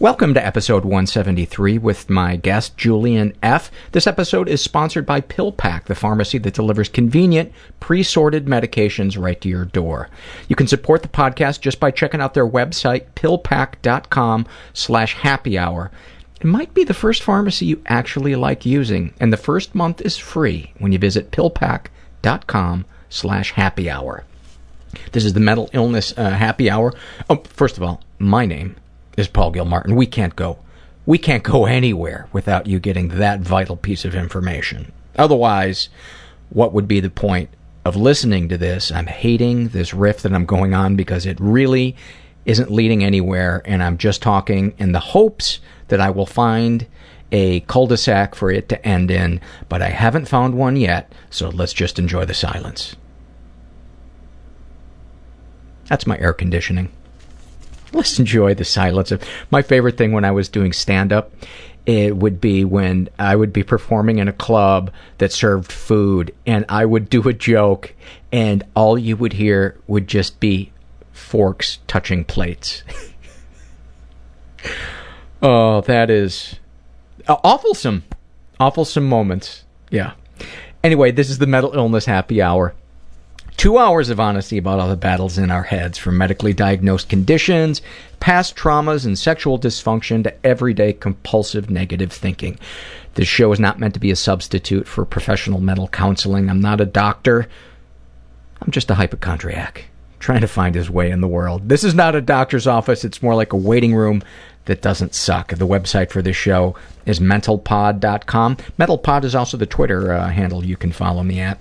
Welcome 0.00 0.32
to 0.32 0.46
episode 0.46 0.86
173 0.86 1.76
with 1.76 2.08
my 2.08 2.36
guest, 2.36 2.74
Julian 2.78 3.36
F. 3.42 3.70
This 3.92 4.06
episode 4.06 4.48
is 4.48 4.62
sponsored 4.62 5.04
by 5.04 5.20
PillPack, 5.20 5.84
the 5.84 5.94
pharmacy 5.94 6.38
that 6.38 6.54
delivers 6.54 6.88
convenient, 6.88 7.52
pre-sorted 7.80 8.46
medications 8.46 9.22
right 9.22 9.38
to 9.42 9.48
your 9.50 9.66
door. 9.66 10.08
You 10.48 10.56
can 10.56 10.68
support 10.68 11.02
the 11.02 11.08
podcast 11.08 11.60
just 11.60 11.78
by 11.80 11.90
checking 11.90 12.22
out 12.22 12.32
their 12.32 12.48
website, 12.48 13.08
pillpack.com 13.14 14.46
slash 14.72 15.16
happy 15.16 15.58
hour. 15.58 15.90
It 16.40 16.46
might 16.46 16.72
be 16.72 16.84
the 16.84 16.94
first 16.94 17.22
pharmacy 17.22 17.66
you 17.66 17.82
actually 17.84 18.36
like 18.36 18.64
using, 18.64 19.12
and 19.20 19.30
the 19.30 19.36
first 19.36 19.74
month 19.74 20.00
is 20.00 20.16
free 20.16 20.72
when 20.78 20.92
you 20.92 20.98
visit 20.98 21.30
pillpack.com 21.30 22.86
slash 23.10 23.52
happy 23.52 23.90
hour. 23.90 24.24
This 25.12 25.26
is 25.26 25.34
the 25.34 25.40
mental 25.40 25.68
illness 25.74 26.14
uh, 26.16 26.30
happy 26.30 26.70
hour. 26.70 26.94
Oh, 27.28 27.42
first 27.44 27.76
of 27.76 27.82
all, 27.82 28.02
my 28.18 28.46
name 28.46 28.76
is 29.16 29.28
Paul 29.28 29.50
Gilmartin. 29.50 29.96
We 29.96 30.06
can't 30.06 30.36
go. 30.36 30.58
We 31.06 31.18
can't 31.18 31.42
go 31.42 31.66
anywhere 31.66 32.28
without 32.32 32.66
you 32.66 32.78
getting 32.78 33.08
that 33.08 33.40
vital 33.40 33.76
piece 33.76 34.04
of 34.04 34.14
information. 34.14 34.92
Otherwise, 35.16 35.88
what 36.50 36.72
would 36.72 36.86
be 36.86 37.00
the 37.00 37.10
point 37.10 37.50
of 37.84 37.96
listening 37.96 38.48
to 38.48 38.58
this? 38.58 38.92
I'm 38.92 39.06
hating 39.06 39.68
this 39.68 39.94
riff 39.94 40.22
that 40.22 40.32
I'm 40.32 40.46
going 40.46 40.74
on 40.74 40.96
because 40.96 41.26
it 41.26 41.38
really 41.40 41.96
isn't 42.44 42.70
leading 42.70 43.04
anywhere, 43.04 43.62
and 43.64 43.82
I'm 43.82 43.98
just 43.98 44.22
talking 44.22 44.74
in 44.78 44.92
the 44.92 45.00
hopes 45.00 45.60
that 45.88 46.00
I 46.00 46.10
will 46.10 46.26
find 46.26 46.86
a 47.32 47.60
cul-de-sac 47.60 48.34
for 48.34 48.50
it 48.50 48.68
to 48.68 48.86
end 48.86 49.10
in, 49.10 49.40
but 49.68 49.82
I 49.82 49.88
haven't 49.88 50.28
found 50.28 50.54
one 50.54 50.76
yet, 50.76 51.12
so 51.30 51.48
let's 51.48 51.72
just 51.72 51.98
enjoy 51.98 52.24
the 52.24 52.34
silence. 52.34 52.96
That's 55.86 56.06
my 56.06 56.18
air 56.18 56.32
conditioning. 56.32 56.90
Let's 57.92 58.18
enjoy 58.18 58.54
the 58.54 58.64
silence. 58.64 59.10
Of, 59.10 59.22
my 59.50 59.62
favorite 59.62 59.96
thing 59.96 60.12
when 60.12 60.24
I 60.24 60.30
was 60.30 60.48
doing 60.48 60.72
stand 60.72 61.12
up, 61.12 61.32
it 61.86 62.16
would 62.16 62.40
be 62.40 62.64
when 62.64 63.08
I 63.18 63.34
would 63.34 63.52
be 63.52 63.62
performing 63.62 64.18
in 64.18 64.28
a 64.28 64.32
club 64.32 64.92
that 65.18 65.32
served 65.32 65.72
food 65.72 66.34
and 66.46 66.64
I 66.68 66.84
would 66.84 67.08
do 67.08 67.26
a 67.28 67.32
joke 67.32 67.94
and 68.30 68.62
all 68.76 68.98
you 68.98 69.16
would 69.16 69.32
hear 69.32 69.78
would 69.86 70.06
just 70.06 70.40
be 70.40 70.72
forks 71.12 71.78
touching 71.86 72.24
plates. 72.24 72.82
oh, 75.42 75.80
that 75.82 76.10
is 76.10 76.56
awfulsome. 77.26 78.02
Awfulsome 78.60 79.04
moments. 79.04 79.64
Yeah. 79.90 80.12
Anyway, 80.84 81.10
this 81.10 81.30
is 81.30 81.38
the 81.38 81.46
mental 81.46 81.74
illness 81.74 82.04
happy 82.04 82.40
hour. 82.40 82.74
Two 83.60 83.76
hours 83.76 84.08
of 84.08 84.18
honesty 84.18 84.56
about 84.56 84.80
all 84.80 84.88
the 84.88 84.96
battles 84.96 85.36
in 85.36 85.50
our 85.50 85.64
heads, 85.64 85.98
from 85.98 86.16
medically 86.16 86.54
diagnosed 86.54 87.10
conditions, 87.10 87.82
past 88.18 88.56
traumas, 88.56 89.04
and 89.04 89.18
sexual 89.18 89.58
dysfunction 89.58 90.24
to 90.24 90.46
everyday 90.46 90.94
compulsive 90.94 91.68
negative 91.68 92.10
thinking. 92.10 92.58
This 93.16 93.28
show 93.28 93.52
is 93.52 93.60
not 93.60 93.78
meant 93.78 93.92
to 93.92 94.00
be 94.00 94.10
a 94.10 94.16
substitute 94.16 94.88
for 94.88 95.04
professional 95.04 95.60
mental 95.60 95.88
counseling. 95.88 96.48
I'm 96.48 96.62
not 96.62 96.80
a 96.80 96.86
doctor. 96.86 97.48
I'm 98.62 98.70
just 98.70 98.90
a 98.90 98.94
hypochondriac 98.94 99.90
trying 100.20 100.40
to 100.40 100.48
find 100.48 100.74
his 100.74 100.88
way 100.88 101.10
in 101.10 101.20
the 101.20 101.28
world. 101.28 101.68
This 101.68 101.84
is 101.84 101.94
not 101.94 102.14
a 102.14 102.22
doctor's 102.22 102.66
office. 102.66 103.04
It's 103.04 103.22
more 103.22 103.34
like 103.34 103.52
a 103.52 103.58
waiting 103.58 103.94
room 103.94 104.22
that 104.64 104.80
doesn't 104.80 105.14
suck. 105.14 105.48
The 105.48 105.66
website 105.66 106.10
for 106.10 106.22
this 106.22 106.36
show 106.36 106.76
is 107.04 107.20
mentalpod.com. 107.20 108.56
Mentalpod 108.78 109.24
is 109.24 109.34
also 109.34 109.58
the 109.58 109.66
Twitter 109.66 110.12
uh, 110.12 110.30
handle 110.30 110.64
you 110.64 110.78
can 110.78 110.92
follow 110.92 111.22
me 111.22 111.40
at. 111.40 111.60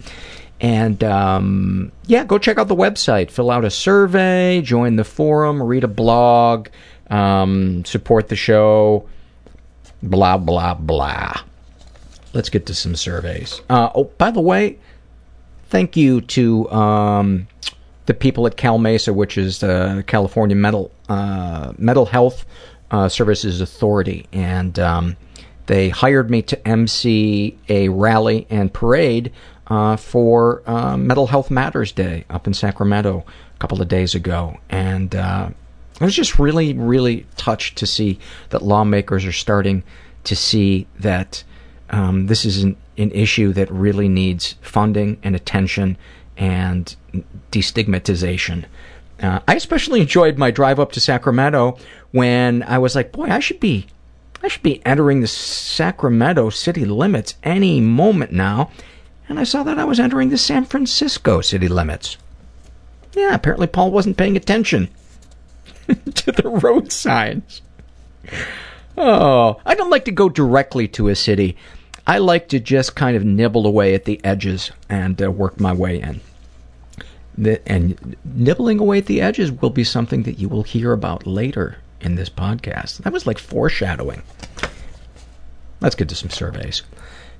And 0.62 1.04
um, 1.04 1.92
yeah, 2.06 2.26
go 2.26 2.38
check 2.38 2.58
out 2.58 2.68
the 2.68 2.76
website, 2.76 3.32
fill 3.32 3.50
out 3.50 3.64
a 3.64 3.70
survey, 3.70 4.62
join 4.62 4.98
the 4.98 5.06
forum, 5.06 5.64
read 5.64 5.84
a 5.84 5.88
blog, 5.88 6.68
um, 7.10 7.86
support 7.86 8.28
the 8.28 8.36
show, 8.36 9.08
blah, 10.04 10.38
blah, 10.38 10.74
blah. 10.74 11.34
Let's 12.34 12.50
get 12.50 12.66
to 12.68 12.76
some 12.76 12.96
surveys. 12.96 13.62
Uh, 13.70 13.90
oh, 13.96 14.04
by 14.18 14.32
the 14.32 14.42
way, 14.42 14.78
thank 15.70 15.96
you 15.96 16.22
to 16.22 16.70
um, 16.72 17.48
the 18.06 18.14
people 18.14 18.46
at 18.46 18.58
Cal 18.58 18.78
Mesa, 18.78 19.14
which 19.14 19.38
is 19.38 19.60
the 19.60 20.04
California 20.08 20.56
Mental, 20.56 20.92
uh, 21.08 21.74
Mental 21.78 22.06
Health 22.06 22.46
uh, 22.92 23.08
Services 23.08 23.62
Authority. 23.62 24.28
And 24.34 24.78
um, 24.78 25.18
they 25.68 25.90
hired 25.90 26.30
me 26.30 26.42
to 26.44 26.68
MC 26.68 27.58
a 27.70 27.90
rally 27.90 28.46
and 28.50 28.74
parade 28.74 29.32
uh, 29.70 29.96
for 29.96 30.64
uh, 30.66 30.98
Mental 30.98 31.28
Health 31.28 31.52
Matters 31.52 31.92
Day 31.92 32.26
up 32.30 32.48
in 32.48 32.54
Sacramento 32.54 33.24
a 33.56 33.60
couple 33.60 33.82
of 33.82 33.88
days 33.88 34.16
ago. 34.16 34.58
And 34.70 35.16
uh, 35.16 35.50
I 36.02 36.06
was 36.06 36.16
just 36.16 36.40
really, 36.40 36.74
really 36.74 37.26
touched 37.38 37.78
to 37.78 37.86
see 37.86 38.20
that 38.50 38.62
lawmakers 38.62 39.26
are 39.26 39.32
starting 39.32 39.84
to 40.24 40.36
see 40.36 40.88
that 41.00 41.44
um, 41.90 42.28
this 42.28 42.46
is 42.46 42.64
an, 42.64 42.78
an 42.98 43.12
issue 43.12 43.54
that 43.54 43.72
really 43.72 44.08
needs 44.08 44.56
funding 44.62 45.18
and 45.24 45.36
attention 45.36 45.98
and 46.38 46.96
destigmatization. 47.52 48.66
Uh, 49.22 49.40
I 49.48 49.56
especially 49.56 50.02
enjoyed 50.02 50.38
my 50.38 50.52
drive 50.52 50.80
up 50.80 50.94
to 50.94 51.00
Sacramento 51.00 51.78
when 52.12 52.64
I 52.64 52.78
was 52.78 52.96
like, 52.96 53.12
boy, 53.12 53.26
I 53.26 53.40
should 53.40 53.60
be 53.60 53.88
I 54.42 54.48
should 54.48 54.64
be 54.64 54.82
entering 54.86 55.20
the 55.20 55.28
Sacramento 55.28 56.50
city 56.50 56.86
limits 56.86 57.36
any 57.44 57.82
moment 57.82 58.32
now 58.32 58.72
and 59.30 59.40
I 59.40 59.44
saw 59.44 59.64
that 59.64 59.80
I 59.80 59.86
was 59.86 60.00
entering 60.00 60.30
the 60.30 60.38
San 60.38 60.66
Francisco 60.66 61.40
city 61.42 61.68
limits. 61.68 62.18
Yeah, 63.14 63.36
apparently 63.36 63.68
Paul 63.68 63.92
wasn't 63.92 64.18
paying 64.18 64.36
attention 64.36 64.90
to 65.88 66.32
the 66.32 66.50
road 66.50 66.92
signs. 66.92 67.62
Oh, 68.98 69.62
I 69.66 69.76
don't 69.76 69.90
like 69.90 70.06
to 70.06 70.12
go 70.12 70.28
directly 70.30 70.88
to 70.90 71.08
a 71.08 71.16
city. 71.16 71.56
I 72.06 72.18
like 72.18 72.50
to 72.50 72.60
just 72.60 72.96
kind 72.96 73.16
of 73.16 73.24
nibble 73.24 73.68
away 73.68 73.94
at 73.94 74.06
the 74.06 74.20
edges 74.24 74.72
and 74.90 75.22
uh, 75.22 75.32
work 75.32 75.60
my 75.60 75.74
way 75.74 76.02
in. 76.02 76.22
The, 77.38 77.66
and 77.72 78.18
nibbling 78.26 78.80
away 78.80 78.98
at 78.98 79.06
the 79.06 79.22
edges 79.22 79.52
will 79.52 79.70
be 79.70 79.84
something 79.84 80.24
that 80.24 80.40
you 80.40 80.50
will 80.50 80.64
hear 80.64 80.92
about 80.92 81.26
later 81.26 81.78
in 82.02 82.16
this 82.16 82.30
podcast. 82.30 82.98
That 83.04 83.14
was 83.14 83.28
like 83.28 83.38
foreshadowing. 83.38 84.24
Let's 85.82 85.96
get 85.96 86.10
to 86.10 86.16
some 86.16 86.30
surveys. 86.30 86.82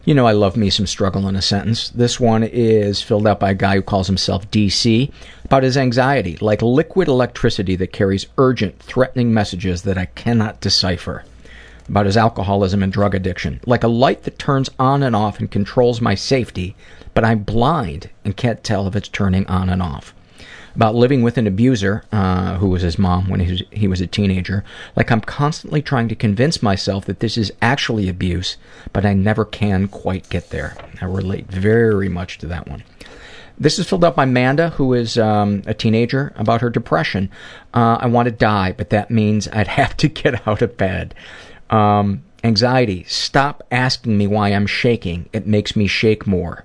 You 0.06 0.14
know 0.14 0.26
I 0.26 0.32
love 0.32 0.56
me 0.56 0.70
some 0.70 0.88
struggle 0.88 1.28
in 1.28 1.36
a 1.36 1.42
sentence. 1.42 1.90
This 1.90 2.20
one 2.20 2.44
is 2.44 3.02
filled 3.02 3.28
out 3.28 3.40
by 3.40 3.52
a 3.52 3.56
guy 3.56 3.76
who 3.76 3.82
calls 3.82 4.08
himself 4.08 4.50
DC 4.50 5.12
about 5.44 5.64
his 5.64 5.78
anxiety, 5.78 6.38
like 6.38 6.62
liquid 6.62 7.08
electricity 7.08 7.76
that 7.76 7.92
carries 7.92 8.28
urgent, 8.38 8.80
threatening 8.80 9.34
messages 9.34 9.82
that 9.82 9.98
I 9.98 10.06
cannot 10.06 10.62
decipher. 10.62 11.26
About 11.90 12.06
his 12.06 12.18
alcoholism 12.18 12.82
and 12.82 12.94
drug 12.94 13.14
addiction, 13.14 13.60
like 13.66 13.84
a 13.84 13.88
light 13.88 14.24
that 14.24 14.40
turns 14.40 14.70
on 14.80 15.04
and 15.04 15.16
off 15.16 15.40
and 15.40 15.52
controls 15.52 16.00
my 16.00 16.16
safety, 16.16 16.76
but 17.14 17.26
I'm 17.26 17.40
blind 17.40 18.10
and 18.24 18.38
can't 18.38 18.64
tell 18.64 18.88
if 18.88 18.96
it's 18.96 19.10
turning 19.10 19.46
on 19.48 19.70
and 19.70 19.82
off 19.82 20.14
about 20.76 20.96
living 20.96 21.22
with 21.22 21.38
an 21.38 21.48
abuser, 21.48 22.04
uh, 22.12 22.58
who 22.58 22.70
was 22.70 22.82
his 22.82 22.98
mom 22.98 23.30
when 23.30 23.40
he 23.40 23.52
was, 23.52 23.64
he 23.72 23.88
was 23.88 24.02
a 24.02 24.08
teenager. 24.08 24.64
Like 24.96 25.12
I'm 25.12 25.22
constantly 25.22 25.82
trying 25.82 26.08
to 26.10 26.16
convince 26.16 26.64
myself 26.64 27.06
that 27.06 27.20
this 27.20 27.38
is 27.38 27.52
actually 27.62 28.10
abuse, 28.10 28.58
but 28.94 29.06
I 29.06 29.14
never 29.14 29.46
can 29.46 29.88
quite 29.88 30.30
get 30.30 30.50
there. 30.50 30.76
I 31.02 31.06
relate 31.06 31.48
very 31.48 32.10
much 32.10 32.38
to 32.40 32.48
that 32.48 32.68
one. 32.68 32.84
This 33.58 33.78
is 33.78 33.90
filled 33.90 34.06
out 34.06 34.16
by 34.16 34.26
Manda, 34.26 34.70
who 34.70 34.94
is 34.94 35.18
um, 35.18 35.64
a 35.66 35.74
teenager, 35.74 36.32
about 36.38 36.62
her 36.62 36.70
depression. 36.70 37.30
Uh, 37.74 37.98
I 38.00 38.08
want 38.08 38.28
to 38.28 38.32
die, 38.32 38.72
but 38.72 38.90
that 38.92 39.12
means 39.12 39.50
I'd 39.50 39.68
have 39.80 39.98
to 39.98 40.08
get 40.08 40.48
out 40.48 40.62
of 40.62 40.78
bed. 40.78 41.14
Um, 41.70 42.24
anxiety. 42.44 43.04
Stop 43.04 43.64
asking 43.70 44.18
me 44.18 44.28
why 44.28 44.50
I'm 44.50 44.66
shaking. 44.66 45.28
It 45.34 45.46
makes 45.46 45.76
me 45.76 45.88
shake 45.88 46.26
more 46.26 46.64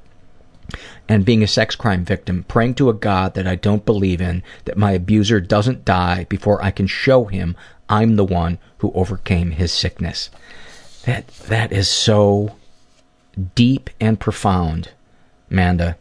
and 1.09 1.25
being 1.25 1.43
a 1.43 1.47
sex 1.47 1.75
crime 1.75 2.05
victim, 2.05 2.45
praying 2.49 2.75
to 2.75 2.89
a 2.89 2.95
God 2.95 3.35
that 3.35 3.47
I 3.47 3.55
don't 3.55 3.85
believe 3.85 4.21
in, 4.21 4.43
that 4.65 4.79
my 4.79 4.93
abuser 4.93 5.41
doesn't 5.41 5.85
die 5.85 6.25
before 6.29 6.63
I 6.63 6.71
can 6.71 6.87
show 6.87 7.25
him 7.27 7.57
I'm 7.89 8.17
the 8.17 8.25
one 8.25 8.59
who 8.79 8.93
overcame 8.93 9.53
his 9.53 9.73
sickness. 9.73 10.31
That 11.05 11.29
that 11.49 11.73
is 11.73 11.89
so 11.89 12.57
deep 13.55 13.91
and 14.01 14.19
profound, 14.19 14.91
Amanda. 15.51 15.97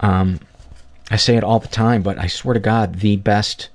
Um, 0.00 0.40
I 1.10 1.16
say 1.16 1.36
it 1.36 1.44
all 1.44 1.60
the 1.60 1.68
time, 1.68 2.02
but 2.02 2.18
I 2.18 2.26
swear 2.26 2.54
to 2.54 2.60
God, 2.60 2.96
the 2.96 3.16
best 3.16 3.70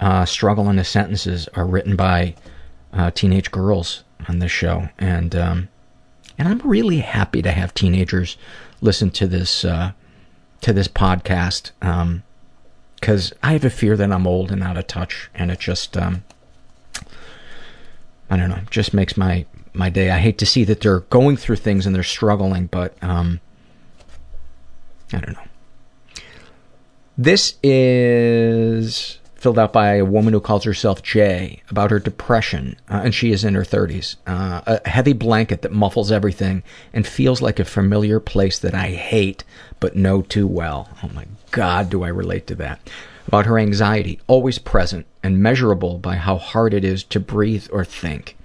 uh, 0.00 0.24
struggle 0.24 0.68
in 0.68 0.76
the 0.76 0.84
sentences 0.84 1.48
are 1.54 1.66
written 1.66 1.94
by 1.94 2.34
uh, 2.92 3.10
teenage 3.12 3.50
girls 3.50 4.02
on 4.28 4.40
this 4.40 4.50
show, 4.50 4.88
and 4.98 5.36
um, 5.36 5.68
and 6.36 6.48
I'm 6.48 6.58
really 6.58 6.98
happy 6.98 7.42
to 7.42 7.52
have 7.52 7.72
teenagers 7.74 8.36
listen 8.80 9.10
to 9.10 9.26
this 9.26 9.64
uh, 9.64 9.92
to 10.60 10.72
this 10.72 10.88
podcast 10.88 11.72
because 13.00 13.32
um, 13.32 13.38
I 13.42 13.52
have 13.52 13.64
a 13.64 13.70
fear 13.70 13.96
that 13.96 14.12
I'm 14.12 14.26
old 14.26 14.50
and 14.50 14.62
out 14.62 14.76
of 14.76 14.86
touch, 14.86 15.30
and 15.34 15.50
it 15.50 15.60
just 15.60 15.96
um, 15.96 16.24
I 18.30 18.36
don't 18.36 18.48
know, 18.48 18.60
just 18.70 18.94
makes 18.94 19.16
my 19.16 19.46
my 19.72 19.90
day. 19.90 20.10
I 20.10 20.18
hate 20.18 20.38
to 20.38 20.46
see 20.46 20.64
that 20.64 20.80
they're 20.80 21.00
going 21.00 21.36
through 21.36 21.56
things 21.56 21.86
and 21.86 21.94
they're 21.94 22.02
struggling, 22.02 22.66
but 22.66 22.96
um, 23.02 23.40
I 25.12 25.18
don't 25.20 25.34
know. 25.34 26.22
This 27.16 27.54
is 27.62 29.18
filled 29.44 29.58
out 29.58 29.74
by 29.74 29.96
a 29.96 30.06
woman 30.06 30.32
who 30.32 30.40
calls 30.40 30.64
herself 30.64 31.02
Jay 31.02 31.62
about 31.68 31.90
her 31.90 31.98
depression, 31.98 32.78
uh, 32.88 33.02
and 33.04 33.14
she 33.14 33.30
is 33.30 33.44
in 33.44 33.54
her 33.54 33.62
30s. 33.62 34.16
Uh, 34.26 34.62
a 34.66 34.88
heavy 34.88 35.12
blanket 35.12 35.60
that 35.60 35.70
muffles 35.70 36.10
everything 36.10 36.62
and 36.94 37.06
feels 37.06 37.42
like 37.42 37.60
a 37.60 37.64
familiar 37.66 38.18
place 38.18 38.58
that 38.58 38.72
I 38.72 38.92
hate 38.92 39.44
but 39.80 39.96
know 39.96 40.22
too 40.22 40.46
well. 40.46 40.88
Oh 41.02 41.10
my 41.12 41.26
God, 41.50 41.90
do 41.90 42.02
I 42.04 42.08
relate 42.08 42.46
to 42.46 42.54
that. 42.54 42.88
About 43.26 43.44
her 43.44 43.58
anxiety, 43.58 44.18
always 44.28 44.58
present 44.58 45.04
and 45.22 45.42
measurable 45.42 45.98
by 45.98 46.16
how 46.16 46.38
hard 46.38 46.72
it 46.72 46.82
is 46.82 47.04
to 47.04 47.20
breathe 47.20 47.68
or 47.70 47.84
think. 47.84 48.38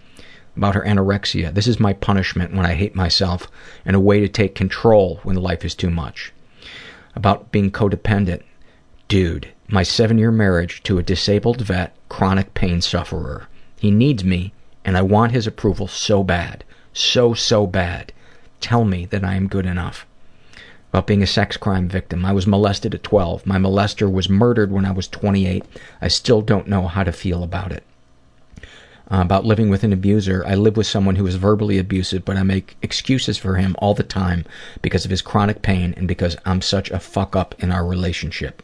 About 0.58 0.76
her 0.76 0.84
anorexia, 0.84 1.54
this 1.54 1.68
is 1.68 1.80
my 1.80 1.94
punishment 1.94 2.54
when 2.54 2.66
I 2.66 2.74
hate 2.74 2.94
myself 2.94 3.48
and 3.86 3.96
a 3.96 4.02
way 4.02 4.20
to 4.20 4.28
take 4.28 4.54
control 4.54 5.22
when 5.24 5.38
life 5.38 5.64
is 5.64 5.76
too 5.76 5.90
much. 5.90 6.34
About 7.16 7.54
being 7.54 7.72
codependent, 7.72 8.42
dude, 9.08 9.54
my 9.72 9.84
seven 9.84 10.18
year 10.18 10.32
marriage 10.32 10.82
to 10.82 10.98
a 10.98 11.04
disabled 11.04 11.62
vet, 11.62 11.96
chronic 12.10 12.56
pain 12.56 12.82
sufferer. 12.82 13.48
He 13.78 13.92
needs 13.92 14.24
me, 14.24 14.52
and 14.84 14.98
I 14.98 15.04
want 15.04 15.32
his 15.32 15.46
approval 15.46 15.88
so 15.88 16.24
bad. 16.24 16.64
So, 16.92 17.36
so 17.36 17.68
bad. 17.68 18.12
Tell 18.62 18.84
me 18.84 19.06
that 19.06 19.24
I 19.24 19.36
am 19.36 19.48
good 19.48 19.68
enough. 19.68 20.08
About 20.92 21.06
being 21.06 21.22
a 21.22 21.28
sex 21.28 21.56
crime 21.56 21.88
victim. 21.88 22.26
I 22.26 22.32
was 22.32 22.48
molested 22.48 22.96
at 22.96 23.04
12. 23.04 23.46
My 23.46 23.60
molester 23.60 24.12
was 24.12 24.28
murdered 24.28 24.72
when 24.72 24.86
I 24.86 24.92
was 24.92 25.08
28. 25.08 25.64
I 26.02 26.08
still 26.08 26.42
don't 26.42 26.68
know 26.68 26.88
how 26.88 27.04
to 27.04 27.12
feel 27.12 27.44
about 27.44 27.72
it. 27.72 27.84
Uh, 29.12 29.22
about 29.22 29.46
living 29.46 29.70
with 29.70 29.84
an 29.84 29.94
abuser. 29.94 30.44
I 30.48 30.56
live 30.56 30.78
with 30.78 30.88
someone 30.88 31.16
who 31.16 31.28
is 31.28 31.36
verbally 31.36 31.78
abusive, 31.78 32.26
but 32.26 32.38
I 32.38 32.44
make 32.44 32.76
excuses 32.82 33.38
for 33.38 33.56
him 33.58 33.76
all 33.78 33.94
the 33.94 34.02
time 34.02 34.46
because 34.82 35.06
of 35.06 35.12
his 35.12 35.22
chronic 35.22 35.62
pain 35.62 35.94
and 35.96 36.08
because 36.08 36.36
I'm 36.44 36.62
such 36.62 36.90
a 36.90 37.00
fuck 37.00 37.36
up 37.36 37.54
in 37.60 37.72
our 37.72 37.86
relationship 37.86 38.64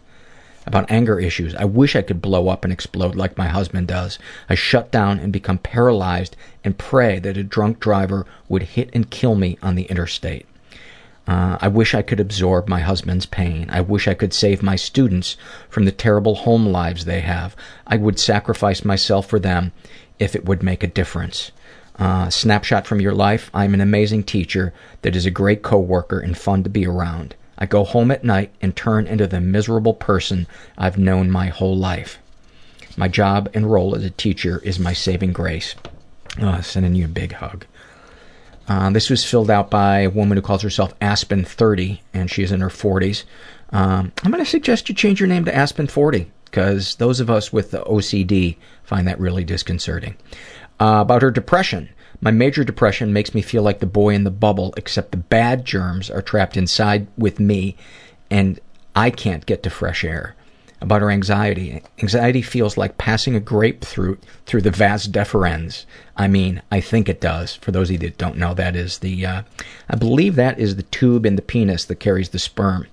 about 0.66 0.90
anger 0.90 1.20
issues. 1.20 1.56
I 1.56 1.66
wish 1.66 1.96
I 1.96 2.02
could 2.02 2.22
blow 2.22 2.50
up 2.50 2.64
and 2.64 2.74
explode 2.74 3.16
like 3.16 3.38
my 3.38 3.48
husband 3.48 3.88
does. 3.88 4.18
I 4.50 4.56
shut 4.56 4.92
down 4.92 5.20
and 5.20 5.32
become 5.32 5.58
paralyzed 5.60 6.36
and 6.64 6.78
pray 6.78 7.20
that 7.20 7.38
a 7.38 7.44
drunk 7.44 7.80
driver 7.80 8.26
would 8.50 8.64
hit 8.64 8.90
and 8.94 9.10
kill 9.10 9.36
me 9.36 9.58
on 9.62 9.76
the 9.76 9.84
interstate. 9.84 10.46
Uh, 11.28 11.58
I 11.60 11.68
wish 11.70 11.96
I 11.96 12.04
could 12.04 12.20
absorb 12.20 12.68
my 12.68 12.82
husband's 12.82 13.26
pain. 13.26 13.68
I 13.72 13.82
wish 13.82 14.08
I 14.08 14.14
could 14.14 14.34
save 14.34 14.62
my 14.62 14.76
students 14.76 15.38
from 15.70 15.86
the 15.86 15.92
terrible 15.92 16.36
home 16.36 16.68
lives 16.68 17.06
they 17.06 17.22
have. 17.22 17.56
I 17.88 17.98
would 17.98 18.20
sacrifice 18.20 18.86
myself 18.86 19.28
for 19.28 19.40
them 19.40 19.72
if 20.20 20.36
it 20.36 20.46
would 20.46 20.62
make 20.62 20.84
a 20.84 20.88
difference. 20.88 21.52
Uh, 21.98 22.30
snapshot 22.30 22.86
from 22.86 23.02
your 23.02 23.14
life. 23.14 23.50
I'm 23.54 23.74
an 23.74 23.82
amazing 23.82 24.24
teacher 24.24 24.74
that 25.02 25.16
is 25.16 25.26
a 25.26 25.32
great 25.32 25.64
coworker 25.64 26.20
and 26.20 26.38
fun 26.38 26.64
to 26.64 26.70
be 26.70 26.86
around. 26.86 27.36
I 27.57 27.66
go 27.66 27.84
home 27.84 28.12
at 28.12 28.24
night 28.24 28.52
and 28.62 28.75
turn 28.75 29.07
into 29.07 29.28
the 29.28 29.42
miserable 29.42 29.94
person 29.94 30.48
I've 30.78 30.98
known 30.98 31.31
my 31.31 31.48
whole 31.48 31.78
life. 31.78 32.19
My 32.98 33.07
job 33.07 33.50
and 33.54 33.72
role 33.72 33.96
as 33.96 34.04
a 34.04 34.10
teacher 34.10 34.62
is 34.63 34.80
my 34.80 34.94
saving 34.94 35.34
grace. 35.34 35.75
Oh, 36.42 36.62
sending 36.62 36.96
you 36.96 37.06
a 37.06 37.10
big 37.10 37.34
hug. 37.34 37.66
Uh, 38.68 38.90
this 38.90 39.10
was 39.10 39.24
filled 39.24 39.52
out 39.52 39.69
by 39.69 40.00
a 40.00 40.10
woman 40.10 40.38
who 40.38 40.42
calls 40.42 40.62
herself 40.62 40.98
Aspen30, 41.00 42.00
and 42.13 42.31
she 42.31 42.42
is 42.42 42.52
in 42.52 42.62
her 42.62 42.69
40s. 42.69 43.24
Um, 43.72 44.12
I'm 44.24 44.31
going 44.31 44.44
to 44.44 44.50
suggest 44.50 44.90
you 44.90 44.96
change 44.96 45.19
your 45.19 45.28
name 45.28 45.46
to 45.46 45.52
Aspen40, 45.52 46.28
because 46.46 46.96
those 46.96 47.19
of 47.19 47.30
us 47.30 47.54
with 47.54 47.72
the 47.72 47.84
OCD 47.84 48.57
find 48.84 49.07
that 49.07 49.19
really 49.19 49.44
disconcerting. 49.44 50.16
Uh, 50.80 51.00
about 51.02 51.22
her 51.22 51.31
depression. 51.31 51.90
My 52.22 52.32
major 52.32 52.64
depression 52.64 53.14
makes 53.14 53.34
me 53.34 53.42
feel 53.42 53.64
like 53.64 53.80
the 53.80 53.86
boy 53.86 54.14
in 54.14 54.24
the 54.24 54.32
bubble, 54.32 54.74
except 54.78 55.12
the 55.12 55.18
bad 55.18 55.66
germs 55.66 56.10
are 56.10 56.22
trapped 56.22 56.58
inside 56.58 57.08
with 57.18 57.40
me, 57.40 57.76
and 58.30 58.60
I 58.96 59.10
can't 59.10 59.46
get 59.46 59.64
to 59.64 59.70
fresh 59.70 60.04
air. 60.04 60.36
About 60.82 61.02
her 61.02 61.10
anxiety. 61.10 61.82
Anxiety 62.00 62.42
feels 62.42 62.78
like 62.78 62.98
passing 62.98 63.34
a 63.36 63.40
grapefruit 63.40 64.22
through 64.46 64.62
the 64.62 64.72
vas 64.72 65.08
deferens. 65.08 65.86
I 66.18 66.28
mean, 66.28 66.62
I 66.70 66.82
think 66.82 67.08
it 67.08 67.22
does. 67.22 67.56
For 67.56 67.72
those 67.72 67.90
of 67.90 67.94
you 67.94 68.10
that 68.10 68.18
don't 68.18 68.38
know, 68.38 68.54
that 68.54 68.76
is 68.76 69.00
the, 69.00 69.26
uh, 69.26 69.42
I 69.90 69.96
believe 69.96 70.36
that 70.36 70.60
is 70.60 70.76
the 70.76 70.84
tube 70.84 71.26
in 71.26 71.38
the 71.38 71.42
penis 71.42 71.86
that 71.86 71.96
carries 71.96 72.30
the 72.30 72.40
sperm. 72.40 72.88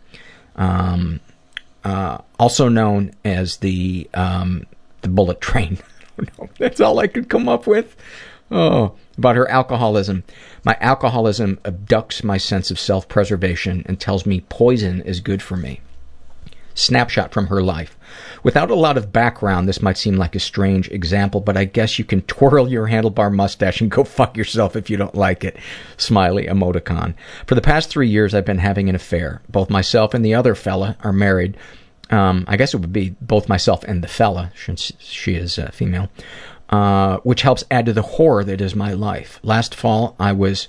Um, 0.57 1.21
uh, 1.85 2.19
also 2.39 2.69
known 2.69 3.13
as 3.25 3.59
the, 3.59 4.09
um, 4.15 4.67
the 5.03 5.09
bullet 5.09 5.41
train. 5.41 5.79
That's 6.59 6.81
all 6.81 7.01
I 7.01 7.09
could 7.09 7.29
come 7.29 7.49
up 7.49 7.67
with. 7.67 7.97
Oh, 8.55 8.97
about 9.17 9.37
her 9.37 9.51
alcoholism. 9.51 10.25
My 10.63 10.77
alcoholism 10.79 11.59
abducts 11.65 12.23
my 12.23 12.37
sense 12.37 12.71
of 12.71 12.79
self-preservation 12.79 13.83
and 13.87 13.99
tells 13.99 14.27
me 14.27 14.45
poison 14.51 15.01
is 15.01 15.21
good 15.21 15.41
for 15.41 15.57
me. 15.57 15.81
Snapshot 16.75 17.33
from 17.33 17.47
her 17.47 17.63
life. 17.63 17.97
Without 18.43 18.71
a 18.71 18.75
lot 18.75 18.99
of 18.99 19.13
background, 19.13 19.67
this 19.67 19.81
might 19.81 19.97
seem 19.97 20.17
like 20.17 20.35
a 20.35 20.41
strange 20.41 20.91
example, 20.91 21.41
but 21.41 21.57
I 21.57 21.65
guess 21.65 21.99
you 21.99 22.05
can 22.05 22.21
twirl 22.27 22.69
your 22.69 22.89
handlebar 22.89 23.33
mustache 23.33 23.81
and 23.81 23.91
go 23.91 24.05
fuck 24.05 24.37
yourself 24.37 24.77
if 24.77 24.91
you 24.91 24.99
don't 24.99 25.15
like 25.15 25.45
it. 25.45 25.57
Smiley 25.97 26.47
emoticon. 26.47 27.15
For 27.47 27.55
the 27.55 27.63
past 27.63 27.89
three 27.89 28.09
years, 28.09 28.35
I've 28.35 28.45
been 28.45 28.59
having 28.59 28.91
an 28.91 28.95
affair. 28.95 29.41
Both 29.49 29.71
myself 29.71 30.13
and 30.13 30.23
the 30.23 30.35
other 30.35 30.55
fella 30.55 30.99
are 31.03 31.13
married. 31.13 31.57
Um, 32.11 32.45
I 32.47 32.59
guess 32.59 32.75
it 32.75 32.79
would 32.79 32.93
be 32.93 33.17
both 33.23 33.49
myself 33.49 33.85
and 33.85 34.05
the 34.05 34.09
fella, 34.09 34.53
since 34.55 34.93
she 34.99 35.35
is 35.35 35.59
uh, 35.59 35.71
female. 35.73 36.11
Uh, 36.73 37.19
which 37.19 37.43
helps 37.43 37.65
add 37.71 37.85
to 37.85 37.93
the 37.93 38.01
horror 38.01 38.43
that 38.43 38.63
is 38.63 38.75
my 38.75 38.95
life. 38.95 39.39
Last 39.43 39.75
fall, 39.75 40.17
I 40.19 40.33
was 40.33 40.69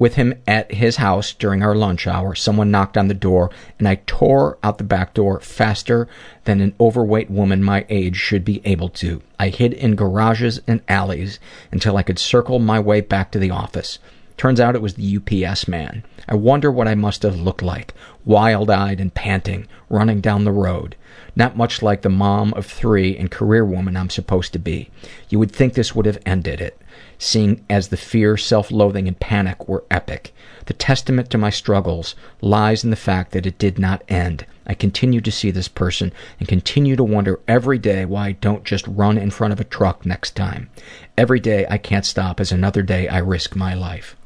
with 0.00 0.16
him 0.16 0.34
at 0.48 0.74
his 0.74 0.96
house 0.96 1.32
during 1.32 1.62
our 1.62 1.76
lunch 1.76 2.08
hour. 2.08 2.34
Someone 2.34 2.72
knocked 2.72 2.98
on 2.98 3.06
the 3.06 3.14
door, 3.14 3.52
and 3.78 3.86
I 3.86 4.00
tore 4.06 4.58
out 4.64 4.78
the 4.78 4.84
back 4.84 5.14
door 5.14 5.38
faster 5.38 6.08
than 6.42 6.60
an 6.60 6.74
overweight 6.80 7.30
woman 7.30 7.62
my 7.62 7.86
age 7.88 8.16
should 8.16 8.44
be 8.44 8.60
able 8.64 8.88
to. 8.88 9.22
I 9.38 9.50
hid 9.50 9.72
in 9.74 9.94
garages 9.94 10.60
and 10.66 10.80
alleys 10.88 11.38
until 11.70 11.96
I 11.96 12.02
could 12.02 12.18
circle 12.18 12.58
my 12.58 12.80
way 12.80 13.00
back 13.00 13.30
to 13.30 13.38
the 13.38 13.52
office. 13.52 14.00
Turns 14.36 14.58
out 14.58 14.74
it 14.74 14.82
was 14.82 14.94
the 14.94 15.18
UPS 15.46 15.68
man. 15.68 16.02
I 16.28 16.34
wonder 16.34 16.72
what 16.72 16.88
I 16.88 16.96
must 16.96 17.22
have 17.22 17.38
looked 17.38 17.62
like, 17.62 17.94
wild 18.24 18.70
eyed 18.70 19.00
and 19.00 19.14
panting, 19.14 19.66
running 19.88 20.20
down 20.20 20.44
the 20.44 20.52
road. 20.52 20.96
Not 21.36 21.56
much 21.56 21.82
like 21.82 22.02
the 22.02 22.08
mom 22.08 22.52
of 22.54 22.64
three 22.64 23.16
and 23.16 23.30
career 23.30 23.64
woman 23.64 23.96
I'm 23.96 24.10
supposed 24.10 24.52
to 24.52 24.58
be. 24.58 24.90
You 25.28 25.38
would 25.38 25.50
think 25.50 25.74
this 25.74 25.94
would 25.94 26.06
have 26.06 26.22
ended 26.24 26.60
it, 26.60 26.80
seeing 27.18 27.64
as 27.68 27.88
the 27.88 27.96
fear, 27.96 28.36
self 28.36 28.70
loathing, 28.70 29.08
and 29.08 29.18
panic 29.18 29.68
were 29.68 29.84
epic. 29.90 30.32
The 30.66 30.74
testament 30.74 31.30
to 31.30 31.38
my 31.38 31.50
struggles 31.50 32.14
lies 32.40 32.84
in 32.84 32.90
the 32.90 32.96
fact 32.96 33.32
that 33.32 33.46
it 33.46 33.58
did 33.58 33.78
not 33.78 34.02
end. 34.08 34.46
I 34.66 34.74
continue 34.74 35.20
to 35.20 35.32
see 35.32 35.50
this 35.50 35.68
person 35.68 36.12
and 36.38 36.48
continue 36.48 36.96
to 36.96 37.04
wonder 37.04 37.40
every 37.46 37.78
day 37.78 38.04
why 38.04 38.28
I 38.28 38.32
don't 38.32 38.64
just 38.64 38.86
run 38.86 39.18
in 39.18 39.30
front 39.30 39.52
of 39.52 39.60
a 39.60 39.64
truck 39.64 40.06
next 40.06 40.34
time. 40.36 40.70
Every 41.18 41.40
day 41.40 41.66
I 41.68 41.78
can't 41.78 42.06
stop 42.06 42.40
as 42.40 42.50
another 42.50 42.82
day 42.82 43.08
I 43.08 43.18
risk 43.18 43.54
my 43.56 43.74
life. 43.74 44.16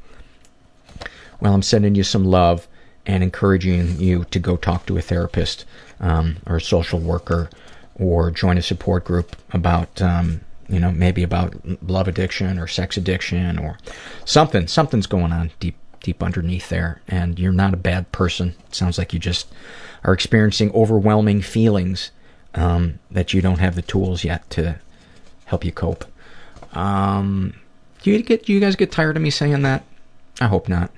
Well, 1.40 1.54
I'm 1.54 1.62
sending 1.62 1.94
you 1.94 2.04
some 2.04 2.24
love 2.24 2.68
and 3.08 3.22
encouraging 3.22 3.98
you 3.98 4.24
to 4.26 4.38
go 4.38 4.56
talk 4.56 4.86
to 4.86 4.98
a 4.98 5.02
therapist 5.02 5.64
um, 5.98 6.36
or 6.46 6.56
a 6.56 6.60
social 6.60 7.00
worker 7.00 7.48
or 7.98 8.30
join 8.30 8.58
a 8.58 8.62
support 8.62 9.04
group 9.04 9.34
about 9.52 10.00
um, 10.00 10.42
you 10.68 10.78
know 10.78 10.92
maybe 10.92 11.22
about 11.22 11.56
love 11.82 12.06
addiction 12.06 12.58
or 12.58 12.68
sex 12.68 12.96
addiction 12.96 13.58
or 13.58 13.78
something. 14.24 14.68
Something's 14.68 15.06
going 15.06 15.32
on 15.32 15.50
deep 15.58 15.76
deep 16.00 16.22
underneath 16.22 16.68
there 16.68 17.00
and 17.08 17.38
you're 17.38 17.50
not 17.50 17.74
a 17.74 17.78
bad 17.78 18.12
person. 18.12 18.54
It 18.68 18.74
sounds 18.74 18.98
like 18.98 19.12
you 19.12 19.18
just 19.18 19.48
are 20.04 20.12
experiencing 20.12 20.70
overwhelming 20.72 21.42
feelings 21.42 22.12
um, 22.54 23.00
that 23.10 23.34
you 23.34 23.40
don't 23.40 23.58
have 23.58 23.74
the 23.74 23.82
tools 23.82 24.22
yet 24.22 24.48
to 24.50 24.78
help 25.46 25.64
you 25.64 25.72
cope. 25.72 26.04
Um, 26.74 27.54
do 28.02 28.10
you 28.10 28.22
get 28.22 28.44
do 28.44 28.52
you 28.52 28.60
guys 28.60 28.76
get 28.76 28.92
tired 28.92 29.16
of 29.16 29.22
me 29.22 29.30
saying 29.30 29.62
that? 29.62 29.82
I 30.40 30.46
hope 30.46 30.68
not 30.68 30.90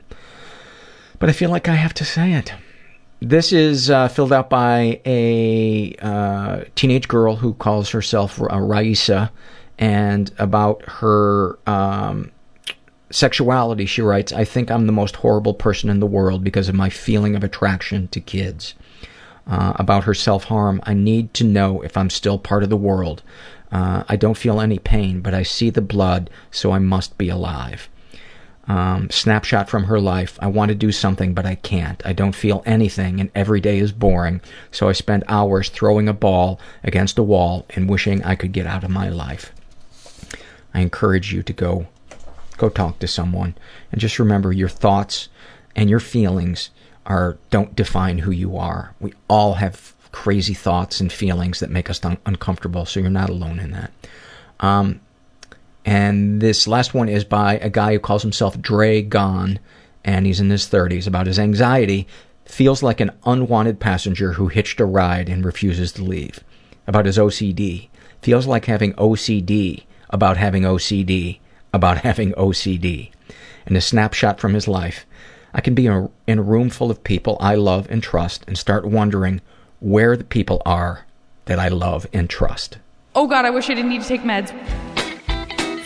but 1.20 1.28
I 1.28 1.32
feel 1.32 1.50
like 1.50 1.68
I 1.68 1.76
have 1.76 1.94
to 1.94 2.04
say 2.04 2.32
it. 2.32 2.52
This 3.20 3.52
is 3.52 3.90
uh, 3.90 4.08
filled 4.08 4.32
out 4.32 4.50
by 4.50 5.00
a 5.04 5.94
uh, 6.00 6.64
teenage 6.74 7.06
girl 7.06 7.36
who 7.36 7.52
calls 7.54 7.90
herself 7.90 8.40
uh, 8.40 8.58
Raisa, 8.58 9.30
and 9.78 10.32
about 10.38 10.82
her 10.86 11.58
um, 11.66 12.32
sexuality, 13.10 13.86
she 13.86 14.02
writes, 14.02 14.32
I 14.32 14.44
think 14.44 14.70
I'm 14.70 14.86
the 14.86 14.92
most 14.92 15.16
horrible 15.16 15.54
person 15.54 15.90
in 15.90 16.00
the 16.00 16.06
world 16.06 16.42
because 16.42 16.68
of 16.68 16.74
my 16.74 16.88
feeling 16.88 17.36
of 17.36 17.44
attraction 17.44 18.08
to 18.08 18.20
kids. 18.20 18.74
Uh, 19.46 19.72
about 19.76 20.04
her 20.04 20.14
self 20.14 20.44
harm, 20.44 20.80
I 20.84 20.94
need 20.94 21.34
to 21.34 21.44
know 21.44 21.82
if 21.82 21.96
I'm 21.96 22.10
still 22.10 22.38
part 22.38 22.62
of 22.62 22.70
the 22.70 22.76
world. 22.76 23.22
Uh, 23.72 24.04
I 24.08 24.16
don't 24.16 24.36
feel 24.36 24.60
any 24.60 24.78
pain, 24.78 25.20
but 25.20 25.34
I 25.34 25.42
see 25.42 25.70
the 25.70 25.80
blood, 25.80 26.30
so 26.50 26.72
I 26.72 26.78
must 26.78 27.18
be 27.18 27.28
alive. 27.28 27.88
Um, 28.70 29.10
snapshot 29.10 29.68
from 29.68 29.82
her 29.84 29.98
life. 29.98 30.38
I 30.40 30.46
want 30.46 30.68
to 30.68 30.76
do 30.76 30.92
something, 30.92 31.34
but 31.34 31.44
I 31.44 31.56
can't. 31.56 32.00
I 32.06 32.12
don't 32.12 32.36
feel 32.36 32.62
anything, 32.64 33.18
and 33.18 33.28
every 33.34 33.60
day 33.60 33.80
is 33.80 33.90
boring, 33.90 34.40
so 34.70 34.88
I 34.88 34.92
spend 34.92 35.24
hours 35.26 35.70
throwing 35.70 36.08
a 36.08 36.12
ball 36.12 36.60
against 36.84 37.18
a 37.18 37.24
wall 37.24 37.66
and 37.70 37.90
wishing 37.90 38.22
I 38.22 38.36
could 38.36 38.52
get 38.52 38.68
out 38.68 38.84
of 38.84 38.90
my 38.90 39.08
life. 39.08 39.52
I 40.72 40.82
encourage 40.82 41.32
you 41.32 41.42
to 41.42 41.52
go, 41.52 41.88
go 42.58 42.68
talk 42.68 43.00
to 43.00 43.08
someone, 43.08 43.56
and 43.90 44.00
just 44.00 44.20
remember 44.20 44.52
your 44.52 44.68
thoughts 44.68 45.28
and 45.74 45.90
your 45.90 45.98
feelings 45.98 46.70
are 47.06 47.38
don't 47.50 47.74
define 47.74 48.18
who 48.18 48.30
you 48.30 48.56
are. 48.56 48.94
We 49.00 49.14
all 49.28 49.54
have 49.54 49.96
crazy 50.12 50.54
thoughts 50.54 51.00
and 51.00 51.12
feelings 51.12 51.58
that 51.58 51.70
make 51.70 51.90
us 51.90 52.04
un- 52.04 52.18
uncomfortable, 52.24 52.86
so 52.86 53.00
you're 53.00 53.10
not 53.10 53.30
alone 53.30 53.58
in 53.58 53.72
that. 53.72 53.90
Um, 54.60 55.00
and 55.84 56.40
this 56.40 56.68
last 56.68 56.94
one 56.94 57.08
is 57.08 57.24
by 57.24 57.54
a 57.58 57.70
guy 57.70 57.92
who 57.92 57.98
calls 57.98 58.22
himself 58.22 58.60
Dre 58.60 59.02
Gone, 59.02 59.58
and 60.04 60.26
he's 60.26 60.40
in 60.40 60.50
his 60.50 60.68
30s, 60.68 61.06
about 61.06 61.26
his 61.26 61.38
anxiety. 61.38 62.06
Feels 62.44 62.82
like 62.82 63.00
an 63.00 63.12
unwanted 63.24 63.80
passenger 63.80 64.32
who 64.32 64.48
hitched 64.48 64.80
a 64.80 64.84
ride 64.84 65.28
and 65.28 65.44
refuses 65.44 65.92
to 65.92 66.04
leave. 66.04 66.40
About 66.86 67.06
his 67.06 67.18
OCD. 67.18 67.88
Feels 68.22 68.46
like 68.46 68.64
having 68.64 68.92
OCD 68.94 69.84
about 70.10 70.36
having 70.36 70.64
OCD 70.64 71.38
about 71.72 71.98
having 72.04 72.32
OCD. 72.32 73.10
And 73.66 73.76
a 73.76 73.80
snapshot 73.80 74.40
from 74.40 74.54
his 74.54 74.68
life. 74.68 75.06
I 75.54 75.60
can 75.60 75.74
be 75.74 75.86
in 75.86 75.92
a, 75.92 76.10
in 76.26 76.38
a 76.38 76.42
room 76.42 76.70
full 76.70 76.90
of 76.90 77.02
people 77.02 77.36
I 77.40 77.54
love 77.54 77.86
and 77.90 78.02
trust 78.02 78.44
and 78.46 78.56
start 78.56 78.84
wondering 78.84 79.40
where 79.80 80.16
the 80.16 80.24
people 80.24 80.62
are 80.66 81.06
that 81.46 81.58
I 81.58 81.68
love 81.68 82.06
and 82.12 82.28
trust. 82.28 82.78
Oh 83.14 83.26
god, 83.26 83.44
I 83.44 83.50
wish 83.50 83.70
I 83.70 83.74
didn't 83.74 83.90
need 83.90 84.02
to 84.02 84.08
take 84.08 84.22
meds. 84.22 84.50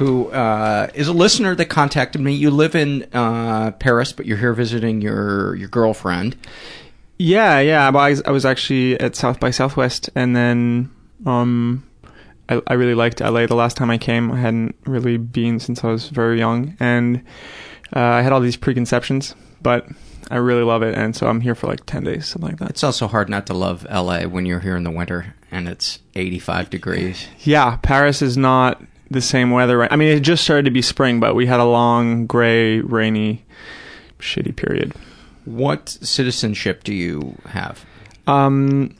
who 0.00 0.30
uh, 0.30 0.88
is 0.94 1.08
a 1.08 1.12
listener 1.12 1.54
that 1.54 1.66
contacted 1.66 2.22
me. 2.22 2.32
You 2.32 2.50
live 2.50 2.74
in 2.74 3.06
uh, 3.12 3.72
Paris, 3.72 4.14
but 4.14 4.24
you're 4.24 4.38
here 4.38 4.54
visiting 4.54 5.02
your 5.02 5.54
your 5.56 5.68
girlfriend. 5.68 6.38
Yeah, 7.18 7.60
yeah. 7.60 7.86
I 7.86 7.90
was, 7.90 8.22
I 8.22 8.30
was 8.30 8.46
actually 8.46 8.98
at 8.98 9.14
South 9.14 9.38
by 9.38 9.50
Southwest, 9.50 10.08
and 10.14 10.34
then 10.34 10.90
um, 11.26 11.86
I, 12.48 12.62
I 12.66 12.72
really 12.72 12.94
liked 12.94 13.20
LA 13.20 13.44
the 13.44 13.54
last 13.54 13.76
time 13.76 13.90
I 13.90 13.98
came. 13.98 14.32
I 14.32 14.40
hadn't 14.40 14.74
really 14.86 15.18
been 15.18 15.60
since 15.60 15.84
I 15.84 15.88
was 15.88 16.08
very 16.08 16.38
young, 16.38 16.78
and 16.80 17.18
uh, 17.94 18.00
I 18.00 18.22
had 18.22 18.32
all 18.32 18.40
these 18.40 18.56
preconceptions, 18.56 19.34
but 19.60 19.86
I 20.30 20.36
really 20.36 20.62
love 20.62 20.82
it, 20.82 20.94
and 20.94 21.14
so 21.14 21.26
I'm 21.26 21.42
here 21.42 21.54
for 21.54 21.66
like 21.66 21.84
ten 21.84 22.04
days, 22.04 22.26
something 22.26 22.52
like 22.52 22.58
that. 22.60 22.70
It's 22.70 22.82
also 22.82 23.06
hard 23.06 23.28
not 23.28 23.46
to 23.48 23.52
love 23.54 23.86
LA 23.90 24.22
when 24.22 24.46
you're 24.46 24.60
here 24.60 24.78
in 24.78 24.84
the 24.84 24.90
winter 24.90 25.34
and 25.52 25.68
it's 25.68 25.98
85 26.14 26.70
degrees. 26.70 27.26
Yeah, 27.40 27.76
Paris 27.82 28.22
is 28.22 28.36
not 28.36 28.80
the 29.10 29.20
same 29.20 29.50
weather. 29.50 29.78
Right? 29.78 29.92
I 29.92 29.96
mean, 29.96 30.16
it 30.16 30.20
just 30.20 30.44
started 30.44 30.64
to 30.66 30.70
be 30.70 30.82
spring, 30.82 31.20
but 31.20 31.34
we 31.34 31.46
had 31.46 31.60
a 31.60 31.64
long, 31.64 32.26
gray, 32.26 32.80
rainy, 32.80 33.44
shitty 34.18 34.54
period. 34.56 34.92
What 35.44 35.88
citizenship 35.88 36.84
do 36.84 36.94
you 36.94 37.36
have? 37.46 37.84
Um, 38.26 38.94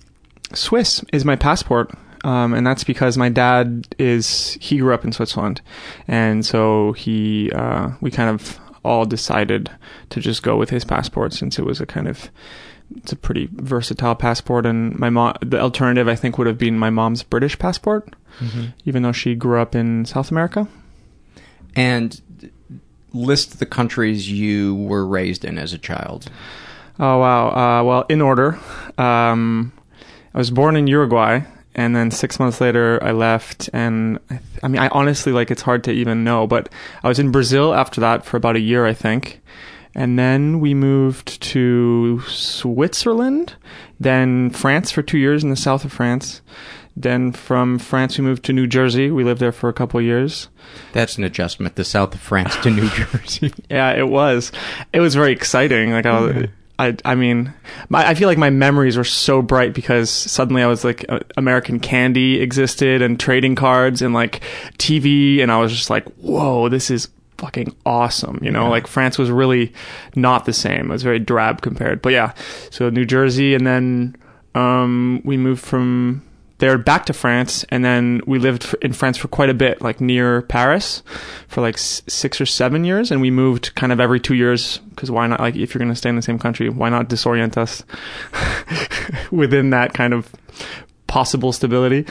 Swiss 0.52 1.05
is 1.12 1.25
my 1.25 1.37
passport, 1.37 1.93
um, 2.25 2.55
and 2.55 2.67
that's 2.67 2.85
because 2.85 3.17
my 3.17 3.29
dad 3.29 3.87
is 3.99 4.59
he 4.61 4.79
grew 4.79 4.93
up 4.93 5.05
in 5.05 5.12
Switzerland, 5.12 5.61
and 6.09 6.45
so 6.45 6.93
he 6.93 7.50
uh, 7.52 7.90
we 8.00 8.11
kind 8.11 8.31
of 8.31 8.59
all 8.83 9.05
decided 9.05 9.71
to 10.09 10.21
just 10.21 10.43
go 10.43 10.57
with 10.57 10.71
his 10.71 10.85
passport 10.85 11.33
since 11.33 11.59
it 11.59 11.64
was 11.64 11.81
a 11.81 11.87
kind 11.87 12.09
of 12.09 12.31
it's 12.97 13.13
a 13.13 13.17
pretty 13.17 13.49
versatile 13.53 14.15
passport. 14.15 14.67
And 14.67 14.99
my 14.99 15.11
mom, 15.11 15.35
the 15.43 15.61
alternative 15.61 16.09
I 16.09 16.15
think 16.15 16.39
would 16.39 16.47
have 16.47 16.59
been 16.59 16.79
my 16.79 16.91
mom's 16.91 17.23
British 17.23 17.59
passport, 17.59 18.15
even 18.85 19.03
though 19.03 19.13
she 19.13 19.35
grew 19.35 19.61
up 19.61 19.75
in 19.75 20.05
South 20.05 20.31
America. 20.31 20.67
And 21.77 22.21
list 23.13 23.59
the 23.59 23.67
countries 23.67 24.31
you 24.31 24.75
were 24.75 25.07
raised 25.07 25.45
in 25.45 25.59
as 25.59 25.73
a 25.73 25.79
child. 25.79 26.31
Oh 26.99 27.19
wow! 27.19 27.49
Uh, 27.49 27.85
well, 27.85 28.05
in 28.09 28.21
order, 28.21 28.59
um, 28.99 29.73
I 30.35 30.39
was 30.39 30.51
born 30.51 30.77
in 30.77 30.87
Uruguay, 30.87 31.41
and 31.75 31.97
then 31.97 32.11
six 32.11 32.39
months 32.39 32.61
later 32.61 33.03
I 33.03 33.13
left. 33.13 33.71
And 33.73 34.19
I, 34.29 34.37
th- 34.37 34.43
I 34.63 34.69
mean, 34.69 34.83
I 34.83 34.89
honestly 34.89 35.33
like 35.33 35.51
it's 35.51 35.63
hard 35.63 35.85
to 35.85 35.93
even 35.93 36.25
know, 36.25 36.47
but 36.47 36.69
I 37.03 37.09
was 37.09 37.19
in 37.19 37.31
Brazil 37.31 37.73
after 37.73 38.01
that 38.03 38.25
for 38.25 38.37
about 38.37 38.57
a 38.57 38.61
year, 38.61 38.85
I 38.87 38.93
think, 38.93 39.41
and 39.95 40.19
then 40.19 40.61
we 40.61 40.75
moved 40.75 41.41
to 41.43 42.21
Switzerland, 42.29 43.57
then 43.99 44.51
France 44.51 44.91
for 44.91 45.03
two 45.03 45.19
years 45.19 45.43
in 45.43 45.51
the 45.51 45.57
south 45.57 45.85
of 45.85 45.93
France. 45.93 46.43
Then 46.97 47.33
from 47.33 47.79
France 47.79 48.19
we 48.19 48.25
moved 48.25 48.45
to 48.45 48.53
New 48.53 48.67
Jersey. 48.67 49.11
We 49.11 49.25
lived 49.25 49.41
there 49.41 49.53
for 49.53 49.69
a 49.69 49.73
couple 49.73 49.99
of 49.99 50.05
years. 50.05 50.49
That's 50.93 51.19
an 51.19 51.25
adjustment. 51.25 51.77
The 51.77 51.85
south 51.85 52.15
of 52.15 52.21
France 52.21 52.57
to 52.57 52.71
New 52.71 52.89
Jersey. 52.91 53.53
Yeah, 53.71 53.93
it 53.93 54.09
was. 54.09 54.53
It 54.93 55.01
was 55.01 55.15
very 55.15 55.33
exciting. 55.33 55.93
Like 55.93 56.07
I, 56.07 56.21
was, 56.21 56.49
I, 56.79 56.97
I 57.05 57.15
mean, 57.15 57.53
my, 57.89 58.09
I 58.09 58.15
feel 58.15 58.29
like 58.29 58.39
my 58.39 58.51
memories 58.51 58.97
were 58.97 59.05
so 59.05 59.43
bright 59.43 59.73
because 59.75 60.11
suddenly 60.11 60.63
I 60.63 60.67
was 60.67 60.85
like, 60.85 61.05
uh, 61.09 61.21
American 61.37 61.79
Candy 61.81 62.41
existed 62.41 63.03
and 63.03 63.19
trading 63.19 63.55
cards 63.55 64.03
and 64.03 64.15
like 64.15 64.41
TV, 64.79 65.41
and 65.43 65.53
I 65.53 65.59
was 65.59 65.73
just 65.73 65.91
like, 65.91 66.07
whoa, 66.15 66.69
this 66.69 66.91
is 66.91 67.09
fucking 67.41 67.75
awesome. 67.87 68.39
You 68.43 68.51
know, 68.51 68.69
like 68.69 68.87
France 68.87 69.17
was 69.17 69.31
really 69.31 69.73
not 70.15 70.45
the 70.45 70.53
same. 70.53 70.91
It 70.91 70.93
was 70.93 71.03
very 71.03 71.19
drab 71.19 71.63
compared. 71.63 72.03
But 72.03 72.13
yeah, 72.13 72.35
so 72.71 72.91
New 72.91 73.07
Jersey, 73.07 73.55
and 73.55 73.67
then 73.67 74.17
um, 74.55 75.23
we 75.25 75.39
moved 75.39 75.63
from 75.63 76.23
there 76.59 76.77
back 76.77 77.07
to 77.07 77.15
France, 77.15 77.65
and 77.71 77.83
then 77.83 78.21
we 78.27 78.39
lived 78.39 78.75
in 78.83 78.93
France 78.93 79.17
for 79.17 79.29
quite 79.29 79.49
a 79.49 79.55
bit, 79.55 79.81
like 79.81 80.03
near 80.03 80.43
Paris, 80.43 81.03
for 81.49 81.63
like 81.63 81.79
six 81.79 82.43
or 82.43 82.47
seven 82.47 82.85
years, 82.85 83.11
and 83.11 83.23
we 83.23 83.31
moved 83.31 83.75
kind 83.75 83.91
of 83.91 84.01
every 84.01 84.21
two 84.21 84.35
years 84.35 84.79
because 84.91 85.11
why 85.11 85.27
not? 85.27 85.41
Like, 85.41 85.57
if 85.57 85.73
you're 85.75 85.81
going 85.81 85.91
to 85.91 85.97
stay 85.97 86.11
in 86.11 86.17
the 86.17 86.23
same 86.23 86.39
country, 86.39 86.69
why 86.69 86.91
not 86.91 87.09
disorient 87.09 87.57
us 87.57 87.83
within 89.31 89.71
that 89.71 89.95
kind 89.95 90.13
of 90.13 90.31
possible 91.07 91.53
stability? 91.53 92.05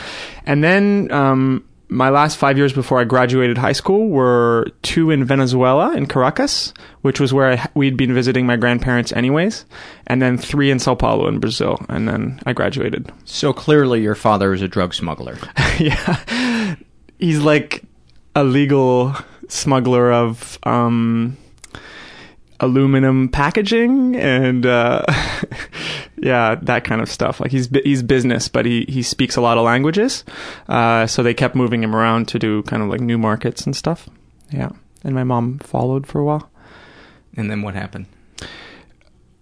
And 0.47 0.63
then 0.63 1.11
um, 1.11 1.63
my 1.89 2.09
last 2.09 2.37
five 2.37 2.57
years 2.57 2.71
before 2.71 2.99
I 2.99 3.03
graduated 3.03 3.57
high 3.57 3.73
school 3.73 4.09
were 4.09 4.67
two 4.83 5.09
in 5.09 5.25
Venezuela 5.25 5.95
in 5.95 6.05
Caracas, 6.05 6.71
which 7.01 7.19
was 7.19 7.33
where 7.33 7.53
I, 7.53 7.67
we'd 7.73 7.97
been 7.97 8.13
visiting 8.13 8.45
my 8.45 8.55
grandparents 8.55 9.11
anyways, 9.11 9.65
and 10.05 10.21
then 10.21 10.37
three 10.37 10.69
in 10.69 10.77
Sao 10.77 10.93
Paulo 10.93 11.27
in 11.27 11.39
Brazil, 11.39 11.83
and 11.89 12.07
then 12.07 12.39
I 12.45 12.53
graduated. 12.53 13.11
so 13.25 13.51
clearly 13.51 14.01
your 14.01 14.15
father 14.15 14.53
is 14.53 14.61
a 14.61 14.67
drug 14.67 14.93
smuggler. 14.93 15.37
yeah, 15.79 16.75
he's 17.17 17.39
like 17.39 17.83
a 18.35 18.43
legal 18.43 19.15
smuggler 19.47 20.13
of 20.13 20.59
um, 20.63 21.35
aluminum 22.59 23.29
packaging 23.29 24.15
and 24.15 24.65
uh, 24.65 25.03
yeah, 26.21 26.55
that 26.61 26.83
kind 26.83 27.01
of 27.01 27.09
stuff. 27.09 27.39
Like 27.39 27.51
he's 27.51 27.69
he's 27.83 28.03
business, 28.03 28.47
but 28.47 28.65
he 28.65 28.85
he 28.87 29.01
speaks 29.01 29.35
a 29.35 29.41
lot 29.41 29.57
of 29.57 29.63
languages, 29.63 30.23
uh, 30.67 31.07
so 31.07 31.23
they 31.23 31.33
kept 31.33 31.55
moving 31.55 31.83
him 31.83 31.95
around 31.95 32.27
to 32.29 32.39
do 32.39 32.63
kind 32.63 32.83
of 32.83 32.89
like 32.89 33.01
new 33.01 33.17
markets 33.17 33.65
and 33.65 33.75
stuff. 33.75 34.09
Yeah, 34.51 34.69
and 35.03 35.15
my 35.15 35.23
mom 35.23 35.59
followed 35.59 36.07
for 36.07 36.19
a 36.19 36.25
while. 36.25 36.49
And 37.35 37.49
then 37.49 37.61
what 37.61 37.75
happened? 37.75 38.07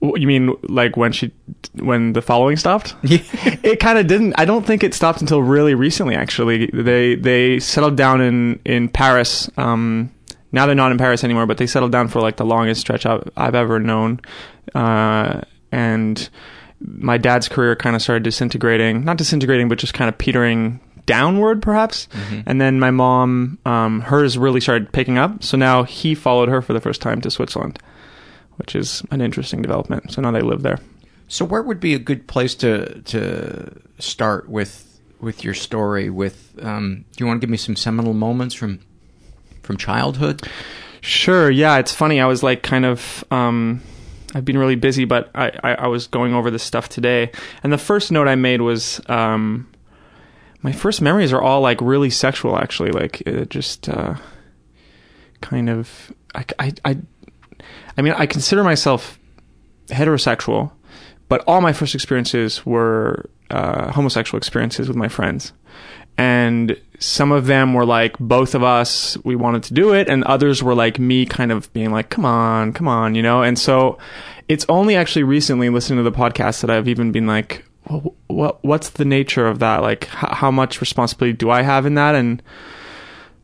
You 0.02 0.28
mean 0.28 0.54
like 0.64 0.96
when 0.96 1.12
she 1.12 1.32
when 1.74 2.14
the 2.14 2.22
following 2.22 2.58
stopped? 2.58 2.96
it 3.04 3.80
kind 3.80 3.98
of 3.98 4.06
didn't. 4.06 4.36
I 4.38 4.46
don't 4.46 4.66
think 4.66 4.84
it 4.84 4.94
stopped 4.94 5.22
until 5.22 5.42
really 5.42 5.74
recently. 5.74 6.16
Actually, 6.16 6.68
they 6.68 7.16
they 7.16 7.60
settled 7.60 7.98
down 7.98 8.22
in 8.22 8.60
in 8.66 8.90
Paris. 8.90 9.50
Um, 9.58 10.12
now 10.52 10.66
they're 10.66 10.76
not 10.76 10.92
in 10.92 10.98
Paris 10.98 11.24
anymore, 11.24 11.46
but 11.46 11.58
they 11.58 11.68
settled 11.68 11.92
down 11.92 12.08
for 12.08 12.22
like 12.22 12.38
the 12.38 12.46
longest 12.46 12.82
stretch 12.82 13.06
I've, 13.06 13.28
I've 13.36 13.56
ever 13.56 13.80
known. 13.80 14.22
Uh, 14.74 15.42
and 15.72 16.30
my 16.80 17.18
dad's 17.18 17.48
career 17.48 17.76
kind 17.76 17.96
of 17.96 18.02
started 18.02 18.24
disintegrating, 18.24 19.04
not 19.04 19.18
disintegrating, 19.18 19.70
but 19.70 19.78
just 19.78 19.94
kind 19.94 20.10
of 20.10 20.18
petering 20.18 20.80
downward, 21.06 21.62
perhaps. 21.62 22.08
And 22.46 22.62
then 22.62 22.80
my 22.80 22.92
mom, 22.92 23.58
um, 23.66 24.02
hers 24.02 24.38
really 24.38 24.60
started 24.60 24.92
picking 24.92 25.18
up. 25.18 25.44
So 25.44 25.58
now 25.58 25.84
he 25.84 26.14
followed 26.14 26.50
her 26.50 26.62
for 26.62 26.74
the 26.74 26.82
first 26.82 27.02
time 27.02 27.22
to 27.22 27.32
Switzerland, 27.32 27.80
which 28.58 28.76
is 28.76 29.02
an 29.10 29.22
interesting 29.22 29.62
development. 29.62 30.12
So 30.12 30.22
now 30.22 30.32
they 30.32 30.42
live 30.42 30.62
there. 30.62 30.80
So 31.28 31.46
where 31.46 31.62
would 31.64 31.80
be 31.80 31.94
a 31.94 32.00
good 32.00 32.28
place 32.28 32.56
to 32.56 33.02
to 33.02 33.72
start 34.00 34.48
with 34.50 35.00
with 35.20 35.44
your 35.44 35.54
story. 35.54 36.10
With 36.10 36.58
um, 36.62 37.06
do 37.16 37.24
you 37.24 37.28
want 37.28 37.42
to 37.42 37.46
give 37.46 37.52
me 37.52 37.58
some 37.58 37.76
seminal 37.76 38.14
moments 38.14 38.56
from 38.56 38.80
from 39.64 39.78
childhood? 39.78 40.48
Sure. 41.02 41.50
Yeah, 41.50 41.78
it's 41.78 41.94
funny. 41.94 42.22
I 42.22 42.26
was 42.28 42.44
like 42.44 42.64
kind 42.64 42.86
of. 42.86 43.24
Um, 43.32 43.82
I've 44.34 44.46
been 44.46 44.58
really 44.58 44.76
busy, 44.76 45.06
but 45.06 45.30
I, 45.34 45.52
I, 45.64 45.74
I 45.74 45.88
was 45.88 46.08
going 46.08 46.34
over 46.34 46.52
this 46.52 46.64
stuff 46.64 46.90
today, 46.90 47.32
and 47.64 47.72
the 47.72 47.78
first 47.78 48.12
note 48.12 48.28
I 48.28 48.36
made 48.36 48.62
was 48.62 49.00
um, 49.08 49.72
my 50.62 50.72
first 50.72 51.02
memories 51.02 51.32
are 51.32 51.42
all 51.42 51.62
like 51.62 51.80
really 51.82 52.10
sexual. 52.10 52.58
Actually, 52.58 52.92
like 52.92 53.22
it 53.22 53.50
just 53.50 53.88
uh, 53.88 54.16
kind 55.42 55.70
of. 55.70 56.12
I, 56.36 56.46
I, 56.60 56.74
I, 56.86 56.98
I 57.98 58.02
mean, 58.02 58.14
I 58.18 58.26
consider 58.26 58.64
myself 58.64 59.18
heterosexual, 59.88 60.72
but 61.30 61.44
all 61.48 61.62
my 61.62 61.74
first 61.74 61.96
experiences 61.96 62.66
were 62.66 63.30
uh, 63.50 63.92
homosexual 63.92 64.38
experiences 64.38 64.88
with 64.88 64.98
my 64.98 65.08
friends. 65.08 65.54
And 66.18 66.80
some 67.00 67.32
of 67.32 67.46
them 67.46 67.74
were 67.76 67.86
like 67.86 68.18
both 68.20 68.56
of 68.56 68.64
us, 68.64 69.18
we 69.24 69.36
wanted 69.36 69.64
to 69.64 69.74
do 69.74 69.94
it, 69.94 70.10
and 70.10 70.24
others 70.24 70.64
were 70.64 70.74
like 70.74 70.98
me 70.98 71.26
kind 71.26 71.52
of 71.52 71.72
being 71.74 71.92
like, 71.92 72.10
come 72.10 72.26
on, 72.26 72.74
come 72.74 72.88
on, 72.88 73.14
you 73.14 73.22
know? 73.22 73.44
And 73.44 73.58
so 73.60 74.00
it's 74.48 74.66
only 74.68 74.96
actually 74.96 75.24
recently 75.24 75.70
listening 75.70 75.98
to 75.98 76.10
the 76.10 76.18
podcast 76.18 76.62
that 76.62 76.70
I've 76.72 76.88
even 76.88 77.12
been 77.12 77.28
like, 77.28 77.66
well, 77.88 78.16
what, 78.28 78.64
what's 78.64 78.90
the 78.90 79.06
nature 79.06 79.48
of 79.48 79.60
that? 79.60 79.82
Like, 79.84 80.06
h- 80.06 80.32
how 80.32 80.50
much 80.50 80.82
responsibility 80.82 81.38
do 81.38 81.52
I 81.52 81.62
have 81.62 81.86
in 81.86 81.94
that? 81.96 82.16
And, 82.16 82.42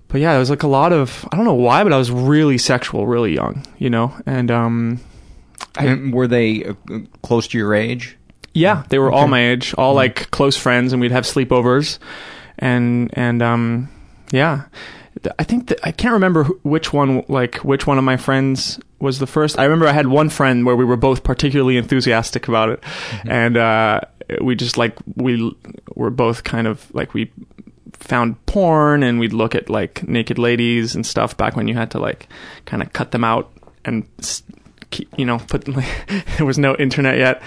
but 0.08 0.20
yeah, 0.20 0.32
there 0.32 0.39
was 0.39 0.50
like 0.50 0.63
a 0.63 0.68
lot 0.68 0.92
of, 0.92 1.27
I 1.32 1.36
don't 1.36 1.46
know 1.46 1.53
why, 1.53 1.84
but 1.84 1.94
I 1.94 1.98
was 1.98 2.10
really 2.10 2.58
sexual, 2.58 3.06
really 3.06 3.36
young, 3.36 3.65
you 3.77 3.89
know? 3.92 4.13
And, 4.25 4.50
um, 4.50 5.00
And 5.77 6.13
were 6.13 6.27
they 6.27 6.65
uh, 6.65 6.74
close 7.22 7.48
to 7.50 7.58
your 7.58 7.74
age? 7.75 8.18
Yeah, 8.53 8.84
they 8.89 9.00
were 9.00 9.12
all 9.12 9.27
my 9.27 9.50
age, 9.50 9.74
all 9.77 9.94
like 9.94 10.30
close 10.32 10.56
friends, 10.58 10.94
and 10.94 11.01
we'd 11.01 11.12
have 11.12 11.24
sleepovers, 11.25 11.98
and 12.63 13.10
and 13.13 13.41
um, 13.43 13.89
yeah, 14.32 14.63
I 15.38 15.43
think 15.43 15.67
that, 15.67 15.79
I 15.84 15.91
can't 15.91 16.13
remember 16.13 16.46
which 16.63 16.93
one 16.93 17.25
like 17.27 17.58
which 17.58 17.86
one 17.86 17.98
of 17.98 18.05
my 18.05 18.15
friends 18.15 18.79
was 19.00 19.20
the 19.20 19.27
first. 19.27 19.60
I 19.60 19.63
remember 19.63 19.86
I 19.86 19.91
had 19.91 20.08
one 20.08 20.29
friend 20.29 20.65
where 20.65 20.75
we 20.75 20.86
were 20.86 20.96
both 20.96 21.24
particularly 21.24 21.75
enthusiastic 21.75 22.48
about 22.48 22.70
it, 22.70 22.84
and 23.25 23.58
uh, 23.58 24.00
we 24.41 24.55
just 24.55 24.77
like 24.77 24.98
we 25.15 25.53
were 25.93 26.10
both 26.10 26.46
kind 26.46 26.65
of 26.65 26.89
like 26.96 27.13
we 27.13 27.32
found 27.91 28.43
porn 28.46 29.03
and 29.03 29.20
we'd 29.20 29.34
look 29.34 29.55
at 29.55 29.70
like 29.70 30.08
naked 30.08 30.39
ladies 30.39 30.96
and 30.96 31.05
stuff 31.05 31.36
back 31.36 31.58
when 31.58 31.67
you 31.67 31.75
had 31.75 31.91
to 31.91 32.00
like 32.00 32.29
kind 32.65 32.82
of 32.82 32.91
cut 32.93 33.12
them 33.12 33.25
out 33.25 33.51
and 33.84 34.08
you 35.17 35.25
know 35.25 35.38
put 35.38 35.67
like, 35.67 35.86
there 36.38 36.46
was 36.46 36.58
no 36.58 36.75
internet 36.77 37.17
yet. 37.17 37.41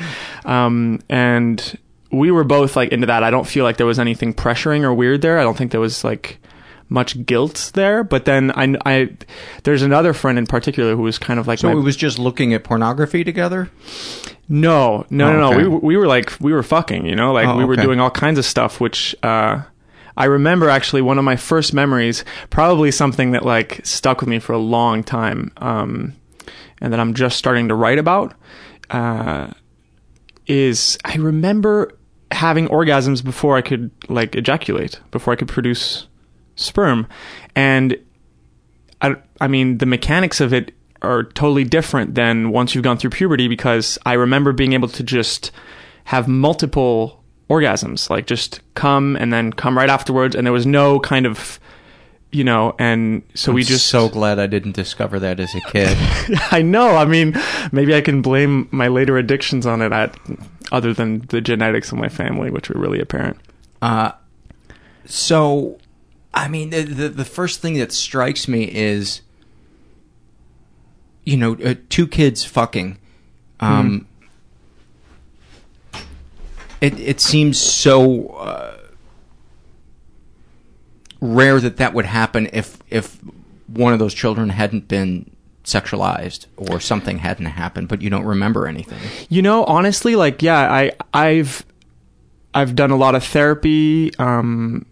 Um, 0.45 1.01
and 1.09 1.79
we 2.13 2.31
were 2.31 2.45
both 2.45 2.77
like 2.77 2.91
into 2.93 3.07
that 3.07 3.23
i 3.25 3.31
don't 3.31 3.47
feel 3.47 3.65
like 3.65 3.77
there 3.79 3.87
was 3.87 3.99
anything 3.99 4.33
pressuring 4.35 4.83
or 4.83 4.95
weird 4.95 5.23
there 5.23 5.39
i 5.39 5.43
don't 5.43 5.57
think 5.59 5.71
there 5.73 5.81
was 5.81 6.05
like 6.05 6.39
much 6.89 7.27
guilt 7.27 7.73
there 7.75 8.05
but 8.05 8.25
then 8.27 8.53
i, 8.53 8.77
I 8.87 9.17
there's 9.65 9.83
another 9.83 10.13
friend 10.13 10.39
in 10.39 10.47
particular 10.47 10.95
who 10.95 11.03
was 11.03 11.19
kind 11.19 11.41
of 11.41 11.49
like 11.49 11.59
So 11.59 11.69
my, 11.73 11.81
it 11.81 11.83
was 11.83 11.97
just 11.97 12.19
looking 12.19 12.55
at 12.55 12.63
pornography 12.63 13.25
together. 13.25 13.71
no, 14.49 15.05
no, 15.11 15.29
Oh, 15.29 15.33
no, 15.41 15.47
okay. 15.49 15.57
no. 15.57 15.63
We 15.63 15.69
were- 15.69 15.79
we 15.81 15.97
were 15.97 16.07
like 16.07 16.33
we 16.41 16.53
were 16.53 16.63
fucking, 16.63 17.05
you 17.07 17.17
know, 17.17 17.33
like 17.33 17.49
Oh, 17.49 17.57
we 17.57 17.65
were 17.65 17.73
okay. 17.73 17.83
doing 17.83 17.99
all 17.99 18.11
kinds 18.11 18.39
of 18.39 18.45
stuff. 18.45 18.81
Which 18.81 19.17
uh, 19.25 19.63
I 20.17 20.25
remember 20.27 20.69
actually 20.71 21.03
one 21.03 21.19
of 21.19 21.25
my 21.25 21.35
first 21.35 21.75
memories, 21.75 22.25
probably 22.51 22.93
something 22.93 23.33
that 23.33 23.45
like 23.45 23.81
stuck 23.85 24.21
with 24.21 24.29
me 24.29 24.39
for 24.39 24.53
a 24.53 24.59
long 24.59 25.03
time, 25.03 25.51
um, 25.57 26.15
and 26.81 26.93
that 26.93 27.01
I'm 27.01 27.15
just 27.15 27.37
starting 27.37 27.67
to 27.69 27.75
write 27.75 27.99
about. 27.99 28.35
Uh, 28.91 29.49
is 30.47 30.97
I 31.05 31.17
remember 31.17 31.96
having 32.33 32.69
orgasms 32.69 33.25
before 33.25 33.57
I 33.57 33.63
could 33.63 33.91
like 34.09 34.35
ejaculate, 34.35 35.01
before 35.11 35.33
I 35.33 35.37
could 35.37 35.49
produce 35.49 36.07
sperm, 36.57 37.07
and 37.55 37.99
I, 39.01 39.17
I 39.41 39.49
mean, 39.49 39.79
the 39.79 39.87
mechanics 39.87 40.41
of 40.41 40.53
it 40.53 40.73
are 41.03 41.25
totally 41.25 41.65
different 41.65 42.15
than 42.15 42.51
once 42.51 42.75
you've 42.75 42.85
gone 42.85 42.99
through 42.99 43.11
puberty 43.11 43.49
because 43.49 43.99
I 44.07 44.15
remember 44.15 44.53
being 44.53 44.73
able 44.73 44.89
to 44.89 45.03
just 45.03 45.51
have 46.05 46.27
multiple 46.29 47.23
orgasms, 47.49 48.11
like 48.11 48.27
just 48.27 48.61
come 48.75 49.17
and 49.17 49.33
then 49.33 49.53
come 49.53 49.77
right 49.77 49.91
afterwards, 49.91 50.35
and 50.35 50.47
there 50.47 50.53
was 50.53 50.67
no 50.67 50.99
kind 51.01 51.27
of, 51.27 51.61
you 52.33 52.45
know, 52.45 52.75
and 52.79 53.23
so 53.35 53.53
we 53.53 53.63
I'm 53.63 53.67
just 53.67 53.87
so 53.87 54.09
glad 54.09 54.39
I 54.39 54.47
didn't 54.47 54.73
discover 54.73 55.21
that 55.21 55.39
as 55.39 55.55
a 55.55 55.61
kid. 55.61 55.97
I 56.51 56.63
know. 56.63 56.97
I 56.97 57.05
mean, 57.05 57.37
maybe 57.73 57.95
I 57.95 58.01
can 58.01 58.23
blame 58.23 58.69
my 58.71 58.89
later 58.89 59.17
addictions 59.19 59.67
on 59.67 59.83
it, 59.83 59.93
at, 59.93 60.17
other 60.73 60.93
than 60.93 61.21
the 61.29 61.41
genetics 61.41 61.93
of 61.93 61.99
my 61.99 62.09
family, 62.09 62.51
which 62.51 62.69
were 62.69 62.81
really 62.81 63.01
apparent. 63.01 63.39
Uh, 63.81 64.13
so, 65.05 65.79
I 66.35 66.49
mean, 66.49 66.71
the, 66.71 66.83
the 66.83 67.09
the 67.09 67.25
first 67.25 67.61
thing 67.61 67.75
that 67.75 67.93
strikes 67.93 68.49
me 68.49 68.65
is, 68.65 69.21
you 71.25 71.37
know, 71.37 71.57
uh, 71.65 71.75
two 71.89 72.07
kids 72.07 72.45
fucking. 72.45 72.99
Um, 73.61 74.07
It 76.81 77.01
it 77.01 77.21
seems 77.21 77.59
so 77.59 78.29
uh, 78.29 78.77
rare 81.21 81.59
that 81.59 81.79
that 81.79 81.95
would 81.95 82.05
happen 82.05 82.51
if 82.53 82.79
if 82.91 83.19
one 83.67 83.95
of 83.95 83.99
those 83.99 84.13
children 84.13 84.51
hadn't 84.51 84.87
been 84.87 85.31
sexualized 85.67 86.47
or 86.57 86.81
something 86.81 87.19
hadn't 87.19 87.47
happened, 87.47 87.89
but 87.89 88.01
you 88.01 88.09
don't 88.09 88.25
remember 88.25 88.67
anything. 88.67 88.99
You 89.29 89.43
know, 89.43 89.65
honestly, 89.65 90.17
like 90.17 90.41
yeah, 90.41 90.73
I 90.73 90.93
I've 91.13 91.67
I've 92.55 92.75
done 92.75 92.91
a 92.93 92.97
lot 92.97 93.15
of 93.15 93.23
therapy. 93.25 94.15
Um, 94.19 94.87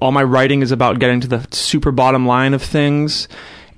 all 0.00 0.12
my 0.12 0.22
writing 0.24 0.60
is 0.62 0.72
about 0.72 0.98
getting 0.98 1.20
to 1.20 1.28
the 1.28 1.46
super 1.50 1.92
bottom 1.92 2.26
line 2.26 2.54
of 2.54 2.62
things, 2.62 3.28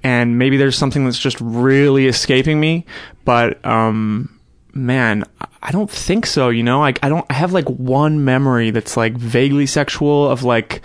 and 0.02 0.38
maybe 0.38 0.56
there's 0.56 0.76
something 0.76 1.04
that's 1.04 1.18
just 1.18 1.38
really 1.40 2.06
escaping 2.06 2.58
me. 2.58 2.86
But 3.24 3.64
um, 3.64 4.40
man, 4.72 5.24
I- 5.62 5.70
don't 5.70 5.90
think 5.90 6.24
so. 6.24 6.48
You 6.48 6.62
know, 6.62 6.80
like 6.80 6.98
I 7.02 7.10
don't. 7.10 7.26
I 7.28 7.34
have 7.34 7.52
like 7.52 7.68
one 7.68 8.24
memory 8.24 8.70
that's 8.70 8.96
like 8.96 9.12
vaguely 9.18 9.66
sexual 9.66 10.30
of 10.30 10.44
like 10.44 10.80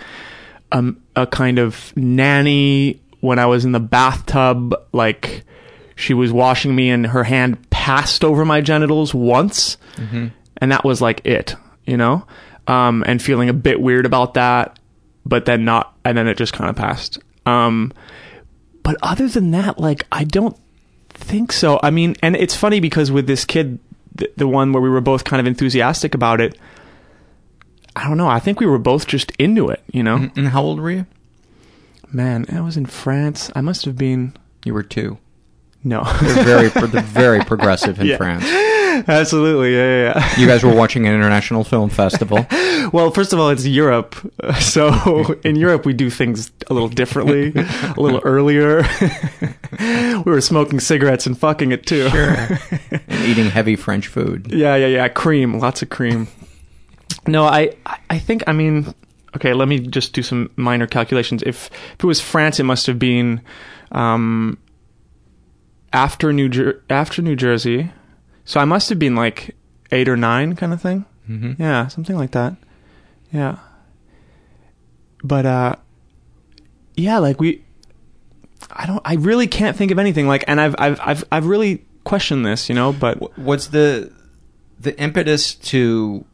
um, 0.72 1.00
a 1.16 1.26
kind 1.26 1.58
of 1.58 1.96
nanny 1.96 3.00
when 3.20 3.38
I 3.38 3.46
was 3.46 3.64
in 3.64 3.72
the 3.72 3.80
bathtub, 3.80 4.74
like 4.92 5.44
she 5.96 6.14
was 6.14 6.32
washing 6.32 6.74
me 6.74 6.90
and 6.90 7.06
her 7.06 7.24
hand 7.24 7.70
passed 7.70 8.24
over 8.24 8.44
my 8.44 8.60
genitals 8.60 9.14
once, 9.14 9.76
and 10.58 10.72
that 10.72 10.84
was 10.84 11.00
like 11.00 11.24
it, 11.26 11.54
you 11.86 11.96
know, 11.96 12.26
um, 12.66 13.04
and 13.06 13.22
feeling 13.22 13.48
a 13.48 13.52
bit 13.52 13.80
weird 13.80 14.06
about 14.06 14.34
that, 14.34 14.78
but 15.24 15.44
then 15.44 15.64
not, 15.64 15.94
and 16.04 16.16
then 16.16 16.26
it 16.28 16.36
just 16.36 16.52
kind 16.52 16.70
of 16.70 16.76
passed. 16.76 17.18
Um, 17.46 17.92
but 18.82 18.96
other 19.02 19.28
than 19.28 19.50
that, 19.52 19.78
like 19.78 20.06
I 20.12 20.24
don't 20.24 20.56
think 21.10 21.52
so. 21.52 21.78
I 21.82 21.90
mean, 21.90 22.16
and 22.22 22.36
it's 22.36 22.54
funny 22.56 22.80
because 22.80 23.10
with 23.10 23.26
this 23.26 23.44
kid, 23.44 23.78
the, 24.14 24.30
the 24.36 24.48
one 24.48 24.72
where 24.72 24.82
we 24.82 24.88
were 24.90 25.00
both 25.00 25.24
kind 25.24 25.40
of 25.40 25.46
enthusiastic 25.46 26.14
about 26.14 26.40
it. 26.40 26.58
I 27.96 28.08
don't 28.08 28.16
know. 28.16 28.28
I 28.28 28.40
think 28.40 28.58
we 28.58 28.66
were 28.66 28.78
both 28.78 29.06
just 29.06 29.30
into 29.38 29.68
it, 29.68 29.80
you 29.92 30.02
know. 30.02 30.30
And 30.36 30.48
how 30.48 30.62
old 30.62 30.80
were 30.80 30.90
you? 30.90 31.06
Man, 32.12 32.44
I 32.52 32.60
was 32.60 32.76
in 32.76 32.86
France. 32.86 33.50
I 33.54 33.60
must 33.60 33.84
have 33.84 33.96
been 33.96 34.34
You 34.64 34.74
were 34.74 34.82
two. 34.82 35.18
No. 35.84 36.02
They're 36.20 36.44
very 36.44 36.68
they're 36.68 37.02
very 37.02 37.40
progressive 37.44 38.00
in 38.00 38.06
Yeah. 38.06 38.16
France. 38.16 38.44
Absolutely, 39.08 39.74
yeah, 39.74 40.14
yeah. 40.14 40.38
You 40.40 40.46
guys 40.46 40.62
were 40.62 40.72
watching 40.74 41.06
an 41.06 41.14
international 41.14 41.64
film 41.64 41.90
festival. 41.90 42.46
Well, 42.92 43.10
first 43.10 43.32
of 43.32 43.40
all, 43.40 43.50
it's 43.50 43.66
Europe, 43.66 44.14
so 44.60 45.32
in 45.42 45.56
Europe 45.56 45.84
we 45.84 45.92
do 45.94 46.10
things 46.10 46.52
a 46.70 46.74
little 46.74 46.88
differently, 46.88 47.52
a 47.56 47.94
little 48.00 48.20
earlier. 48.24 48.84
we 49.80 50.22
were 50.30 50.40
smoking 50.40 50.78
cigarettes 50.78 51.26
and 51.26 51.36
fucking 51.36 51.72
it 51.72 51.86
too. 51.86 52.08
and 52.12 53.24
eating 53.26 53.46
heavy 53.50 53.74
French 53.74 54.06
food. 54.06 54.52
Yeah, 54.52 54.76
yeah, 54.76 54.86
yeah. 54.86 55.08
Cream, 55.08 55.58
lots 55.58 55.82
of 55.82 55.90
cream. 55.90 56.28
No, 57.26 57.44
I, 57.44 57.74
I- 57.86 57.98
I 58.10 58.18
think, 58.20 58.44
I 58.46 58.52
mean, 58.52 58.94
okay. 59.34 59.54
Let 59.54 59.66
me 59.66 59.80
just 59.80 60.12
do 60.12 60.22
some 60.22 60.50
minor 60.56 60.86
calculations. 60.86 61.42
If 61.44 61.66
if 61.94 62.04
it 62.04 62.06
was 62.06 62.20
France, 62.20 62.60
it 62.60 62.64
must 62.64 62.86
have 62.86 62.98
been 63.00 63.40
um, 63.90 64.56
after 65.94 66.32
New 66.32 66.50
Jer- 66.50 66.82
after 66.90 67.22
New 67.22 67.36
Jersey. 67.36 67.90
So 68.44 68.60
I 68.60 68.66
must 68.66 68.90
have 68.90 68.98
been 68.98 69.14
like 69.14 69.56
eight 69.90 70.08
or 70.08 70.16
nine, 70.16 70.56
kind 70.56 70.72
of 70.74 70.82
thing. 70.82 71.06
Mm-hmm. 71.28 71.62
Yeah, 71.62 71.86
something 71.86 72.16
like 72.16 72.32
that. 72.32 72.56
Yeah. 73.32 73.58
But 75.22 75.46
uh 75.46 75.76
yeah, 76.96 77.18
like 77.18 77.40
we 77.40 77.64
I 78.70 78.86
don't 78.86 79.00
I 79.04 79.14
really 79.14 79.46
can't 79.46 79.76
think 79.76 79.90
of 79.90 79.98
anything 79.98 80.28
like 80.28 80.44
and 80.46 80.60
I've 80.60 80.74
I've 80.78 81.00
I've 81.00 81.24
I've 81.32 81.46
really 81.46 81.86
questioned 82.04 82.44
this, 82.44 82.68
you 82.68 82.74
know, 82.74 82.92
but 82.92 83.38
what's 83.38 83.68
the 83.68 84.12
the 84.78 84.98
impetus 85.00 85.54
to 85.54 86.26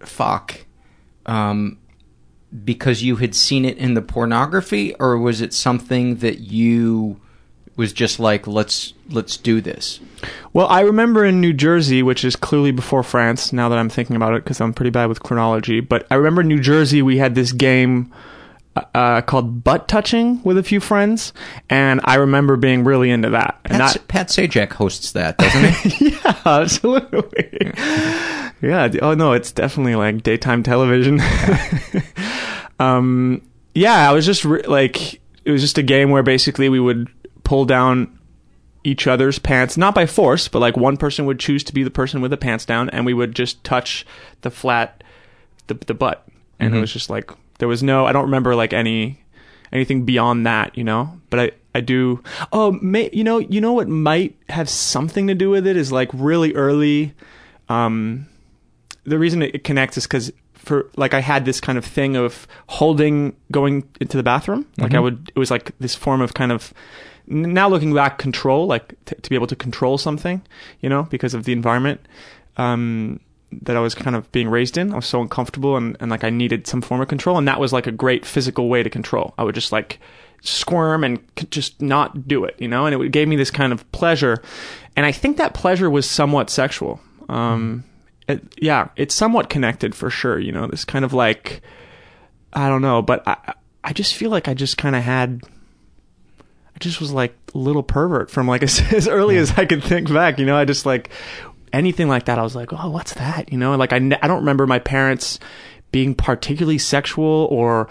fuck 0.00 0.66
um, 1.26 1.78
because 2.64 3.02
you 3.02 3.16
had 3.16 3.34
seen 3.34 3.64
it 3.64 3.78
in 3.78 3.94
the 3.94 4.02
pornography, 4.02 4.94
or 4.96 5.16
was 5.16 5.40
it 5.40 5.54
something 5.54 6.16
that 6.16 6.40
you 6.40 7.20
was 7.76 7.92
just 7.92 8.20
like 8.20 8.46
let's 8.46 8.92
let's 9.08 9.36
do 9.36 9.60
this. 9.60 10.00
Well, 10.52 10.66
I 10.68 10.80
remember 10.80 11.24
in 11.24 11.40
New 11.40 11.52
Jersey, 11.52 12.02
which 12.02 12.24
is 12.24 12.36
clearly 12.36 12.72
before 12.72 13.02
France. 13.02 13.52
Now 13.52 13.68
that 13.68 13.78
I'm 13.78 13.88
thinking 13.88 14.16
about 14.16 14.34
it, 14.34 14.44
because 14.44 14.60
I'm 14.60 14.74
pretty 14.74 14.90
bad 14.90 15.06
with 15.06 15.22
chronology. 15.22 15.80
But 15.80 16.06
I 16.10 16.16
remember 16.16 16.42
in 16.42 16.48
New 16.48 16.60
Jersey 16.60 17.02
we 17.02 17.18
had 17.18 17.34
this 17.34 17.52
game 17.52 18.12
uh, 18.94 19.20
called 19.22 19.64
butt 19.64 19.88
touching 19.88 20.42
with 20.42 20.58
a 20.58 20.62
few 20.62 20.80
friends, 20.80 21.32
and 21.68 22.00
I 22.04 22.16
remember 22.16 22.56
being 22.56 22.84
really 22.84 23.10
into 23.10 23.30
that. 23.30 23.60
And 23.64 23.78
Pat, 23.78 23.92
that, 23.92 24.08
Pat 24.08 24.28
Sajak 24.28 24.72
hosts 24.72 25.12
that, 25.12 25.38
doesn't 25.38 25.74
he? 25.74 26.10
yeah, 26.24 26.40
absolutely. 26.44 27.72
yeah. 28.62 28.88
Oh 29.02 29.14
no, 29.14 29.32
it's 29.32 29.52
definitely 29.52 29.96
like 29.96 30.22
daytime 30.22 30.62
television. 30.62 31.20
um, 32.80 33.42
yeah, 33.74 34.08
I 34.08 34.12
was 34.12 34.26
just 34.26 34.44
re- 34.44 34.62
like, 34.62 35.14
it 35.44 35.50
was 35.50 35.62
just 35.62 35.78
a 35.78 35.82
game 35.82 36.10
where 36.10 36.22
basically 36.22 36.68
we 36.68 36.80
would 36.80 37.08
pull 37.44 37.64
down 37.64 38.18
each 38.82 39.06
other's 39.06 39.38
pants, 39.38 39.76
not 39.76 39.94
by 39.94 40.06
force, 40.06 40.48
but 40.48 40.58
like 40.60 40.76
one 40.76 40.96
person 40.96 41.26
would 41.26 41.38
choose 41.38 41.62
to 41.64 41.74
be 41.74 41.82
the 41.82 41.90
person 41.90 42.20
with 42.20 42.30
the 42.30 42.36
pants 42.36 42.64
down, 42.64 42.88
and 42.90 43.04
we 43.04 43.12
would 43.14 43.34
just 43.34 43.62
touch 43.64 44.06
the 44.42 44.50
flat, 44.50 45.04
the 45.66 45.74
the 45.74 45.94
butt, 45.94 46.26
and 46.58 46.74
it 46.74 46.78
Mhm. 46.78 46.80
was 46.80 46.92
just 46.92 47.10
like 47.10 47.30
there 47.58 47.68
was 47.68 47.82
no. 47.82 48.06
I 48.06 48.12
don't 48.12 48.24
remember 48.24 48.54
like 48.54 48.72
any 48.72 49.20
anything 49.72 50.04
beyond 50.04 50.46
that, 50.46 50.76
you 50.78 50.84
know. 50.84 51.20
But 51.28 51.40
I 51.40 51.50
I 51.74 51.80
do. 51.80 52.22
Oh, 52.52 52.72
may, 52.80 53.10
you 53.12 53.22
know 53.22 53.38
you 53.38 53.60
know 53.60 53.74
what 53.74 53.88
might 53.88 54.34
have 54.48 54.68
something 54.68 55.26
to 55.28 55.34
do 55.34 55.50
with 55.50 55.66
it 55.66 55.76
is 55.76 55.92
like 55.92 56.08
really 56.14 56.54
early. 56.54 57.12
Um, 57.68 58.26
the 59.04 59.18
reason 59.18 59.42
it 59.42 59.62
connects 59.62 59.96
is 59.98 60.04
because 60.04 60.32
for 60.54 60.88
like 60.96 61.14
I 61.14 61.20
had 61.20 61.44
this 61.44 61.60
kind 61.60 61.76
of 61.78 61.84
thing 61.84 62.16
of 62.16 62.46
holding 62.66 63.36
going 63.52 63.84
into 64.00 64.16
the 64.16 64.22
bathroom. 64.22 64.66
Like 64.78 64.94
I 64.94 64.98
Mhm. 64.98 65.02
would, 65.02 65.32
it 65.34 65.38
was 65.38 65.50
like 65.50 65.72
this 65.78 65.94
form 65.94 66.20
of 66.20 66.34
kind 66.34 66.50
of 66.52 66.72
now 67.30 67.68
looking 67.68 67.94
back, 67.94 68.18
control, 68.18 68.66
like 68.66 68.94
t- 69.04 69.16
to 69.16 69.30
be 69.30 69.36
able 69.36 69.46
to 69.46 69.56
control 69.56 69.98
something, 69.98 70.42
you 70.80 70.88
know, 70.88 71.04
because 71.04 71.32
of 71.32 71.44
the 71.44 71.52
environment 71.52 72.00
um, 72.56 73.20
that 73.62 73.76
I 73.76 73.80
was 73.80 73.94
kind 73.94 74.16
of 74.16 74.30
being 74.32 74.48
raised 74.48 74.76
in. 74.76 74.92
I 74.92 74.96
was 74.96 75.06
so 75.06 75.20
uncomfortable 75.20 75.76
and, 75.76 75.96
and 76.00 76.10
like 76.10 76.24
I 76.24 76.30
needed 76.30 76.66
some 76.66 76.82
form 76.82 77.00
of 77.00 77.08
control, 77.08 77.38
and 77.38 77.48
that 77.48 77.60
was 77.60 77.72
like 77.72 77.86
a 77.86 77.92
great 77.92 78.26
physical 78.26 78.68
way 78.68 78.82
to 78.82 78.90
control. 78.90 79.34
I 79.38 79.44
would 79.44 79.54
just 79.54 79.72
like 79.72 80.00
squirm 80.42 81.04
and 81.04 81.18
c- 81.38 81.46
just 81.50 81.80
not 81.80 82.26
do 82.26 82.44
it, 82.44 82.56
you 82.58 82.68
know, 82.68 82.86
and 82.86 83.02
it 83.02 83.12
gave 83.12 83.28
me 83.28 83.36
this 83.36 83.50
kind 83.50 83.72
of 83.72 83.90
pleasure, 83.92 84.42
and 84.96 85.06
I 85.06 85.12
think 85.12 85.36
that 85.36 85.54
pleasure 85.54 85.88
was 85.88 86.08
somewhat 86.08 86.50
sexual. 86.50 87.00
Um, 87.28 87.84
it, 88.28 88.42
yeah, 88.58 88.88
it's 88.96 89.14
somewhat 89.14 89.50
connected 89.50 89.94
for 89.94 90.10
sure. 90.10 90.38
You 90.38 90.52
know, 90.52 90.66
this 90.66 90.84
kind 90.84 91.04
of 91.04 91.12
like 91.12 91.62
I 92.52 92.68
don't 92.68 92.82
know, 92.82 93.02
but 93.02 93.26
I 93.26 93.54
I 93.84 93.92
just 93.92 94.14
feel 94.14 94.30
like 94.30 94.48
I 94.48 94.54
just 94.54 94.76
kind 94.78 94.96
of 94.96 95.02
had 95.02 95.42
I 96.80 96.84
just 96.84 97.00
was 97.00 97.12
like 97.12 97.34
a 97.54 97.58
little 97.58 97.82
pervert 97.82 98.30
from 98.30 98.46
like 98.48 98.62
as, 98.68 98.80
as 98.92 99.06
early 99.08 99.36
as 99.36 99.52
I 99.58 99.66
could 99.66 99.84
think 99.84 100.12
back. 100.12 100.38
You 100.38 100.46
know, 100.46 100.56
I 100.56 100.64
just 100.64 100.86
like 100.86 101.10
anything 101.72 102.08
like 102.08 102.24
that. 102.24 102.38
I 102.38 102.42
was 102.42 102.56
like, 102.56 102.72
oh, 102.72 102.90
what's 102.90 103.14
that? 103.14 103.52
You 103.52 103.58
know, 103.58 103.76
like 103.76 103.92
I 103.92 103.96
I 103.96 104.26
don't 104.26 104.40
remember 104.40 104.66
my 104.66 104.78
parents 104.78 105.38
being 105.92 106.14
particularly 106.14 106.78
sexual 106.78 107.46
or. 107.50 107.88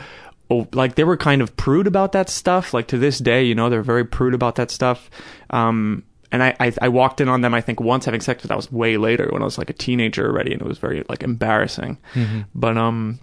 or 0.50 0.68
like 0.74 0.96
they 0.96 1.04
were 1.04 1.16
kind 1.18 1.42
of 1.44 1.56
prude 1.58 1.86
about 1.86 2.12
that 2.14 2.28
stuff. 2.28 2.74
Like 2.74 2.88
to 2.88 2.98
this 2.98 3.20
day, 3.20 3.44
you 3.44 3.54
know, 3.54 3.70
they're 3.70 3.84
very 3.84 4.04
prude 4.04 4.34
about 4.34 4.56
that 4.56 4.72
stuff. 4.72 5.08
Um, 5.52 6.02
and 6.32 6.42
I, 6.42 6.56
I, 6.60 6.74
I 6.82 6.90
walked 6.90 7.22
in 7.22 7.30
on 7.30 7.42
them, 7.42 7.54
I 7.54 7.62
think 7.62 7.80
once 7.80 8.06
having 8.06 8.22
sex, 8.22 8.42
but 8.42 8.50
that 8.50 8.56
was 8.58 8.72
way 8.72 8.98
later 8.98 9.28
when 9.32 9.44
I 9.44 9.46
was 9.46 9.60
like 9.60 9.70
a 9.70 9.74
teenager 9.74 10.28
already, 10.28 10.54
and 10.54 10.62
it 10.62 10.68
was 10.68 10.80
very 10.80 11.04
like 11.08 11.22
embarrassing. 11.22 12.00
Mhm. 12.16 12.46
But 12.56 12.78
um, 12.78 13.20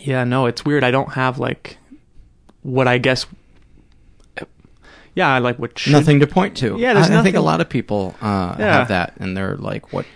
yeah, 0.00 0.24
no, 0.24 0.46
it's 0.46 0.64
weird. 0.64 0.82
I 0.82 0.90
don't 0.90 1.12
have 1.12 1.38
like 1.38 1.78
what 2.62 2.88
I 2.88 2.98
guess. 2.98 3.24
Yeah, 5.18 5.28
I 5.34 5.38
like 5.40 5.58
what 5.58 5.78
should, 5.78 5.92
nothing 5.92 6.20
to 6.20 6.26
point 6.26 6.56
to. 6.58 6.76
Yeah, 6.78 6.94
there's 6.94 7.10
I, 7.10 7.18
I 7.18 7.22
think 7.24 7.36
a 7.36 7.40
lot 7.52 7.60
of 7.60 7.68
people 7.68 8.14
uh, 8.22 8.54
Yeah. 8.58 8.78
have 8.78 8.88
that, 8.88 9.14
and 9.20 9.36
they're 9.36 9.56
like, 9.56 9.92
"What?" 9.92 10.06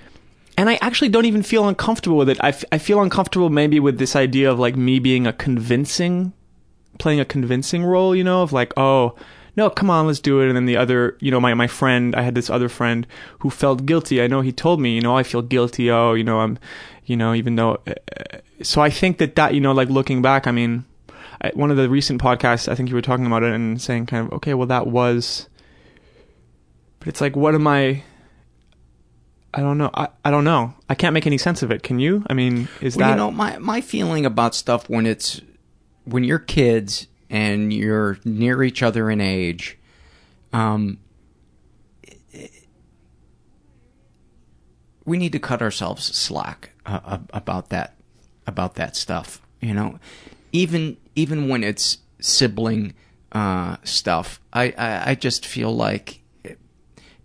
and 0.57 0.71
I 0.71 0.79
actually 0.81 1.09
don't 1.11 1.25
even 1.27 1.43
feel 1.43 1.67
uncomfortable 1.69 2.17
with 2.19 2.29
it. 2.29 2.39
I, 2.41 2.51
f- 2.51 2.65
I 2.71 2.79
feel 2.79 3.01
uncomfortable 3.03 3.51
maybe 3.51 3.81
with 3.81 3.99
this 3.99 4.15
idea 4.15 4.51
of 4.53 4.59
like 4.59 4.77
me 4.77 5.01
being 5.01 5.27
a 5.27 5.33
convincing, 5.33 6.33
playing 6.99 7.21
a 7.21 7.25
convincing 7.25 7.83
role, 7.85 8.15
you 8.15 8.23
know, 8.23 8.43
of 8.43 8.53
like, 8.53 8.73
oh, 8.77 9.17
no, 9.57 9.69
come 9.71 9.91
on, 9.91 10.07
let's 10.07 10.21
do 10.21 10.41
it. 10.41 10.47
And 10.49 10.57
then 10.57 10.67
the 10.67 10.77
other, 10.77 11.17
you 11.21 11.31
know, 11.33 11.41
my, 11.41 11.53
my 11.55 11.67
friend, 11.67 12.15
I 12.15 12.23
had 12.23 12.35
this 12.35 12.49
other 12.51 12.69
friend 12.69 13.07
who 13.41 13.51
felt 13.51 13.87
guilty. 13.87 14.23
I 14.23 14.27
know 14.29 14.41
he 14.41 14.53
told 14.53 14.79
me, 14.81 14.95
you 14.95 15.01
know, 15.01 15.17
I 15.17 15.25
feel 15.25 15.43
guilty. 15.43 15.91
Oh, 15.91 16.15
you 16.15 16.23
know, 16.25 16.41
I'm, 16.41 16.59
you 17.07 17.17
know, 17.17 17.35
even 17.35 17.57
though, 17.57 17.81
uh, 17.87 17.93
so 18.63 18.81
I 18.81 18.91
think 18.91 19.19
that 19.19 19.35
that, 19.37 19.55
you 19.55 19.61
know, 19.61 19.73
like 19.73 19.89
looking 19.91 20.23
back, 20.23 20.47
I 20.47 20.53
mean, 20.53 20.85
one 21.55 21.71
of 21.71 21.77
the 21.77 21.89
recent 21.89 22.21
podcasts, 22.21 22.69
I 22.69 22.75
think 22.75 22.89
you 22.89 22.95
were 22.95 23.03
talking 23.03 23.27
about 23.27 23.43
it 23.43 23.53
and 23.53 23.81
saying 23.81 24.07
kind 24.07 24.27
of, 24.27 24.33
okay, 24.35 24.55
well, 24.55 24.69
that 24.69 24.87
was, 24.87 25.49
but 27.01 27.09
it's 27.09 27.21
like, 27.21 27.35
what 27.37 27.55
am 27.55 27.67
I, 27.67 28.05
I 29.55 29.61
don't 29.61 29.77
know. 29.77 29.91
I, 29.93 30.09
I 30.25 30.31
don't 30.31 30.45
know. 30.45 30.75
I 30.89 30.95
can't 30.95 31.13
make 31.13 31.27
any 31.27 31.37
sense 31.37 31.63
of 31.63 31.71
it. 31.71 31.83
Can 31.83 31.99
you? 31.99 32.25
I 32.29 32.33
mean, 32.33 32.69
is 32.81 32.97
well, 32.97 33.09
that 33.09 33.13
you 33.13 33.17
know 33.17 33.31
my 33.31 33.59
my 33.59 33.83
feeling 33.83 34.25
about 34.25 34.55
stuff 34.55 34.89
when 34.89 35.05
it's 35.05 35.43
when 36.05 36.25
you're 36.25 36.39
kids 36.39 37.07
and 37.33 37.73
you're 37.73 38.19
near 38.25 38.63
each 38.63 38.83
other 38.83 39.11
in 39.11 39.21
age 39.21 39.79
um 40.53 40.99
we 45.05 45.19
need 45.19 45.33
to 45.33 45.39
cut 45.39 45.63
ourselves 45.63 46.05
slack 46.17 46.71
uh, 46.87 47.19
about 47.33 47.71
that 47.71 47.95
about 48.47 48.75
that 48.75 48.95
stuff 48.95 49.41
you 49.61 49.75
know 49.75 49.99
even 50.53 50.97
even 51.15 51.49
when 51.49 51.65
it's 51.65 51.99
sibling 52.21 52.95
uh 53.33 53.77
stuff 53.83 54.41
I, 54.53 54.75
I 54.77 55.11
i 55.11 55.15
just 55.15 55.45
feel 55.45 55.75
like 55.75 56.23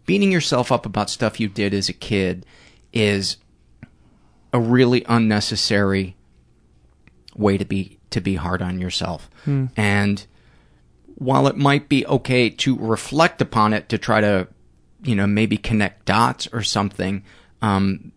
beating 0.05 0.31
yourself 0.31 0.71
up 0.71 0.85
about 0.85 1.09
stuff 1.09 1.39
you 1.39 1.47
did 1.47 1.73
as 1.73 1.89
a 1.89 1.93
kid 1.93 2.45
is 2.93 3.37
a 4.51 4.59
really 4.59 5.03
unnecessary 5.07 6.15
way 7.35 7.57
to 7.57 7.65
be 7.65 7.99
to 8.09 8.21
be 8.21 8.35
hard 8.35 8.61
on 8.61 8.79
yourself. 8.79 9.29
Hmm. 9.43 9.65
And 9.75 10.25
while 11.15 11.47
it 11.47 11.57
might 11.57 11.89
be 11.89 12.05
okay 12.07 12.49
to 12.49 12.77
reflect 12.77 13.41
upon 13.41 13.73
it 13.73 13.89
to 13.89 13.97
try 13.97 14.21
to, 14.21 14.47
you 15.03 15.15
know, 15.15 15.27
maybe 15.27 15.57
connect 15.57 16.05
dots 16.05 16.47
or 16.53 16.63
something, 16.63 17.23
um, 17.61 18.11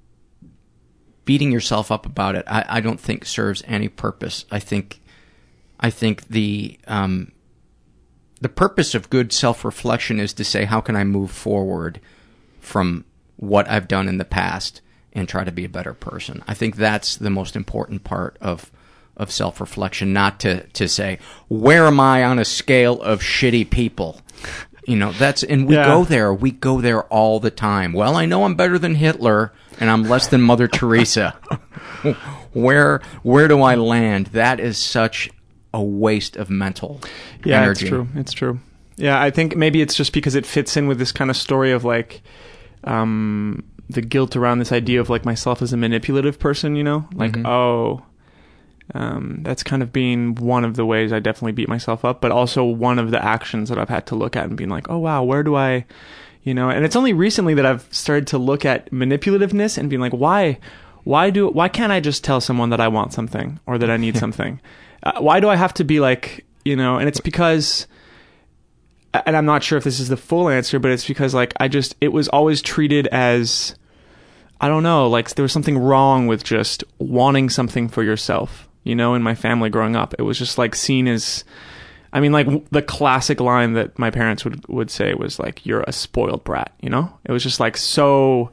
beating 1.31 1.53
yourself 1.53 1.93
up 1.93 2.07
about 2.07 2.35
it, 2.35 2.43
I, 2.49 2.65
I 2.69 2.81
don't 2.81 2.99
think 2.99 3.25
serves 3.25 3.63
any 3.69 3.87
purpose. 3.87 4.47
I 4.51 4.59
think, 4.59 5.01
I 5.79 5.89
think 5.89 6.27
the 6.27 6.77
um, 6.89 7.31
the 8.41 8.49
purpose 8.49 8.97
of 8.97 9.11
good 9.11 9.33
self 9.33 9.65
reflection 9.65 10.19
is 10.19 10.33
to 10.33 10.43
say, 10.43 10.65
how 10.65 10.81
can 10.81 10.97
I 10.97 11.05
move 11.05 11.31
forward 11.31 12.01
from 12.59 13.05
what 13.37 13.71
I've 13.71 13.87
done 13.87 14.09
in 14.09 14.19
the 14.19 14.25
past 14.25 14.81
and 15.13 15.29
try 15.29 15.45
to 15.45 15.53
be 15.53 15.65
a 15.65 15.69
better 15.69 15.95
person. 15.95 16.43
I 16.49 16.55
think 16.55 16.75
that's 16.75 17.15
the 17.15 17.31
most 17.31 17.55
important 17.55 18.03
part 18.03 18.37
of 18.41 18.73
of 19.17 19.31
self 19.31 19.61
reflection, 19.61 20.13
not 20.13 20.41
to 20.41 20.67
to 20.67 20.89
say 20.89 21.21
where 21.47 21.87
am 21.87 22.01
I 22.01 22.25
on 22.25 22.41
a 22.41 22.45
scale 22.45 23.01
of 23.03 23.21
shitty 23.21 23.71
people. 23.71 24.21
You 24.87 24.97
know 24.97 25.13
that's 25.13 25.43
and 25.43 25.67
we 25.67 25.75
Yeah. 25.75 25.87
go 25.87 26.05
there. 26.05 26.33
We 26.33 26.51
go 26.53 26.81
there 26.81 27.03
all 27.05 27.39
the 27.41 27.51
time. 27.51 27.93
Well, 27.93 28.17
I 28.17 28.25
know 28.27 28.45
I'm 28.45 28.55
better 28.55 28.79
than 28.79 28.95
Hitler, 28.95 29.53
and 29.79 29.91
I'm 29.91 30.05
less 30.05 30.27
than 30.29 30.41
Mother 30.43 30.67
Teresa. 30.73 31.37
where 32.53 33.01
where 33.23 33.49
do 33.49 33.63
I 33.63 33.75
land? 33.75 34.27
That 34.29 34.61
is 34.61 34.79
such 34.79 35.31
a 35.73 35.83
waste 35.83 36.37
of 36.37 36.51
mental 36.51 37.01
yeah, 37.45 37.61
energy. 37.63 37.87
it's 37.87 37.89
true. 37.89 38.09
It's 38.17 38.33
true. 38.33 38.59
Yeah, 38.97 39.21
I 39.21 39.31
think 39.31 39.57
maybe 39.57 39.81
it's 39.81 39.95
just 39.95 40.13
because 40.13 40.35
it 40.35 40.45
fits 40.45 40.77
in 40.77 40.87
with 40.89 40.99
this 40.99 41.13
kind 41.13 41.31
of 41.31 41.37
story 41.37 41.73
of 41.73 41.85
like 41.85 42.23
um, 42.85 43.63
the 43.89 44.01
guilt 44.03 44.37
around 44.37 44.59
this 44.59 44.73
idea 44.73 45.01
of 45.01 45.09
like 45.11 45.25
myself 45.25 45.63
as 45.63 45.73
a 45.73 45.77
manipulative 45.77 46.39
person. 46.39 46.75
You 46.77 46.85
know, 46.85 47.09
like 47.15 47.33
Mhm. 47.33 47.47
oh, 47.47 48.03
um, 48.95 49.41
that's 49.43 49.63
kind 49.63 49.83
of 49.83 49.93
being 49.93 50.35
one 50.35 50.65
of 50.65 50.77
the 50.77 50.85
ways 50.85 51.13
I 51.13 51.21
definitely 51.21 51.53
beat 51.53 51.69
myself 51.69 52.05
up, 52.05 52.21
but 52.21 52.33
also 52.33 52.65
one 52.65 52.99
of 52.99 53.11
the 53.11 53.25
actions 53.25 53.69
that 53.69 53.79
I've 53.79 53.89
had 53.89 54.07
to 54.07 54.15
look 54.15 54.37
at 54.37 54.47
and 54.47 54.57
being 54.57 54.71
like, 54.71 54.91
oh 54.91 54.99
wow, 54.99 55.23
where 55.23 55.43
do 55.43 55.55
I, 55.57 55.87
you 56.43 56.55
know? 56.55 56.71
And 56.71 56.85
it's 56.85 56.97
only 56.97 57.13
recently 57.13 57.55
that 57.55 57.67
I've 57.67 57.87
started 57.93 58.27
to 58.29 58.39
look 58.39 58.65
at 58.65 58.91
manipulativeness 58.91 59.79
and 59.79 59.89
being 59.89 60.01
like, 60.01 60.13
why, 60.13 60.59
why 61.05 61.31
do, 61.31 61.49
why 61.49 61.69
can't 61.69 61.93
I 61.93 62.01
just 62.01 62.25
tell 62.25 62.41
someone 62.41 62.71
that 62.71 62.81
I 62.81 62.89
want 62.89 63.13
something 63.13 63.61
or 63.67 63.79
that 63.79 63.91
I 63.91 63.97
need 63.97 64.17
something? 64.19 64.61
Uh, 65.03 65.21
why 65.21 65.41
do 65.41 65.49
I 65.49 65.57
have 65.57 65.75
to 65.75 65.85
be 65.85 66.01
like, 66.01 66.45
you 66.65 66.77
know? 66.77 66.99
And 66.99 67.09
it's 67.09 67.21
because 67.21 67.87
and 69.13 69.37
I'm 69.37 69.47
not 69.47 69.63
sure 69.63 69.77
if 69.77 69.85
this 69.85 69.99
is 69.99 70.09
the 70.09 70.17
full 70.17 70.49
answer, 70.49 70.79
but 70.79 70.91
it's 70.91 71.07
because 71.07 71.35
like 71.35 71.53
I 71.59 71.69
just 71.69 71.97
it 72.01 72.13
was 72.13 72.29
always 72.29 72.63
treated 72.63 73.07
as 73.09 73.75
I 74.61 74.69
don't 74.69 74.83
know, 74.83 75.09
like 75.09 75.35
there 75.35 75.43
was 75.43 75.53
something 75.53 75.79
wrong 75.79 76.27
with 76.27 76.45
just 76.45 76.85
wanting 76.99 77.49
something 77.49 77.89
for 77.89 78.03
yourself. 78.03 78.69
You 78.85 78.95
know, 78.95 79.15
in 79.15 79.23
my 79.23 79.35
family 79.35 79.71
growing 79.71 79.97
up, 79.97 80.15
it 80.19 80.23
was 80.23 80.39
just 80.39 80.59
like 80.59 80.75
seen 80.75 81.07
as 81.07 81.45
I 82.13 82.21
mean 82.21 82.33
like 82.33 82.71
the 82.71 82.83
classic 82.83 83.41
line 83.41 83.75
that 83.75 83.99
my 83.99 84.11
parents 84.11 84.45
would 84.45 84.67
would 84.69 84.91
say 84.91 85.15
was 85.15 85.39
like 85.39 85.65
you're 85.67 85.83
a 85.83 85.93
spoiled 85.93 86.45
brat, 86.45 86.73
you 86.81 86.91
know? 86.91 87.13
It 87.25 87.33
was 87.33 87.43
just 87.43 87.61
like 87.61 87.77
so 87.77 88.51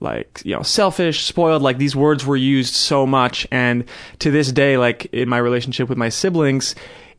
like 0.00 0.42
you 0.44 0.54
know 0.54 0.62
selfish 0.62 1.24
spoiled 1.24 1.62
like 1.62 1.78
these 1.78 1.94
words 1.94 2.24
were 2.24 2.36
used 2.36 2.74
so 2.74 3.06
much 3.06 3.46
and 3.50 3.84
to 4.18 4.30
this 4.30 4.50
day 4.50 4.76
like 4.78 5.06
in 5.06 5.28
my 5.28 5.38
relationship 5.38 5.88
with 5.88 5.98
my 5.98 6.08
siblings 6.08 6.74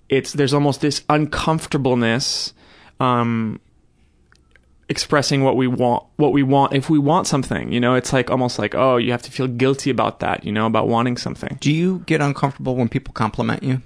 it's 0.10 0.34
there's 0.34 0.54
almost 0.54 0.82
this 0.82 1.04
uncomfortableness 1.10 2.54
um 3.00 3.60
expressing 4.92 5.44
what 5.44 5.56
we 5.56 5.66
want 5.66 6.04
what 6.18 6.34
we 6.34 6.44
want 6.44 6.74
if 6.74 6.90
we 6.90 7.00
want 7.00 7.26
something 7.26 7.72
you 7.72 7.80
know 7.80 7.96
it's 7.96 8.12
like 8.12 8.30
almost 8.30 8.60
like 8.60 8.76
oh 8.76 8.98
you 8.98 9.12
have 9.12 9.22
to 9.22 9.32
feel 9.32 9.48
guilty 9.48 9.90
about 9.90 10.20
that 10.20 10.44
you 10.44 10.52
know 10.52 10.68
about 10.68 10.88
wanting 10.88 11.18
something 11.18 11.58
Do 11.62 11.72
you 11.72 12.00
get 12.06 12.22
uncomfortable 12.22 12.76
when 12.76 12.90
people 12.90 13.14
compliment 13.14 13.64
you? 13.64 13.82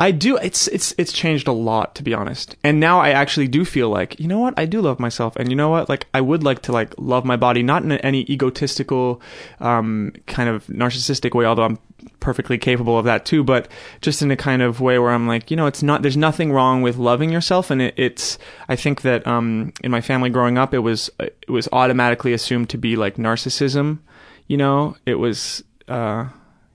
I 0.00 0.12
do. 0.12 0.36
It's 0.36 0.68
it's 0.68 0.94
it's 0.96 1.12
changed 1.12 1.48
a 1.48 1.52
lot 1.52 1.96
to 1.96 2.02
be 2.04 2.14
honest. 2.14 2.56
And 2.62 2.78
now 2.78 3.00
I 3.00 3.10
actually 3.10 3.48
do 3.48 3.64
feel 3.64 3.88
like 3.88 4.18
you 4.20 4.28
know 4.28 4.38
what 4.38 4.54
I 4.56 4.64
do 4.64 4.80
love 4.80 5.00
myself, 5.00 5.34
and 5.36 5.50
you 5.50 5.56
know 5.56 5.70
what 5.70 5.88
like 5.88 6.06
I 6.14 6.20
would 6.20 6.44
like 6.44 6.62
to 6.62 6.72
like 6.72 6.94
love 6.98 7.24
my 7.24 7.36
body, 7.36 7.62
not 7.62 7.82
in 7.82 7.92
any 7.92 8.22
egotistical, 8.30 9.20
um, 9.58 10.12
kind 10.26 10.48
of 10.48 10.66
narcissistic 10.68 11.34
way. 11.34 11.44
Although 11.44 11.64
I'm 11.64 11.78
perfectly 12.20 12.58
capable 12.58 12.98
of 12.98 13.04
that 13.04 13.24
too, 13.24 13.44
but 13.44 13.68
just 14.00 14.22
in 14.22 14.30
a 14.30 14.36
kind 14.36 14.62
of 14.62 14.80
way 14.80 14.98
where 14.98 15.10
I'm 15.10 15.26
like, 15.26 15.50
you 15.50 15.56
know, 15.56 15.66
it's 15.66 15.82
not. 15.82 16.02
There's 16.02 16.16
nothing 16.16 16.52
wrong 16.52 16.82
with 16.82 16.96
loving 16.96 17.30
yourself, 17.30 17.70
and 17.70 17.82
it, 17.82 17.94
it's. 17.96 18.38
I 18.68 18.76
think 18.76 19.02
that 19.02 19.26
um, 19.26 19.72
in 19.82 19.90
my 19.90 20.00
family 20.00 20.30
growing 20.30 20.58
up, 20.58 20.74
it 20.74 20.80
was 20.80 21.10
it 21.18 21.48
was 21.48 21.68
automatically 21.72 22.32
assumed 22.32 22.70
to 22.70 22.78
be 22.78 22.96
like 22.96 23.16
narcissism. 23.16 23.98
You 24.46 24.56
know, 24.56 24.96
it 25.06 25.16
was. 25.16 25.62
Uh, 25.86 26.28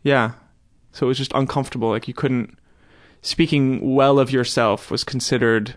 yeah. 0.04 0.34
So 0.92 1.06
it 1.06 1.10
was 1.10 1.18
just 1.18 1.32
uncomfortable. 1.34 1.90
Like 1.90 2.08
you 2.08 2.14
couldn't 2.14 2.58
speaking 3.22 3.96
well 3.96 4.20
of 4.20 4.32
yourself 4.32 4.92
was 4.92 5.04
considered 5.04 5.76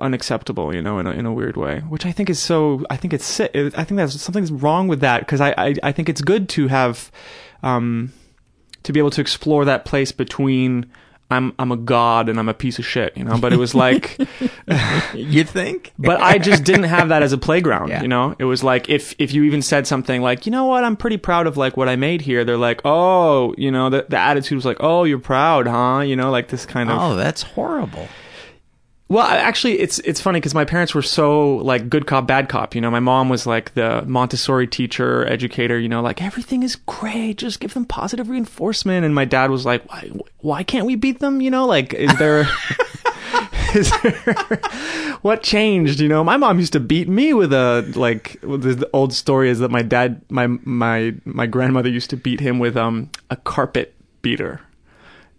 unacceptable, 0.00 0.74
you 0.74 0.82
know, 0.82 0.98
in 0.98 1.06
a, 1.06 1.10
in 1.10 1.26
a 1.26 1.32
weird 1.32 1.56
way, 1.56 1.80
which 1.88 2.06
I 2.06 2.12
think 2.12 2.30
is 2.30 2.38
so, 2.38 2.84
I 2.90 2.96
think 2.96 3.12
it's. 3.12 3.40
I 3.40 3.46
think 3.48 3.96
that's 3.96 4.20
something's 4.20 4.52
wrong 4.52 4.88
with 4.88 5.00
that 5.00 5.20
because 5.20 5.40
I, 5.40 5.54
I, 5.56 5.74
I 5.82 5.92
think 5.92 6.08
it's 6.08 6.20
good 6.20 6.48
to 6.50 6.68
have, 6.68 7.10
um, 7.62 8.12
to 8.84 8.92
be 8.92 9.00
able 9.00 9.10
to 9.10 9.20
explore 9.20 9.64
that 9.66 9.84
place 9.84 10.12
between 10.12 10.86
I'm, 11.30 11.52
I'm 11.58 11.70
a 11.72 11.76
god 11.76 12.30
and 12.30 12.38
I'm 12.38 12.48
a 12.48 12.54
piece 12.54 12.78
of 12.78 12.86
shit, 12.86 13.14
you 13.14 13.22
know, 13.22 13.36
but 13.36 13.52
it 13.52 13.58
was 13.58 13.74
like, 13.84 14.16
You 15.14 15.44
think? 15.44 15.92
but 15.98 16.20
I 16.22 16.38
just 16.38 16.64
didn't 16.64 16.84
have 16.84 17.10
that 17.10 17.22
as 17.22 17.32
a 17.34 17.38
playground, 17.38 17.88
Yeah. 17.88 18.00
you 18.02 18.08
know? 18.08 18.34
It 18.38 18.44
was 18.44 18.64
like 18.64 18.88
if 18.88 19.14
if 19.18 19.32
you 19.34 19.44
even 19.44 19.60
said 19.60 19.86
something 19.86 20.22
like, 20.22 20.46
"You 20.46 20.52
know 20.52 20.64
what? 20.64 20.84
I'm 20.84 20.96
pretty 20.96 21.18
proud 21.18 21.46
of 21.46 21.56
like 21.58 21.76
what 21.76 21.88
I 21.88 21.96
made 21.96 22.22
here." 22.22 22.44
They're 22.46 22.56
like, 22.56 22.80
"Oh, 22.84 23.54
you 23.58 23.70
know, 23.70 23.90
the 23.90 24.06
the 24.08 24.16
attitude 24.16 24.56
was 24.56 24.64
like, 24.64 24.78
"Oh, 24.80 25.04
you're 25.04 25.18
proud, 25.18 25.66
huh?" 25.66 26.00
You 26.00 26.16
know, 26.16 26.30
like 26.30 26.48
this 26.48 26.64
kind 26.64 26.90
of 26.90 26.98
Oh, 26.98 27.14
that's 27.16 27.42
horrible. 27.42 28.08
Well, 29.10 29.24
actually 29.26 29.80
it's 29.80 29.98
it's 30.00 30.20
funny 30.20 30.40
cuz 30.40 30.54
my 30.54 30.66
parents 30.66 30.94
were 30.94 31.02
so 31.02 31.56
like 31.56 31.88
good 31.88 32.06
cop 32.06 32.26
bad 32.26 32.48
cop, 32.48 32.74
you 32.74 32.80
know. 32.80 32.90
My 32.90 33.00
mom 33.00 33.30
was 33.30 33.46
like 33.46 33.72
the 33.74 34.04
Montessori 34.06 34.66
teacher, 34.66 35.26
educator, 35.26 35.78
you 35.78 35.88
know, 35.88 36.02
like 36.02 36.22
everything 36.22 36.62
is 36.62 36.76
great, 36.76 37.38
just 37.38 37.58
give 37.60 37.72
them 37.72 37.86
positive 37.86 38.28
reinforcement 38.28 39.06
and 39.06 39.14
my 39.14 39.24
dad 39.24 39.50
was 39.50 39.64
like, 39.64 39.88
"Why 39.90 40.10
why 40.40 40.62
can't 40.62 40.84
we 40.84 40.94
beat 40.94 41.20
them?" 41.20 41.40
You 41.40 41.50
know, 41.50 41.66
like 41.66 41.94
is 41.94 42.14
there 42.18 42.46
is 43.74 43.90
there, 44.02 44.34
what 45.22 45.42
changed? 45.42 46.00
You 46.00 46.08
know, 46.08 46.24
my 46.24 46.36
mom 46.36 46.58
used 46.58 46.72
to 46.74 46.80
beat 46.80 47.08
me 47.08 47.34
with 47.34 47.52
a 47.52 47.90
like. 47.94 48.40
The 48.42 48.88
old 48.92 49.12
story 49.12 49.50
is 49.50 49.58
that 49.60 49.70
my 49.70 49.82
dad, 49.82 50.22
my 50.30 50.46
my 50.46 51.14
my 51.24 51.46
grandmother 51.46 51.88
used 51.88 52.10
to 52.10 52.16
beat 52.16 52.40
him 52.40 52.58
with 52.58 52.76
um 52.76 53.10
a 53.30 53.36
carpet 53.36 53.94
beater, 54.22 54.60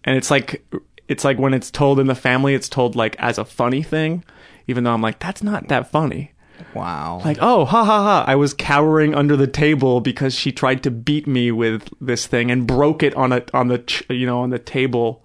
and 0.04 0.16
it's 0.18 0.32
like 0.32 0.66
it's 1.10 1.26
like 1.26 1.38
when 1.38 1.54
it's 1.54 1.72
told 1.72 2.00
in 2.00 2.08
the 2.08 2.16
family, 2.16 2.54
it's 2.54 2.70
told 2.70 2.96
like 2.96 3.18
as 3.20 3.38
a 3.38 3.44
funny 3.44 3.84
thing, 3.84 4.24
even 4.68 4.84
though 4.86 4.94
I'm 4.94 5.02
like 5.02 5.20
that's 5.20 5.44
not 5.44 5.68
that 5.68 5.92
funny. 5.92 6.32
Wow. 6.74 7.22
Like, 7.24 7.38
oh, 7.42 7.66
ha 7.66 7.84
ha 7.84 8.04
ha! 8.04 8.26
I 8.28 8.36
was 8.36 8.54
cowering 8.54 9.16
under 9.16 9.36
the 9.36 9.48
table 9.48 10.02
because 10.02 10.36
she 10.36 10.52
tried 10.52 10.84
to 10.84 10.92
beat 10.92 11.26
me 11.26 11.52
with 11.52 11.90
this 12.00 12.28
thing 12.28 12.52
and 12.52 12.68
broke 12.68 13.02
it 13.02 13.16
on 13.16 13.32
a 13.32 13.44
on 13.54 13.70
the 13.70 13.80
ch- 13.80 14.04
you 14.10 14.26
know 14.26 14.42
on 14.42 14.52
the 14.52 14.60
table. 14.60 15.24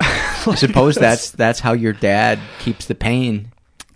I 0.00 0.54
suppose 0.54 0.94
that's 0.96 1.30
that's 1.32 1.60
how 1.60 1.72
your 1.72 1.92
dad 1.92 2.38
keeps 2.60 2.86
the 2.86 2.94
pain 2.94 3.52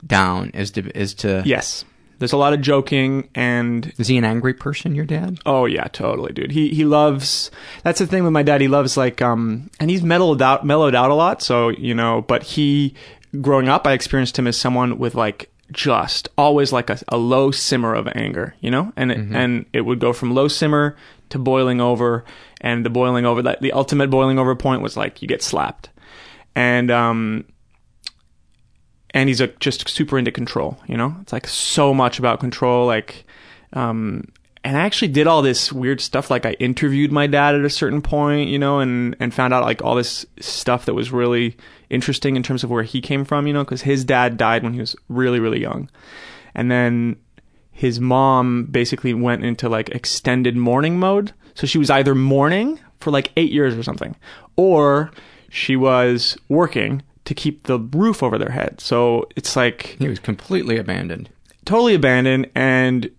down 0.07 0.51
is 0.51 0.73
to 0.73 0.99
is 0.99 1.15
to 1.15 1.43
Yes, 1.47 1.85
there's 2.23 2.33
a 2.33 2.37
lot 2.37 2.53
of 2.53 2.61
joking 2.61 3.29
and 3.35 3.93
Is 3.99 4.07
he 4.07 4.17
an 4.17 4.23
angry 4.23 4.55
person, 4.55 4.95
your 4.95 5.05
dad? 5.05 5.41
Oh 5.45 5.65
yeah, 5.65 5.89
totally, 5.89 6.33
dude. 6.33 6.53
He 6.53 6.69
he 6.69 6.85
loves. 6.85 7.51
That's 7.83 7.99
the 7.99 8.07
thing 8.07 8.23
with 8.23 8.33
my 8.33 8.45
dad. 8.45 8.61
He 8.61 8.69
loves 8.69 8.97
like 8.97 9.21
um, 9.21 9.71
and 9.81 9.91
he's 9.91 10.05
mellowed 10.05 10.41
out 10.41 10.65
mellowed 10.65 10.95
out 10.95 11.11
a 11.11 11.15
lot. 11.15 11.43
So 11.43 11.71
you 11.71 11.97
know, 11.97 12.23
but 12.23 12.45
he 12.45 12.95
growing 13.41 13.69
up, 13.69 13.89
I 13.89 13.93
experienced 13.93 14.39
him 14.39 14.47
as 14.47 14.57
someone 14.57 14.99
with 14.99 15.17
like 15.17 15.51
just 15.73 16.29
always 16.39 16.73
like 16.73 16.91
a, 16.91 17.01
a 17.09 17.17
low 17.17 17.51
simmer 17.51 17.93
of 17.93 18.07
anger, 18.15 18.55
you 18.61 18.71
know, 18.71 18.93
and 18.95 19.11
it, 19.11 19.19
and 19.19 19.67
it 19.73 19.81
would 19.81 19.99
go 19.99 20.13
from 20.13 20.33
low 20.33 20.47
simmer 20.47 20.95
to 21.31 21.41
boiling 21.41 21.81
over, 21.81 22.25
and 22.61 22.87
the 22.87 22.91
boiling 22.91 23.27
over 23.27 23.43
that 23.43 23.61
the 23.63 23.73
ultimate 23.73 24.11
boiling 24.11 24.39
over 24.39 24.55
point 24.55 24.81
was 24.81 24.97
like 24.97 25.23
you 25.23 25.27
get 25.27 25.43
slapped, 25.43 25.89
and 26.55 26.89
um, 26.89 27.47
and 29.15 29.29
he's 29.29 29.41
a, 29.41 29.49
just 29.49 29.89
super 29.89 30.19
into 30.19 30.31
control. 30.31 30.79
You 30.87 30.97
know, 30.97 31.17
it's 31.21 31.33
like 31.33 31.47
so 31.47 31.93
much 31.93 32.19
about 32.19 32.41
control. 32.41 32.87
Like, 32.87 33.25
um, 33.73 34.29
and 34.65 34.77
I 34.77 34.81
actually 34.81 35.09
did 35.09 35.27
all 35.27 35.43
this 35.43 35.73
weird 35.73 36.01
stuff. 36.01 36.31
Like, 36.31 36.47
I 36.47 36.53
interviewed 36.53 37.11
my 37.11 37.27
dad 37.27 37.55
at 37.55 37.65
a 37.65 37.71
certain 37.71 38.01
point, 38.01 38.49
you 38.49 38.59
know, 38.59 38.79
and 38.79 39.17
and 39.21 39.35
found 39.35 39.53
out 39.53 39.65
like 39.65 39.83
all 39.83 39.95
this 39.95 40.25
stuff 40.41 40.85
that 40.87 40.95
was 40.95 41.11
really 41.11 41.57
interesting 41.91 42.37
in 42.37 42.43
terms 42.43 42.65
of 42.65 42.71
where 42.71 42.85
he 42.85 43.01
came 43.01 43.25
from. 43.25 43.47
You 43.47 43.53
know, 43.53 43.65
because 43.65 43.83
his 43.83 44.05
dad 44.05 44.37
died 44.37 44.63
when 44.63 44.73
he 44.73 44.81
was 44.81 44.97
really 45.09 45.41
really 45.41 45.61
young, 45.61 45.91
and 46.55 46.71
then 46.71 47.17
his 47.73 47.99
mom 47.99 48.65
basically 48.67 49.15
went 49.15 49.45
into 49.45 49.69
like 49.69 49.89
extended 49.91 50.57
mourning 50.57 50.99
mode. 50.99 51.33
So 51.55 51.67
she 51.67 51.79
was 51.79 51.91
either 51.91 52.15
mourning 52.15 52.79
for 53.01 53.11
like 53.11 53.33
eight 53.37 53.53
years 53.53 53.75
or 53.75 53.83
something, 53.83 54.15
or 54.57 55.11
she 55.51 55.77
was 55.77 56.39
working 56.49 57.03
to 57.33 57.43
keep 57.43 57.57
the 57.65 57.79
roof 57.79 58.23
over 58.23 58.37
their 58.39 58.51
head. 58.53 58.81
So 58.81 59.29
it's 59.37 59.57
like 59.57 59.97
He 59.99 60.09
was 60.09 60.19
completely 60.19 60.77
abandoned. 60.77 61.29
totally 61.65 61.95
abandoned 61.95 62.51
and 62.55 63.11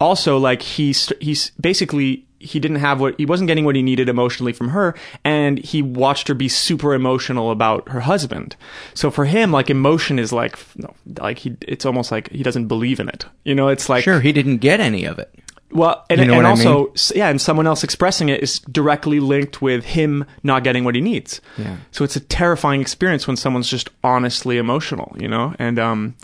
also 0.00 0.36
like 0.38 0.60
he's 0.62 1.12
he's 1.20 1.50
basically 1.60 2.22
he 2.38 2.60
didn't 2.60 2.76
have 2.88 3.00
what 3.00 3.14
he 3.18 3.24
wasn't 3.24 3.46
getting 3.48 3.64
what 3.64 3.74
he 3.76 3.82
needed 3.82 4.08
emotionally 4.10 4.52
from 4.52 4.68
her 4.68 4.94
and 5.24 5.56
he 5.58 5.80
watched 5.80 6.28
her 6.28 6.34
be 6.34 6.48
super 6.48 6.92
emotional 6.92 7.50
about 7.50 7.88
her 7.88 8.00
husband 8.00 8.56
so 8.92 9.10
for 9.10 9.24
him 9.24 9.50
like 9.50 9.70
emotion 9.70 10.18
is 10.18 10.32
like 10.34 10.58
no 10.76 10.92
like 11.20 11.38
he 11.38 11.56
it's 11.62 11.86
almost 11.86 12.12
like 12.12 12.28
he 12.30 12.42
doesn't 12.42 12.66
believe 12.68 13.00
in 13.00 13.08
it 13.08 13.24
you 13.44 13.54
know 13.54 13.68
it's 13.68 13.88
like 13.88 14.04
Sure, 14.04 14.20
he 14.20 14.32
didn't 14.32 14.58
get 14.58 14.80
any 14.80 15.04
of 15.06 15.18
it. 15.18 15.30
Well, 15.70 16.04
and, 16.08 16.20
You 16.20 16.26
know 16.26 16.38
and 16.38 16.46
I 16.46 16.50
also, 16.50 16.86
mean? 16.86 16.94
yeah, 17.14 17.28
and 17.28 17.40
someone 17.40 17.66
else 17.66 17.82
expressing 17.82 18.28
it 18.28 18.42
is 18.42 18.60
directly 18.60 19.20
linked 19.20 19.60
with 19.60 19.84
him 19.84 20.24
not 20.42 20.64
getting 20.64 20.84
what 20.84 20.94
he 20.94 21.00
needs. 21.00 21.40
Yeah. 21.58 21.76
So 21.90 22.04
it's 22.04 22.16
a 22.16 22.20
terrifying 22.20 22.80
experience 22.80 23.26
when 23.26 23.36
someone's 23.36 23.68
just 23.68 23.90
honestly 24.04 24.58
emotional, 24.58 25.14
you 25.18 25.28
know. 25.28 25.54
And 25.58 25.78
um, 25.78 26.14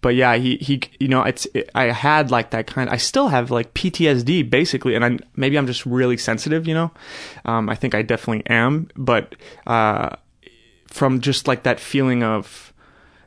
but 0.00 0.14
yeah, 0.14 0.36
he 0.36 0.56
he, 0.56 0.80
you 1.00 1.08
know, 1.08 1.22
it's 1.22 1.46
it, 1.54 1.70
I 1.74 1.84
had 1.84 2.30
like 2.30 2.50
that 2.50 2.66
kind. 2.66 2.88
I 2.88 2.96
still 2.96 3.28
have 3.28 3.50
like 3.50 3.74
PTSD 3.74 4.48
basically, 4.48 4.94
and 4.94 5.04
I 5.04 5.18
maybe 5.36 5.58
I'm 5.58 5.66
just 5.66 5.84
really 5.84 6.16
sensitive, 6.16 6.66
you 6.66 6.74
know. 6.74 6.90
Um, 7.44 7.68
I 7.68 7.74
think 7.74 7.94
I 7.94 8.02
definitely 8.02 8.46
am, 8.48 8.88
but 8.96 9.34
uh, 9.66 10.16
from 10.86 11.20
just 11.20 11.46
like 11.46 11.64
that 11.64 11.78
feeling 11.80 12.22
of 12.22 12.67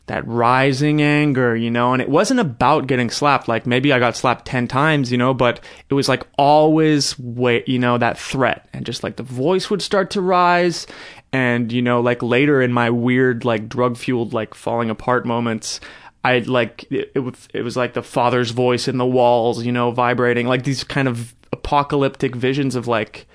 that 0.08 0.28
rising 0.28 1.02
anger, 1.02 1.56
you 1.56 1.72
know, 1.72 1.94
and 1.94 2.02
it 2.02 2.10
wasn't 2.10 2.40
about 2.40 2.88
getting 2.88 3.10
slapped. 3.10 3.48
Like 3.48 3.66
maybe 3.66 3.94
I 3.94 4.00
got 4.00 4.16
slapped 4.16 4.46
10 4.46 4.68
times, 4.68 5.12
you 5.12 5.18
know, 5.18 5.34
but 5.34 5.60
it 5.90 5.94
was 5.94 6.10
like 6.10 6.26
always 6.38 7.18
wait, 7.20 7.68
you 7.68 7.80
know, 7.80 7.98
that 7.98 8.18
threat 8.18 8.68
and 8.74 8.86
just 8.86 9.04
like 9.04 9.16
the 9.16 9.24
voice 9.24 9.70
would 9.70 9.82
start 9.82 10.10
to 10.12 10.22
rise. 10.22 10.88
And, 11.32 11.72
you 11.72 11.82
know, 11.82 12.02
like 12.02 12.22
later 12.22 12.62
in 12.62 12.74
my 12.74 12.90
weird, 12.90 13.46
like 13.46 13.70
drug 13.70 13.96
fueled, 13.96 14.34
like 14.34 14.54
falling 14.54 14.90
apart 14.90 15.26
moments, 15.26 15.80
I'd 16.26 16.48
like, 16.48 16.92
it, 16.92 17.12
it, 17.16 17.20
was, 17.20 17.48
it 17.54 17.62
was 17.62 17.78
like 17.78 17.94
the 17.94 18.04
father's 18.04 18.52
voice 18.52 18.88
in 18.88 18.98
the 18.98 19.06
walls, 19.06 19.64
you 19.64 19.72
know, 19.72 19.92
vibrating 19.92 20.46
like 20.46 20.64
these 20.64 20.84
kind 20.84 21.08
of 21.08 21.34
apocalyptic 21.54 22.36
visions 22.36 22.76
of 22.76 22.88
like, 22.88 23.28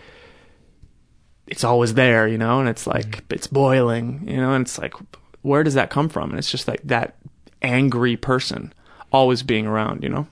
it's 1.46 1.64
always 1.64 1.94
there, 1.94 2.26
you 2.26 2.38
know, 2.38 2.61
and 2.61 2.68
it's 2.68 2.87
like 2.87 3.24
it's 3.31 3.46
boiling, 3.46 4.24
you 4.29 4.37
know, 4.37 4.52
and 4.52 4.66
it's 4.66 4.79
like 4.79 4.94
where 5.46 5.62
does 5.62 5.74
that 5.74 5.90
come 5.90 6.09
from? 6.09 6.30
And 6.30 6.38
it's 6.38 6.50
just 6.50 6.66
like 6.66 6.82
that 6.82 7.14
angry 7.62 8.16
person 8.16 8.72
always 9.12 9.42
being 9.42 9.66
around, 9.66 10.02
you 10.02 10.09
know. 10.09 10.26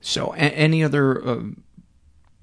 So, 0.00 0.32
a- 0.32 0.36
any 0.38 0.82
other 0.82 1.26
uh, 1.26 1.42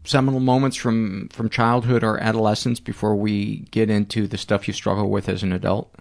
seminal 0.04 0.40
moments 0.40 0.78
from 0.78 1.30
from 1.30 1.50
childhood 1.50 2.04
or 2.04 2.20
adolescence 2.20 2.80
before 2.80 3.16
we 3.16 3.66
get 3.72 3.90
into 3.90 4.28
the 4.28 4.38
stuff 4.38 4.68
you 4.68 4.74
struggle 4.74 5.10
with 5.10 5.28
as 5.28 5.42
an 5.44 5.52
adult? 5.52 5.94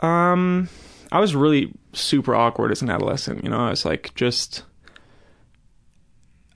Um, 0.00 0.68
I 1.12 1.20
was 1.20 1.34
really 1.34 1.72
super 1.92 2.34
awkward 2.34 2.72
as 2.72 2.82
an 2.82 2.90
adolescent. 2.90 3.44
You 3.44 3.50
know, 3.50 3.66
I 3.66 3.70
was 3.70 3.84
like 3.84 4.14
just, 4.14 4.64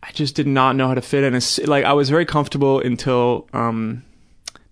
I 0.03 0.11
just 0.13 0.35
did 0.35 0.47
not 0.47 0.77
know 0.77 0.89
how 0.89 0.95
to 0.95 1.03
fit 1.03 1.25
in. 1.25 1.35
It's, 1.35 1.59
like 1.59 1.85
I 1.85 1.93
was 1.93 2.09
very 2.11 2.25
comfortable 2.27 2.81
until 2.81 3.49
um, 3.53 4.05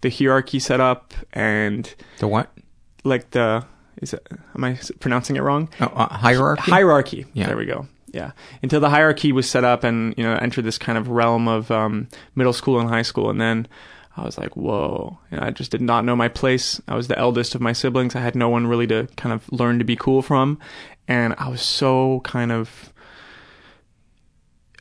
the 0.01 0.11
hierarchy 0.11 0.59
set 0.59 0.81
up 0.81 1.15
and 1.33 1.95
The 2.19 2.29
what? 2.29 2.51
Like 3.07 3.31
the 3.31 3.65
is 4.03 4.13
it 4.13 4.27
am 4.55 4.65
I 4.65 4.79
pronouncing 5.01 5.37
it 5.37 5.43
wrong? 5.43 5.69
Oh, 5.81 5.87
uh, 5.87 6.17
hierarchy. 6.17 6.71
hierarchy. 6.71 7.27
Yeah. 7.33 7.47
There 7.47 7.57
we 7.57 7.67
go. 7.67 7.87
Yeah. 8.13 8.33
Until 8.63 8.81
the 8.81 8.91
hierarchy 8.91 9.33
was 9.33 9.49
set 9.49 9.65
up 9.65 9.85
and, 9.85 10.15
you 10.17 10.25
know, 10.25 10.35
entered 10.35 10.65
this 10.65 10.79
kind 10.79 10.97
of 10.97 11.09
realm 11.09 11.49
of 11.49 11.71
um, 11.71 12.09
middle 12.35 12.53
school 12.53 12.81
and 12.81 12.89
high 12.89 13.03
school. 13.03 13.31
And 13.31 13.41
then 13.41 13.69
I 14.17 14.25
was 14.25 14.39
like, 14.39 14.57
whoa. 14.57 15.19
And 15.31 15.41
I 15.41 15.51
just 15.51 15.71
did 15.71 15.83
not 15.83 16.05
know 16.05 16.17
my 16.17 16.29
place. 16.29 16.81
I 16.89 16.95
was 16.95 17.09
the 17.09 17.19
eldest 17.19 17.55
of 17.55 17.61
my 17.61 17.73
siblings. 17.73 18.15
I 18.15 18.21
had 18.21 18.35
no 18.35 18.49
one 18.49 18.67
really 18.67 18.87
to 18.87 19.09
kind 19.17 19.35
of 19.35 19.51
learn 19.53 19.79
to 19.79 19.85
be 19.85 19.97
cool 19.97 20.23
from. 20.23 20.59
And 21.09 21.35
I 21.37 21.49
was 21.49 21.63
so 21.63 22.21
kind 22.25 22.53
of 22.53 22.93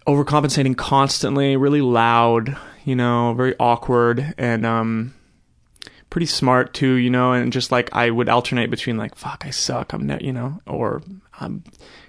overcompensating 0.07 0.77
constantly, 0.77 1.57
really 1.57 1.81
loud, 1.81 2.57
you 2.85 2.95
know, 2.95 3.33
very 3.33 3.55
awkward 3.59 4.33
and 4.37 4.65
um 4.65 5.13
pretty 6.09 6.25
smart 6.25 6.73
too, 6.73 6.93
you 6.93 7.09
know, 7.09 7.33
and 7.33 7.51
just 7.51 7.71
like 7.71 7.89
I 7.93 8.09
would 8.09 8.29
alternate 8.29 8.69
between 8.69 8.97
like 8.97 9.15
fuck, 9.15 9.43
I 9.45 9.49
suck, 9.49 9.93
I'm 9.93 10.05
ne- 10.07 10.23
you 10.23 10.33
know, 10.33 10.59
or 10.65 11.01
I'm 11.39 11.63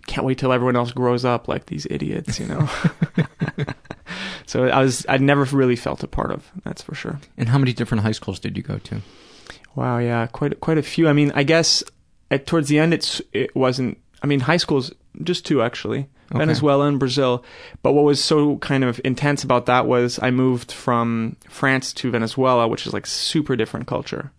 can't 0.07 0.27
wait 0.27 0.39
till 0.39 0.53
everyone 0.53 0.77
else 0.77 0.93
grows 0.93 1.25
up 1.25 1.49
like 1.49 1.67
these 1.67 1.87
idiots, 1.91 2.39
you 2.39 2.47
know. 2.47 2.69
so 4.47 4.69
I 4.69 4.81
was 4.83 5.05
I'd 5.09 5.21
never 5.21 5.45
really 5.45 5.77
felt 5.77 6.03
a 6.03 6.09
part 6.09 6.31
of, 6.31 6.51
that's 6.65 6.83
for 6.83 6.95
sure. 6.95 7.21
And 7.37 7.49
how 7.49 7.59
many 7.59 7.73
different 7.73 8.03
high 8.03 8.13
schools 8.13 8.39
did 8.39 8.57
you 8.57 8.63
go 8.63 8.79
to? 8.79 9.01
Wow, 9.75 9.99
yeah, 9.99 10.27
quite 10.27 10.59
quite 10.61 10.79
a 10.79 10.83
few. 10.83 11.09
I 11.09 11.13
mean, 11.13 11.33
I 11.35 11.43
guess 11.43 11.83
at 12.31 12.47
towards 12.47 12.69
the 12.69 12.79
end 12.79 12.95
it's 12.95 13.21
it 13.33 13.55
wasn't 13.55 13.99
I 14.23 14.27
mean, 14.27 14.41
high 14.41 14.57
schools 14.57 14.93
just 15.23 15.45
two 15.47 15.63
actually. 15.63 16.09
Okay. 16.31 16.39
Venezuela 16.39 16.87
and 16.87 16.99
Brazil. 16.99 17.45
But 17.83 17.93
what 17.93 18.05
was 18.05 18.23
so 18.23 18.57
kind 18.59 18.85
of 18.85 19.01
intense 19.05 19.45
about 19.45 19.67
that 19.67 19.87
was 19.87 20.19
I 20.21 20.31
moved 20.31 20.73
from 20.73 21.37
France 21.49 21.93
to 21.95 22.11
Venezuela, 22.11 22.67
which 22.67 22.87
is 22.87 22.93
like 22.93 23.07
super 23.07 23.55
different 23.57 23.87
culture. 23.87 24.33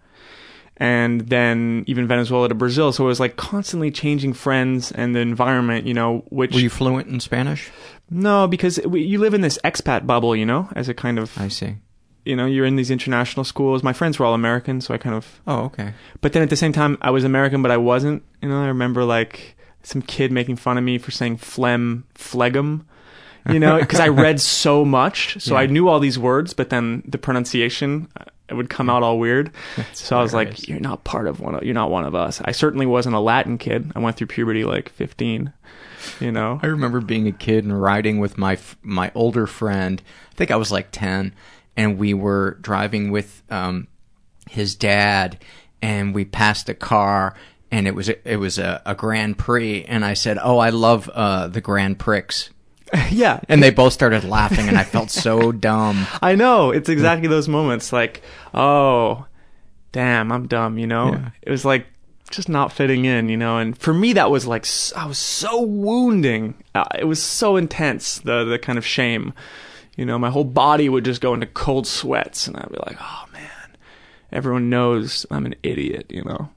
And 0.80 1.22
then 1.22 1.86
even 1.88 2.06
Venezuela 2.08 2.50
to 2.50 2.56
Brazil. 2.56 2.92
So 2.92 3.06
it 3.06 3.08
was 3.08 3.20
like 3.20 3.36
constantly 3.36 3.90
changing 3.90 4.34
friends 4.34 4.92
and 4.92 5.16
the 5.16 5.20
environment, 5.20 5.88
you 5.88 5.94
know, 5.94 6.24
which. 6.30 6.54
Were 6.54 6.60
you 6.60 6.70
fluent 6.70 7.08
in 7.08 7.20
Spanish? 7.20 7.72
No, 8.10 8.48
because 8.48 8.80
we, 8.86 9.02
you 9.02 9.20
live 9.20 9.34
in 9.34 9.42
this 9.42 9.58
expat 9.64 10.06
bubble, 10.06 10.36
you 10.36 10.46
know, 10.46 10.70
as 10.76 10.88
a 10.88 10.94
kind 10.94 11.18
of. 11.18 11.38
I 11.38 11.48
see. 11.48 11.78
You 12.26 12.36
know, 12.36 12.46
you're 12.46 12.66
in 12.66 12.76
these 12.76 12.92
international 12.92 13.44
schools. 13.44 13.84
My 13.84 13.94
friends 13.94 14.20
were 14.20 14.26
all 14.26 14.34
American, 14.34 14.82
so 14.82 14.94
I 14.94 14.98
kind 14.98 15.16
of. 15.16 15.42
Oh, 15.48 15.62
okay. 15.66 15.94
But 16.22 16.34
then 16.34 16.44
at 16.44 16.50
the 16.50 16.56
same 16.58 16.74
time, 16.74 16.98
I 17.02 17.10
was 17.10 17.24
American, 17.24 17.62
but 17.62 17.72
I 17.72 17.78
wasn't. 17.78 18.24
You 18.42 18.50
know, 18.50 18.62
I 18.62 18.68
remember 18.68 19.04
like 19.04 19.57
some 19.88 20.02
kid 20.02 20.34
making 20.34 20.58
fun 20.58 20.78
of 20.78 20.84
me 20.84 20.98
for 20.98 21.12
saying 21.12 21.38
phlegm, 21.38 22.04
phlegm, 22.14 22.86
you 23.50 23.58
know, 23.58 23.80
because 23.80 24.02
I 24.02 24.10
read 24.10 24.42
so 24.62 24.84
much, 24.84 25.42
so 25.42 25.54
Yeah. 25.54 25.62
I 25.62 25.66
knew 25.68 25.88
all 25.88 26.02
these 26.02 26.20
words, 26.20 26.54
but 26.54 26.70
then 26.70 27.04
the 27.08 27.18
pronunciation 27.18 28.10
uh, 28.20 28.26
it 28.50 28.54
would 28.54 28.70
come 28.70 28.90
out 28.90 29.04
all 29.04 29.18
weird. 29.20 29.52
so 29.94 30.18
I 30.18 30.22
was 30.22 30.34
like, 30.34 30.68
"You're 30.68 30.80
not 30.80 31.04
part 31.04 31.28
of 31.28 31.40
one. 31.40 31.56
Of, 31.56 31.64
you're 31.64 31.74
not 31.74 31.90
one 31.92 32.04
of 32.04 32.16
us." 32.16 32.42
I 32.44 32.52
certainly 32.52 32.86
wasn't 32.86 33.16
a 33.16 33.20
Latin 33.20 33.58
kid. 33.58 33.92
I 33.96 34.00
went 34.00 34.18
through 34.18 34.28
puberty 34.28 34.64
like 34.66 34.90
15. 34.90 35.54
You 36.20 36.32
know, 36.32 36.60
I 36.62 36.68
remember 36.68 37.02
being 37.02 37.28
a 37.28 37.32
kid 37.34 37.64
and 37.64 37.82
riding 37.82 38.20
with 38.20 38.38
my 38.38 38.58
my 38.84 39.12
older 39.16 39.48
friend. 39.48 40.02
I 40.32 40.36
think 40.36 40.52
I 40.52 40.56
was 40.58 40.72
like 40.72 40.90
ten, 40.92 41.34
and 41.76 41.98
we 41.98 42.14
were 42.14 42.58
driving 42.62 43.12
with 43.12 43.44
um, 43.50 43.88
his 44.50 44.76
dad, 44.76 45.44
and 45.82 46.14
we 46.16 46.24
passed 46.24 46.70
a 46.70 46.74
car, 46.74 47.36
and 47.72 47.88
it 47.88 47.96
was 47.96 48.10
a, 48.10 48.32
it 48.32 48.38
was 48.38 48.58
a, 48.58 48.82
a 48.86 48.96
Grand 48.96 49.38
Prix, 49.38 49.84
and 49.84 50.06
I 50.06 50.14
said, 50.14 50.38
"Oh, 50.42 50.58
I 50.58 50.70
love 50.70 51.10
uh, 51.14 51.48
the 51.48 51.62
Grand 51.62 52.00
Prix," 52.00 52.50
yeah. 53.12 53.40
and 53.50 53.62
they 53.62 53.70
both 53.70 53.94
started 53.94 54.24
laughing, 54.24 54.68
and 54.68 54.78
I 54.78 54.84
felt 54.84 55.12
so 55.12 55.52
dumb. 55.70 56.06
I 56.22 56.36
know. 56.36 56.72
It's 56.72 56.90
exactly 56.90 57.28
those 57.28 57.48
moments 57.48 57.92
like, 57.92 58.22
oh, 58.54 59.26
damn, 59.92 60.32
I'm 60.32 60.48
dumb, 60.48 60.78
you 60.78 60.88
know? 60.88 61.14
Yeah. 61.14 61.30
It 61.42 61.52
was 61.52 61.66
like 61.66 61.88
just 62.30 62.50
not 62.50 62.72
fitting 62.72 63.06
in, 63.06 63.30
you 63.30 63.38
know? 63.38 63.58
And 63.58 63.78
for 63.78 63.94
me, 63.94 64.14
that 64.14 64.32
was 64.32 64.46
like, 64.46 64.66
I 64.96 65.06
was 65.06 65.18
so 65.18 65.62
wounding. 65.62 66.56
Uh, 66.76 66.86
it 66.98 67.06
was 67.06 67.22
so 67.22 67.58
intense, 67.58 68.20
the, 68.20 68.44
the 68.44 68.60
kind 68.60 68.78
of 68.78 68.86
shame. 68.86 69.34
You 69.96 70.06
know, 70.06 70.20
my 70.20 70.30
whole 70.30 70.44
body 70.44 70.90
would 70.90 71.06
just 71.06 71.22
go 71.22 71.34
into 71.34 71.48
cold 71.48 71.88
sweats, 71.88 72.48
and 72.48 72.56
I'd 72.56 72.70
be 72.70 72.78
like, 72.86 72.98
oh, 73.02 73.26
man, 73.34 73.78
everyone 74.32 74.70
knows 74.70 75.26
I'm 75.32 75.46
an 75.46 75.56
idiot, 75.64 76.06
you 76.10 76.24
know? 76.24 76.50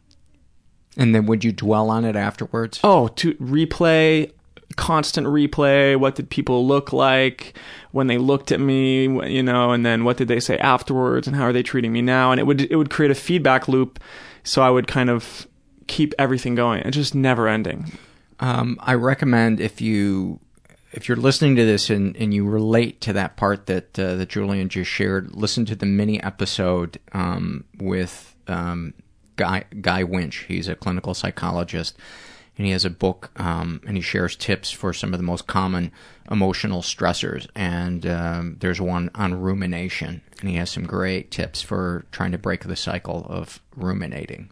And 1.00 1.14
then 1.14 1.24
would 1.26 1.42
you 1.42 1.50
dwell 1.50 1.88
on 1.88 2.04
it 2.04 2.14
afterwards? 2.14 2.78
Oh, 2.84 3.08
to 3.08 3.32
replay, 3.36 4.30
constant 4.76 5.26
replay. 5.26 5.96
What 5.96 6.14
did 6.14 6.28
people 6.28 6.66
look 6.66 6.92
like 6.92 7.56
when 7.92 8.06
they 8.06 8.18
looked 8.18 8.52
at 8.52 8.60
me? 8.60 9.04
You 9.04 9.42
know, 9.42 9.72
and 9.72 9.84
then 9.84 10.04
what 10.04 10.18
did 10.18 10.28
they 10.28 10.40
say 10.40 10.58
afterwards, 10.58 11.26
and 11.26 11.34
how 11.34 11.44
are 11.44 11.54
they 11.54 11.62
treating 11.62 11.92
me 11.92 12.02
now? 12.02 12.32
And 12.32 12.38
it 12.38 12.44
would 12.44 12.70
it 12.70 12.76
would 12.76 12.90
create 12.90 13.10
a 13.10 13.14
feedback 13.14 13.66
loop, 13.66 13.98
so 14.44 14.60
I 14.60 14.68
would 14.68 14.86
kind 14.86 15.08
of 15.08 15.48
keep 15.86 16.12
everything 16.18 16.54
going. 16.54 16.82
It's 16.82 16.96
just 16.96 17.14
never 17.14 17.48
ending. 17.48 17.92
Um, 18.38 18.78
I 18.80 18.92
recommend 18.92 19.58
if 19.58 19.80
you 19.80 20.38
if 20.92 21.08
you're 21.08 21.16
listening 21.16 21.56
to 21.56 21.64
this 21.64 21.88
and, 21.88 22.16
and 22.16 22.34
you 22.34 22.46
relate 22.46 23.00
to 23.02 23.12
that 23.14 23.36
part 23.36 23.66
that 23.66 23.98
uh, 23.98 24.16
that 24.16 24.28
Julian 24.28 24.68
just 24.68 24.90
shared, 24.90 25.34
listen 25.34 25.64
to 25.64 25.74
the 25.74 25.86
mini 25.86 26.22
episode 26.22 26.98
um, 27.12 27.64
with 27.78 28.36
um, 28.48 28.92
Guy 29.40 29.64
Guy 29.80 30.04
Winch. 30.04 30.44
He's 30.48 30.68
a 30.68 30.74
clinical 30.74 31.14
psychologist, 31.14 31.96
and 32.58 32.66
he 32.66 32.72
has 32.72 32.84
a 32.84 32.90
book 32.90 33.30
um, 33.36 33.80
and 33.86 33.96
he 33.96 34.02
shares 34.02 34.36
tips 34.36 34.70
for 34.70 34.92
some 34.92 35.14
of 35.14 35.18
the 35.18 35.24
most 35.24 35.46
common 35.46 35.92
emotional 36.30 36.82
stressors. 36.82 37.48
And 37.54 38.06
um, 38.06 38.56
there's 38.60 38.82
one 38.82 39.10
on 39.14 39.40
rumination, 39.40 40.20
and 40.40 40.50
he 40.50 40.56
has 40.56 40.68
some 40.68 40.84
great 40.84 41.30
tips 41.30 41.62
for 41.62 42.04
trying 42.12 42.32
to 42.32 42.38
break 42.38 42.64
the 42.64 42.76
cycle 42.76 43.26
of 43.30 43.60
ruminating. 43.74 44.50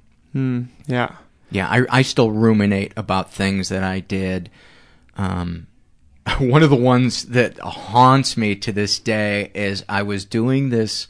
Yeah. 0.87 1.16
Yeah, 1.51 1.68
I, 1.68 1.98
I 1.98 2.03
still 2.03 2.31
ruminate 2.31 2.92
about 2.96 3.33
things 3.33 3.68
that 3.68 3.83
I 3.83 4.01
did. 4.01 4.51
Um, 5.16 5.66
one 6.38 6.62
of 6.62 6.70
the 6.70 6.77
ones 6.77 7.24
that 7.27 7.59
haunts 7.59 8.38
me 8.38 8.55
to 8.57 8.72
this 8.72 8.98
day 8.98 9.51
is 9.55 9.85
I 9.87 10.03
was 10.03 10.24
doing 10.24 10.70
this 10.70 11.09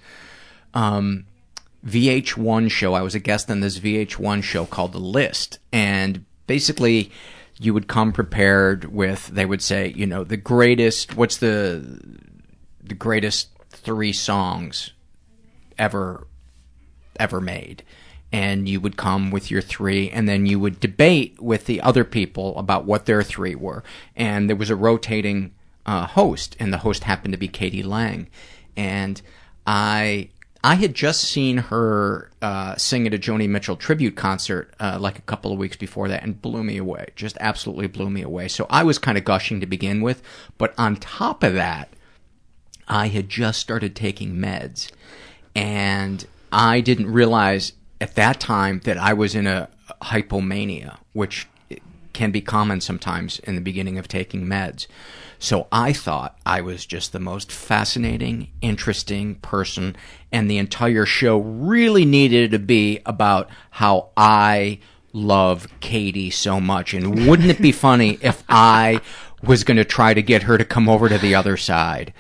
um, 0.75 1.27
VH1 1.87 2.71
show. 2.71 2.95
I 2.95 3.03
was 3.03 3.15
a 3.15 3.21
guest 3.21 3.51
on 3.51 3.61
this 3.61 3.79
VH1 3.79 4.43
show 4.43 4.67
called 4.67 4.93
The 4.93 4.99
List. 4.99 5.59
And 5.73 6.25
basically, 6.47 7.11
you 7.59 7.75
would 7.75 7.89
come 7.89 8.13
prepared 8.13 8.87
with, 8.87 9.29
they 9.29 9.47
would 9.47 9.63
say, 9.63 9.93
you 9.97 10.07
know, 10.07 10.25
the 10.25 10.37
greatest, 10.37 11.17
what's 11.17 11.39
the, 11.39 12.01
the 12.83 12.95
greatest 12.95 13.49
three 13.71 14.13
songs 14.13 14.93
ever 15.79 16.27
ever 17.19 17.41
made. 17.41 17.83
And 18.31 18.69
you 18.69 18.81
would 18.81 18.97
come 18.97 19.31
with 19.31 19.51
your 19.51 19.63
three, 19.63 20.11
and 20.11 20.29
then 20.29 20.45
you 20.45 20.61
would 20.61 20.81
debate 20.81 21.41
with 21.41 21.65
the 21.65 21.81
other 21.81 22.05
people 22.05 22.59
about 22.59 22.85
what 22.85 23.07
their 23.07 23.23
three 23.23 23.55
were. 23.55 23.83
And 24.15 24.49
there 24.49 24.57
was 24.57 24.71
a 24.71 24.77
rotating 24.77 25.55
uh, 25.87 26.07
host, 26.07 26.55
and 26.61 26.73
the 26.73 26.79
host 26.79 27.05
happened 27.05 27.33
to 27.33 27.39
be 27.39 27.49
k.d. 27.49 27.83
lang. 27.83 28.29
And 28.77 29.23
I 29.67 30.29
I 30.65 30.75
had 30.75 30.95
just 30.95 31.23
seen 31.23 31.59
her 31.59 32.31
uh, 32.43 32.77
sing 32.77 33.07
at 33.07 33.15
a 33.15 33.19
Joni 33.19 33.49
Mitchell 33.49 33.77
tribute 33.77 34.17
concert 34.17 34.75
uh, 34.81 34.99
like 35.01 35.19
a 35.19 35.23
couple 35.23 35.53
of 35.53 35.59
weeks 35.59 35.77
before 35.77 36.09
that, 36.09 36.23
and 36.23 36.41
blew 36.43 36.65
me 36.65 36.77
away. 36.77 37.09
Just 37.15 37.37
absolutely 37.41 37.87
blew 37.87 38.11
me 38.11 38.23
away. 38.23 38.49
So 38.49 38.67
I 38.69 38.83
was 38.83 38.99
kind 38.99 39.17
of 39.17 39.25
gushing 39.25 39.61
to 39.61 39.67
begin 39.67 40.01
with, 40.01 40.23
but 40.59 40.75
on 40.77 40.97
top 40.97 41.43
of 41.43 41.55
that, 41.55 41.91
I 42.89 43.09
had 43.09 43.29
just 43.29 43.61
started 43.61 43.95
taking 43.95 44.35
meds, 44.35 44.91
and 45.55 46.27
I 46.51 46.81
didn't 46.81 47.13
realize 47.13 47.73
at 48.01 48.15
that 48.17 48.41
time 48.41 48.81
that 48.85 48.97
I 48.97 49.13
was 49.13 49.35
in 49.35 49.47
a 49.47 49.69
hypomania, 50.03 50.99
which 51.13 51.47
can 52.13 52.31
be 52.33 52.41
common 52.41 52.81
sometimes 52.81 53.39
in 53.41 53.55
the 53.55 53.61
beginning 53.61 53.97
of 53.99 54.09
taking 54.09 54.47
meds. 54.47 54.87
So 55.39 55.69
I 55.71 55.93
thought 55.93 56.39
I 56.45 56.61
was 56.61 56.85
just 56.85 57.13
the 57.13 57.21
most 57.21 57.53
fascinating, 57.53 58.49
interesting 58.61 59.37
person, 59.37 59.97
and 60.33 60.51
the 60.51 60.59
entire 60.59 61.07
show 61.07 61.39
really 61.39 62.05
needed 62.05 62.51
to 62.51 62.59
be 62.59 63.01
about 63.07 63.49
how 63.71 64.09
I 64.17 64.81
love 65.13 65.69
Katie 65.81 66.31
so 66.31 66.61
much. 66.61 66.93
And 66.93 67.27
wouldn't 67.27 67.51
it 67.51 67.63
be 67.63 67.73
funny 67.73 68.19
if 68.21 68.43
I 68.49 69.01
was 69.43 69.63
going 69.65 69.77
to 69.77 69.85
try 69.85 70.13
to 70.13 70.23
get 70.23 70.43
her 70.45 70.59
to 70.59 70.65
come 70.65 70.89
over 70.89 71.09
to 71.09 71.19
the 71.19 71.37
other 71.37 71.57
side? 71.57 72.13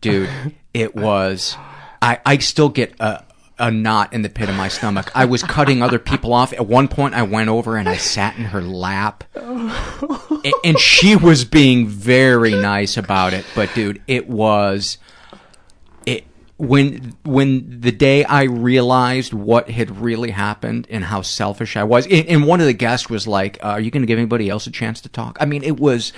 Dude, 0.00 0.30
it 0.72 0.94
was. 0.94 1.56
I, 2.00 2.20
I 2.24 2.38
still 2.38 2.68
get 2.68 2.94
a, 3.00 3.24
a 3.60 3.70
knot 3.70 4.12
in 4.12 4.22
the 4.22 4.28
pit 4.28 4.48
of 4.48 4.56
my 4.56 4.68
stomach. 4.68 5.10
I 5.14 5.26
was 5.26 5.42
cutting 5.42 5.82
other 5.82 5.98
people 5.98 6.32
off. 6.32 6.52
At 6.52 6.66
one 6.66 6.88
point, 6.88 7.14
I 7.14 7.22
went 7.22 7.50
over 7.50 7.76
and 7.76 7.88
I 7.88 7.96
sat 7.96 8.36
in 8.36 8.44
her 8.46 8.62
lap. 8.62 9.22
And 10.64 10.78
she 10.78 11.14
was 11.14 11.44
being 11.44 11.86
very 11.86 12.54
nice 12.54 12.96
about 12.96 13.34
it. 13.34 13.44
But, 13.54 13.72
dude, 13.74 14.02
it 14.08 14.28
was. 14.28 14.98
It 16.06 16.24
when 16.56 17.14
when 17.24 17.80
the 17.80 17.92
day 17.92 18.24
I 18.24 18.44
realized 18.44 19.34
what 19.34 19.70
had 19.70 20.00
really 20.00 20.30
happened 20.30 20.86
and 20.90 21.04
how 21.04 21.22
selfish 21.22 21.76
I 21.76 21.84
was, 21.84 22.06
and, 22.06 22.46
one 22.46 22.60
of 22.60 22.66
the 22.66 22.72
guests 22.72 23.10
was 23.10 23.26
like, 23.26 23.58
uh, 23.62 23.68
"Are 23.68 23.80
you 23.80 23.90
going 23.90 24.02
to 24.02 24.06
give 24.06 24.18
anybody 24.18 24.48
else 24.48 24.66
a 24.66 24.70
chance 24.70 25.00
to 25.02 25.08
talk?" 25.08 25.36
I 25.40 25.44
mean, 25.44 25.62
it 25.62 25.78
was, 25.78 26.12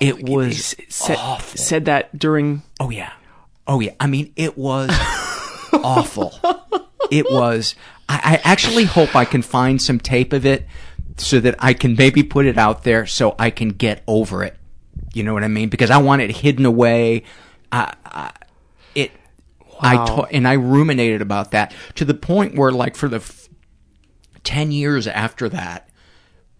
it 0.00 0.22
was 0.28 0.74
said, 0.88 1.38
said 1.40 1.84
that 1.84 2.18
during 2.18 2.62
Oh 2.80 2.90
yeah. 2.90 3.12
Oh 3.66 3.80
yeah. 3.80 3.92
I 4.00 4.06
mean, 4.06 4.32
it 4.36 4.56
was 4.56 4.90
awful. 5.72 6.34
It 7.10 7.26
was. 7.30 7.74
I, 8.08 8.38
I 8.44 8.50
actually 8.50 8.84
hope 8.84 9.14
I 9.16 9.24
can 9.24 9.42
find 9.42 9.80
some 9.80 9.98
tape 9.98 10.32
of 10.32 10.44
it 10.46 10.66
so 11.16 11.40
that 11.40 11.54
I 11.58 11.74
can 11.74 11.96
maybe 11.96 12.22
put 12.22 12.46
it 12.46 12.56
out 12.58 12.82
there 12.84 13.06
so 13.06 13.34
I 13.38 13.50
can 13.50 13.70
get 13.70 14.02
over 14.06 14.42
it. 14.44 14.56
You 15.12 15.22
know 15.24 15.34
what 15.34 15.42
I 15.44 15.48
mean? 15.48 15.68
Because 15.68 15.90
I 15.90 15.98
want 15.98 16.22
it 16.22 16.30
hidden 16.30 16.64
away. 16.66 17.24
I, 17.72 17.94
I, 18.04 18.32
it. 18.94 19.10
I 19.80 19.96
Wow. 19.96 20.04
to- 20.04 20.22
and 20.34 20.46
I 20.46 20.52
ruminated 20.54 21.20
about 21.22 21.50
that 21.52 21.74
to 21.96 22.04
the 22.04 22.14
point 22.14 22.54
where, 22.54 22.70
like, 22.70 22.96
for 22.96 23.08
the 23.08 23.16
f- 23.16 23.48
ten 24.44 24.70
years 24.72 25.06
after 25.06 25.48
that, 25.48 25.88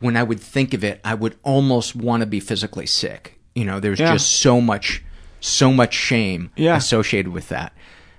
when 0.01 0.17
I 0.17 0.23
would 0.23 0.41
think 0.41 0.75
of 0.75 0.83
it, 0.83 1.01
I 1.05 1.15
would 1.15 1.37
almost 1.43 1.95
want 1.95 2.23
to 2.23 2.27
be 2.27 2.41
physically 2.41 2.87
sick. 2.87 3.39
You 3.55 3.65
know, 3.67 3.79
there's 3.81 4.01
Yeah. 4.01 4.13
just 4.13 4.31
so 4.31 4.61
much, 4.61 5.03
so 5.41 5.73
much 5.73 5.95
shame 5.95 6.51
Yeah. 6.57 6.77
associated 6.77 7.33
with 7.33 7.49
that. 7.51 7.73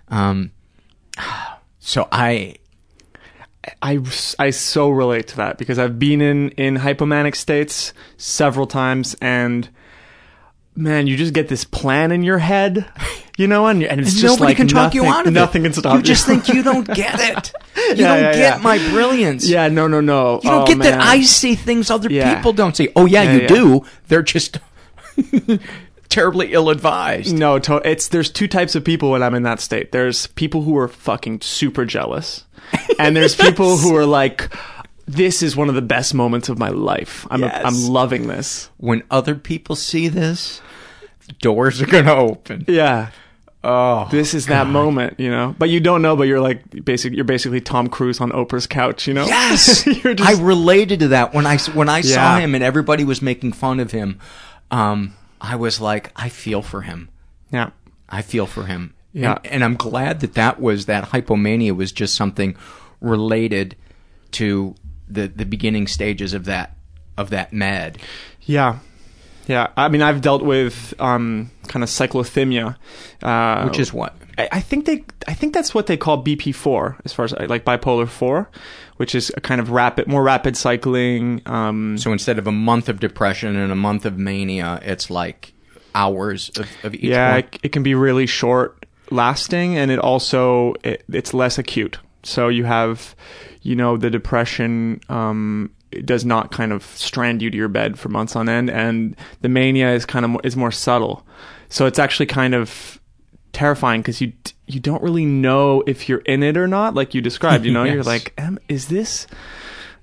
Um, 0.10 0.52
so 1.80 2.08
I, 2.12 2.56
I, 3.82 4.00
I 4.40 4.50
so 4.52 4.90
relate 4.90 5.28
to 5.30 5.38
that 5.38 5.58
because 5.58 5.78
I've 5.80 6.00
been 6.00 6.22
in, 6.22 6.50
in 6.52 6.78
hypomanic 6.78 7.36
states 7.36 7.94
several 8.18 8.68
times 8.68 9.16
and 9.22 9.70
man, 10.76 11.06
you 11.06 11.18
just 11.18 11.34
get 11.34 11.48
this 11.50 11.64
plan 11.66 12.12
in 12.12 12.24
your 12.24 12.38
head, 12.40 12.86
you 13.38 13.46
know, 13.48 13.68
and, 13.68 13.84
and 13.84 14.00
it's 14.00 14.12
and 14.12 14.20
just 14.20 14.24
nobody 14.40 14.52
like 14.52 14.58
can 14.58 14.68
talk 14.68 14.94
nothing, 14.94 15.04
you 15.04 15.10
out 15.10 15.28
of 15.28 15.34
nothing 15.34 15.62
it. 15.64 15.66
can 15.66 15.74
stop 15.74 15.98
You 15.98 16.02
just 16.02 16.26
think 16.26 16.48
you 16.48 16.64
don't 16.64 16.88
get 16.96 17.20
it. 17.20 17.52
You 17.76 17.84
Yeah, 17.96 18.08
don't 18.08 18.24
yeah, 18.24 18.32
get 18.34 18.58
yeah. 18.58 18.58
my 18.64 18.78
brilliance. 18.90 19.48
Yeah, 19.48 19.68
no, 19.68 19.88
no, 19.88 20.00
no. 20.02 20.36
You 20.44 20.50
don't 20.50 20.62
Oh, 20.62 20.66
get 20.66 20.80
that. 20.80 21.02
I 21.02 21.22
see 21.24 21.56
things 21.56 21.90
other 21.92 22.10
people 22.10 22.54
don't 22.54 22.76
see. 22.76 22.90
Oh 22.96 23.06
yeah, 23.06 23.32
you 23.34 23.48
do. 23.48 23.86
They're 24.08 24.22
just 24.24 24.60
terribly 26.12 26.54
ill 26.54 26.70
advised. 26.70 27.34
No, 27.36 27.58
to- 27.60 27.82
it's 27.90 28.10
there's 28.10 28.30
two 28.30 28.48
types 28.48 28.76
of 28.76 28.84
people 28.84 29.12
when 29.12 29.24
I'm 29.24 29.34
in 29.34 29.44
that 29.44 29.60
state. 29.60 29.92
There's 29.92 30.28
people 30.28 30.62
who 30.62 30.78
are 30.78 30.88
fucking 30.88 31.42
super 31.42 31.86
jealous, 31.86 32.46
and 33.00 33.16
there's 33.16 33.36
people 33.36 33.78
who 33.78 33.96
are 33.96 34.06
like, 34.06 34.54
"This 35.08 35.42
is 35.42 35.56
one 35.56 35.70
of 35.70 35.76
the 35.76 35.82
best 35.82 36.14
moments 36.14 36.50
of 36.50 36.60
my 36.60 36.70
life. 36.70 37.26
I'm 37.32 37.42
Yes. 37.42 37.62
I'm 37.66 37.92
loving 37.92 38.28
this." 38.28 38.70
When 38.78 39.02
other 39.10 39.34
people 39.36 39.76
see 39.76 40.08
this, 40.08 40.62
doors 41.40 41.82
are 41.82 41.88
gonna 41.88 42.14
open. 42.14 42.66
Yeah, 42.68 43.10
Oh, 43.64 44.08
this 44.10 44.34
is 44.34 44.48
that 44.48 44.66
moment, 44.66 45.20
you 45.20 45.30
know. 45.30 45.56
But 45.58 45.70
you 45.70 45.80
don't 45.80 46.02
know. 46.02 46.16
But 46.16 46.24
you're 46.24 46.42
like 46.42 46.84
basic. 46.84 47.14
You're 47.14 47.26
basically 47.26 47.62
Tom 47.62 47.90
Cruise 47.90 48.20
on 48.20 48.32
Oprah's 48.32 48.66
couch, 48.66 49.08
you 49.08 49.14
know. 49.14 49.26
yes. 49.26 49.86
you're 50.04 50.16
just 50.16 50.28
I 50.28 50.42
related 50.42 51.02
to 51.02 51.08
that 51.10 51.34
when 51.36 51.46
I 51.46 51.58
when 51.60 51.88
I 51.88 52.02
saw 52.02 52.38
him 52.40 52.56
and 52.56 52.64
everybody 52.64 53.04
was 53.04 53.22
making 53.22 53.54
fun 53.54 53.80
of 53.80 53.92
him. 53.92 54.20
Um, 54.72 55.14
I 55.42 55.56
was 55.56 55.82
like, 55.82 56.12
I 56.16 56.30
feel 56.30 56.62
for 56.62 56.82
him. 56.82 57.10
yeah. 57.52 57.72
I 58.14 58.22
feel 58.22 58.46
for 58.46 58.66
him. 58.66 58.94
Yeah. 59.14 59.40
And, 59.44 59.54
and 59.54 59.64
I'm 59.64 59.76
glad 59.76 60.20
that 60.20 60.34
that 60.36 60.60
was 60.60 60.86
that 60.86 61.06
hypomania 61.12 61.76
was 61.76 61.92
just 61.94 62.14
something 62.16 62.56
related 63.00 63.76
to 64.32 64.76
the 65.08 65.28
the 65.28 65.46
beginning 65.46 65.88
stages 65.88 66.34
of 66.34 66.46
that 66.46 66.76
of 67.18 67.30
that 67.30 67.52
med. 67.54 67.98
Yeah. 68.42 68.80
Yeah. 69.48 69.68
I 69.78 69.88
mean, 69.90 70.02
I've 70.02 70.22
dealt 70.22 70.44
with 70.44 70.94
um, 71.00 71.52
kind 71.68 71.84
of 71.84 71.90
cyclothymia, 71.90 72.76
uh, 73.24 73.64
Which 73.64 73.80
is 73.80 73.92
what? 73.94 74.16
I, 74.38 74.50
I 74.52 74.60
think 74.62 74.86
they, 74.86 75.04
I 75.28 75.34
think 75.34 75.54
that's 75.54 75.74
what 75.74 75.88
they 75.88 75.98
call 75.98 76.24
BP4, 76.24 77.02
as 77.06 77.14
far 77.14 77.26
as 77.26 77.32
like 77.34 77.66
bipolar 77.66 78.08
four, 78.08 78.50
which 79.02 79.16
is 79.16 79.32
a 79.36 79.42
kind 79.42 79.60
of 79.60 79.72
rapid, 79.72 80.06
more 80.06 80.22
rapid 80.22 80.56
cycling. 80.56 81.42
Um, 81.48 81.98
So 81.98 82.12
instead 82.12 82.38
of 82.38 82.46
a 82.46 82.52
month 82.52 82.88
of 82.88 83.00
depression 83.00 83.56
and 83.56 83.72
a 83.72 83.76
month 83.76 84.06
of 84.06 84.20
mania, 84.20 84.80
it's 84.84 85.10
like 85.10 85.54
hours 85.96 86.52
of, 86.60 86.70
of 86.84 86.94
each 86.94 87.06
yeah, 87.06 87.38
it, 87.38 87.60
it 87.64 87.72
can 87.72 87.82
be 87.82 87.96
really 87.96 88.28
short 88.28 88.86
lasting, 89.10 89.76
and 89.76 89.90
it 89.90 89.98
also 89.98 90.76
it, 90.84 91.04
it's 91.12 91.34
less 91.34 91.58
acute. 91.58 91.98
So 92.22 92.48
you 92.48 92.64
have, 92.66 93.16
you 93.64 93.76
know, 93.76 93.98
the 93.98 94.12
depression. 94.12 95.02
Um, 95.10 95.72
it 95.90 96.06
does 96.06 96.24
not 96.24 96.52
kind 96.52 96.72
of 96.72 96.84
strand 96.84 97.42
you 97.42 97.50
to 97.50 97.58
your 97.58 97.70
bed 97.70 97.98
for 97.98 98.10
months 98.10 98.36
on 98.36 98.48
end, 98.48 98.70
and 98.70 99.16
the 99.42 99.50
mania 99.50 99.96
is 99.96 100.06
kind 100.06 100.26
of 100.26 100.46
is 100.46 100.56
more 100.56 100.72
subtle. 100.72 101.26
So 101.70 101.88
it's 101.88 101.98
actually 101.98 102.28
kind 102.28 102.54
of 102.54 103.01
terrifying 103.54 104.02
because 104.02 104.22
you 104.22 104.34
you 104.68 104.80
don't 104.80 105.04
really 105.04 105.26
know 105.26 105.84
if 105.86 106.08
you're 106.08 106.20
in 106.20 106.44
it 106.44 106.58
or 106.58 106.68
not, 106.68 106.94
like 106.94 107.14
you 107.14 107.22
described. 107.22 107.66
You 107.66 107.74
know, 107.74 107.84
you're 107.86 108.04
like, 108.04 108.34
Am, 108.38 108.60
is 108.68 108.88
this? 108.88 109.28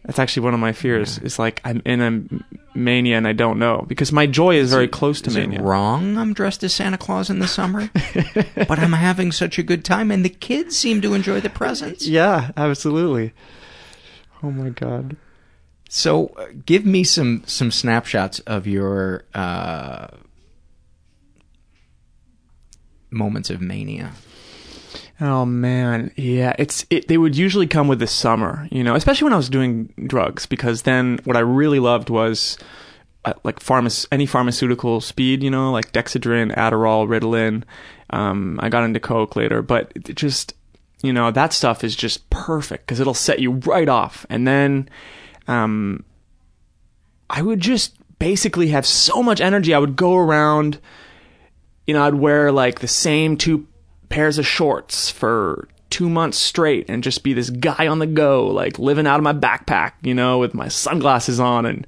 That's 0.05 0.19
actually 0.19 0.45
one 0.45 0.55
of 0.55 0.61
my 0.61 0.73
fears. 0.73 1.19
It's 1.19 1.39
like 1.39 1.61
I'm 1.65 1.83
in 1.85 2.01
a 2.01 2.77
mania 2.79 3.17
and 3.17 3.27
I 3.27 3.33
don't 3.33 3.59
know 3.59 3.85
because 3.87 4.13
my 4.13 4.27
joy 4.27 4.55
is, 4.55 4.71
very 4.71 4.89
close 4.89 5.21
to 5.23 5.31
Is 5.31 5.37
mania. 5.37 5.59
it 5.59 5.63
wrong 5.63 6.17
I'm 6.17 6.33
dressed 6.33 6.63
as 6.63 6.73
Santa 6.73 6.97
Claus 6.97 7.29
in 7.29 7.41
the 7.41 7.49
summer? 7.49 7.91
but 8.55 8.79
I'm 8.79 8.93
having 8.93 9.33
such 9.33 9.59
a 9.59 9.63
good 9.63 9.85
time 9.85 10.11
and 10.11 10.25
the 10.25 10.31
kids 10.31 10.79
seem 10.79 11.03
to 11.03 11.15
enjoy 11.15 11.41
the 11.41 11.51
presents. 11.51 12.07
Yeah, 12.07 12.53
absolutely. 12.57 13.35
Oh 14.43 14.51
my 14.51 14.71
god. 14.71 15.17
So 15.91 16.29
uh, 16.39 16.47
give 16.65 16.87
me 16.87 17.05
some 17.05 17.43
some 17.47 17.71
snapshots 17.71 18.39
of 18.41 18.67
your 18.67 19.25
uh, 19.35 20.09
moments 23.11 23.51
of 23.51 23.61
mania. 23.61 24.13
Oh 25.21 25.45
man, 25.45 26.13
yeah. 26.17 26.55
It's 26.59 26.87
it, 26.91 27.09
they 27.09 27.19
would 27.19 27.37
usually 27.37 27.67
come 27.67 27.89
with 27.89 27.99
the 27.99 28.07
summer, 28.07 28.69
you 28.71 28.85
know, 28.85 28.95
especially 28.95 29.25
when 29.25 29.33
I 29.33 29.39
was 29.39 29.51
doing 29.51 29.93
drugs, 30.07 30.47
because 30.47 30.83
then 30.83 31.19
what 31.25 31.37
I 31.37 31.41
really 31.41 31.81
loved 31.81 32.09
was 32.09 32.57
uh, 33.25 33.33
like 33.43 33.59
pharma- 33.59 34.07
any 34.13 34.27
pharmaceutical 34.27 35.01
speed, 35.01 35.43
you 35.43 35.51
know, 35.51 35.73
like 35.73 35.93
Dexedrine, 35.93 36.55
Adderall, 36.55 37.09
Ritalin. 37.09 37.65
Um, 38.11 38.61
I 38.63 38.69
got 38.69 38.85
into 38.85 39.01
coke 39.01 39.35
later, 39.35 39.61
but 39.61 39.93
it 39.95 40.15
just 40.15 40.55
you 41.03 41.13
know 41.13 41.31
that 41.33 41.53
stuff 41.53 41.83
is 41.83 41.97
just 41.97 42.29
perfect 42.31 42.87
because 42.87 43.01
it'll 43.01 43.15
set 43.15 43.41
you 43.41 43.53
right 43.53 43.89
off, 43.89 44.25
and 44.31 44.47
then 44.47 44.89
um, 45.49 46.05
I 47.29 47.43
would 47.43 47.61
just 47.61 47.97
basically 48.21 48.69
have 48.69 48.87
so 48.87 49.21
much 49.23 49.41
energy. 49.41 49.75
I 49.75 49.79
would 49.79 49.97
go 49.97 50.17
around 50.17 50.79
you 51.89 51.95
know, 51.95 52.05
I'd 52.05 52.15
wear 52.15 52.53
like 52.53 52.79
the 52.79 52.87
same 52.87 53.37
two 53.37 53.67
pairs 54.11 54.39
of 54.39 54.47
shorts 54.47 55.11
for 55.11 55.67
two 55.91 56.09
months 56.09 56.37
straight 56.39 56.89
and 56.91 57.03
just 57.03 57.23
be 57.25 57.33
this 57.33 57.49
guy 57.51 57.87
on 57.89 57.99
the 57.99 58.07
go, 58.07 58.47
like 58.47 58.79
living 58.79 59.07
out 59.07 59.19
of 59.19 59.25
my 59.25 59.33
backpack, 59.33 59.93
you 60.03 60.15
know, 60.15 60.39
with 60.39 60.53
my 60.55 60.69
sunglasses 60.69 61.41
on 61.41 61.65
and 61.67 61.87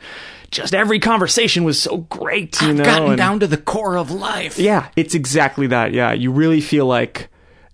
just 0.50 0.74
every 0.74 0.98
conversation 0.98 1.62
was 1.64 1.80
so 1.80 1.98
great, 1.98 2.60
you 2.62 2.70
I've 2.70 2.76
know. 2.76 2.84
gotten 2.84 3.08
and- 3.10 3.16
down 3.18 3.40
to 3.40 3.46
the 3.46 3.56
core 3.58 3.96
of 3.96 4.10
life. 4.10 4.58
yeah, 4.58 4.88
it's 4.96 5.14
exactly 5.14 5.66
that. 5.68 5.92
Yeah, 5.92 6.12
you 6.12 6.32
really 6.32 6.60
feel 6.62 6.86
like 6.86 7.28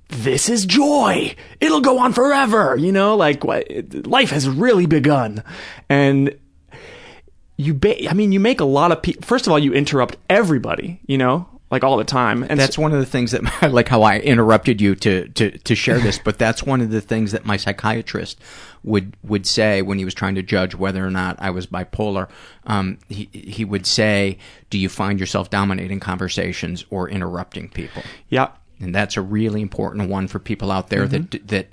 this 0.09 0.49
is 0.49 0.67
joy. 0.67 1.35
It'll 1.61 1.81
go 1.81 1.99
on 2.01 2.13
forever. 2.13 2.77
You 2.77 2.93
know, 2.93 3.17
like 3.17 3.45
what 3.45 3.67
life 4.07 4.31
has 4.31 4.49
really 4.49 4.87
begun, 4.87 5.43
and 5.89 6.37
you. 7.57 7.73
Ba- 7.75 8.11
I 8.11 8.15
mean, 8.15 8.31
you 8.33 8.41
make 8.41 8.61
a 8.61 8.65
lot 8.65 8.93
of 8.93 9.03
people. 9.03 9.23
First 9.23 9.47
of 9.47 9.53
all, 9.53 9.59
you 9.59 9.73
interrupt 9.73 10.17
everybody. 10.29 11.01
You 11.07 11.19
know, 11.19 11.49
like 11.71 11.83
all 11.83 11.97
the 11.97 12.05
time, 12.05 12.45
and 12.45 12.61
That's 12.61 12.79
one 12.79 12.93
of 12.93 13.01
the 13.01 13.07
things 13.07 13.33
that 13.33 13.43
I 13.63 13.67
like 13.67 13.89
how 13.89 14.03
I 14.03 14.19
interrupted 14.21 14.81
you 14.81 14.95
to, 14.97 15.29
to, 15.29 15.59
to 15.59 15.75
share 15.75 15.99
this, 15.99 16.19
but 16.19 16.39
that's 16.39 16.63
one 16.63 16.81
of 16.81 16.91
the 16.91 17.01
things 17.01 17.33
that 17.33 17.45
my 17.45 17.57
psychiatrist 17.57 18.39
would 18.85 19.17
would 19.25 19.47
say 19.47 19.83
when 19.83 19.99
he 19.99 20.05
was 20.05 20.15
trying 20.15 20.37
to 20.37 20.43
judge 20.43 20.77
whether 20.77 21.05
or 21.05 21.11
not 21.11 21.37
I 21.41 21.51
was 21.51 21.67
bipolar. 21.67 22.29
Um, 22.67 22.99
he 23.09 23.29
he 23.33 23.65
would 23.65 23.85
say, 23.85 24.39
"Do 24.71 24.79
you 24.79 24.89
find 24.89 25.19
yourself 25.19 25.51
dominating 25.51 25.99
conversations 25.99 26.85
or 26.91 27.09
interrupting 27.11 27.69
people?" 27.69 28.03
yeah, 28.29 28.51
And 28.79 28.95
that's 28.95 29.17
a 29.17 29.23
really 29.23 29.61
important 29.61 30.09
one 30.09 30.29
for 30.29 30.39
people 30.39 30.71
out 30.71 30.89
there 30.89 31.09
that 31.09 31.49
that 31.49 31.69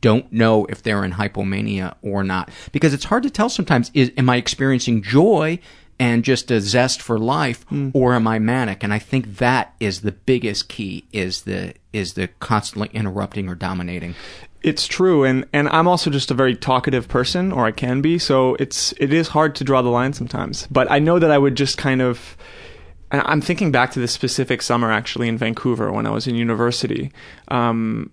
don't 0.00 0.30
know 0.30 0.66
if 0.66 0.82
they're 0.82 1.02
in 1.02 1.12
hypomania 1.12 1.94
or 2.02 2.22
not 2.22 2.50
because 2.72 2.92
it's 2.92 3.04
hard 3.04 3.22
to 3.22 3.30
tell 3.30 3.48
sometimes 3.48 3.90
is 3.94 4.12
am 4.18 4.28
I 4.28 4.36
experiencing 4.36 5.02
joy 5.02 5.58
and 5.98 6.24
just 6.24 6.50
a 6.50 6.60
zest 6.60 7.00
for 7.00 7.18
life 7.18 7.64
or 7.94 8.14
am 8.14 8.26
I 8.26 8.38
manic 8.38 8.82
and 8.82 8.92
I 8.92 8.98
think 8.98 9.38
that 9.38 9.74
is 9.80 10.00
the 10.00 10.12
biggest 10.12 10.68
key 10.68 11.04
is 11.12 11.42
the 11.42 11.74
is 11.92 12.14
the 12.14 12.28
constantly 12.40 12.90
interrupting 12.92 13.48
or 13.48 13.54
dominating 13.54 14.14
it's 14.64 14.88
true, 14.88 15.24
and 15.24 15.46
and 15.52 15.68
I'm 15.68 15.86
also 15.86 16.10
just 16.10 16.30
a 16.30 16.34
very 16.34 16.56
talkative 16.56 17.06
person, 17.06 17.52
or 17.52 17.66
I 17.66 17.70
can 17.70 18.00
be. 18.00 18.18
So 18.18 18.56
it's 18.58 18.94
it 18.96 19.12
is 19.12 19.28
hard 19.28 19.54
to 19.56 19.64
draw 19.64 19.82
the 19.82 19.90
line 19.90 20.14
sometimes. 20.14 20.66
But 20.70 20.90
I 20.90 20.98
know 20.98 21.18
that 21.18 21.30
I 21.30 21.38
would 21.38 21.54
just 21.54 21.76
kind 21.76 22.02
of. 22.02 22.36
I'm 23.10 23.42
thinking 23.42 23.70
back 23.70 23.92
to 23.92 24.00
this 24.00 24.10
specific 24.10 24.62
summer 24.62 24.90
actually 24.90 25.28
in 25.28 25.38
Vancouver 25.38 25.92
when 25.92 26.06
I 26.06 26.10
was 26.10 26.26
in 26.26 26.34
university. 26.34 27.12
Um, 27.48 28.10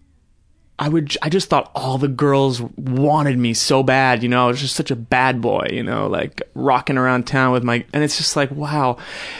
I 0.82 0.90
would 0.90 1.16
I 1.22 1.30
just 1.30 1.48
thought 1.48 1.72
all 1.76 2.00
the 2.00 2.08
girls 2.08 2.60
wanted 2.60 3.38
me 3.38 3.54
so 3.54 3.84
bad, 3.84 4.24
you 4.24 4.30
know. 4.30 4.46
I 4.46 4.48
was 4.48 4.60
just 4.60 4.76
such 4.76 4.90
a 4.90 4.96
bad 4.96 5.40
boy, 5.40 5.68
you 5.72 5.84
know, 5.84 6.08
like 6.08 6.42
rocking 6.56 6.98
around 6.98 7.28
town 7.28 7.52
with 7.52 7.64
my 7.64 7.86
and 7.94 8.04
it's 8.04 8.18
just 8.18 8.36
like 8.36 8.50
wow. 8.50 8.98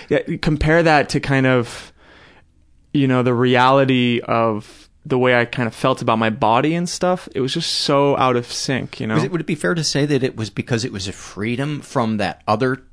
Yeah, 0.08 0.20
compare 0.40 0.84
that 0.84 1.10
to 1.10 1.20
kind 1.20 1.48
of 1.48 1.92
you 2.94 3.08
know 3.08 3.24
the 3.24 3.34
reality 3.34 4.22
of 4.24 4.88
the 5.04 5.18
way 5.18 5.36
I 5.36 5.46
kind 5.46 5.66
of 5.66 5.74
felt 5.74 6.04
about 6.04 6.20
my 6.20 6.30
body 6.30 6.76
and 6.76 6.88
stuff. 6.88 7.28
It 7.34 7.42
was 7.42 7.56
just 7.56 7.72
so 7.72 8.16
out 8.18 8.36
of 8.36 8.46
sync, 8.46 9.00
you 9.00 9.08
know. 9.08 9.18
It, 9.18 9.32
would 9.32 9.42
it 9.42 9.48
be 9.48 9.56
fair 9.56 9.74
to 9.74 9.84
say 9.84 10.06
that 10.06 10.22
it 10.22 10.38
was 10.38 10.52
because 10.52 10.86
it 10.86 10.92
was 10.92 11.08
a 11.08 11.12
freedom 11.12 11.82
from 11.82 12.18
that 12.18 12.44
other 12.48 12.84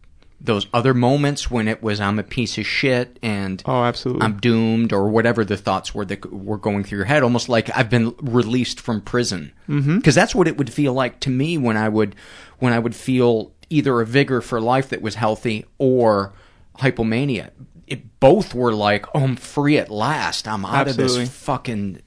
those 0.41 0.67
other 0.73 0.95
moments 0.95 1.51
when 1.51 1.67
it 1.67 1.83
was 1.83 2.01
I'm 2.01 2.19
a 2.19 2.23
piece 2.23 2.59
of 2.59 2.67
shit 2.67 3.19
and 3.23 3.63
oh, 3.67 3.83
absolutely. 3.83 4.23
I'm 4.23 4.39
doomed 4.39 4.93
or 4.93 5.09
whatever 5.09 5.45
the 5.45 5.57
thoughts 5.57 5.95
were 5.95 6.05
that 6.05 6.33
were 6.33 6.59
going 6.59 6.85
through 6.85 6.99
your 6.99 7.07
head, 7.07 7.23
almost 7.23 7.49
like 7.49 7.77
I've 7.77 7.91
been 7.91 8.15
released 8.21 8.81
from 8.81 9.01
prison. 9.01 9.53
Because 9.67 9.85
mm-hmm. 9.85 10.11
that's 10.11 10.35
what 10.35 10.47
it 10.47 10.57
would 10.57 10.73
feel 10.73 10.93
like 10.93 11.21
to 11.21 11.31
me 11.31 11.59
when 11.59 11.77
I 11.77 11.89
would 11.89 12.15
when 12.59 12.73
I 12.73 12.79
would 12.79 12.95
feel 12.95 13.53
either 13.69 14.01
a 14.01 14.07
vigor 14.07 14.41
for 14.41 14.61
life 14.61 14.91
that 14.91 15.03
was 15.03 15.17
healthy 15.17 15.65
or 15.79 16.33
hypomania. 16.79 17.51
It 17.87 18.21
both 18.21 18.55
were 18.55 18.73
like, 18.73 19.07
oh, 19.15 19.25
I'm 19.25 19.37
free 19.37 19.79
at 19.79 19.91
last. 19.91 20.47
I'm 20.47 20.65
out 20.65 20.89
of 20.89 20.97
this 20.97 21.29
fucking 21.29 22.01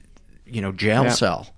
you 0.46 0.62
know 0.62 0.72
jail 0.72 1.04
Yeah. 1.04 1.10
cell. 1.10 1.54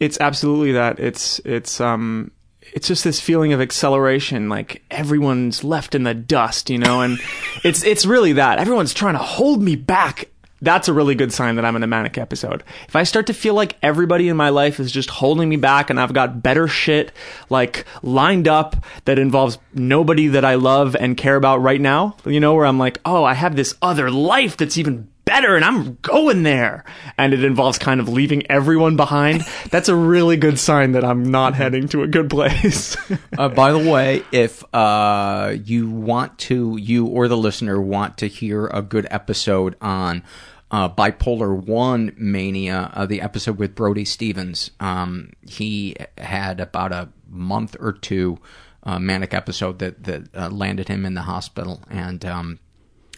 it's 0.00 0.18
absolutely 0.20 0.72
that 0.72 0.98
it's 0.98 1.40
it's 1.44 1.80
um 1.80 2.30
it's 2.74 2.88
just 2.88 3.04
this 3.04 3.20
feeling 3.20 3.52
of 3.52 3.60
acceleration 3.60 4.48
like 4.48 4.82
everyone's 4.90 5.64
left 5.64 5.94
in 5.94 6.02
the 6.02 6.12
dust 6.12 6.68
you 6.68 6.78
know 6.78 7.00
and 7.00 7.18
it's 7.64 7.82
it's 7.84 8.04
really 8.04 8.34
that 8.34 8.58
everyone's 8.58 8.92
trying 8.92 9.14
to 9.14 9.22
hold 9.22 9.62
me 9.62 9.76
back 9.76 10.28
that's 10.64 10.88
a 10.88 10.92
really 10.92 11.14
good 11.14 11.32
sign 11.32 11.56
that 11.56 11.64
I'm 11.64 11.76
in 11.76 11.82
a 11.82 11.86
manic 11.86 12.16
episode. 12.16 12.64
If 12.88 12.96
I 12.96 13.02
start 13.02 13.26
to 13.26 13.34
feel 13.34 13.54
like 13.54 13.76
everybody 13.82 14.28
in 14.28 14.36
my 14.36 14.48
life 14.48 14.80
is 14.80 14.90
just 14.90 15.10
holding 15.10 15.48
me 15.48 15.56
back 15.56 15.90
and 15.90 16.00
I've 16.00 16.14
got 16.14 16.42
better 16.42 16.66
shit 16.66 17.12
like 17.50 17.84
lined 18.02 18.48
up 18.48 18.76
that 19.04 19.18
involves 19.18 19.58
nobody 19.74 20.28
that 20.28 20.44
I 20.44 20.54
love 20.54 20.96
and 20.96 21.16
care 21.16 21.36
about 21.36 21.60
right 21.60 21.80
now, 21.80 22.16
you 22.24 22.40
know, 22.40 22.54
where 22.54 22.64
I'm 22.64 22.78
like, 22.78 22.98
oh, 23.04 23.24
I 23.24 23.34
have 23.34 23.56
this 23.56 23.74
other 23.82 24.10
life 24.10 24.56
that's 24.56 24.78
even 24.78 25.08
better 25.24 25.56
and 25.56 25.64
I'm 25.64 25.94
going 26.02 26.42
there. 26.42 26.84
And 27.18 27.32
it 27.32 27.44
involves 27.44 27.78
kind 27.78 28.00
of 28.00 28.08
leaving 28.08 28.50
everyone 28.50 28.96
behind. 28.96 29.42
That's 29.70 29.88
a 29.88 29.96
really 29.96 30.36
good 30.36 30.58
sign 30.58 30.92
that 30.92 31.04
I'm 31.04 31.30
not 31.30 31.54
heading 31.54 31.88
to 31.88 32.02
a 32.02 32.06
good 32.06 32.30
place. 32.30 32.96
Uh, 33.36 33.48
by 33.48 33.72
the 33.72 33.90
way, 33.90 34.22
if 34.30 34.62
uh, 34.74 35.56
you 35.64 35.90
want 35.90 36.38
to, 36.38 36.76
you 36.76 37.06
or 37.06 37.26
the 37.26 37.36
listener 37.36 37.80
want 37.80 38.18
to 38.18 38.28
hear 38.28 38.66
a 38.68 38.80
good 38.80 39.06
episode 39.10 39.76
on 39.80 40.22
uh, 40.70 40.88
bipolar 40.88 41.54
one 41.54 42.12
mania, 42.16 42.90
uh, 42.94 43.06
the 43.06 43.20
episode 43.20 43.58
with 43.58 43.74
Brody 43.74 44.04
Stevens, 44.04 44.70
um, 44.78 45.32
he 45.42 45.96
had 46.18 46.60
about 46.60 46.92
a 46.92 47.08
month 47.28 47.76
or 47.80 47.92
two 47.92 48.38
uh, 48.84 48.98
manic 48.98 49.34
episode 49.34 49.78
that 49.78 50.04
that 50.04 50.34
uh, 50.34 50.48
landed 50.50 50.88
him 50.88 51.06
in 51.06 51.14
the 51.14 51.22
hospital, 51.22 51.82
and 51.90 52.24
um, 52.24 52.58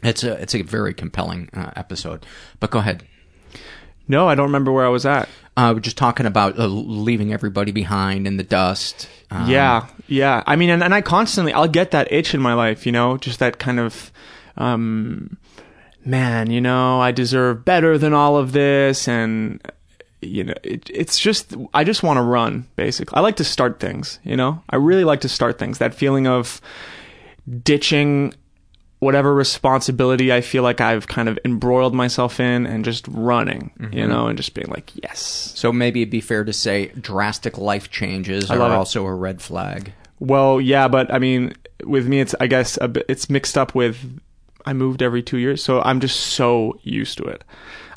it's 0.02 0.22
a 0.24 0.32
it's 0.34 0.54
a 0.54 0.62
very 0.62 0.94
compelling 0.94 1.48
uh, 1.52 1.70
episode. 1.76 2.26
But 2.60 2.70
go 2.70 2.78
ahead. 2.78 3.04
no, 4.08 4.28
I 4.28 4.34
don't 4.34 4.46
remember 4.46 4.72
where 4.72 4.86
I 4.86 4.88
was 4.88 5.04
at. 5.06 5.28
Uh, 5.56 5.72
we're 5.74 5.80
just 5.80 5.96
talking 5.96 6.26
about 6.26 6.58
uh, 6.58 6.66
leaving 6.66 7.32
everybody 7.32 7.72
behind 7.72 8.26
in 8.26 8.36
the 8.36 8.42
dust. 8.42 9.08
Um, 9.30 9.48
yeah, 9.50 9.86
yeah. 10.06 10.42
I 10.46 10.54
mean, 10.54 10.70
and, 10.70 10.82
and 10.82 10.94
I 10.94 11.00
constantly, 11.00 11.52
I'll 11.52 11.66
get 11.66 11.92
that 11.92 12.12
itch 12.12 12.34
in 12.34 12.40
my 12.40 12.54
life, 12.54 12.84
you 12.86 12.92
know, 12.92 13.16
just 13.16 13.38
that 13.38 13.58
kind 13.58 13.80
of, 13.80 14.12
um, 14.58 15.38
man, 16.04 16.50
you 16.50 16.60
know, 16.60 17.00
I 17.00 17.10
deserve 17.10 17.64
better 17.64 17.96
than 17.96 18.12
all 18.12 18.36
of 18.36 18.52
this. 18.52 19.08
And, 19.08 19.60
you 20.20 20.44
know, 20.44 20.54
it, 20.62 20.90
it's 20.92 21.18
just, 21.18 21.54
I 21.72 21.84
just 21.84 22.02
want 22.02 22.18
to 22.18 22.22
run, 22.22 22.68
basically. 22.76 23.16
I 23.16 23.20
like 23.20 23.36
to 23.36 23.44
start 23.44 23.80
things, 23.80 24.20
you 24.24 24.36
know, 24.36 24.62
I 24.68 24.76
really 24.76 25.04
like 25.04 25.22
to 25.22 25.28
start 25.28 25.58
things. 25.58 25.78
That 25.78 25.94
feeling 25.94 26.26
of 26.26 26.60
ditching 27.64 28.34
whatever 28.98 29.34
responsibility 29.34 30.32
I 30.32 30.40
feel 30.40 30.62
like 30.62 30.80
I've 30.80 31.06
kind 31.06 31.28
of 31.28 31.38
embroiled 31.44 31.94
myself 31.94 32.40
in 32.40 32.66
and 32.66 32.84
just 32.84 33.06
running, 33.08 33.72
you 33.78 33.86
mm-hmm. 33.86 34.08
know, 34.08 34.26
and 34.28 34.36
just 34.36 34.54
being 34.54 34.68
like, 34.68 34.90
yes, 34.94 35.52
So 35.54 35.72
maybe 35.72 36.02
it'd 36.02 36.10
be 36.10 36.20
fair 36.20 36.44
to 36.44 36.52
say 36.52 36.86
drastic 36.88 37.58
life 37.58 37.90
changes 37.90 38.50
are 38.50 38.56
it. 38.56 38.60
also 38.60 39.04
a 39.04 39.14
red 39.14 39.42
flag. 39.42 39.92
Well, 40.18 40.60
yeah, 40.60 40.88
but 40.88 41.12
I 41.12 41.18
mean, 41.18 41.54
with 41.84 42.06
me, 42.06 42.20
it's 42.20 42.34
I 42.40 42.46
guess 42.46 42.78
a 42.80 42.88
bit, 42.88 43.04
it's 43.08 43.28
mixed 43.28 43.58
up 43.58 43.74
with 43.74 44.18
I 44.64 44.72
moved 44.72 45.02
every 45.02 45.22
two 45.22 45.38
years, 45.38 45.62
so 45.62 45.80
I'm 45.82 46.00
just 46.00 46.18
so 46.18 46.78
used 46.82 47.18
to 47.18 47.24
it. 47.24 47.44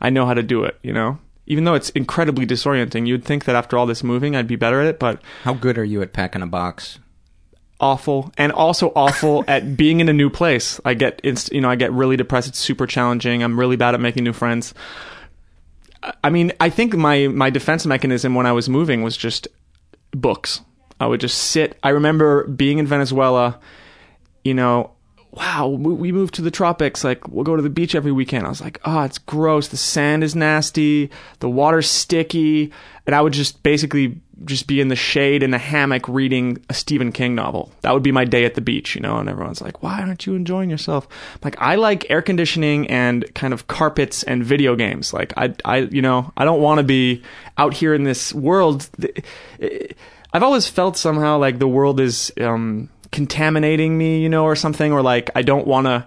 I 0.01 0.09
know 0.09 0.25
how 0.25 0.33
to 0.33 0.43
do 0.43 0.63
it, 0.63 0.77
you 0.83 0.93
know. 0.93 1.17
Even 1.47 1.63
though 1.63 1.73
it's 1.73 1.89
incredibly 1.91 2.45
disorienting, 2.45 3.07
you'd 3.07 3.25
think 3.25 3.45
that 3.45 3.55
after 3.55 3.75
all 3.75 3.87
this 3.87 4.03
moving, 4.03 4.35
I'd 4.35 4.47
be 4.47 4.55
better 4.55 4.81
at 4.81 4.87
it, 4.87 4.99
but 4.99 5.19
How 5.43 5.55
good 5.55 5.79
are 5.79 5.83
you 5.83 6.01
at 6.03 6.13
packing 6.13 6.43
a 6.43 6.47
box? 6.47 6.99
Awful, 7.79 8.31
and 8.37 8.51
also 8.51 8.91
awful 8.95 9.43
at 9.47 9.77
being 9.77 9.99
in 9.99 10.09
a 10.09 10.13
new 10.13 10.29
place. 10.29 10.79
I 10.85 10.93
get, 10.93 11.19
inst- 11.23 11.51
you 11.51 11.61
know, 11.61 11.69
I 11.69 11.75
get 11.75 11.91
really 11.91 12.17
depressed. 12.17 12.47
It's 12.47 12.59
super 12.59 12.87
challenging. 12.87 13.43
I'm 13.43 13.59
really 13.59 13.75
bad 13.75 13.93
at 13.93 14.01
making 14.01 14.23
new 14.23 14.33
friends. 14.33 14.73
I- 16.23 16.29
mean, 16.29 16.51
I 16.59 16.69
think 16.69 16.95
my 16.95 17.27
my 17.27 17.49
defense 17.49 17.85
mechanism 17.85 18.35
when 18.35 18.45
I 18.45 18.51
was 18.51 18.69
moving 18.69 19.03
was 19.03 19.17
just 19.17 19.47
books. 20.11 20.61
I 20.99 21.07
would 21.07 21.21
just 21.21 21.37
sit. 21.37 21.77
I 21.83 21.89
remember 21.89 22.45
being 22.47 22.77
in 22.77 22.85
Venezuela, 22.87 23.59
you 24.43 24.53
know, 24.53 24.91
wow, 25.31 25.67
we 25.67 25.93
we 25.93 26.11
moved 26.11 26.33
to 26.35 26.41
the 26.41 26.51
tropics. 26.51 27.03
Like, 27.03 27.27
we'll 27.27 27.43
go 27.43 27.55
to 27.55 27.61
the 27.61 27.69
beach 27.69 27.95
every 27.95 28.11
weekend. 28.11 28.45
I 28.45 28.49
was 28.49 28.61
like, 28.61 28.79
oh, 28.85 29.03
it's 29.03 29.17
gross. 29.17 29.67
The 29.67 29.77
sand 29.77 30.23
is 30.23 30.35
nasty. 30.35 31.09
The 31.39 31.49
water's 31.49 31.89
sticky. 31.89 32.71
And 33.05 33.15
I 33.15 33.21
would 33.21 33.33
just 33.33 33.63
basically 33.63 34.19
just 34.45 34.67
be 34.67 34.79
in 34.81 34.87
the 34.87 34.95
shade 34.95 35.43
in 35.43 35.53
a 35.53 35.57
hammock 35.57 36.07
reading 36.07 36.63
a 36.69 36.73
Stephen 36.73 37.11
King 37.11 37.35
novel. 37.35 37.71
That 37.81 37.93
would 37.93 38.03
be 38.03 38.11
my 38.11 38.25
day 38.25 38.45
at 38.45 38.55
the 38.55 38.61
beach, 38.61 38.95
you 38.95 39.01
know, 39.01 39.17
and 39.17 39.29
everyone's 39.29 39.61
like, 39.61 39.83
why 39.83 40.01
aren't 40.01 40.25
you 40.25 40.35
enjoying 40.35 40.69
yourself? 40.69 41.07
Like, 41.43 41.55
I 41.59 41.75
like 41.75 42.09
air 42.09 42.21
conditioning 42.21 42.87
and 42.87 43.33
kind 43.35 43.53
of 43.53 43.67
carpets 43.67 44.23
and 44.23 44.43
video 44.43 44.75
games. 44.75 45.13
Like, 45.13 45.33
I, 45.37 45.53
I, 45.65 45.77
you 45.77 46.01
know, 46.01 46.31
I 46.37 46.45
don't 46.45 46.61
want 46.61 46.79
to 46.79 46.83
be 46.83 47.23
out 47.57 47.73
here 47.73 47.93
in 47.93 48.03
this 48.03 48.33
world. 48.33 48.89
I've 50.33 50.43
always 50.43 50.67
felt 50.67 50.97
somehow 50.97 51.37
like 51.37 51.59
the 51.59 51.67
world 51.67 51.99
is 51.99 52.31
um, 52.39 52.89
contaminating 53.11 53.97
me, 53.97 54.21
you 54.21 54.29
know, 54.29 54.45
or 54.45 54.55
something, 54.55 54.91
or 54.91 55.01
like 55.01 55.29
I 55.35 55.41
don't 55.41 55.67
want 55.67 55.87
to, 55.87 56.05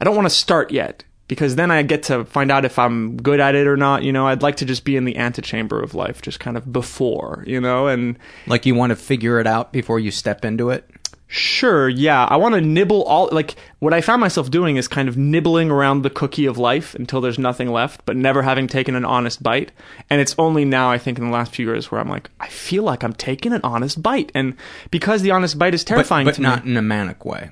I 0.00 0.04
don't 0.04 0.16
want 0.16 0.26
to 0.26 0.34
start 0.34 0.70
yet 0.70 1.04
because 1.28 1.56
then 1.56 1.70
I 1.70 1.82
get 1.82 2.02
to 2.04 2.24
find 2.24 2.50
out 2.50 2.64
if 2.64 2.78
I'm 2.78 3.16
good 3.18 3.38
at 3.40 3.54
it 3.54 3.66
or 3.66 3.76
not. 3.76 4.02
You 4.02 4.12
know, 4.12 4.26
I'd 4.26 4.42
like 4.42 4.56
to 4.56 4.64
just 4.64 4.84
be 4.84 4.96
in 4.96 5.04
the 5.04 5.16
antechamber 5.16 5.80
of 5.82 5.94
life, 5.94 6.20
just 6.22 6.40
kind 6.40 6.56
of 6.56 6.72
before, 6.72 7.44
you 7.46 7.60
know, 7.60 7.86
and 7.86 8.18
Like 8.46 8.66
you 8.66 8.74
want 8.74 8.90
to 8.90 8.96
figure 8.96 9.38
it 9.38 9.46
out 9.46 9.72
before 9.72 10.00
you 10.00 10.10
step 10.10 10.44
into 10.44 10.70
it? 10.70 10.88
Sure, 11.30 11.90
yeah. 11.90 12.24
I 12.24 12.36
want 12.36 12.54
to 12.54 12.60
nibble 12.62 13.02
all 13.02 13.28
like 13.30 13.54
what 13.80 13.92
I 13.92 14.00
found 14.00 14.18
myself 14.22 14.50
doing 14.50 14.76
is 14.76 14.88
kind 14.88 15.10
of 15.10 15.18
nibbling 15.18 15.70
around 15.70 16.00
the 16.00 16.08
cookie 16.08 16.46
of 16.46 16.56
life 16.56 16.94
until 16.94 17.20
there's 17.20 17.38
nothing 17.38 17.68
left, 17.70 18.06
but 18.06 18.16
never 18.16 18.40
having 18.40 18.66
taken 18.66 18.94
an 18.94 19.04
honest 19.04 19.42
bite. 19.42 19.70
And 20.08 20.22
it's 20.22 20.34
only 20.38 20.64
now 20.64 20.90
I 20.90 20.96
think 20.96 21.18
in 21.18 21.24
the 21.26 21.30
last 21.30 21.54
few 21.54 21.66
years 21.66 21.90
where 21.90 22.00
I'm 22.00 22.08
like, 22.08 22.30
I 22.40 22.48
feel 22.48 22.82
like 22.82 23.02
I'm 23.04 23.12
taking 23.12 23.52
an 23.52 23.60
honest 23.62 24.02
bite, 24.02 24.32
and 24.34 24.54
because 24.90 25.20
the 25.20 25.32
honest 25.32 25.58
bite 25.58 25.74
is 25.74 25.84
But, 25.84 25.88
terrifying 25.88 26.24
but 26.24 26.36
to 26.36 26.40
not 26.40 26.64
me. 26.64 26.70
in 26.70 26.76
a 26.78 26.82
manic 26.82 27.26
way. 27.26 27.50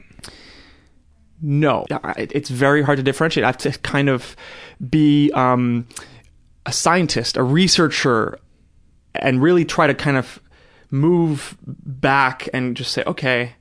No, 1.43 1.85
it's 2.17 2.49
very 2.51 2.83
hard 2.83 2.97
to 2.97 3.03
differentiate. 3.03 3.45
I 3.45 3.49
have 3.49 3.59
to 3.59 3.73
kind 3.81 4.09
of 4.09 4.37
be 4.89 5.31
um, 5.33 5.87
a 6.65 6.73
scientist, 6.73 7.37
a 7.37 7.43
researcher, 7.43 8.39
and 9.15 9.43
really 9.43 9.65
try 9.65 9.87
to 9.87 9.95
kind 9.95 10.17
of 10.17 10.41
move 10.91 11.57
back 11.67 12.49
and 12.55 12.77
just 12.77 12.93
say, 12.93 13.03
okay, 13.07 13.55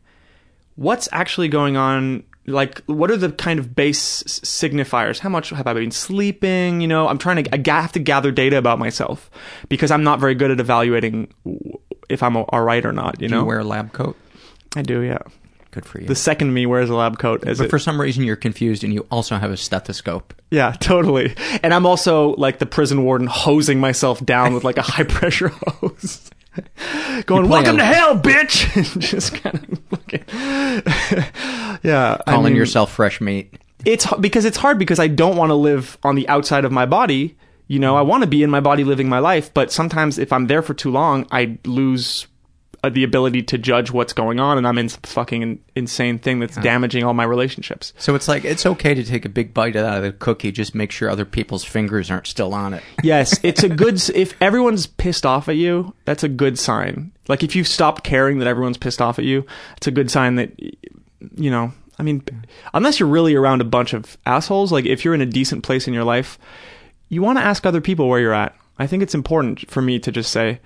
what's 0.76 1.10
actually 1.12 1.48
going 1.48 1.76
on? 1.76 2.24
Like, 2.48 2.84
what 2.86 3.10
are 3.10 3.18
the 3.18 3.32
kind 3.32 3.60
of 3.60 3.76
base 3.76 4.24
signifiers? 4.24 5.20
How 5.20 5.30
much 5.30 5.50
have 5.50 5.66
I 5.66 5.74
been 5.74 5.92
sleeping? 5.92 6.80
You 6.80 6.88
know, 6.88 7.08
I'm 7.08 7.18
trying 7.18 7.44
to, 7.44 7.54
I 7.54 7.82
have 7.82 7.92
to 7.94 8.00
gather 8.00 8.32
data 8.32 8.58
about 8.58 8.78
myself 8.78 9.32
because 9.68 9.90
I'm 9.92 10.04
not 10.04 10.20
very 10.20 10.36
good 10.36 10.52
at 10.52 10.60
evaluating 10.60 11.34
if 12.08 12.22
I'm 12.22 12.38
all 12.38 12.62
right 12.62 12.86
or 12.86 12.94
not. 12.94 13.20
You 13.20 13.28
Do 13.28 13.36
know, 13.36 13.42
you 13.42 13.48
wear 13.48 13.60
a 13.60 13.64
lab 13.64 13.94
coat? 13.94 14.16
I 14.76 14.84
do, 14.84 15.02
yeah. 15.02 15.20
Good 15.76 15.86
for 15.86 16.00
you. 16.00 16.08
The 16.08 16.16
second 16.16 16.54
me 16.54 16.66
wears 16.66 16.90
a 16.90 16.96
lab 16.96 17.20
coat. 17.20 17.46
As 17.46 17.58
but 17.58 17.66
it, 17.66 17.70
for 17.70 17.80
some 17.80 18.00
reason 18.00 18.24
you're 18.24 18.38
confused 18.38 18.86
and 18.86 18.94
you 18.94 19.06
also 19.12 19.36
have 19.36 19.52
a 19.52 19.58
stethoscope. 19.58 20.34
Yeah, 20.50 20.72
totally. 20.72 21.36
And 21.62 21.74
I'm 21.74 21.86
also 21.86 22.30
like 22.38 22.60
the 22.60 22.66
prison 22.66 23.04
warden 23.04 23.28
hosing 23.28 23.82
myself 23.82 24.26
down 24.26 24.54
with 24.54 24.64
like 24.64 24.78
a 24.78 24.82
high 24.82 25.04
pressure 25.04 25.50
hose. 25.50 26.32
Going, 27.26 27.50
welcome 27.50 27.76
a- 27.76 27.80
to 27.80 27.84
hell, 27.84 28.18
bitch! 28.18 29.00
Just 29.02 29.34
kind 29.34 29.56
of 29.70 29.80
fucking. 29.90 30.24
yeah. 31.84 32.22
I 32.26 32.32
Calling 32.32 32.54
mean, 32.54 32.56
yourself 32.56 32.94
fresh 32.94 33.20
meat. 33.20 33.54
It's 33.84 34.08
because 34.22 34.46
it's 34.46 34.56
hard 34.56 34.80
because 34.80 34.98
I 34.98 35.10
don't 35.10 35.36
want 35.36 35.50
to 35.50 35.56
live 35.56 35.98
on 36.04 36.16
the 36.16 36.26
outside 36.30 36.64
of 36.64 36.72
my 36.72 36.86
body. 36.86 37.36
You 37.68 37.80
know, 37.80 37.98
I 37.98 38.02
want 38.02 38.24
to 38.24 38.28
be 38.28 38.44
in 38.44 38.50
my 38.50 38.62
body 38.62 38.86
living 38.86 39.10
my 39.10 39.20
life, 39.20 39.54
but 39.54 39.74
sometimes 39.74 40.18
if 40.18 40.32
I'm 40.32 40.48
there 40.48 40.62
for 40.62 40.74
too 40.74 40.92
long, 40.92 41.28
I 41.32 41.58
lose 41.66 42.28
Uh, 42.86 42.90
the 42.90 43.04
ability 43.04 43.42
to 43.42 43.58
judge 43.58 43.90
what's 43.90 44.14
going 44.14 44.40
on 44.40 44.60
and 44.60 44.68
I'm 44.68 44.78
in 44.78 44.90
some 44.90 45.02
fucking 45.02 45.60
insane 45.76 46.20
thing 46.20 46.40
that's 46.40 46.56
damaging 46.58 47.04
all 47.04 47.16
my 47.16 47.24
relationships. 47.24 47.94
So 47.98 48.14
it's 48.14 48.28
like 48.28 48.46
it's 48.46 48.64
okay 48.64 48.94
to 48.94 49.04
take 49.04 49.26
a 49.26 49.30
big 49.30 49.56
bite 49.56 49.76
out 49.76 49.98
of 49.98 50.04
the 50.04 50.12
cookie, 50.12 50.52
just 50.52 50.76
make 50.76 50.92
sure 50.92 51.10
other 51.10 51.26
people's 51.26 51.64
fingers 51.64 52.12
aren't 52.12 52.28
still 52.28 52.54
on 52.54 52.76
it. 52.76 52.84
Yes, 53.04 53.40
it's 53.44 53.64
a 53.64 53.70
good. 53.70 54.00
If 54.10 54.40
everyone's 54.40 54.86
pissed 54.86 55.26
off 55.26 55.50
at 55.50 55.56
you, 55.56 55.96
that's 56.06 56.24
a 56.24 56.28
good 56.28 56.60
sign. 56.60 57.12
Like 57.28 57.42
if 57.42 57.56
you've 57.56 57.68
stopped 57.68 58.04
caring 58.04 58.38
that 58.40 58.48
everyone's 58.48 58.78
pissed 58.78 59.02
off 59.02 59.18
at 59.18 59.26
you, 59.26 59.46
it's 59.78 59.88
a 59.88 59.92
good 59.92 60.12
sign 60.12 60.36
that 60.36 60.52
you 60.60 61.50
know. 61.50 61.72
I 61.98 62.04
mean, 62.04 62.24
unless 62.74 63.00
you're 63.00 63.10
really 63.10 63.34
around 63.34 63.62
a 63.62 63.66
bunch 63.66 63.94
of 63.94 64.16
assholes, 64.28 64.72
like 64.72 64.86
if 64.86 65.04
you're 65.04 65.16
in 65.16 65.22
a 65.22 65.26
decent 65.26 65.64
place 65.64 65.88
in 65.88 65.94
your 65.94 66.04
life, 66.04 66.38
you 67.10 67.24
want 67.24 67.40
to 67.40 67.44
ask 67.44 67.66
other 67.66 67.82
people 67.82 68.08
where 68.08 68.20
you're 68.20 68.34
at. 68.34 68.56
I 68.78 68.86
think 68.86 69.02
it's 69.02 69.16
important 69.16 69.70
for 69.72 69.82
me 69.82 69.98
to 70.00 70.12
just 70.12 70.32
say, 70.32 70.60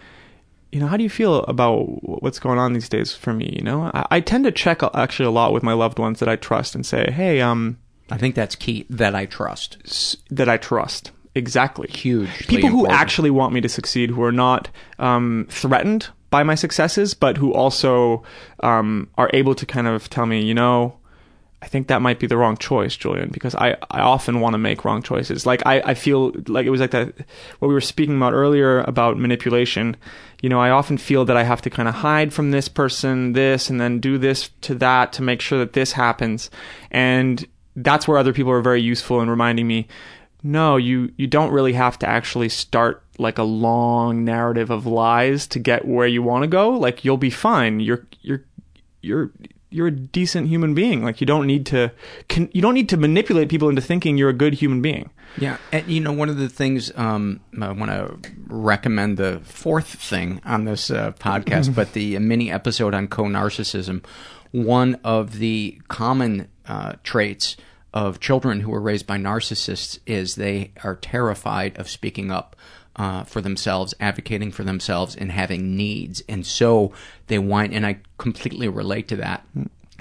you 0.71 0.79
know, 0.79 0.87
how 0.87 0.97
do 0.97 1.03
you 1.03 1.09
feel 1.09 1.43
about 1.43 1.77
what's 2.21 2.39
going 2.39 2.59
on 2.59 2.73
these 2.73 2.89
days 2.89 3.13
for 3.13 3.33
me? 3.33 3.53
You 3.55 3.63
know, 3.63 3.91
I, 3.93 4.05
I 4.11 4.19
tend 4.19 4.43
to 4.45 4.51
check 4.51 4.81
actually 4.93 5.25
a 5.25 5.31
lot 5.31 5.53
with 5.53 5.63
my 5.63 5.73
loved 5.73 5.99
ones 5.99 6.19
that 6.19 6.29
I 6.29 6.35
trust 6.35 6.75
and 6.75 6.85
say, 6.85 7.11
hey, 7.11 7.41
um, 7.41 7.77
I 8.11 8.17
think 8.17 8.35
that's 8.35 8.55
key. 8.55 8.85
That 8.89 9.15
I 9.15 9.25
trust. 9.25 9.77
s- 9.85 10.17
that 10.29 10.49
I 10.49 10.57
trust. 10.57 11.11
Exactly. 11.35 11.87
Huge. 11.89 12.47
People 12.47 12.69
who 12.69 12.79
important. 12.79 12.99
actually 12.99 13.29
want 13.29 13.53
me 13.53 13.61
to 13.61 13.69
succeed, 13.69 14.09
who 14.09 14.23
are 14.23 14.31
not 14.31 14.69
um, 14.97 15.47
threatened 15.49 16.09
by 16.29 16.43
my 16.43 16.55
successes, 16.55 17.13
but 17.13 17.37
who 17.37 17.53
also 17.53 18.23
um, 18.61 19.09
are 19.17 19.29
able 19.33 19.55
to 19.55 19.65
kind 19.65 19.87
of 19.87 20.09
tell 20.09 20.25
me, 20.25 20.43
you 20.43 20.53
know, 20.53 20.95
I 21.61 21.67
think 21.67 21.87
that 21.87 22.01
might 22.01 22.19
be 22.19 22.27
the 22.27 22.37
wrong 22.37 22.57
choice, 22.57 22.95
Julian, 22.95 23.29
because 23.29 23.53
I, 23.53 23.75
I 23.91 23.99
often 24.01 24.39
want 24.39 24.53
to 24.53 24.57
make 24.57 24.85
wrong 24.85 25.01
choices. 25.03 25.45
Like 25.45 25.61
I, 25.65 25.81
I 25.81 25.93
feel 25.93 26.31
like 26.47 26.65
it 26.65 26.69
was 26.69 26.79
like 26.79 26.91
that 26.91 27.13
what 27.59 27.67
we 27.67 27.73
were 27.73 27.81
speaking 27.81 28.15
about 28.15 28.33
earlier 28.33 28.79
about 28.81 29.17
manipulation. 29.17 29.97
You 30.41 30.49
know, 30.49 30.59
I 30.59 30.69
often 30.69 30.97
feel 30.97 31.25
that 31.25 31.37
I 31.37 31.43
have 31.43 31.61
to 31.63 31.69
kind 31.69 31.89
of 31.89 31.95
hide 31.95 32.33
from 32.33 32.51
this 32.51 32.67
person 32.69 33.33
this 33.33 33.69
and 33.69 33.79
then 33.79 33.99
do 33.99 34.17
this 34.17 34.49
to 34.61 34.75
that 34.75 35.11
to 35.13 35.21
make 35.21 35.41
sure 35.41 35.59
that 35.59 35.73
this 35.73 35.93
happens. 35.93 36.49
And 36.91 37.45
that's 37.75 38.07
where 38.07 38.17
other 38.17 38.33
people 38.33 38.51
are 38.51 38.61
very 38.61 38.81
useful 38.81 39.21
in 39.21 39.29
reminding 39.29 39.67
me, 39.67 39.87
no, 40.41 40.77
you 40.77 41.11
you 41.17 41.27
don't 41.27 41.51
really 41.51 41.73
have 41.73 41.99
to 41.99 42.07
actually 42.07 42.49
start 42.49 43.03
like 43.17 43.37
a 43.37 43.43
long 43.43 44.23
narrative 44.23 44.69
of 44.69 44.85
lies 44.85 45.45
to 45.47 45.59
get 45.59 45.85
where 45.85 46.07
you 46.07 46.23
want 46.23 46.43
to 46.43 46.47
go. 46.47 46.69
Like 46.69 47.03
you'll 47.03 47.17
be 47.17 47.29
fine. 47.29 47.81
You're 47.81 48.07
you're 48.21 48.45
you're 49.01 49.31
you're 49.69 49.87
a 49.87 49.91
decent 49.91 50.47
human 50.47 50.73
being. 50.73 51.03
Like 51.03 51.21
you 51.21 51.27
don't 51.27 51.45
need 51.47 51.65
to 51.67 51.91
can, 52.27 52.49
you 52.53 52.61
don't 52.61 52.73
need 52.73 52.89
to 52.89 52.97
manipulate 52.97 53.49
people 53.49 53.69
into 53.69 53.81
thinking 53.81 54.17
you're 54.17 54.29
a 54.29 54.33
good 54.33 54.55
human 54.55 54.81
being. 54.81 55.09
Yeah, 55.37 55.57
and 55.71 55.87
you 55.87 56.01
know, 56.01 56.11
one 56.11 56.29
of 56.29 56.37
the 56.37 56.49
things 56.49 56.91
um, 56.97 57.39
I 57.59 57.71
want 57.71 57.91
to 57.91 58.31
recommend 58.47 59.17
the 59.17 59.41
fourth 59.43 59.87
thing 59.87 60.41
on 60.43 60.65
this 60.65 60.89
uh, 60.89 61.11
podcast, 61.13 61.75
but 61.75 61.93
the 61.93 62.17
mini 62.19 62.51
episode 62.51 62.93
on 62.93 63.07
co-narcissism. 63.07 64.03
One 64.51 64.99
of 65.03 65.37
the 65.37 65.79
common 65.89 66.47
uh, 66.67 66.93
traits 67.03 67.55
of 67.93 68.19
children 68.19 68.61
who 68.61 68.73
are 68.73 68.81
raised 68.81 69.05
by 69.05 69.17
narcissists 69.17 69.99
is 70.05 70.35
they 70.35 70.71
are 70.83 70.95
terrified 70.95 71.77
of 71.77 71.89
speaking 71.89 72.31
up 72.31 72.55
uh, 72.99 73.23
for 73.23 73.39
themselves, 73.39 73.93
advocating 74.01 74.51
for 74.51 74.63
themselves, 74.63 75.15
and 75.15 75.31
having 75.31 75.75
needs, 75.75 76.21
and 76.27 76.45
so 76.45 76.91
they 77.27 77.39
whine. 77.39 77.73
And 77.73 77.85
I 77.85 78.01
completely 78.17 78.67
relate 78.67 79.07
to 79.07 79.15
that. 79.15 79.47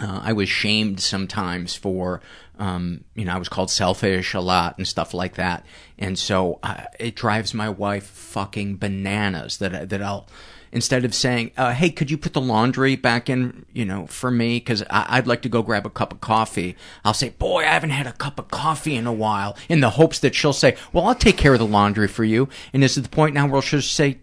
Uh, 0.01 0.21
I 0.23 0.33
was 0.33 0.49
shamed 0.49 1.01
sometimes 1.01 1.75
for, 1.77 2.21
um, 2.59 3.05
you 3.15 3.25
know, 3.25 3.33
I 3.33 3.39
was 3.39 3.49
called 3.49 3.71
selfish 3.71 4.35
a 4.35 4.41
lot 4.41 4.77
and 4.79 4.87
stuff 4.87 5.15
like 5.15 5.37
that, 5.37 5.65
and 5.97 6.19
so 6.19 6.59
uh, 6.65 6.85
it 6.99 7.15
drives 7.15 7.55
my 7.55 7.69
wife 7.69 8.07
fucking 8.07 8.79
bananas 8.79 9.59
that 9.59 9.89
that 9.89 10.03
I'll 10.03 10.27
instead 10.73 11.05
of 11.05 11.15
saying, 11.15 11.53
uh, 11.57 11.73
"Hey, 11.73 11.91
could 11.91 12.11
you 12.11 12.19
put 12.19 12.33
the 12.33 12.41
laundry 12.41 12.97
back 12.97 13.29
in, 13.29 13.65
you 13.73 13.85
know, 13.85 14.07
for 14.07 14.31
me? 14.31 14.59
Because 14.59 14.83
I'd 14.91 15.27
like 15.27 15.43
to 15.43 15.49
go 15.49 15.63
grab 15.63 15.87
a 15.87 15.91
cup 15.91 16.13
of 16.13 16.21
coffee." 16.21 16.77
I'll 17.05 17.15
say, 17.15 17.31
"Boy, 17.31 17.63
I 17.63 17.73
haven't 17.73 17.91
had 17.91 18.07
a 18.07 18.13
cup 18.13 18.39
of 18.39 18.49
coffee 18.49 18.97
in 18.97 19.07
a 19.07 19.13
while," 19.13 19.57
in 19.69 19.81
the 19.81 19.91
hopes 19.91 20.19
that 20.21 20.35
she'll 20.35 20.53
say, 20.53 20.77
"Well, 20.93 21.07
I'll 21.07 21.15
take 21.15 21.37
care 21.37 21.53
of 21.53 21.59
the 21.59 21.67
laundry 21.67 22.09
for 22.09 22.25
you." 22.25 22.49
And 22.73 22.83
this 22.83 22.97
is 22.97 23.03
the 23.03 23.09
point 23.09 23.35
now 23.35 23.47
where 23.47 23.63
she'll 23.63 23.83
say, 23.83 24.19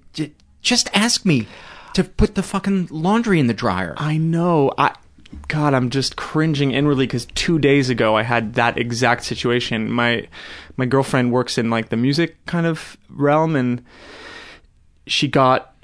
"Just 0.62 0.89
ask 0.93 1.26
me 1.26 1.48
to 1.93 2.04
put 2.04 2.36
the 2.36 2.43
fucking 2.43 2.89
laundry 2.91 3.39
in 3.39 3.48
the 3.48 3.54
dryer." 3.54 3.96
I 3.98 4.18
know. 4.18 4.72
I 4.78 4.96
God, 5.48 5.74
I'm 5.74 5.89
just 5.89 6.16
cringing 6.16 6.72
inwardly 6.72 7.06
because 7.06 7.26
two 7.26 7.60
days 7.60 7.89
ago 7.89 8.16
I 8.16 8.24
had 8.24 8.54
that 8.54 8.78
exact 8.78 9.24
situation. 9.26 9.91
My 9.91 10.28
my 10.78 10.86
girlfriend 10.86 11.32
works 11.32 11.58
in 11.58 11.70
like 11.70 11.89
the 11.89 11.98
music 11.98 12.43
kind 12.46 12.66
of 12.66 12.98
realm, 13.10 13.56
and 13.56 13.84
she 15.08 15.28
got 15.28 15.74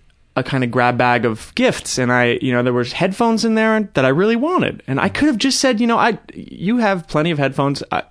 a 0.41 0.49
kind 0.49 0.63
of 0.63 0.71
grab 0.71 0.97
bag 0.97 1.25
of 1.25 1.53
gifts 1.55 1.97
and 1.97 2.11
I, 2.11 2.39
you 2.41 2.51
know, 2.51 2.61
there 2.63 2.73
was 2.73 2.91
headphones 2.91 3.45
in 3.45 3.55
there 3.55 3.89
that 3.93 4.05
I 4.05 4.09
really 4.09 4.35
wanted. 4.35 4.83
And 4.87 4.99
I 4.99 5.07
could 5.07 5.27
have 5.27 5.37
just 5.37 5.59
said, 5.59 5.79
you 5.79 5.87
know, 5.87 5.97
I 5.97 6.19
you 6.33 6.77
have 6.77 7.07
plenty 7.07 7.31
of 7.31 7.37
headphones. 7.37 7.81
I, 7.91 8.03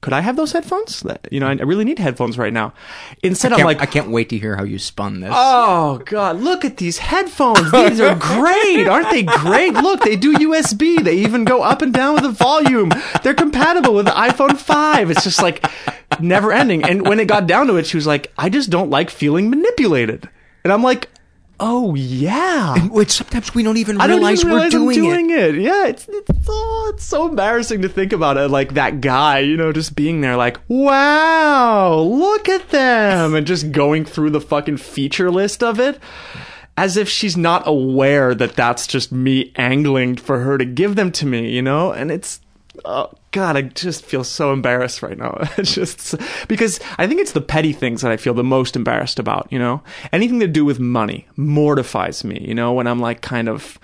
could 0.00 0.12
I 0.12 0.20
have 0.20 0.36
those 0.36 0.52
headphones? 0.52 1.02
You 1.30 1.40
know, 1.40 1.46
I 1.46 1.54
really 1.54 1.84
need 1.84 1.98
headphones 1.98 2.36
right 2.36 2.52
now. 2.52 2.74
Instead 3.22 3.54
I'm 3.54 3.64
like 3.64 3.80
I 3.80 3.86
can't 3.86 4.10
wait 4.10 4.28
to 4.30 4.38
hear 4.38 4.54
how 4.56 4.64
you 4.64 4.78
spun 4.78 5.20
this. 5.20 5.32
Oh 5.32 6.02
god, 6.04 6.40
look 6.40 6.64
at 6.64 6.76
these 6.76 6.98
headphones. 6.98 7.72
These 7.72 8.00
are 8.00 8.14
great. 8.14 8.86
Aren't 8.86 9.10
they 9.10 9.22
great? 9.22 9.72
Look, 9.72 10.02
they 10.02 10.16
do 10.16 10.34
USB. 10.34 11.02
They 11.02 11.16
even 11.16 11.44
go 11.44 11.62
up 11.62 11.80
and 11.80 11.92
down 11.92 12.14
with 12.14 12.24
the 12.24 12.30
volume. 12.30 12.90
They're 13.22 13.32
compatible 13.32 13.94
with 13.94 14.04
the 14.04 14.12
iPhone 14.12 14.58
5. 14.58 15.10
It's 15.10 15.24
just 15.24 15.40
like 15.40 15.64
never 16.20 16.52
ending. 16.52 16.84
And 16.84 17.06
when 17.08 17.18
it 17.18 17.26
got 17.26 17.46
down 17.46 17.66
to 17.68 17.76
it, 17.76 17.86
she 17.86 17.96
was 17.96 18.06
like, 18.06 18.30
"I 18.36 18.50
just 18.50 18.68
don't 18.68 18.90
like 18.90 19.08
feeling 19.08 19.48
manipulated." 19.48 20.28
And 20.64 20.72
I'm 20.72 20.82
like, 20.82 21.08
"Oh 21.60 21.94
yeah." 21.94 22.78
Which 22.88 23.10
sometimes 23.10 23.54
we 23.54 23.62
don't 23.62 23.76
even 23.76 24.00
I 24.00 24.06
don't 24.06 24.18
realize, 24.18 24.40
even 24.40 24.52
realize 24.52 24.74
we're 24.74 24.92
doing, 24.92 25.28
doing 25.28 25.30
it. 25.30 25.54
it. 25.56 25.62
Yeah, 25.62 25.86
it's 25.86 26.08
it's, 26.08 26.30
oh, 26.48 26.92
it's 26.94 27.04
so 27.04 27.28
embarrassing 27.28 27.82
to 27.82 27.88
think 27.88 28.12
about 28.12 28.36
it. 28.36 28.48
Like 28.50 28.74
that 28.74 29.00
guy, 29.00 29.40
you 29.40 29.56
know, 29.56 29.72
just 29.72 29.94
being 29.96 30.20
there, 30.20 30.36
like, 30.36 30.58
wow, 30.68 31.96
look 31.98 32.48
at 32.48 32.70
them, 32.70 33.34
and 33.34 33.46
just 33.46 33.72
going 33.72 34.04
through 34.04 34.30
the 34.30 34.40
fucking 34.40 34.78
feature 34.78 35.30
list 35.30 35.62
of 35.62 35.78
it, 35.80 35.98
as 36.76 36.96
if 36.96 37.08
she's 37.08 37.36
not 37.36 37.62
aware 37.66 38.34
that 38.34 38.54
that's 38.54 38.86
just 38.86 39.12
me 39.12 39.52
angling 39.56 40.16
for 40.16 40.40
her 40.40 40.58
to 40.58 40.64
give 40.64 40.96
them 40.96 41.12
to 41.12 41.26
me, 41.26 41.50
you 41.50 41.62
know. 41.62 41.92
And 41.92 42.10
it's, 42.10 42.40
oh 42.84 43.12
god, 43.30 43.56
I 43.56 43.62
just 43.62 44.04
feel 44.04 44.24
so 44.24 44.52
embarrassed 44.52 45.02
right 45.02 45.18
now. 45.18 45.38
It's 45.56 45.74
just 45.74 46.14
because 46.48 46.80
I 46.98 47.06
think 47.06 47.20
it's 47.20 47.32
the 47.32 47.40
petty 47.40 47.72
things 47.72 48.02
that 48.02 48.12
I 48.12 48.16
feel 48.16 48.34
the 48.34 48.44
most 48.44 48.76
embarrassed 48.76 49.18
about, 49.18 49.48
you 49.50 49.58
know. 49.58 49.82
Anything 50.12 50.40
to 50.40 50.46
do 50.46 50.64
with 50.64 50.80
money 50.80 51.26
mortifies 51.36 52.24
me, 52.24 52.44
you 52.46 52.54
know, 52.54 52.72
when 52.72 52.86
I'm 52.86 53.00
like 53.00 53.20
kind 53.20 53.48
of 53.48 53.78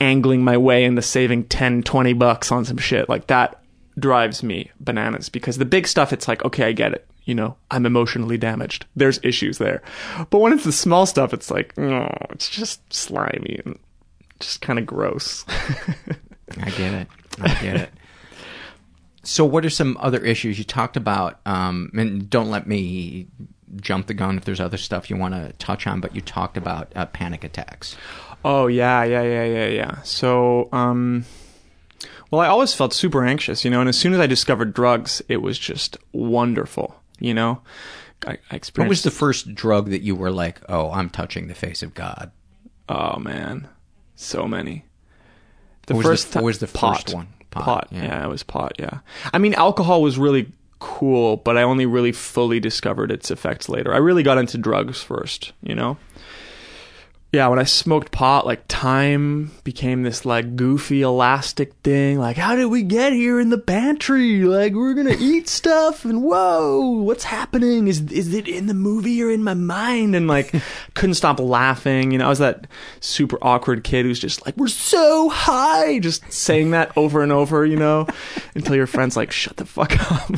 angling 0.00 0.42
my 0.42 0.56
way 0.56 0.84
into 0.84 1.00
saving 1.00 1.44
10 1.44 1.82
20 1.84 2.12
bucks 2.14 2.50
on 2.50 2.64
some 2.64 2.76
shit 2.76 3.08
like 3.08 3.28
that 3.28 3.62
drives 3.96 4.42
me 4.42 4.70
bananas 4.80 5.28
because 5.28 5.56
the 5.56 5.64
big 5.64 5.86
stuff 5.86 6.12
it's 6.12 6.26
like 6.26 6.44
okay 6.44 6.64
i 6.64 6.72
get 6.72 6.92
it 6.92 7.06
you 7.22 7.34
know 7.34 7.56
i'm 7.70 7.86
emotionally 7.86 8.36
damaged 8.36 8.84
there's 8.96 9.20
issues 9.22 9.56
there 9.58 9.82
but 10.30 10.40
when 10.40 10.52
it's 10.52 10.64
the 10.64 10.72
small 10.72 11.06
stuff 11.06 11.32
it's 11.32 11.48
like 11.48 11.78
oh 11.78 12.08
it's 12.30 12.50
just 12.50 12.80
slimy 12.92 13.60
and 13.64 13.78
just 14.40 14.60
kind 14.60 14.80
of 14.80 14.84
gross 14.84 15.44
I 16.60 16.70
get 16.70 16.94
it. 16.94 17.08
I 17.40 17.48
get 17.62 17.76
it. 17.76 17.90
So, 19.26 19.44
what 19.44 19.64
are 19.64 19.70
some 19.70 19.96
other 20.00 20.22
issues 20.24 20.58
you 20.58 20.64
talked 20.64 20.96
about? 20.96 21.40
Um, 21.46 21.90
and 21.94 22.28
don't 22.28 22.50
let 22.50 22.66
me 22.66 23.26
jump 23.76 24.06
the 24.06 24.14
gun 24.14 24.36
if 24.36 24.44
there's 24.44 24.60
other 24.60 24.76
stuff 24.76 25.10
you 25.10 25.16
want 25.16 25.34
to 25.34 25.52
touch 25.54 25.86
on, 25.86 26.00
but 26.00 26.14
you 26.14 26.20
talked 26.20 26.56
about 26.56 26.92
uh, 26.94 27.06
panic 27.06 27.42
attacks. 27.44 27.96
Oh 28.44 28.66
yeah, 28.66 29.02
yeah, 29.04 29.22
yeah, 29.22 29.44
yeah, 29.44 29.66
yeah. 29.66 30.02
So, 30.02 30.68
um, 30.72 31.24
well, 32.30 32.40
I 32.40 32.46
always 32.46 32.74
felt 32.74 32.92
super 32.92 33.24
anxious, 33.24 33.64
you 33.64 33.70
know, 33.70 33.80
and 33.80 33.88
as 33.88 33.98
soon 33.98 34.12
as 34.12 34.20
I 34.20 34.26
discovered 34.26 34.74
drugs, 34.74 35.22
it 35.28 35.38
was 35.38 35.58
just 35.58 35.96
wonderful, 36.12 37.00
you 37.18 37.32
know. 37.34 37.62
I, 38.26 38.38
I 38.50 38.60
What 38.76 38.88
was 38.88 39.02
the 39.02 39.10
first 39.10 39.54
drug 39.54 39.90
that 39.90 40.02
you 40.02 40.14
were 40.14 40.30
like, 40.30 40.60
"Oh, 40.68 40.90
I'm 40.92 41.10
touching 41.10 41.48
the 41.48 41.54
face 41.54 41.82
of 41.82 41.94
God"? 41.94 42.30
oh 42.88 43.18
man, 43.18 43.68
so 44.14 44.46
many. 44.46 44.84
The 45.86 45.94
What 45.94 46.04
was 46.04 46.04
the- 46.04 46.10
first 46.30 46.34
what 46.36 46.44
was 46.44 46.58
the 46.58 46.66
pot. 46.66 46.96
first 47.04 47.14
one? 47.14 47.28
Pot, 47.54 47.64
Pot. 47.64 47.88
yeah. 47.90 48.02
Yeah. 48.04 48.24
it 48.24 48.28
was 48.28 48.42
pot. 48.42 48.72
Yeah. 48.78 48.98
I 49.32 49.38
mean, 49.38 49.54
alcohol 49.54 50.02
was 50.02 50.18
really 50.18 50.48
cool, 50.80 51.38
but 51.38 51.56
I 51.56 51.62
only 51.62 51.86
really 51.86 52.12
fully 52.12 52.60
discovered 52.60 53.10
its 53.10 53.30
effects 53.30 53.68
later. 53.68 53.94
I 53.94 53.98
really 53.98 54.22
got 54.22 54.38
into 54.38 54.58
drugs 54.58 55.02
first, 55.02 55.52
you 55.62 55.74
know. 55.74 55.96
Yeah, 57.34 57.48
when 57.48 57.58
I 57.58 57.64
smoked 57.64 58.12
pot, 58.12 58.46
like 58.46 58.62
time 58.68 59.50
became 59.64 60.04
this 60.04 60.24
like 60.24 60.54
goofy 60.54 61.02
elastic 61.02 61.74
thing. 61.82 62.20
Like, 62.20 62.36
how 62.36 62.54
did 62.54 62.66
we 62.66 62.84
get 62.84 63.12
here 63.12 63.40
in 63.40 63.50
the 63.50 63.58
pantry? 63.58 64.44
Like, 64.44 64.72
we're 64.72 64.94
gonna 64.94 65.16
eat 65.18 65.48
stuff, 65.48 66.04
and 66.04 66.22
whoa, 66.22 66.92
what's 67.02 67.24
happening? 67.24 67.88
Is 67.88 68.02
is 68.12 68.32
it 68.32 68.46
in 68.46 68.68
the 68.68 68.72
movie 68.72 69.20
or 69.20 69.32
in 69.32 69.42
my 69.42 69.54
mind? 69.54 70.14
And 70.14 70.28
like, 70.28 70.54
couldn't 70.94 71.14
stop 71.14 71.40
laughing. 71.40 72.12
You 72.12 72.18
know, 72.18 72.26
I 72.26 72.28
was 72.28 72.38
that 72.38 72.68
super 73.00 73.36
awkward 73.42 73.82
kid 73.82 74.06
who's 74.06 74.20
just 74.20 74.46
like, 74.46 74.56
we're 74.56 74.68
so 74.68 75.28
high, 75.28 75.98
just 75.98 76.32
saying 76.32 76.70
that 76.70 76.96
over 76.96 77.20
and 77.20 77.32
over. 77.32 77.66
You 77.66 77.78
know, 77.78 78.06
until 78.54 78.76
your 78.76 78.86
friend's 78.86 79.16
like, 79.16 79.32
shut 79.32 79.56
the 79.56 79.66
fuck 79.66 79.90
up. 80.12 80.30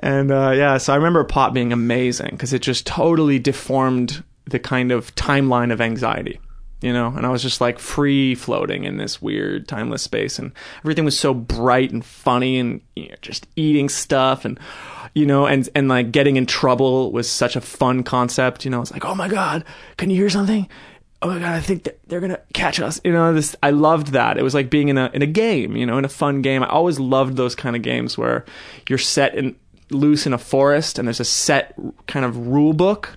And 0.00 0.30
uh, 0.30 0.52
yeah, 0.54 0.78
so 0.78 0.92
I 0.92 0.96
remember 0.96 1.24
pot 1.24 1.54
being 1.54 1.72
amazing 1.72 2.30
because 2.30 2.52
it 2.52 2.62
just 2.62 2.86
totally 2.86 3.38
deformed 3.38 4.22
the 4.50 4.58
kind 4.58 4.92
of 4.92 5.14
timeline 5.14 5.72
of 5.72 5.80
anxiety, 5.80 6.40
you 6.80 6.92
know. 6.92 7.08
And 7.08 7.26
I 7.26 7.30
was 7.30 7.42
just 7.42 7.60
like 7.60 7.78
free 7.78 8.34
floating 8.34 8.84
in 8.84 8.96
this 8.96 9.20
weird 9.20 9.68
timeless 9.68 10.02
space, 10.02 10.38
and 10.38 10.52
everything 10.80 11.04
was 11.04 11.18
so 11.18 11.34
bright 11.34 11.90
and 11.90 12.04
funny, 12.04 12.58
and 12.58 12.80
you 12.96 13.08
know, 13.08 13.14
just 13.20 13.46
eating 13.56 13.88
stuff, 13.88 14.44
and 14.44 14.58
you 15.14 15.26
know, 15.26 15.46
and 15.46 15.68
and 15.74 15.88
like 15.88 16.12
getting 16.12 16.36
in 16.36 16.46
trouble 16.46 17.12
was 17.12 17.28
such 17.28 17.56
a 17.56 17.60
fun 17.60 18.02
concept, 18.02 18.64
you 18.64 18.70
know. 18.70 18.80
It's 18.80 18.92
like, 18.92 19.04
oh 19.04 19.14
my 19.14 19.28
god, 19.28 19.64
can 19.96 20.10
you 20.10 20.16
hear 20.16 20.30
something? 20.30 20.68
Oh 21.20 21.26
my 21.28 21.40
god, 21.40 21.54
I 21.54 21.60
think 21.60 21.88
they're 22.06 22.20
gonna 22.20 22.40
catch 22.54 22.78
us. 22.78 23.00
You 23.04 23.12
know, 23.12 23.34
this 23.34 23.56
I 23.62 23.70
loved 23.70 24.08
that. 24.08 24.38
It 24.38 24.42
was 24.42 24.54
like 24.54 24.70
being 24.70 24.88
in 24.88 24.98
a 24.98 25.10
in 25.12 25.22
a 25.22 25.26
game, 25.26 25.76
you 25.76 25.84
know, 25.84 25.98
in 25.98 26.04
a 26.04 26.08
fun 26.08 26.42
game. 26.42 26.62
I 26.62 26.68
always 26.68 27.00
loved 27.00 27.36
those 27.36 27.54
kind 27.54 27.74
of 27.74 27.82
games 27.82 28.16
where 28.16 28.44
you're 28.88 28.98
set 28.98 29.34
in 29.34 29.56
loose 29.90 30.26
in 30.26 30.32
a 30.32 30.38
forest 30.38 30.98
and 30.98 31.08
there's 31.08 31.20
a 31.20 31.24
set 31.24 31.74
kind 32.06 32.24
of 32.24 32.48
rule 32.48 32.72
book 32.72 33.16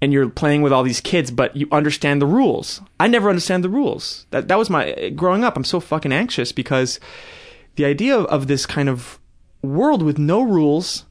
and 0.00 0.12
you're 0.12 0.28
playing 0.28 0.62
with 0.62 0.72
all 0.72 0.82
these 0.82 1.00
kids 1.00 1.30
but 1.30 1.56
you 1.56 1.68
understand 1.72 2.20
the 2.20 2.26
rules. 2.26 2.80
I 3.00 3.06
never 3.06 3.28
understand 3.28 3.64
the 3.64 3.68
rules. 3.68 4.26
That 4.30 4.48
that 4.48 4.58
was 4.58 4.70
my 4.70 5.10
growing 5.10 5.44
up 5.44 5.56
i'm 5.56 5.64
so 5.64 5.80
fucking 5.80 6.12
anxious 6.12 6.52
because 6.52 7.00
the 7.76 7.84
idea 7.84 8.16
of, 8.16 8.26
of 8.26 8.46
this 8.46 8.66
kind 8.66 8.88
of 8.88 9.18
world 9.62 10.02
with 10.02 10.18
no 10.18 10.42
rules 10.42 11.04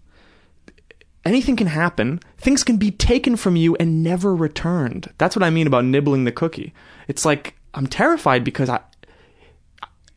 anything 1.25 1.55
can 1.55 1.67
happen 1.67 2.19
things 2.37 2.63
can 2.63 2.77
be 2.77 2.91
taken 2.91 3.35
from 3.35 3.55
you 3.55 3.75
and 3.77 4.03
never 4.03 4.35
returned. 4.35 5.11
That's 5.17 5.35
what 5.35 5.43
i 5.43 5.49
mean 5.49 5.67
about 5.67 5.85
nibbling 5.85 6.25
the 6.25 6.31
cookie. 6.31 6.73
It's 7.07 7.25
like 7.25 7.55
i'm 7.73 7.87
terrified 7.87 8.43
because 8.43 8.69
i 8.69 8.79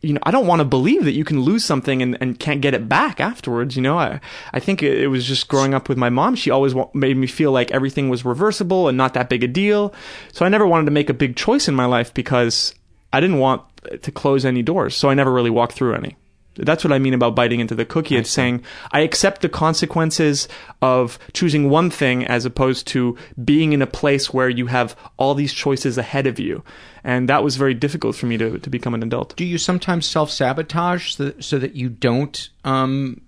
you 0.00 0.12
know, 0.12 0.20
I 0.22 0.30
don't 0.30 0.46
want 0.46 0.60
to 0.60 0.64
believe 0.64 1.04
that 1.04 1.12
you 1.12 1.24
can 1.24 1.40
lose 1.40 1.64
something 1.64 2.02
and, 2.02 2.16
and 2.20 2.38
can't 2.38 2.60
get 2.60 2.74
it 2.74 2.88
back 2.88 3.20
afterwards. 3.20 3.74
You 3.74 3.82
know, 3.82 3.98
I, 3.98 4.20
I 4.52 4.60
think 4.60 4.82
it, 4.82 5.08
was 5.08 5.26
just 5.26 5.48
growing 5.48 5.74
up 5.74 5.88
with 5.88 5.98
my 5.98 6.08
mom. 6.08 6.36
She 6.36 6.50
always 6.50 6.74
wa- 6.74 6.90
made 6.94 7.16
me 7.16 7.26
feel 7.26 7.50
like 7.50 7.72
everything 7.72 8.08
was 8.08 8.24
reversible 8.24 8.88
and 8.88 8.96
not 8.96 9.14
that 9.14 9.28
big 9.28 9.42
a 9.42 9.48
deal. 9.48 9.92
So 10.32 10.46
I 10.46 10.48
never 10.48 10.66
wanted 10.66 10.84
to 10.84 10.92
make 10.92 11.10
a 11.10 11.14
big 11.14 11.34
choice 11.34 11.66
in 11.66 11.74
my 11.74 11.86
life 11.86 12.14
because 12.14 12.74
I 13.12 13.20
didn't 13.20 13.38
want 13.38 13.62
to 14.02 14.12
close 14.12 14.44
any 14.44 14.62
doors. 14.62 14.96
So 14.96 15.08
I 15.08 15.14
never 15.14 15.32
really 15.32 15.50
walked 15.50 15.72
through 15.72 15.94
any. 15.94 16.16
That's 16.58 16.84
what 16.84 16.92
I 16.92 16.98
mean 16.98 17.14
about 17.14 17.34
biting 17.34 17.60
into 17.60 17.74
the 17.74 17.84
cookie. 17.84 18.16
It's 18.16 18.30
saying 18.30 18.62
I 18.92 19.00
accept 19.00 19.40
the 19.42 19.48
consequences 19.48 20.48
of 20.82 21.18
choosing 21.32 21.70
one 21.70 21.90
thing 21.90 22.24
as 22.26 22.44
opposed 22.44 22.86
to 22.88 23.16
being 23.44 23.72
in 23.72 23.80
a 23.80 23.86
place 23.86 24.32
where 24.32 24.48
you 24.48 24.66
have 24.66 24.96
all 25.16 25.34
these 25.34 25.52
choices 25.52 25.96
ahead 25.98 26.26
of 26.26 26.38
you. 26.38 26.62
And 27.04 27.28
that 27.28 27.42
was 27.44 27.56
very 27.56 27.74
difficult 27.74 28.16
for 28.16 28.26
me 28.26 28.36
to, 28.38 28.58
to 28.58 28.70
become 28.70 28.92
an 28.94 29.02
adult. 29.02 29.36
Do 29.36 29.44
you 29.44 29.56
sometimes 29.56 30.04
self 30.04 30.30
sabotage 30.30 31.14
so, 31.14 31.32
so 31.40 31.58
that 31.58 31.74
you 31.74 31.88
don't? 31.88 32.48
Um, 32.64 33.20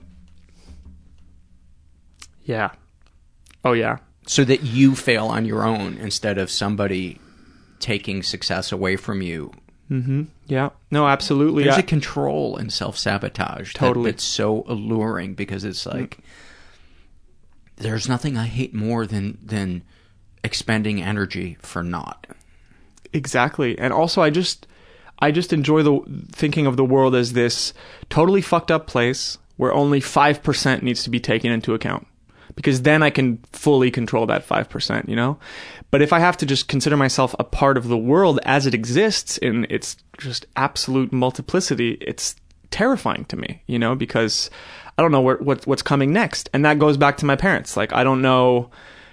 Yeah. 2.45 2.71
Oh, 3.65 3.73
yeah. 3.73 3.99
so 4.27 4.45
that 4.45 4.63
you 4.63 4.95
fail 4.95 5.27
on 5.27 5.45
your 5.45 5.65
own 5.65 5.99
instead 5.99 6.39
of 6.39 6.51
somebody 6.51 7.21
taking 7.79 8.23
success 8.23 8.73
away 8.73 8.97
from 8.97 9.23
you. 9.23 9.53
Mm-hmm. 9.91 10.25
Yeah. 10.47 10.71
No, 10.91 11.07
absolutely. 11.07 11.65
There's 11.65 11.77
I- 11.77 11.81
a 11.81 11.85
control 11.85 12.57
in 12.57 12.71
self 12.71 12.97
sabotage. 12.97 13.75
Totally. 13.75 14.11
It's 14.11 14.25
so 14.25 14.65
alluring 14.69 15.35
because 15.35 15.65
it's 15.65 15.85
mm. 15.85 15.95
like 15.95 16.19
there's 17.77 18.09
nothing 18.09 18.37
I 18.37 18.47
hate 18.47 18.75
more 18.75 19.07
than 19.07 19.39
than 19.43 19.83
expending 20.45 21.03
energy 21.03 21.57
for 21.61 21.83
naught. 21.83 22.27
Exactly. 23.13 23.79
And 23.79 23.93
also 23.93 24.23
I 24.23 24.31
just 24.31 24.67
I 25.19 25.31
just 25.31 25.53
enjoy 25.53 25.83
the 25.83 26.01
thinking 26.33 26.67
of 26.67 26.77
the 26.77 26.85
world 26.85 27.15
as 27.15 27.33
this 27.33 27.75
totally 28.09 28.41
fucked 28.41 28.71
up 28.71 28.87
place 28.87 29.39
where 29.57 29.75
only 29.75 30.01
5% 30.01 30.83
needs 30.83 31.05
to 31.05 31.11
be 31.11 31.21
taken 31.21 31.53
into 31.53 31.75
account. 31.75 32.07
Because 32.57 32.83
then 32.83 33.03
I 33.03 33.11
can 33.11 33.39
fully 33.53 33.91
control 33.91 34.27
that 34.27 34.49
5%, 34.49 35.09
you 35.09 35.15
know? 35.15 35.39
But 35.91 36.03
if 36.03 36.13
I 36.13 36.21
have 36.21 36.37
to 36.39 36.47
just 36.47 36.69
consider 36.69 36.97
myself 36.97 37.35
a 37.39 37.45
part 37.45 37.77
of 37.77 37.89
the 37.89 37.99
world 37.99 38.39
as 38.45 38.67
it 38.67 38.75
exists 38.75 39.39
in 39.39 39.67
its 39.69 39.97
just 40.19 40.47
absolute 40.57 41.13
multiplicity, 41.13 41.99
it's 42.01 42.37
terrifying 42.71 43.25
to 43.27 43.37
me, 43.37 43.63
you 43.67 43.79
know, 43.79 43.95
because 43.97 44.51
I 44.97 45.03
don't 45.03 45.13
know 45.13 45.21
what, 45.21 45.43
what 45.43 45.67
what's 45.67 45.83
coming 45.83 46.13
next. 46.13 46.49
And 46.53 46.65
that 46.65 46.79
goes 46.79 46.97
back 46.97 47.17
to 47.19 47.27
my 47.27 47.37
parents. 47.37 47.77
Like 47.77 47.93
I 47.93 48.05
don't 48.05 48.23
know 48.23 48.71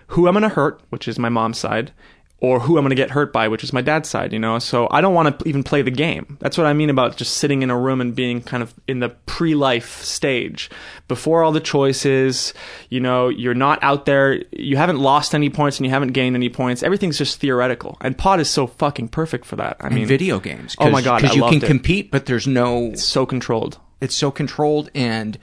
who 0.07 0.28
I'm 0.28 0.34
going 0.34 0.43
to 0.43 0.49
hurt, 0.49 0.82
which 0.89 1.07
is 1.07 1.19
my 1.19 1.30
mom's 1.30 1.57
side, 1.57 1.91
or 2.39 2.59
who 2.59 2.77
I'm 2.77 2.83
going 2.83 2.91
to 2.91 2.95
get 2.95 3.09
hurt 3.09 3.33
by, 3.33 3.47
which 3.47 3.63
is 3.63 3.73
my 3.73 3.81
dad's 3.81 4.07
side, 4.07 4.31
you 4.31 4.38
know? 4.38 4.59
So 4.59 4.88
I 4.91 5.01
don't 5.01 5.15
want 5.15 5.39
to 5.39 5.47
even 5.49 5.63
play 5.63 5.81
the 5.81 5.89
game. 5.89 6.38
That's 6.39 6.55
what 6.55 6.67
I 6.67 6.73
mean 6.73 6.91
about 6.91 7.17
just 7.17 7.38
sitting 7.38 7.63
in 7.63 7.71
a 7.71 7.77
room 7.77 7.99
and 7.99 8.13
being 8.15 8.41
kind 8.43 8.61
of 8.61 8.75
in 8.88 8.99
the 8.99 9.09
pre-life 9.09 10.03
stage. 10.03 10.69
Before 11.07 11.41
all 11.43 11.51
the 11.51 11.59
choices, 11.59 12.53
you 12.89 12.99
know, 12.99 13.27
you're 13.29 13.55
not 13.55 13.79
out 13.81 14.05
there, 14.05 14.43
you 14.51 14.77
haven't 14.77 14.99
lost 14.99 15.33
any 15.33 15.49
points 15.49 15.79
and 15.79 15.88
you 15.88 15.89
haven't 15.89 16.09
gained 16.13 16.35
any 16.35 16.49
points. 16.49 16.83
Everything's 16.83 17.17
just 17.17 17.39
theoretical. 17.39 17.97
And 18.01 18.15
pod 18.15 18.39
is 18.39 18.49
so 18.51 18.67
fucking 18.67 19.07
perfect 19.07 19.45
for 19.45 19.55
that. 19.55 19.77
I 19.79 19.89
mean, 19.89 20.05
video 20.05 20.39
games. 20.39 20.75
Oh 20.77 20.91
my 20.91 21.01
God, 21.01 21.23
Because 21.23 21.35
you 21.35 21.41
can 21.43 21.55
it. 21.55 21.63
compete, 21.65 22.11
but 22.11 22.27
there's 22.27 22.45
no. 22.45 22.89
It's 22.91 23.03
so 23.03 23.25
controlled. 23.25 23.79
It's 23.99 24.13
so 24.15 24.29
controlled, 24.29 24.91
and 24.93 25.39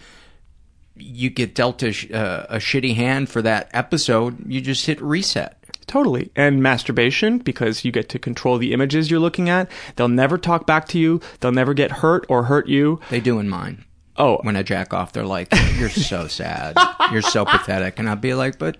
you 0.96 1.28
get 1.28 1.56
dealt 1.56 1.82
a, 1.82 1.92
sh- 1.92 2.12
uh, 2.12 2.46
a 2.48 2.58
shitty 2.58 2.94
hand 2.94 3.28
for 3.28 3.42
that 3.42 3.68
episode. 3.72 4.48
You 4.48 4.60
just 4.60 4.86
hit 4.86 5.02
reset. 5.02 5.58
Totally. 5.86 6.30
And 6.34 6.62
masturbation, 6.62 7.38
because 7.38 7.84
you 7.84 7.92
get 7.92 8.08
to 8.10 8.18
control 8.18 8.58
the 8.58 8.72
images 8.72 9.10
you're 9.10 9.20
looking 9.20 9.48
at. 9.48 9.70
They'll 9.96 10.08
never 10.08 10.38
talk 10.38 10.66
back 10.66 10.88
to 10.88 10.98
you. 10.98 11.20
They'll 11.40 11.52
never 11.52 11.74
get 11.74 11.90
hurt 11.92 12.24
or 12.28 12.44
hurt 12.44 12.68
you. 12.68 13.00
They 13.10 13.20
do 13.20 13.38
in 13.38 13.48
mine. 13.48 13.84
Oh, 14.16 14.38
When 14.42 14.56
I 14.56 14.62
jack 14.62 14.94
off, 14.94 15.12
they're 15.12 15.26
like, 15.26 15.48
"You're 15.76 15.88
so 15.90 16.28
sad. 16.28 16.76
You're 17.10 17.20
so 17.22 17.44
pathetic," 17.44 17.98
and 17.98 18.08
I'll 18.08 18.14
be 18.16 18.32
like, 18.34 18.58
"But 18.58 18.78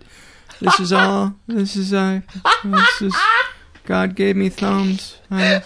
this 0.61 0.79
is 0.79 0.93
all. 0.93 1.35
This 1.49 1.75
is 1.75 1.93
uh, 1.93 2.21
this 2.63 3.03
is 3.03 3.17
God 3.85 4.15
gave 4.15 4.37
me 4.37 4.49
thumbs." 4.49 5.19
I, 5.33 5.61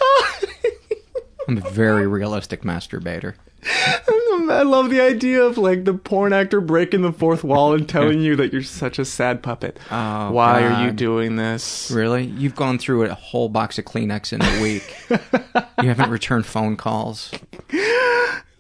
I'm 1.49 1.59
a 1.59 1.71
very 1.71 2.07
realistic 2.07 2.63
masturbator. 2.63 3.35
I 3.65 4.63
love 4.65 4.91
the 4.91 5.01
idea 5.01 5.43
of 5.43 5.59
like 5.59 5.85
the 5.85 5.95
porn 5.95 6.33
actor 6.33 6.61
breaking 6.61 7.03
the 7.03 7.13
fourth 7.13 7.45
wall 7.45 7.75
and 7.75 7.89
telling 7.89 8.21
you 8.21 8.37
that 8.37 8.53
you're 8.53 8.63
such 8.63 8.99
a 8.99 9.05
sad 9.05 9.43
puppet. 9.43 9.79
Oh, 9.91 10.31
Why 10.31 10.63
are 10.63 10.87
you 10.87 10.93
doing 10.93 11.37
this? 11.37 11.91
Really? 11.91 12.25
You've 12.25 12.55
gone 12.55 12.79
through 12.79 13.05
a 13.05 13.15
whole 13.15 13.49
box 13.49 13.79
of 13.79 13.85
Kleenex 13.85 14.33
in 14.33 14.43
a 14.43 14.63
week. 14.63 14.97
you 15.83 15.89
haven't 15.89 16.11
returned 16.11 16.47
phone 16.47 16.77
calls. 16.77 17.33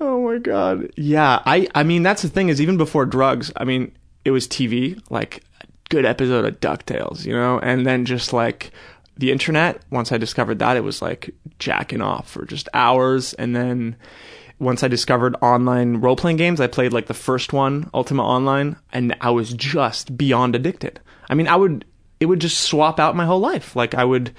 Oh 0.00 0.24
my 0.24 0.38
god. 0.38 0.90
Yeah, 0.96 1.42
I 1.44 1.68
I 1.74 1.82
mean 1.84 2.02
that's 2.02 2.22
the 2.22 2.28
thing 2.28 2.48
is 2.48 2.60
even 2.60 2.76
before 2.76 3.06
drugs, 3.06 3.52
I 3.56 3.64
mean 3.64 3.92
it 4.24 4.30
was 4.30 4.46
TV, 4.46 5.00
like 5.10 5.42
a 5.62 5.66
good 5.88 6.04
episode 6.04 6.44
of 6.44 6.60
DuckTales, 6.60 7.24
you 7.24 7.32
know, 7.32 7.58
and 7.60 7.86
then 7.86 8.04
just 8.04 8.32
like 8.32 8.72
the 9.16 9.32
internet, 9.32 9.82
once 9.90 10.12
I 10.12 10.18
discovered 10.18 10.58
that 10.60 10.76
it 10.76 10.84
was 10.84 11.02
like 11.02 11.34
jacking 11.58 12.00
off 12.00 12.30
for 12.30 12.44
just 12.44 12.68
hours 12.74 13.34
and 13.34 13.54
then 13.56 13.96
once 14.58 14.82
I 14.82 14.88
discovered 14.88 15.36
online 15.40 15.98
role 15.98 16.16
playing 16.16 16.36
games, 16.36 16.60
I 16.60 16.66
played 16.66 16.92
like 16.92 17.06
the 17.06 17.14
first 17.14 17.52
one, 17.52 17.90
Ultima 17.94 18.24
Online, 18.24 18.76
and 18.92 19.16
I 19.20 19.30
was 19.30 19.52
just 19.52 20.16
beyond 20.16 20.54
addicted. 20.56 21.00
I 21.28 21.34
mean, 21.34 21.48
I 21.48 21.56
would 21.56 21.84
it 22.20 22.26
would 22.26 22.40
just 22.40 22.60
swap 22.60 22.98
out 22.98 23.14
my 23.16 23.26
whole 23.26 23.38
life. 23.40 23.76
Like 23.76 23.94
I 23.94 24.04
would 24.04 24.32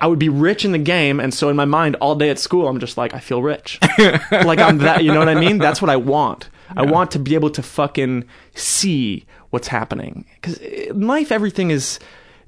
I- 0.00 0.06
would 0.06 0.18
be 0.18 0.28
rich 0.28 0.64
in 0.64 0.72
the 0.72 0.78
game, 0.78 1.20
and 1.20 1.32
so 1.32 1.48
in 1.48 1.56
my 1.56 1.64
mind, 1.64 1.96
all 1.96 2.14
day 2.14 2.30
at 2.30 2.38
school, 2.38 2.68
I'm 2.68 2.80
just 2.80 2.96
like, 2.98 3.14
I 3.14 3.20
feel 3.20 3.42
rich. 3.42 3.78
like 4.30 4.58
I'm 4.58 4.78
that, 4.78 5.02
you 5.04 5.12
know 5.12 5.18
what 5.18 5.28
I 5.28 5.34
mean? 5.34 5.58
That's 5.58 5.80
what 5.80 5.90
I 5.90 5.96
want. 5.96 6.50
I 6.76 6.82
want 6.82 7.12
to 7.12 7.18
be 7.18 7.34
able 7.34 7.48
to 7.50 7.62
fucking 7.62 8.24
see 8.54 9.24
what's 9.50 9.68
happening. 9.68 10.26
Because 10.34 10.58
in 10.58 11.04
uh, 11.04 11.06
life, 11.06 11.32
everything 11.32 11.70
is, 11.70 11.98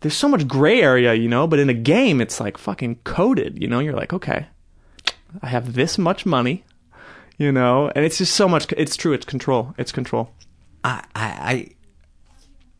there's 0.01 0.17
so 0.17 0.29
much 0.29 0.47
gray 0.47 0.83
area, 0.83 1.15
you 1.15 1.29
know, 1.29 1.47
but 1.47 1.59
in 1.59 1.71
a 1.71 1.75
game, 1.75 2.21
it's 2.21 2.39
like 2.41 2.59
fucking 2.59 2.97
coded, 3.05 3.61
you 3.63 3.67
know? 3.67 3.79
You're 3.79 3.95
like, 3.95 4.13
okay, 4.13 4.47
I 5.43 5.47
have 5.47 5.73
this 5.73 5.97
much 5.97 6.27
money, 6.27 6.65
you 7.41 7.51
know? 7.51 7.91
And 7.97 8.05
it's 8.05 8.19
just 8.19 8.35
so 8.35 8.47
much, 8.47 8.71
it's 8.77 8.97
true, 8.97 9.13
it's 9.15 9.25
control. 9.25 9.75
It's 9.79 9.91
control. 9.91 10.31
I, 10.85 11.05
I, 11.17 11.25
I 11.25 11.69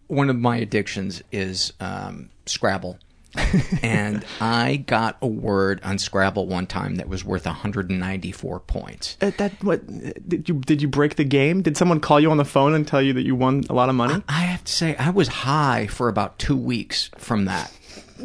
one 0.07 0.29
of 0.29 0.37
my 0.37 0.59
addictions 0.59 1.23
is 1.33 1.73
um, 1.81 2.29
Scrabble. 2.47 2.99
and 3.83 4.25
I 4.41 4.77
got 4.77 5.17
a 5.23 5.27
word 5.27 5.81
on 5.85 5.99
Scrabble 5.99 6.47
one 6.47 6.67
time 6.67 6.97
that 6.97 7.09
was 7.09 7.25
worth 7.25 7.47
194 7.47 8.61
points. 8.61 9.17
Uh, 9.21 9.31
that, 9.39 9.63
what, 9.63 9.87
did 10.29 10.49
you, 10.49 10.57
did 10.57 10.83
you 10.83 10.89
break 10.89 11.15
the 11.15 11.25
game? 11.25 11.63
Did 11.63 11.77
someone 11.77 12.01
call 12.01 12.21
you 12.21 12.31
on 12.31 12.37
the 12.37 12.45
phone 12.45 12.75
and 12.75 12.87
tell 12.87 13.01
you 13.01 13.13
that 13.15 13.23
you 13.23 13.37
won 13.37 13.65
a 13.71 13.73
lot 13.73 13.89
of 13.89 13.95
money? 13.95 14.23
I 14.29 14.43
have 14.43 14.65
to 14.65 14.73
say, 14.73 14.97
I 14.97 15.11
was 15.11 15.29
high 15.29 15.87
for 15.87 16.09
about 16.09 16.39
two 16.39 16.57
weeks 16.57 17.09
from 17.17 17.45
that. 17.47 17.73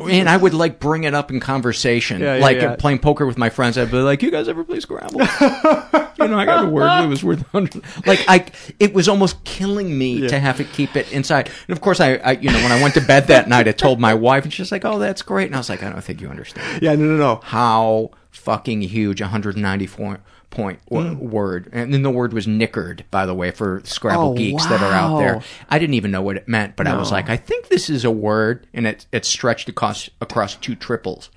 And 0.01 0.29
I 0.29 0.37
would 0.37 0.53
like 0.53 0.79
bring 0.79 1.03
it 1.05 1.13
up 1.13 1.31
in 1.31 1.39
conversation, 1.39 2.21
Yeah, 2.21 2.35
yeah, 2.35 2.41
like 2.41 2.57
yeah. 2.57 2.75
playing 2.75 2.99
poker 2.99 3.25
with 3.25 3.37
my 3.37 3.49
friends. 3.49 3.77
I'd 3.77 3.91
be 3.91 3.97
like, 3.97 4.21
"You 4.21 4.31
guys 4.31 4.47
ever 4.47 4.63
play 4.63 4.79
Scrabble?" 4.79 5.19
you 6.19 6.27
know, 6.27 6.37
I 6.39 6.45
got 6.45 6.65
a 6.65 6.69
word 6.69 6.83
that 6.87 7.07
was 7.07 7.23
worth 7.23 7.45
hundred. 7.49 7.83
Like 8.05 8.23
I, 8.27 8.45
it 8.79 8.93
was 8.93 9.07
almost 9.07 9.43
killing 9.43 9.97
me 9.97 10.27
to 10.27 10.39
have 10.39 10.57
to 10.57 10.63
keep 10.63 10.95
it 10.95 11.11
inside. 11.11 11.49
And 11.67 11.75
of 11.77 11.81
course, 11.81 11.99
I, 11.99 12.15
I, 12.15 12.31
you 12.33 12.49
know, 12.51 12.57
when 12.61 12.71
I 12.71 12.81
went 12.81 12.93
to 12.95 13.01
bed 13.01 13.27
that 13.27 13.47
night, 13.47 13.67
I 13.67 13.71
told 13.71 13.99
my 13.99 14.13
wife, 14.13 14.43
and 14.43 14.53
she's 14.53 14.71
like, 14.71 14.85
"Oh, 14.85 14.99
that's 14.99 15.21
great." 15.21 15.47
And 15.47 15.55
I 15.55 15.59
was 15.59 15.69
like, 15.69 15.83
"I 15.83 15.89
don't 15.89 16.01
think 16.03 16.21
you 16.21 16.29
understand 16.29 16.81
Yeah, 16.81 16.95
no, 16.95 17.05
no, 17.05 17.17
no. 17.17 17.39
how 17.43 18.11
fucking 18.31 18.81
huge 18.81 19.21
194 19.21 20.19
point 20.55 20.79
w- 20.89 21.13
Hmm. 21.15 21.29
word 21.29 21.69
and 21.73 21.93
then 21.93 22.01
the 22.01 22.09
word 22.09 22.31
was 22.33 22.47
knickered 22.47 23.03
by 23.11 23.25
the 23.25 23.33
way 23.35 23.51
for 23.51 23.81
scrabble 23.83 24.31
Oh, 24.31 24.33
geeks 24.35 24.65
that 24.67 24.81
are 24.81 24.93
out 24.93 25.17
there 25.19 25.41
i 25.69 25.77
didn't 25.77 25.95
even 25.95 26.11
know 26.11 26.21
what 26.21 26.37
it 26.37 26.47
meant 26.47 26.75
but 26.75 26.87
i 26.87 26.97
was 26.97 27.11
like 27.11 27.29
i 27.29 27.35
think 27.37 27.67
this 27.67 27.89
is 27.89 28.05
a 28.05 28.11
word 28.11 28.65
and 28.73 28.87
it 28.87 29.05
it 29.11 29.25
stretched 29.25 29.67
across 29.69 30.09
across 30.21 30.55
two 30.55 30.75
triples 30.75 31.29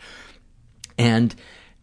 and 0.97 1.35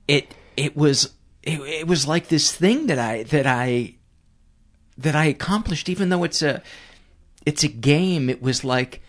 it 0.08 0.34
it 0.58 0.76
was 0.78 1.14
it, 1.44 1.60
it 1.60 1.88
was 1.88 2.08
like 2.08 2.30
this 2.30 2.52
thing 2.56 2.88
that 2.88 2.98
i 3.00 3.24
that 3.24 3.46
i 3.46 3.94
that 4.98 5.16
i 5.16 5.26
accomplished 5.26 5.90
even 5.90 6.10
though 6.10 6.24
it's 6.24 6.42
a 6.42 6.62
it's 7.46 7.64
a 7.64 7.68
game 7.68 8.30
it 8.30 8.42
was 8.42 8.64
like 8.64 9.02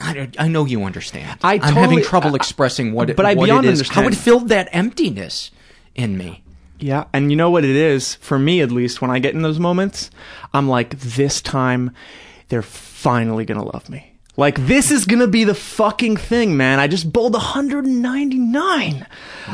I, 0.00 0.30
I 0.38 0.48
know 0.48 0.64
you 0.64 0.84
understand. 0.84 1.38
I 1.44 1.60
I'm 1.62 1.74
having 1.74 2.02
trouble 2.02 2.34
expressing 2.34 2.92
what 2.94 3.10
it, 3.10 3.16
but 3.16 3.26
I 3.26 3.34
what 3.34 3.44
beyond 3.44 3.66
it 3.66 3.72
is. 3.74 3.88
How 3.90 4.06
it 4.08 4.14
filled 4.14 4.48
that 4.48 4.68
emptiness 4.72 5.50
in 5.94 6.16
me. 6.16 6.41
Yeah, 6.82 7.04
and 7.12 7.30
you 7.30 7.36
know 7.36 7.50
what 7.50 7.64
it 7.64 7.76
is 7.76 8.16
for 8.16 8.38
me 8.38 8.60
at 8.60 8.72
least 8.72 9.00
when 9.00 9.10
I 9.10 9.20
get 9.20 9.34
in 9.34 9.42
those 9.42 9.60
moments, 9.60 10.10
I'm 10.52 10.68
like 10.68 10.98
this 10.98 11.40
time 11.40 11.92
they're 12.48 12.60
finally 12.60 13.44
going 13.44 13.58
to 13.58 13.64
love 13.64 13.88
me. 13.88 14.18
Like 14.36 14.66
this 14.66 14.90
is 14.90 15.04
going 15.04 15.20
to 15.20 15.28
be 15.28 15.44
the 15.44 15.54
fucking 15.54 16.16
thing, 16.16 16.56
man. 16.56 16.80
I 16.80 16.88
just 16.88 17.12
bowled 17.12 17.34
199. 17.34 19.06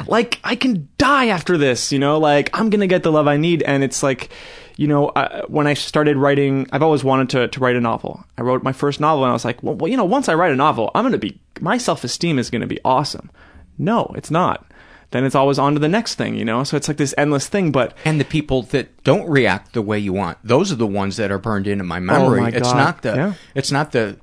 Like 0.06 0.40
I 0.42 0.56
can 0.56 0.88
die 0.96 1.26
after 1.26 1.58
this, 1.58 1.92
you 1.92 1.98
know? 1.98 2.18
Like 2.18 2.48
I'm 2.58 2.70
going 2.70 2.80
to 2.80 2.86
get 2.86 3.02
the 3.02 3.12
love 3.12 3.28
I 3.28 3.36
need 3.36 3.62
and 3.62 3.84
it's 3.84 4.02
like 4.02 4.30
you 4.76 4.86
know, 4.86 5.10
I, 5.16 5.42
when 5.48 5.66
I 5.66 5.74
started 5.74 6.16
writing, 6.16 6.68
I've 6.70 6.84
always 6.84 7.02
wanted 7.02 7.30
to, 7.30 7.48
to 7.48 7.60
write 7.60 7.74
a 7.74 7.80
novel. 7.80 8.24
I 8.38 8.42
wrote 8.42 8.62
my 8.62 8.72
first 8.72 9.00
novel 9.00 9.24
and 9.24 9.30
I 9.30 9.32
was 9.32 9.44
like, 9.44 9.60
well, 9.60 9.74
well 9.74 9.90
you 9.90 9.96
know, 9.96 10.04
once 10.04 10.28
I 10.28 10.34
write 10.34 10.52
a 10.52 10.56
novel, 10.56 10.92
I'm 10.94 11.02
going 11.02 11.12
to 11.12 11.18
be, 11.18 11.40
my 11.60 11.78
self 11.78 12.04
esteem 12.04 12.38
is 12.38 12.48
going 12.48 12.60
to 12.60 12.68
be 12.68 12.78
awesome. 12.84 13.28
No, 13.76 14.12
it's 14.16 14.30
not. 14.30 14.64
Then 15.10 15.24
it's 15.24 15.34
always 15.34 15.58
on 15.58 15.74
to 15.74 15.78
the 15.80 15.88
next 15.88 16.16
thing, 16.16 16.34
you 16.34 16.44
know? 16.44 16.64
So 16.64 16.76
it's 16.76 16.88
like 16.88 16.96
this 16.98 17.14
endless 17.16 17.48
thing, 17.48 17.72
but 17.72 17.96
And 18.04 18.20
the 18.20 18.24
people 18.24 18.62
that 18.64 19.02
don't 19.04 19.28
react 19.28 19.72
the 19.72 19.82
way 19.82 19.98
you 19.98 20.12
want, 20.12 20.38
those 20.44 20.70
are 20.70 20.76
the 20.76 20.86
ones 20.86 21.16
that 21.16 21.30
are 21.30 21.38
burned 21.38 21.66
into 21.66 21.84
my 21.84 21.96
oh 21.96 22.00
memory. 22.00 22.40
Oh 22.40 22.42
my 22.42 22.48
it's 22.50 22.72
not 22.72 23.02
the 23.02 23.14
Yeah. 23.16 23.32
it's 23.54 23.72
not 23.72 23.92
the 23.92 24.18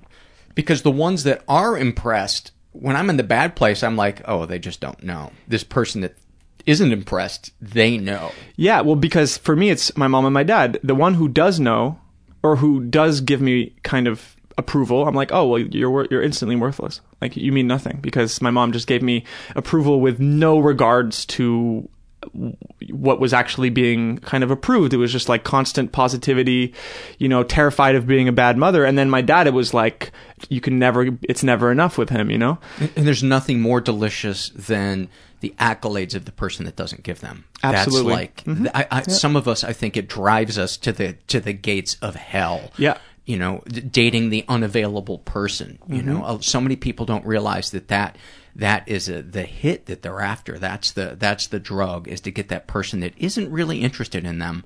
because 0.54 0.84
the 0.84 0.92
ones 0.92 1.24
that 1.24 1.44
are 1.48 1.78
impressed, 1.78 2.52
when 2.72 2.96
I'm 2.96 3.10
in 3.10 3.18
the 3.18 3.24
bad 3.24 3.56
place, 3.56 3.84
I'm 3.84 3.98
like, 3.98 4.22
oh, 4.26 4.46
they 4.46 4.60
just 4.60 4.80
don't 4.80 5.04
know. 5.04 5.32
This 5.48 5.64
person 5.64 6.02
that 6.02 6.16
isn't 6.66 6.92
impressed, 6.92 7.52
they 7.62 7.98
know. 7.98 8.32
Yeah, 8.56 8.82
well, 8.82 8.96
because 8.96 9.38
for 9.38 9.56
me, 9.56 9.70
it's 9.70 9.96
my 9.98 10.08
mom 10.08 10.26
and 10.26 10.34
my 10.34 10.44
dad. 10.44 10.80
The 10.84 10.96
one 10.96 11.16
who 11.16 11.28
does 11.28 11.60
know, 11.60 12.00
or 12.42 12.56
who 12.58 12.82
does 12.82 13.22
give 13.22 13.42
me 13.42 13.76
kind 13.84 14.08
of 14.08 14.35
approval, 14.58 15.08
I'm 15.08 15.16
like, 15.16 15.32
oh, 15.32 15.48
well, 15.48 15.60
you're 15.60 16.08
you're 16.10 16.22
instantly 16.22 16.56
worthless. 16.56 17.02
Like 17.22 17.36
you 17.36 17.52
mean 17.52 17.68
nothing 17.68 18.00
because 18.02 18.42
my 18.42 18.52
mom 18.52 18.72
just 18.72 18.88
gave 18.88 19.02
me 19.02 19.24
approval 19.56 20.00
with 20.02 20.20
no 20.20 20.60
regards 20.60 21.26
to 21.26 21.90
what 22.90 23.20
was 23.20 23.34
actually 23.34 23.70
being 23.70 24.18
kind 24.20 24.44
of 24.44 24.52
approved. 24.52 24.94
It 24.94 24.98
was 24.98 25.12
just 25.12 25.30
like 25.30 25.44
constant 25.44 25.92
positivity, 25.92 26.74
you 27.18 27.28
know, 27.28 27.44
terrified 27.44 27.96
of 27.96 28.08
being 28.08 28.28
a 28.28 28.32
bad 28.32 28.58
mother. 28.58 28.84
And 28.86 28.98
then 28.98 29.10
my 29.10 29.22
dad, 29.22 29.48
it 29.48 29.54
was 29.54 29.74
like, 29.74 30.12
you 30.50 30.62
can 30.62 30.80
never, 30.80 31.10
it's 31.22 31.44
never 31.44 31.72
enough 31.72 31.98
with 31.98 32.10
him, 32.10 32.32
you 32.32 32.38
know? 32.38 32.58
And 32.80 33.06
there's 33.06 33.24
nothing 33.24 33.62
more 33.62 33.80
delicious 33.80 34.50
than 34.50 35.08
the 35.42 35.54
accolades 35.60 36.16
of 36.16 36.26
the 36.26 36.32
person 36.32 36.66
that 36.66 36.76
doesn't 36.76 37.04
give 37.04 37.22
them. 37.22 37.46
Absolutely. 37.64 38.16
That's 38.16 38.20
like 38.20 38.44
mm-hmm. 38.44 38.68
I, 38.74 38.88
I, 38.90 39.02
some 39.04 39.36
of 39.36 39.48
us. 39.48 39.64
I 39.64 39.74
think 39.74 39.96
it 39.96 40.08
drives 40.08 40.58
us 40.58 40.78
to 40.78 40.92
the 40.92 41.14
to 41.28 41.40
the 41.40 41.54
gates 41.54 41.98
of 42.02 42.16
hell. 42.16 42.72
Yeah. 42.78 42.98
You 43.26 43.38
know, 43.38 43.64
dating 43.68 44.30
the 44.30 44.46
unavailable 44.48 45.20
person. 45.20 45.80
You 45.88 46.04
know, 46.04 46.24
Uh, 46.24 46.40
so 46.42 46.62
many 46.62 46.76
people 46.76 47.06
don't 47.06 47.26
realize 47.26 47.72
that 47.72 47.88
that 47.88 48.18
that 48.56 48.88
is 48.88 49.10
a, 49.10 49.22
the 49.22 49.44
hit 49.44 49.88
that 49.88 50.02
they're 50.04 50.22
after. 50.22 50.60
That's 50.60 50.92
the 50.92 51.16
that's 51.18 51.48
the 51.48 51.60
drug 51.60 52.08
is 52.08 52.22
to 52.22 52.32
get 52.32 52.50
that 52.50 52.68
person 52.68 53.00
that 53.02 53.14
isn't 53.18 53.52
really 53.52 53.82
interested 53.82 54.26
in 54.26 54.40
them 54.40 54.64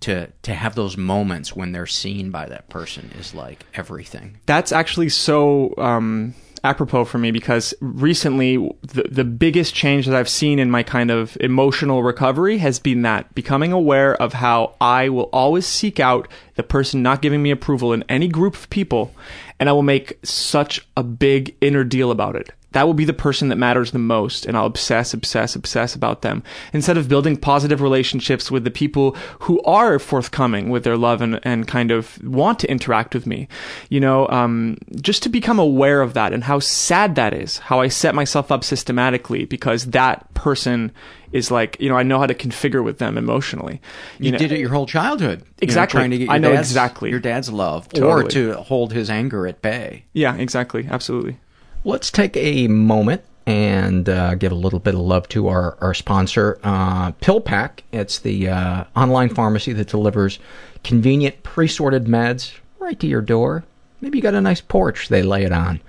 to 0.00 0.28
to 0.42 0.54
have 0.54 0.74
those 0.74 0.96
moments 0.96 1.54
when 1.54 1.72
they're 1.72 1.86
seen 1.86 2.30
by 2.30 2.46
that 2.46 2.68
person 2.68 3.10
is 3.18 3.34
like 3.34 3.64
everything. 3.74 4.38
that's 4.46 4.72
actually 4.72 5.08
so 5.10 5.74
um, 5.78 6.34
apropos 6.64 7.04
for 7.04 7.18
me 7.18 7.30
because 7.30 7.74
recently 7.80 8.56
the 8.82 9.04
the 9.10 9.24
biggest 9.24 9.74
change 9.74 10.06
that 10.06 10.14
I've 10.14 10.28
seen 10.28 10.58
in 10.58 10.70
my 10.70 10.82
kind 10.82 11.10
of 11.10 11.36
emotional 11.40 12.02
recovery 12.02 12.58
has 12.58 12.78
been 12.78 13.02
that 13.02 13.34
becoming 13.34 13.72
aware 13.72 14.14
of 14.20 14.34
how 14.34 14.74
I 14.80 15.08
will 15.08 15.30
always 15.32 15.66
seek 15.66 16.00
out 16.00 16.28
the 16.54 16.62
person 16.62 17.02
not 17.02 17.22
giving 17.22 17.42
me 17.42 17.50
approval 17.50 17.92
in 17.92 18.04
any 18.08 18.28
group 18.28 18.54
of 18.54 18.70
people, 18.70 19.14
and 19.58 19.68
I 19.68 19.72
will 19.72 19.82
make 19.82 20.18
such 20.22 20.86
a 20.96 21.02
big 21.02 21.56
inner 21.60 21.84
deal 21.84 22.10
about 22.10 22.36
it. 22.36 22.50
That 22.72 22.86
will 22.86 22.94
be 22.94 23.04
the 23.04 23.12
person 23.12 23.48
that 23.48 23.56
matters 23.56 23.90
the 23.90 23.98
most, 23.98 24.46
and 24.46 24.56
I'll 24.56 24.66
obsess, 24.66 25.12
obsess, 25.12 25.56
obsess 25.56 25.94
about 25.94 26.22
them. 26.22 26.42
Instead 26.72 26.96
of 26.96 27.08
building 27.08 27.36
positive 27.36 27.80
relationships 27.80 28.50
with 28.50 28.62
the 28.64 28.70
people 28.70 29.16
who 29.40 29.60
are 29.62 29.98
forthcoming 29.98 30.70
with 30.70 30.84
their 30.84 30.96
love 30.96 31.20
and, 31.20 31.40
and 31.42 31.66
kind 31.66 31.90
of 31.90 32.22
want 32.22 32.60
to 32.60 32.70
interact 32.70 33.14
with 33.14 33.26
me. 33.26 33.48
You 33.88 33.98
know, 34.00 34.28
um, 34.28 34.78
just 35.00 35.22
to 35.24 35.28
become 35.28 35.58
aware 35.58 36.00
of 36.00 36.14
that 36.14 36.32
and 36.32 36.44
how 36.44 36.60
sad 36.60 37.16
that 37.16 37.34
is, 37.34 37.58
how 37.58 37.80
I 37.80 37.88
set 37.88 38.14
myself 38.14 38.52
up 38.52 38.62
systematically 38.62 39.44
because 39.46 39.86
that 39.86 40.32
person 40.34 40.92
is 41.32 41.50
like, 41.50 41.76
you 41.80 41.88
know, 41.88 41.96
I 41.96 42.02
know 42.02 42.18
how 42.18 42.26
to 42.26 42.34
configure 42.34 42.82
with 42.84 42.98
them 42.98 43.16
emotionally. 43.18 43.80
You, 44.18 44.32
know, 44.32 44.38
did 44.38 44.52
it 44.52 44.58
your 44.58 44.70
whole 44.70 44.86
childhood. 44.86 45.40
you 45.40 45.44
know, 45.44 45.52
Exactly. 45.62 45.98
trying 45.98 46.10
to 46.10 46.18
get 46.18 46.24
your 46.24 46.32
I 46.34 46.38
know 46.38 46.52
dad's- 46.52 46.70
exactly. 46.70 47.10
your 47.10 47.20
dad's 47.20 47.50
love, 47.50 47.88
or 48.00 48.24
to 48.24 48.54
hold 48.54 48.92
his 48.92 49.10
anger 49.10 49.46
at 49.46 49.60
bay. 49.62 50.04
Yeah, 50.12 50.34
exactly. 50.36 50.86
Absolutely. 50.90 51.36
Let's 51.82 52.10
take 52.10 52.36
a 52.36 52.68
moment 52.68 53.22
and 53.46 54.06
uh, 54.06 54.34
give 54.34 54.52
a 54.52 54.56
little 54.56 54.78
bit 54.78 54.94
of 54.94 55.00
love 55.00 55.26
to 55.30 55.48
our, 55.48 55.78
our 55.80 55.94
sponsor, 55.94 56.58
uh, 56.62 57.12
PillPack. 57.12 57.80
It's 57.90 58.18
the 58.18 58.48
uh, 58.48 58.84
online 58.94 59.30
pharmacy 59.30 59.72
that 59.72 59.88
delivers 59.88 60.38
convenient 60.84 61.42
pre-sorted 61.42 62.04
meds 62.04 62.52
right 62.78 63.00
to 63.00 63.06
your 63.06 63.22
door. 63.22 63.64
Maybe 64.02 64.18
you 64.18 64.22
got 64.22 64.34
a 64.34 64.42
nice 64.42 64.60
porch 64.60 65.08
they 65.08 65.22
lay 65.22 65.44
it 65.44 65.52
on. 65.52 65.80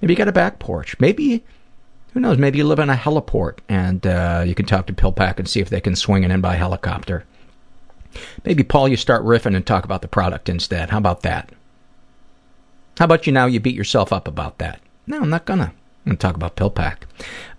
Maybe 0.00 0.12
you 0.12 0.16
got 0.18 0.28
a 0.28 0.32
back 0.32 0.58
porch. 0.58 0.98
Maybe, 1.00 1.42
who 2.12 2.20
knows, 2.20 2.36
maybe 2.36 2.58
you 2.58 2.64
live 2.64 2.80
on 2.80 2.90
a 2.90 2.94
heliport 2.94 3.58
and 3.66 4.06
uh, 4.06 4.44
you 4.46 4.54
can 4.54 4.66
talk 4.66 4.86
to 4.86 4.92
PillPack 4.92 5.38
and 5.38 5.48
see 5.48 5.60
if 5.60 5.70
they 5.70 5.80
can 5.80 5.96
swing 5.96 6.22
it 6.22 6.30
in 6.30 6.42
by 6.42 6.56
helicopter. 6.56 7.24
Maybe, 8.44 8.62
Paul, 8.62 8.88
you 8.88 8.96
start 8.96 9.24
riffing 9.24 9.56
and 9.56 9.66
talk 9.66 9.84
about 9.84 10.02
the 10.02 10.08
product 10.08 10.50
instead. 10.50 10.90
How 10.90 10.98
about 10.98 11.22
that? 11.22 11.50
How 12.98 13.06
about 13.06 13.26
you 13.26 13.32
now 13.32 13.46
you 13.46 13.58
beat 13.58 13.74
yourself 13.74 14.12
up 14.12 14.28
about 14.28 14.58
that? 14.58 14.80
No, 15.10 15.20
I'm 15.20 15.28
not 15.28 15.44
gonna. 15.44 15.72
I'm 16.06 16.10
gonna 16.10 16.18
talk 16.18 16.36
about 16.36 16.54
PillPack. 16.54 16.98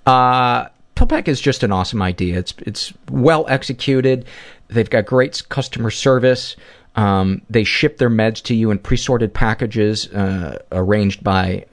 Uh, 0.05 0.69
PillPack 0.95 1.27
is 1.27 1.41
just 1.41 1.63
an 1.63 1.73
awesome 1.73 2.01
idea. 2.01 2.39
It's 2.39 2.53
it's 2.59 2.93
well 3.09 3.45
executed. 3.49 4.25
They've 4.69 4.89
got 4.89 5.05
great 5.05 5.43
customer 5.49 5.91
service. 5.91 6.55
Um, 6.95 7.41
they 7.49 7.65
ship 7.65 7.97
their 7.97 8.09
meds 8.09 8.41
to 8.43 8.55
you 8.55 8.71
in 8.71 8.79
pre-sorted 8.79 9.33
packages, 9.33 10.07
uh, 10.13 10.61
arranged 10.71 11.25
by 11.25 11.65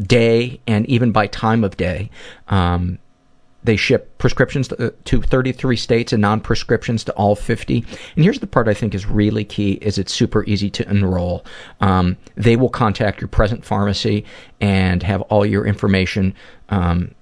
day 0.00 0.60
and 0.66 0.86
even 0.86 1.12
by 1.12 1.28
time 1.28 1.62
of 1.62 1.76
day. 1.76 2.10
Um, 2.48 2.98
they 3.64 3.76
ship 3.76 4.16
prescriptions 4.18 4.68
to, 4.68 4.88
uh, 4.88 4.90
to 5.04 5.22
33 5.22 5.76
states 5.76 6.12
and 6.12 6.20
non-prescriptions 6.20 7.04
to 7.04 7.12
all 7.12 7.34
50. 7.36 7.84
And 8.16 8.24
here's 8.24 8.40
the 8.40 8.46
part 8.46 8.68
I 8.68 8.74
think 8.74 8.94
is 8.94 9.06
really 9.06 9.44
key: 9.44 9.72
is 9.74 9.98
it's 9.98 10.12
super 10.12 10.44
easy 10.44 10.70
to 10.70 10.88
enroll. 10.88 11.44
Um, 11.80 12.16
they 12.34 12.56
will 12.56 12.68
contact 12.68 13.20
your 13.20 13.28
present 13.28 13.64
pharmacy 13.64 14.24
and 14.60 15.02
have 15.02 15.22
all 15.22 15.46
your 15.46 15.66
information 15.66 16.34
um, 16.68 17.14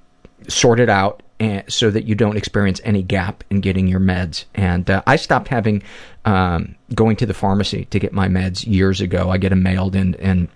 sorted 0.48 0.88
out 0.88 1.22
and, 1.40 1.64
so 1.72 1.90
that 1.90 2.04
you 2.04 2.14
don't 2.14 2.36
experience 2.36 2.80
any 2.84 3.02
gap 3.02 3.42
in 3.50 3.60
getting 3.60 3.88
your 3.88 4.00
meds. 4.00 4.44
And 4.54 4.88
uh, 4.88 5.02
I 5.06 5.16
stopped 5.16 5.48
having 5.48 5.82
um, 6.24 6.76
going 6.94 7.16
to 7.16 7.26
the 7.26 7.34
pharmacy 7.34 7.86
to 7.86 7.98
get 7.98 8.12
my 8.12 8.28
meds 8.28 8.66
years 8.66 9.00
ago. 9.00 9.30
I 9.30 9.38
get 9.38 9.48
them 9.48 9.62
mailed 9.62 9.96
in, 9.96 10.14
and 10.16 10.48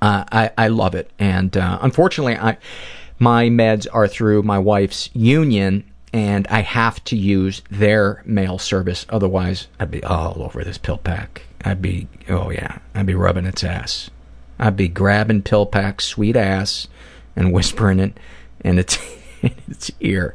uh, 0.00 0.24
I, 0.30 0.50
I 0.56 0.68
love 0.68 0.94
it. 0.94 1.10
And 1.18 1.56
uh, 1.56 1.78
unfortunately, 1.82 2.36
I 2.36 2.56
my 3.18 3.48
meds 3.48 3.86
are 3.92 4.08
through 4.08 4.42
my 4.42 4.58
wife's 4.58 5.10
union, 5.14 5.84
and 6.12 6.46
I 6.48 6.60
have 6.60 7.02
to 7.04 7.16
use 7.16 7.62
their 7.70 8.22
mail 8.24 8.58
service. 8.58 9.06
Otherwise, 9.08 9.68
I'd 9.78 9.90
be 9.90 10.02
all 10.04 10.42
over 10.42 10.64
this 10.64 10.78
PillPack. 10.78 11.40
I'd 11.64 11.80
be, 11.80 12.08
oh 12.28 12.50
yeah, 12.50 12.78
I'd 12.94 13.06
be 13.06 13.14
rubbing 13.14 13.46
its 13.46 13.64
ass. 13.64 14.10
I'd 14.58 14.76
be 14.76 14.88
grabbing 14.88 15.42
PillPack's 15.42 16.04
sweet 16.04 16.36
ass 16.36 16.88
and 17.36 17.52
whispering 17.52 17.98
it 17.98 18.18
in 18.60 18.78
its 18.78 18.98
in 19.42 19.54
its 19.68 19.90
ear. 20.00 20.34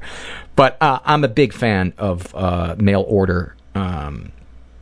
But 0.56 0.78
uh, 0.82 1.00
I'm 1.06 1.24
a 1.24 1.30
big 1.30 1.54
fan 1.54 1.94
of 1.98 2.34
uh, 2.36 2.76
mail 2.78 3.06
order 3.08 3.56
um, 3.76 4.32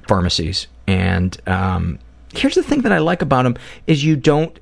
pharmacies, 0.08 0.68
and 0.88 1.38
um, 1.48 2.00
here's 2.34 2.56
the 2.56 2.64
thing 2.64 2.82
that 2.82 2.92
I 2.92 2.98
like 3.00 3.22
about 3.22 3.44
them 3.44 3.58
is 3.86 4.04
you 4.04 4.16
don't 4.16 4.60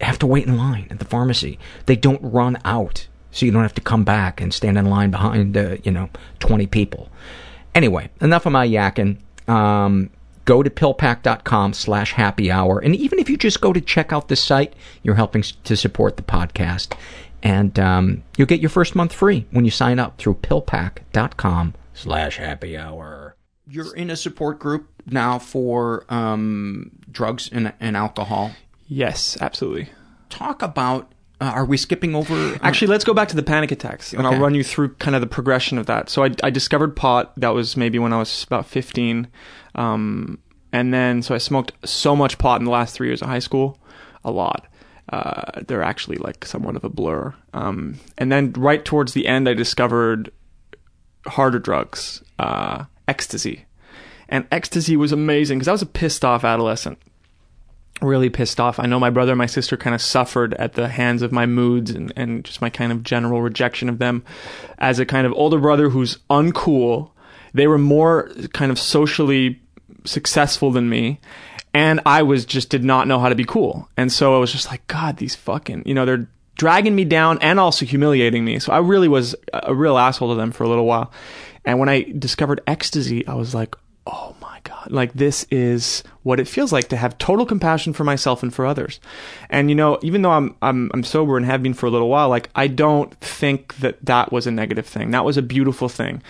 have 0.00 0.18
to 0.20 0.26
wait 0.26 0.46
in 0.46 0.56
line 0.56 0.88
at 0.90 0.98
the 0.98 1.04
pharmacy. 1.04 1.58
They 1.86 1.96
don't 1.96 2.20
run 2.22 2.58
out, 2.64 3.06
so 3.30 3.46
you 3.46 3.52
don't 3.52 3.62
have 3.62 3.74
to 3.74 3.80
come 3.80 4.04
back 4.04 4.40
and 4.40 4.52
stand 4.52 4.78
in 4.78 4.86
line 4.86 5.10
behind, 5.10 5.56
uh, 5.56 5.76
you 5.82 5.90
know, 5.90 6.10
20 6.40 6.66
people. 6.66 7.10
Anyway, 7.74 8.10
enough 8.20 8.46
of 8.46 8.52
my 8.52 8.66
yakking. 8.66 9.18
Um, 9.48 10.10
go 10.44 10.62
to 10.62 10.70
pillpack.com 10.70 11.74
slash 11.74 12.12
happy 12.12 12.50
hour. 12.50 12.78
And 12.78 12.96
even 12.96 13.18
if 13.18 13.28
you 13.28 13.36
just 13.36 13.60
go 13.60 13.72
to 13.72 13.80
check 13.80 14.12
out 14.12 14.28
the 14.28 14.36
site, 14.36 14.72
you're 15.02 15.14
helping 15.14 15.42
to 15.42 15.76
support 15.76 16.16
the 16.16 16.22
podcast. 16.22 16.96
And 17.42 17.78
um, 17.78 18.24
you'll 18.36 18.46
get 18.46 18.60
your 18.60 18.70
first 18.70 18.94
month 18.96 19.12
free 19.12 19.46
when 19.50 19.64
you 19.64 19.70
sign 19.70 19.98
up 19.98 20.18
through 20.18 20.36
pillpack.com 20.36 21.74
slash 21.92 22.38
happy 22.38 22.76
hour. 22.76 23.36
You're 23.70 23.94
in 23.94 24.08
a 24.08 24.16
support 24.16 24.58
group 24.58 24.88
now 25.04 25.38
for 25.38 26.04
um, 26.08 26.92
drugs 27.10 27.50
and, 27.52 27.72
and 27.78 27.96
alcohol. 27.96 28.52
Yes, 28.88 29.36
absolutely. 29.40 29.90
Talk 30.30 30.62
about. 30.62 31.12
Uh, 31.40 31.44
are 31.54 31.64
we 31.64 31.76
skipping 31.76 32.16
over? 32.16 32.58
Actually, 32.62 32.88
let's 32.88 33.04
go 33.04 33.14
back 33.14 33.28
to 33.28 33.36
the 33.36 33.44
panic 33.44 33.70
attacks, 33.70 34.12
and 34.12 34.26
Okay. 34.26 34.34
I'll 34.34 34.42
run 34.42 34.54
you 34.54 34.64
through 34.64 34.94
kind 34.94 35.14
of 35.14 35.20
the 35.20 35.28
progression 35.28 35.78
of 35.78 35.86
that. 35.86 36.08
So 36.10 36.24
I, 36.24 36.30
I 36.42 36.50
discovered 36.50 36.96
pot. 36.96 37.32
That 37.36 37.50
was 37.50 37.76
maybe 37.76 37.98
when 38.00 38.12
I 38.12 38.18
was 38.18 38.42
about 38.44 38.66
15, 38.66 39.28
um, 39.76 40.38
and 40.72 40.92
then 40.92 41.22
so 41.22 41.34
I 41.36 41.38
smoked 41.38 41.72
so 41.88 42.16
much 42.16 42.38
pot 42.38 42.60
in 42.60 42.64
the 42.64 42.72
last 42.72 42.94
three 42.96 43.06
years 43.06 43.22
of 43.22 43.28
high 43.28 43.38
school, 43.38 43.78
a 44.24 44.32
lot. 44.32 44.66
Uh, 45.12 45.62
they're 45.68 45.82
actually 45.82 46.16
like 46.16 46.44
somewhat 46.44 46.74
of 46.76 46.82
a 46.84 46.88
blur. 46.88 47.32
Um, 47.54 47.98
and 48.18 48.32
then 48.32 48.52
right 48.54 48.84
towards 48.84 49.12
the 49.12 49.26
end, 49.28 49.48
I 49.48 49.54
discovered 49.54 50.30
harder 51.26 51.58
drugs, 51.60 52.22
uh, 52.38 52.84
ecstasy, 53.06 53.64
and 54.28 54.46
ecstasy 54.50 54.96
was 54.96 55.12
amazing 55.12 55.58
because 55.58 55.68
I 55.68 55.72
was 55.72 55.82
a 55.82 55.86
pissed 55.86 56.24
off 56.24 56.42
adolescent 56.44 56.98
really 58.00 58.30
pissed 58.30 58.60
off. 58.60 58.78
I 58.78 58.86
know 58.86 59.00
my 59.00 59.10
brother 59.10 59.32
and 59.32 59.38
my 59.38 59.46
sister 59.46 59.76
kind 59.76 59.94
of 59.94 60.02
suffered 60.02 60.54
at 60.54 60.74
the 60.74 60.88
hands 60.88 61.22
of 61.22 61.32
my 61.32 61.46
moods 61.46 61.90
and, 61.90 62.12
and 62.16 62.44
just 62.44 62.60
my 62.60 62.70
kind 62.70 62.92
of 62.92 63.02
general 63.02 63.42
rejection 63.42 63.88
of 63.88 63.98
them. 63.98 64.24
As 64.78 64.98
a 64.98 65.06
kind 65.06 65.26
of 65.26 65.32
older 65.32 65.58
brother 65.58 65.88
who's 65.88 66.18
uncool, 66.30 67.10
they 67.54 67.66
were 67.66 67.78
more 67.78 68.30
kind 68.52 68.70
of 68.70 68.78
socially 68.78 69.60
successful 70.04 70.70
than 70.70 70.88
me. 70.88 71.20
And 71.74 72.00
I 72.06 72.22
was 72.22 72.44
just 72.44 72.70
did 72.70 72.84
not 72.84 73.06
know 73.06 73.18
how 73.18 73.28
to 73.28 73.34
be 73.34 73.44
cool. 73.44 73.88
And 73.96 74.10
so 74.12 74.34
I 74.34 74.38
was 74.38 74.52
just 74.52 74.70
like, 74.70 74.86
God, 74.86 75.16
these 75.16 75.34
fucking, 75.34 75.82
you 75.86 75.94
know, 75.94 76.04
they're 76.04 76.28
dragging 76.56 76.94
me 76.94 77.04
down 77.04 77.38
and 77.40 77.60
also 77.60 77.84
humiliating 77.84 78.44
me. 78.44 78.58
So 78.58 78.72
I 78.72 78.78
really 78.78 79.08
was 79.08 79.34
a 79.52 79.74
real 79.74 79.98
asshole 79.98 80.30
to 80.30 80.34
them 80.34 80.50
for 80.50 80.64
a 80.64 80.68
little 80.68 80.86
while. 80.86 81.12
And 81.64 81.78
when 81.78 81.88
I 81.88 82.02
discovered 82.02 82.60
ecstasy, 82.66 83.26
I 83.26 83.34
was 83.34 83.54
like, 83.54 83.76
oh 84.08 84.34
my 84.40 84.58
God, 84.64 84.90
like 84.90 85.12
this 85.12 85.44
is 85.50 86.02
what 86.22 86.40
it 86.40 86.48
feels 86.48 86.72
like 86.72 86.88
to 86.88 86.96
have 86.96 87.18
total 87.18 87.44
compassion 87.44 87.92
for 87.92 88.04
myself 88.04 88.42
and 88.42 88.54
for 88.54 88.64
others. 88.64 89.00
And 89.50 89.68
you 89.68 89.74
know, 89.74 89.98
even 90.02 90.22
though 90.22 90.30
I'm, 90.30 90.56
I'm, 90.62 90.90
I'm 90.94 91.04
sober 91.04 91.36
and 91.36 91.44
have 91.44 91.62
been 91.62 91.74
for 91.74 91.86
a 91.86 91.90
little 91.90 92.08
while, 92.08 92.28
like 92.28 92.48
I 92.54 92.68
don't 92.68 93.14
think 93.20 93.76
that 93.76 94.04
that 94.04 94.32
was 94.32 94.46
a 94.46 94.50
negative 94.50 94.86
thing. 94.86 95.10
That 95.10 95.24
was 95.24 95.36
a 95.36 95.42
beautiful 95.42 95.88
thing. 95.88 96.22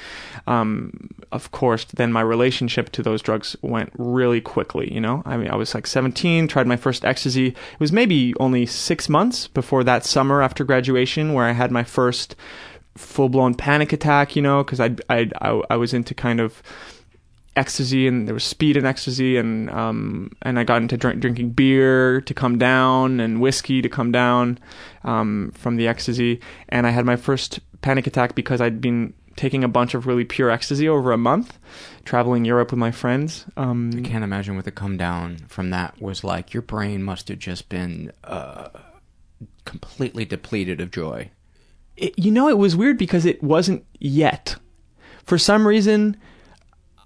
Um, 0.49 1.11
of 1.31 1.51
course, 1.51 1.85
then 1.85 2.13
my 2.13 2.23
relationship 2.23 2.91
to 2.93 3.03
those 3.03 3.23
drugs 3.23 3.55
went 3.61 3.93
really 3.97 4.41
quickly, 4.41 4.93
you 4.93 5.01
know? 5.01 5.23
I 5.27 5.37
mean, 5.37 5.51
I 5.51 5.57
was 5.57 5.75
like 5.75 5.87
17, 5.87 6.49
tried 6.49 6.67
my 6.67 6.77
first 6.77 7.05
ecstasy. 7.05 7.49
It 7.49 7.57
was 7.79 7.93
maybe 7.93 8.35
only 8.41 8.65
six 8.67 9.09
months 9.09 9.47
before 9.47 9.85
that 9.85 10.05
summer 10.07 10.43
after 10.43 10.65
graduation 10.65 11.35
where 11.35 11.45
I 11.45 11.53
had 11.53 11.71
my 11.71 11.85
first 11.85 12.35
full 12.97 13.29
blown 13.29 13.55
panic 13.55 13.93
attack, 13.93 14.37
you 14.37 14.43
know, 14.43 14.65
because 14.65 14.81
I, 14.81 14.97
I, 15.09 15.31
I, 15.41 15.63
I 15.71 15.77
was 15.77 15.95
into 15.95 16.15
kind 16.15 16.41
of 16.41 16.63
ecstasy 17.59 18.07
and 18.07 18.27
there 18.27 18.35
was 18.35 18.45
speed 18.45 18.77
in 18.77 18.87
ecstasy 18.87 19.37
and 19.37 19.69
um 19.71 20.31
and 20.43 20.59
I 20.59 20.65
got 20.65 20.81
into 20.83 20.97
drink, 20.97 21.21
drinking 21.21 21.51
beer 21.51 22.21
to 22.23 22.35
come 22.35 22.59
down 22.59 23.21
and 23.21 23.41
whiskey 23.41 23.83
to 23.83 23.89
come 23.89 24.13
down 24.13 24.59
um 25.05 25.53
from 25.55 25.77
the 25.77 25.89
ecstasy 25.89 26.41
and 26.69 26.87
I 26.87 26.91
had 26.91 27.05
my 27.05 27.17
first 27.17 27.61
panic 27.83 28.07
attack 28.07 28.35
because 28.35 28.61
I'd 28.61 28.81
been 28.81 29.13
taking 29.37 29.63
a 29.63 29.69
bunch 29.69 29.95
of 29.95 30.07
really 30.07 30.25
pure 30.25 30.51
ecstasy 30.51 30.89
over 30.89 31.13
a 31.13 31.19
month 31.19 31.59
traveling 32.05 32.45
Europe 32.45 32.71
with 32.71 32.79
my 32.79 32.91
friends 32.91 33.45
um 33.57 33.91
I 33.97 34.01
can't 34.01 34.25
imagine 34.25 34.57
what 34.57 34.65
the 34.65 34.71
come 34.73 34.97
down 34.97 35.39
from 35.49 35.71
that 35.71 36.01
was 36.01 36.25
like. 36.25 36.55
Your 36.55 36.63
brain 36.63 37.03
must 37.03 37.29
have 37.29 37.39
just 37.39 37.69
been 37.69 38.13
uh, 38.25 38.69
completely 39.65 40.25
depleted 40.25 40.81
of 40.81 40.91
joy. 40.91 41.31
it, 41.97 42.19
you 42.19 42.31
know, 42.31 42.49
it 42.49 42.59
was 42.59 42.77
weird 42.77 42.97
because 42.99 43.25
it 43.27 43.43
wasn't 43.43 43.85
yet. 43.99 44.57
For 45.25 45.37
some 45.37 45.69
reason, 45.69 46.17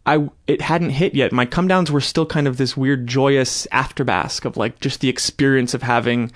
I 0.04 0.28
it 0.46 0.60
hadn't 0.60 0.90
hit 0.90 1.14
yet. 1.14 1.32
My 1.32 1.46
come 1.46 1.68
downs 1.68 1.90
were 1.90 2.00
still 2.00 2.26
kind 2.26 2.48
of 2.48 2.56
this 2.56 2.76
weird, 2.76 3.06
joyous 3.06 3.66
afterbask 3.72 4.44
of 4.44 4.56
like 4.56 4.80
just 4.80 5.00
the 5.00 5.08
experience 5.08 5.74
of 5.74 5.82
having 5.82 6.32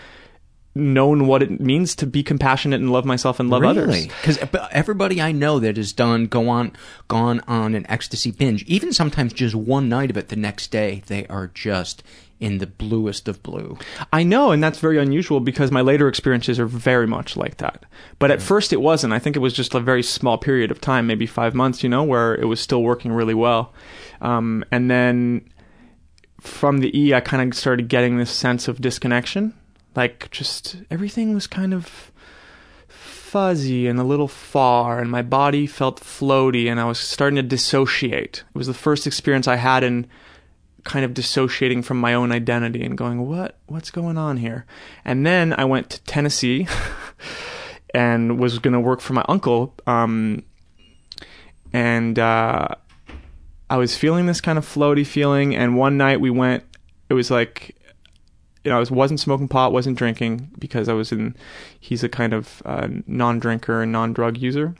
known 0.76 1.26
what 1.26 1.42
it 1.42 1.58
means 1.58 1.96
to 1.96 2.06
be 2.06 2.22
compassionate 2.22 2.80
and 2.80 2.92
love 2.92 3.04
myself 3.04 3.40
and 3.40 3.48
love 3.48 3.64
others. 3.64 4.06
Because 4.06 4.38
everybody 4.70 5.20
I 5.20 5.32
know 5.32 5.58
that 5.58 5.76
has 5.78 5.92
done 5.92 6.26
go 6.26 6.48
on 6.48 6.72
gone 7.08 7.40
on 7.48 7.74
an 7.74 7.86
ecstasy 7.88 8.30
binge, 8.30 8.62
even 8.64 8.92
sometimes 8.92 9.32
just 9.32 9.54
one 9.54 9.88
night 9.88 10.10
of 10.10 10.16
it, 10.16 10.28
the 10.28 10.36
next 10.36 10.70
day 10.70 11.02
they 11.06 11.26
are 11.26 11.48
just 11.48 12.02
in 12.38 12.58
the 12.58 12.66
bluest 12.66 13.28
of 13.28 13.42
blue. 13.42 13.78
I 14.12 14.22
know, 14.22 14.50
and 14.50 14.62
that's 14.62 14.78
very 14.78 14.98
unusual 14.98 15.40
because 15.40 15.70
my 15.70 15.80
later 15.80 16.06
experiences 16.08 16.60
are 16.60 16.66
very 16.66 17.06
much 17.06 17.36
like 17.36 17.56
that. 17.58 17.84
But 18.18 18.30
at 18.30 18.42
first 18.42 18.72
it 18.72 18.80
wasn't. 18.80 19.12
I 19.12 19.18
think 19.18 19.36
it 19.36 19.40
was 19.40 19.54
just 19.54 19.74
a 19.74 19.80
very 19.80 20.02
small 20.02 20.36
period 20.36 20.70
of 20.70 20.80
time, 20.80 21.06
maybe 21.06 21.26
five 21.26 21.54
months, 21.54 21.82
you 21.82 21.88
know, 21.88 22.04
where 22.04 22.34
it 22.34 22.44
was 22.44 22.60
still 22.60 22.82
working 22.82 23.12
really 23.12 23.34
well. 23.34 23.72
Um, 24.20 24.64
and 24.70 24.90
then 24.90 25.48
from 26.40 26.78
the 26.78 26.98
E, 26.98 27.14
I 27.14 27.20
kind 27.20 27.50
of 27.50 27.58
started 27.58 27.88
getting 27.88 28.18
this 28.18 28.30
sense 28.30 28.68
of 28.68 28.80
disconnection. 28.80 29.54
Like, 29.94 30.30
just 30.30 30.76
everything 30.90 31.32
was 31.32 31.46
kind 31.46 31.72
of 31.72 32.12
fuzzy 32.86 33.86
and 33.86 33.98
a 33.98 34.04
little 34.04 34.28
far, 34.28 35.00
and 35.00 35.10
my 35.10 35.22
body 35.22 35.66
felt 35.66 36.00
floaty, 36.00 36.70
and 36.70 36.78
I 36.78 36.84
was 36.84 36.98
starting 36.98 37.36
to 37.36 37.42
dissociate. 37.42 38.44
It 38.48 38.58
was 38.58 38.66
the 38.66 38.74
first 38.74 39.06
experience 39.06 39.48
I 39.48 39.56
had 39.56 39.82
in 39.82 40.06
kind 40.86 41.04
of 41.04 41.12
dissociating 41.12 41.82
from 41.82 41.98
my 41.98 42.14
own 42.14 42.32
identity 42.32 42.82
and 42.82 42.96
going, 42.96 43.26
what, 43.26 43.58
what's 43.66 43.90
going 43.90 44.16
on 44.16 44.38
here? 44.38 44.64
And 45.04 45.26
then 45.26 45.52
I 45.52 45.64
went 45.64 45.90
to 45.90 46.02
Tennessee 46.04 46.66
and 47.94 48.38
was 48.38 48.58
going 48.60 48.72
to 48.72 48.80
work 48.80 49.00
for 49.00 49.12
my 49.12 49.24
uncle. 49.28 49.74
Um, 49.86 50.44
and, 51.72 52.18
uh, 52.18 52.68
I 53.68 53.76
was 53.78 53.96
feeling 53.96 54.26
this 54.26 54.40
kind 54.40 54.58
of 54.58 54.64
floaty 54.64 55.04
feeling. 55.04 55.56
And 55.56 55.76
one 55.76 55.96
night 55.96 56.20
we 56.20 56.30
went, 56.30 56.62
it 57.10 57.14
was 57.14 57.32
like, 57.32 57.76
you 58.64 58.70
know, 58.70 58.76
I 58.76 58.80
was, 58.80 58.90
wasn't 58.92 59.18
smoking 59.18 59.48
pot, 59.48 59.72
wasn't 59.72 59.98
drinking 59.98 60.50
because 60.58 60.88
I 60.88 60.92
was 60.92 61.10
in, 61.10 61.34
he's 61.80 62.04
a 62.04 62.08
kind 62.08 62.32
of, 62.32 62.62
uh, 62.64 62.88
non-drinker 63.08 63.82
and 63.82 63.90
non-drug 63.90 64.38
user 64.38 64.76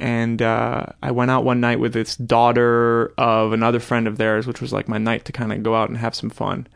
and 0.00 0.40
uh, 0.40 0.86
I 1.02 1.10
went 1.10 1.30
out 1.30 1.44
one 1.44 1.60
night 1.60 1.80
with 1.80 1.92
this 1.92 2.16
daughter 2.16 3.12
of 3.18 3.52
another 3.52 3.80
friend 3.80 4.06
of 4.06 4.16
theirs, 4.16 4.46
which 4.46 4.60
was 4.60 4.72
like 4.72 4.88
my 4.88 4.98
night 4.98 5.24
to 5.24 5.32
kind 5.32 5.52
of 5.52 5.62
go 5.62 5.74
out 5.74 5.88
and 5.88 5.98
have 5.98 6.14
some 6.14 6.30
fun. 6.30 6.66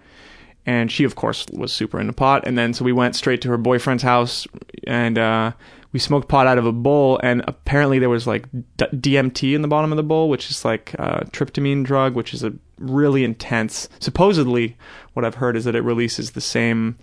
And 0.66 0.90
she, 0.90 1.04
of 1.04 1.16
course, 1.16 1.46
was 1.52 1.72
super 1.72 2.00
into 2.00 2.12
pot. 2.12 2.46
And 2.46 2.56
then 2.56 2.74
so 2.74 2.84
we 2.84 2.92
went 2.92 3.16
straight 3.16 3.40
to 3.42 3.48
her 3.48 3.58
boyfriend's 3.58 4.02
house, 4.02 4.46
and 4.86 5.18
uh, 5.18 5.52
we 5.92 5.98
smoked 5.98 6.28
pot 6.28 6.46
out 6.46 6.58
of 6.58 6.66
a 6.66 6.72
bowl. 6.72 7.20
And 7.22 7.44
apparently 7.46 7.98
there 7.98 8.10
was 8.10 8.26
like 8.26 8.50
D- 8.76 8.86
DMT 8.92 9.54
in 9.54 9.62
the 9.62 9.68
bottom 9.68 9.92
of 9.92 9.96
the 9.96 10.02
bowl, 10.02 10.28
which 10.28 10.50
is 10.50 10.64
like 10.64 10.94
a 10.94 11.26
tryptamine 11.32 11.84
drug, 11.84 12.14
which 12.14 12.34
is 12.34 12.42
a 12.42 12.52
really 12.78 13.24
intense. 13.24 13.88
Supposedly, 14.00 14.76
what 15.12 15.24
I've 15.24 15.36
heard 15.36 15.56
is 15.56 15.64
that 15.64 15.76
it 15.76 15.82
releases 15.82 16.32
the 16.32 16.40
same 16.40 16.96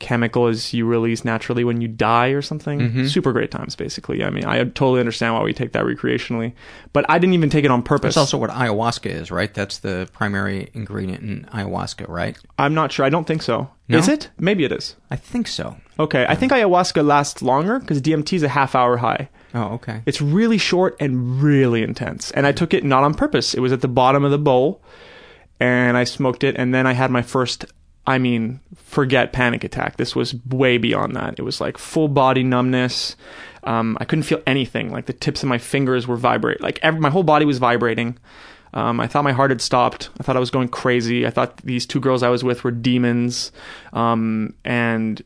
chemical 0.00 0.46
as 0.48 0.74
you 0.74 0.84
release 0.86 1.24
naturally 1.24 1.64
when 1.64 1.80
you 1.80 1.88
die 1.88 2.28
or 2.28 2.42
something. 2.42 2.80
Mhm. 2.80 3.08
Super 3.08 3.32
great 3.32 3.50
times, 3.50 3.76
basically. 3.76 4.24
I 4.24 4.30
mean, 4.30 4.44
I 4.44 4.58
totally 4.64 5.00
understand 5.00 5.34
why 5.34 5.42
we 5.42 5.52
take 5.52 5.72
that 5.72 5.84
recreationally, 5.84 6.52
but 6.92 7.04
I 7.08 7.18
didn't 7.18 7.34
even 7.34 7.48
take 7.48 7.64
it 7.64 7.70
on 7.70 7.82
purpose. 7.82 8.14
That's 8.14 8.32
also 8.32 8.38
what 8.38 8.50
ayahuasca 8.50 9.06
is, 9.10 9.30
right? 9.30 9.52
That's 9.54 9.78
the 9.78 10.08
primary 10.12 10.70
ingredient 10.74 11.22
in 11.22 11.46
ayahuasca, 11.54 12.08
right? 12.08 12.36
I'm 12.58 12.74
not 12.74 12.92
sure. 12.92 13.06
I 13.06 13.08
don't 13.08 13.26
think 13.26 13.42
so. 13.42 13.68
No? 13.88 13.98
Is 13.98 14.08
it? 14.08 14.30
Maybe 14.38 14.64
it 14.64 14.72
is. 14.72 14.96
I 15.10 15.16
think 15.16 15.46
so. 15.46 15.76
Okay, 15.98 16.26
I 16.28 16.34
think 16.34 16.50
ayahuasca 16.52 17.04
lasts 17.06 17.40
longer 17.42 17.78
because 17.78 18.00
DMT 18.02 18.32
is 18.36 18.42
a 18.42 18.48
half 18.48 18.74
hour 18.74 18.96
high. 18.96 19.28
Oh, 19.54 19.74
okay. 19.74 20.02
It's 20.06 20.20
really 20.20 20.58
short 20.58 20.96
and 20.98 21.40
really 21.40 21.82
intense. 21.84 22.32
And 22.32 22.46
I 22.46 22.52
took 22.52 22.74
it 22.74 22.82
not 22.82 23.04
on 23.04 23.14
purpose. 23.14 23.54
It 23.54 23.60
was 23.60 23.70
at 23.72 23.80
the 23.80 23.88
bottom 23.88 24.24
of 24.24 24.32
the 24.32 24.38
bowl, 24.38 24.82
and 25.60 25.96
I 25.96 26.02
smoked 26.04 26.42
it, 26.42 26.56
and 26.58 26.74
then 26.74 26.86
I 26.86 26.94
had 26.94 27.10
my 27.12 27.22
first. 27.22 27.64
I 28.06 28.18
mean, 28.18 28.60
forget 28.76 29.32
panic 29.32 29.64
attack. 29.64 29.96
This 29.96 30.14
was 30.14 30.34
way 30.46 30.78
beyond 30.78 31.16
that. 31.16 31.38
It 31.38 31.42
was 31.42 31.60
like 31.60 31.78
full 31.78 32.08
body 32.08 32.42
numbness. 32.42 33.16
Um, 33.62 33.96
I 34.00 34.04
couldn't 34.04 34.24
feel 34.24 34.42
anything. 34.46 34.92
Like 34.92 35.06
the 35.06 35.14
tips 35.14 35.42
of 35.42 35.48
my 35.48 35.58
fingers 35.58 36.06
were 36.06 36.16
vibrating. 36.16 36.62
Like 36.62 36.78
every, 36.82 37.00
my 37.00 37.10
whole 37.10 37.22
body 37.22 37.46
was 37.46 37.58
vibrating. 37.58 38.18
Um, 38.74 39.00
I 39.00 39.06
thought 39.06 39.24
my 39.24 39.32
heart 39.32 39.50
had 39.50 39.62
stopped. 39.62 40.10
I 40.18 40.22
thought 40.22 40.36
I 40.36 40.40
was 40.40 40.50
going 40.50 40.68
crazy. 40.68 41.26
I 41.26 41.30
thought 41.30 41.56
these 41.58 41.86
two 41.86 42.00
girls 42.00 42.22
I 42.22 42.28
was 42.28 42.44
with 42.44 42.64
were 42.64 42.72
demons. 42.72 43.52
Um, 43.92 44.54
and 44.64 45.22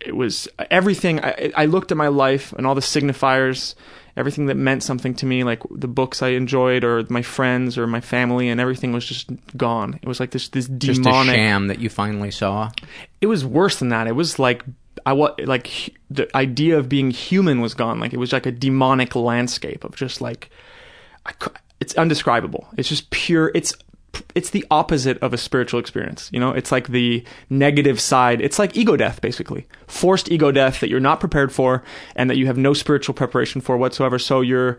it 0.00 0.16
was 0.16 0.48
everything. 0.70 1.20
I, 1.22 1.52
I 1.56 1.64
looked 1.66 1.90
at 1.90 1.98
my 1.98 2.08
life 2.08 2.52
and 2.52 2.66
all 2.66 2.74
the 2.74 2.80
signifiers, 2.80 3.74
everything 4.16 4.46
that 4.46 4.56
meant 4.56 4.82
something 4.82 5.14
to 5.14 5.26
me, 5.26 5.44
like 5.44 5.60
the 5.70 5.88
books 5.88 6.22
I 6.22 6.28
enjoyed 6.28 6.84
or 6.84 7.04
my 7.08 7.22
friends 7.22 7.76
or 7.76 7.86
my 7.86 8.00
family, 8.00 8.48
and 8.48 8.60
everything 8.60 8.92
was 8.92 9.04
just 9.04 9.28
gone. 9.56 9.98
It 10.02 10.08
was 10.08 10.20
like 10.20 10.30
this 10.30 10.48
this 10.48 10.68
Just 10.68 11.02
demonic. 11.02 11.34
a 11.34 11.36
sham 11.36 11.66
that 11.68 11.78
you 11.80 11.88
finally 11.88 12.30
saw. 12.30 12.70
It 13.20 13.26
was 13.26 13.44
worse 13.44 13.78
than 13.78 13.88
that. 13.88 14.06
It 14.06 14.12
was 14.16 14.38
like 14.38 14.64
I 15.06 15.12
was 15.12 15.32
like 15.44 15.94
the 16.10 16.34
idea 16.36 16.78
of 16.78 16.88
being 16.88 17.10
human 17.10 17.60
was 17.60 17.74
gone. 17.74 18.00
Like 18.00 18.12
it 18.12 18.18
was 18.18 18.32
like 18.32 18.46
a 18.46 18.52
demonic 18.52 19.14
landscape 19.14 19.84
of 19.84 19.96
just 19.96 20.20
like 20.20 20.50
I, 21.26 21.32
it's 21.80 21.94
undescribable. 21.96 22.66
It's 22.78 22.88
just 22.88 23.10
pure. 23.10 23.50
It's 23.54 23.74
it's 24.34 24.50
the 24.50 24.64
opposite 24.70 25.18
of 25.22 25.32
a 25.32 25.36
spiritual 25.38 25.80
experience. 25.80 26.30
You 26.32 26.40
know, 26.40 26.50
it's 26.50 26.70
like 26.72 26.88
the 26.88 27.24
negative 27.50 28.00
side. 28.00 28.40
It's 28.40 28.58
like 28.58 28.76
ego 28.76 28.96
death, 28.96 29.20
basically. 29.20 29.66
Forced 29.86 30.30
ego 30.30 30.50
death 30.50 30.80
that 30.80 30.90
you're 30.90 31.00
not 31.00 31.20
prepared 31.20 31.52
for 31.52 31.82
and 32.16 32.28
that 32.30 32.36
you 32.36 32.46
have 32.46 32.58
no 32.58 32.74
spiritual 32.74 33.14
preparation 33.14 33.60
for 33.60 33.76
whatsoever. 33.76 34.18
So 34.18 34.40
you're, 34.40 34.78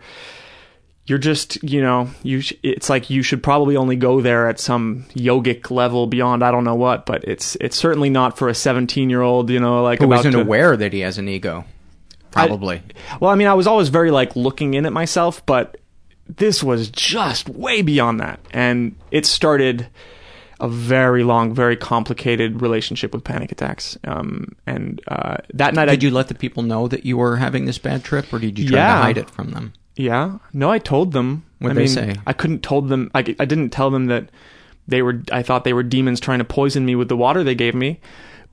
you're 1.06 1.18
just, 1.18 1.62
you 1.62 1.80
know, 1.80 2.08
you, 2.22 2.40
sh- 2.40 2.52
it's 2.62 2.90
like 2.90 3.10
you 3.10 3.22
should 3.22 3.42
probably 3.42 3.76
only 3.76 3.96
go 3.96 4.20
there 4.20 4.48
at 4.48 4.58
some 4.58 5.04
yogic 5.14 5.70
level 5.70 6.06
beyond 6.06 6.42
I 6.42 6.50
don't 6.50 6.64
know 6.64 6.74
what, 6.74 7.06
but 7.06 7.22
it's, 7.24 7.56
it's 7.60 7.76
certainly 7.76 8.10
not 8.10 8.36
for 8.36 8.48
a 8.48 8.54
17 8.54 9.08
year 9.08 9.22
old, 9.22 9.50
you 9.50 9.60
know, 9.60 9.82
like 9.82 10.00
Who 10.00 10.06
about 10.06 10.20
isn't 10.20 10.32
to- 10.32 10.40
aware 10.40 10.76
that 10.76 10.92
he 10.92 11.00
has 11.00 11.18
an 11.18 11.28
ego. 11.28 11.64
Probably. 12.32 12.82
well, 13.20 13.30
I 13.30 13.34
mean, 13.34 13.46
I 13.46 13.54
was 13.54 13.66
always 13.66 13.88
very 13.88 14.10
like 14.10 14.36
looking 14.36 14.74
in 14.74 14.84
at 14.84 14.92
myself, 14.92 15.44
but 15.46 15.78
this 16.28 16.62
was 16.62 16.90
just 16.90 17.48
way 17.48 17.82
beyond 17.82 18.20
that. 18.20 18.40
And 18.50 18.96
it 19.10 19.26
started 19.26 19.88
a 20.58 20.68
very 20.68 21.22
long, 21.22 21.54
very 21.54 21.76
complicated 21.76 22.62
relationship 22.62 23.12
with 23.12 23.24
panic 23.24 23.52
attacks. 23.52 23.98
Um, 24.04 24.56
and 24.66 25.00
uh, 25.08 25.36
that 25.54 25.74
night, 25.74 25.88
I 25.88 25.96
did 25.96 26.04
I 26.04 26.08
you 26.08 26.14
let 26.14 26.28
the 26.28 26.34
people 26.34 26.62
know 26.62 26.88
that 26.88 27.04
you 27.04 27.18
were 27.18 27.36
having 27.36 27.66
this 27.66 27.78
bad 27.78 28.04
trip, 28.04 28.32
or 28.32 28.38
did 28.38 28.58
you 28.58 28.68
try 28.68 28.78
Yeah. 28.78 28.96
to 28.96 29.02
hide 29.02 29.18
it 29.18 29.30
from 29.30 29.50
them? 29.50 29.74
Yeah. 29.96 30.38
No, 30.52 30.70
I 30.70 30.78
told 30.78 31.12
them. 31.12 31.44
What'd 31.58 31.76
they 31.76 31.82
mean, 31.82 31.88
say? 31.88 32.16
I 32.26 32.32
couldn't 32.32 32.62
told 32.62 32.88
them. 32.88 33.10
I, 33.14 33.20
I 33.20 33.44
didn't 33.44 33.70
tell 33.70 33.90
them 33.90 34.06
that 34.06 34.30
they 34.88 35.02
were. 35.02 35.22
I 35.32 35.42
thought 35.42 35.64
they 35.64 35.72
were 35.72 35.82
demons 35.82 36.20
trying 36.20 36.38
to 36.38 36.44
poison 36.44 36.84
me 36.84 36.94
with 36.94 37.08
the 37.08 37.16
water 37.16 37.42
they 37.42 37.54
gave 37.54 37.74
me, 37.74 38.00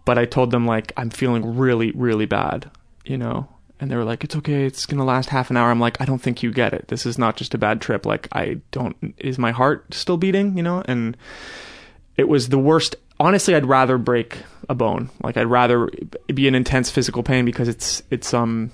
but 0.06 0.18
I 0.18 0.26
told 0.26 0.52
them 0.52 0.66
like 0.66 0.94
I'm 0.96 1.10
feeling 1.10 1.58
really, 1.58 1.92
really 1.92 2.26
bad. 2.26 2.70
You 3.06 3.18
know. 3.18 3.50
And 3.84 3.92
they 3.92 3.98
were 3.98 4.06
like, 4.06 4.24
"It's 4.24 4.36
okay. 4.38 4.66
It's 4.66 4.86
gonna 4.86 5.04
last 5.04 5.30
half 5.30 5.50
an 5.50 5.58
hour." 5.58 5.70
I'm 5.70 5.80
like, 5.80 6.00
"I 6.00 6.06
don't 6.06 6.22
think 6.22 6.42
you 6.42 6.52
get 6.54 6.74
it. 6.74 6.88
This 6.88 7.06
is 7.06 7.18
not 7.18 7.36
just 7.36 7.54
a 7.54 7.58
bad 7.58 7.82
trip. 7.82 8.06
Like, 8.06 8.30
I 8.32 8.62
don't. 8.72 9.14
Is 9.18 9.38
my 9.38 9.52
heart 9.52 9.94
still 9.94 10.16
beating? 10.16 10.56
You 10.56 10.64
know?" 10.64 10.84
And 10.88 11.18
it 12.16 12.30
was 12.30 12.48
the 12.48 12.58
worst 12.58 12.96
honestly, 13.20 13.56
I'd 13.56 13.66
rather 13.66 13.98
break 13.98 14.38
a 14.70 14.76
bone. 14.76 15.10
Like 15.22 15.38
I'd 15.38 15.48
rather 15.48 15.90
be 16.34 16.48
in 16.48 16.56
intense 16.56 16.90
physical 16.90 17.24
pain 17.24 17.46
because 17.46 17.68
it's 17.68 18.04
it's 18.10 18.34
um 18.34 18.72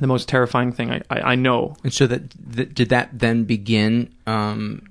the 0.00 0.06
most 0.06 0.28
terrifying 0.28 0.72
thing 0.72 0.90
I 0.90 1.02
I, 1.10 1.20
I 1.32 1.34
know. 1.34 1.76
And 1.84 1.92
so 1.92 2.06
that 2.06 2.22
th- 2.54 2.74
did 2.74 2.88
that 2.90 3.10
then 3.12 3.44
begin 3.44 4.14
um, 4.26 4.82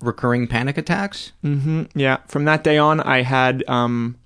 recurring 0.00 0.46
panic 0.46 0.78
attacks? 0.78 1.32
Mm-hmm. 1.44 1.84
Yeah. 1.94 2.18
From 2.26 2.44
that 2.46 2.64
day 2.64 2.78
on, 2.78 3.00
I 3.00 3.22
had, 3.22 3.64
um, 3.68 4.16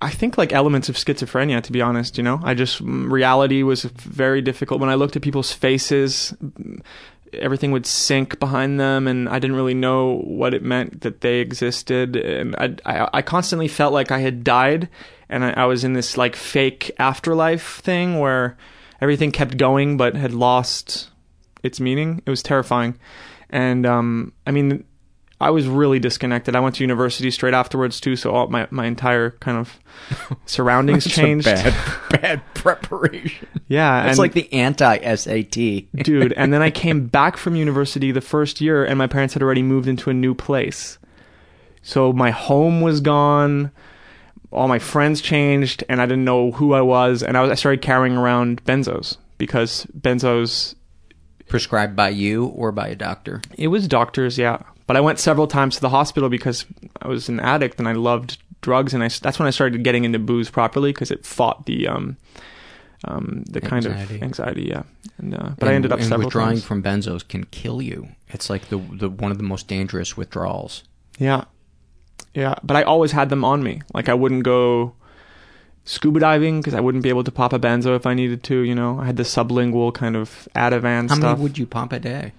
I 0.00 0.10
think 0.10 0.38
like 0.38 0.52
elements 0.52 0.88
of 0.88 0.96
schizophrenia, 0.96 1.62
to 1.62 1.72
be 1.72 1.80
honest, 1.80 2.16
you 2.16 2.22
know, 2.22 2.40
I 2.44 2.54
just, 2.54 2.80
reality 2.80 3.62
was 3.62 3.84
very 3.84 4.42
difficult. 4.42 4.80
When 4.80 4.90
I 4.90 4.94
looked 4.94 5.16
at 5.16 5.22
people's 5.22 5.52
faces, 5.52 6.34
everything 7.32 7.72
would 7.72 7.86
sink 7.86 8.38
behind 8.38 8.78
them 8.78 9.08
and 9.08 9.28
I 9.28 9.38
didn't 9.38 9.56
really 9.56 9.74
know 9.74 10.18
what 10.18 10.54
it 10.54 10.62
meant 10.62 11.00
that 11.00 11.22
they 11.22 11.40
existed. 11.40 12.14
And 12.14 12.54
I, 12.56 12.76
I, 12.84 13.08
I 13.14 13.22
constantly 13.22 13.68
felt 13.68 13.92
like 13.92 14.10
I 14.10 14.18
had 14.18 14.44
died 14.44 14.88
and 15.28 15.44
I, 15.44 15.50
I 15.52 15.64
was 15.64 15.82
in 15.82 15.94
this 15.94 16.16
like 16.16 16.36
fake 16.36 16.92
afterlife 16.98 17.80
thing 17.80 18.20
where 18.20 18.56
everything 19.00 19.32
kept 19.32 19.56
going 19.56 19.96
but 19.96 20.14
had 20.14 20.32
lost 20.32 21.10
its 21.62 21.80
meaning. 21.80 22.22
It 22.26 22.30
was 22.30 22.42
terrifying. 22.42 22.98
And, 23.50 23.86
um, 23.86 24.32
I 24.46 24.50
mean, 24.50 24.84
I 25.40 25.50
was 25.50 25.66
really 25.66 25.98
disconnected. 25.98 26.54
I 26.54 26.60
went 26.60 26.76
to 26.76 26.84
university 26.84 27.30
straight 27.30 27.54
afterwards 27.54 28.00
too, 28.00 28.14
so 28.16 28.32
all 28.32 28.46
my, 28.48 28.68
my 28.70 28.86
entire 28.86 29.30
kind 29.32 29.58
of 29.58 29.78
surroundings 30.46 31.04
changed. 31.06 31.44
bad, 31.46 31.74
bad 32.10 32.42
preparation. 32.54 33.48
Yeah, 33.68 34.08
It's 34.08 34.18
like 34.18 34.32
the 34.32 34.50
anti 34.52 34.98
SAT. 35.16 35.52
dude. 36.04 36.32
And 36.34 36.52
then 36.52 36.62
I 36.62 36.70
came 36.84 37.06
back 37.08 37.36
from 37.36 37.56
university 37.56 38.12
the 38.12 38.20
first 38.20 38.60
year, 38.60 38.84
and 38.84 38.96
my 38.96 39.06
parents 39.06 39.34
had 39.34 39.42
already 39.42 39.62
moved 39.62 39.88
into 39.88 40.08
a 40.08 40.14
new 40.14 40.34
place. 40.34 40.98
So 41.82 42.12
my 42.12 42.30
home 42.30 42.80
was 42.80 43.00
gone. 43.00 43.70
All 44.52 44.68
my 44.68 44.78
friends 44.78 45.20
changed, 45.20 45.82
and 45.88 46.00
I 46.00 46.06
didn't 46.06 46.24
know 46.24 46.52
who 46.52 46.74
I 46.74 46.80
was. 46.80 47.22
And 47.24 47.36
I, 47.36 47.42
was, 47.42 47.50
I 47.50 47.54
started 47.54 47.82
carrying 47.82 48.16
around 48.16 48.64
benzos 48.64 49.16
because 49.36 49.84
benzos. 49.98 50.76
Prescribed 51.48 51.96
by 51.96 52.08
you 52.10 52.46
or 52.46 52.70
by 52.72 52.88
a 52.88 52.94
doctor? 52.94 53.42
It 53.58 53.68
was 53.68 53.86
doctors, 53.88 54.38
yeah. 54.38 54.62
But 54.86 54.96
I 54.96 55.00
went 55.00 55.18
several 55.18 55.46
times 55.46 55.76
to 55.76 55.80
the 55.80 55.88
hospital 55.88 56.28
because 56.28 56.66
I 57.00 57.08
was 57.08 57.28
an 57.28 57.40
addict 57.40 57.78
and 57.78 57.88
I 57.88 57.92
loved 57.92 58.38
drugs, 58.60 58.92
and 58.94 59.02
I, 59.02 59.08
that's 59.08 59.38
when 59.38 59.46
I 59.48 59.50
started 59.50 59.82
getting 59.82 60.04
into 60.04 60.18
booze 60.18 60.50
properly 60.50 60.92
because 60.92 61.10
it 61.10 61.24
fought 61.24 61.66
the 61.66 61.88
um, 61.88 62.16
um, 63.04 63.44
the 63.48 63.60
kind 63.60 63.86
Anxiety. 63.86 64.16
of 64.16 64.22
anxiety, 64.22 64.62
yeah. 64.64 64.82
And 65.18 65.34
uh, 65.34 65.50
but 65.58 65.68
I 65.68 65.74
ended 65.74 65.92
up 65.92 66.00
and 66.00 66.18
withdrawing 66.18 66.56
times. 66.56 66.64
from 66.64 66.82
benzos 66.82 67.26
can 67.26 67.44
kill 67.44 67.80
you. 67.82 68.08
It's 68.28 68.48
like 68.50 68.68
the 68.68 68.78
the 68.78 69.08
one 69.08 69.30
of 69.30 69.38
the 69.38 69.44
most 69.44 69.68
dangerous 69.68 70.16
withdrawals. 70.16 70.82
Yeah. 71.18 71.44
Yeah, 72.34 72.54
but 72.64 72.76
I 72.76 72.82
always 72.82 73.12
had 73.12 73.28
them 73.28 73.44
on 73.44 73.62
me. 73.62 73.80
Like 73.92 74.08
I 74.08 74.14
wouldn't 74.14 74.42
go 74.42 74.94
scuba 75.84 76.18
diving 76.20 76.60
because 76.60 76.74
I 76.74 76.80
wouldn't 76.80 77.04
be 77.04 77.08
able 77.10 77.22
to 77.24 77.30
pop 77.30 77.52
a 77.52 77.58
benzo 77.60 77.94
if 77.94 78.06
I 78.06 78.14
needed 78.14 78.42
to, 78.44 78.60
you 78.60 78.74
know. 78.74 78.98
I 78.98 79.04
had 79.06 79.16
the 79.16 79.22
sublingual 79.22 79.94
kind 79.94 80.16
of 80.16 80.48
Ativan 80.56 81.08
How 81.10 81.14
stuff. 81.16 81.38
many 81.38 81.42
would 81.42 81.58
you 81.58 81.66
pop 81.66 81.92
a 81.92 82.00
day? 82.00 82.32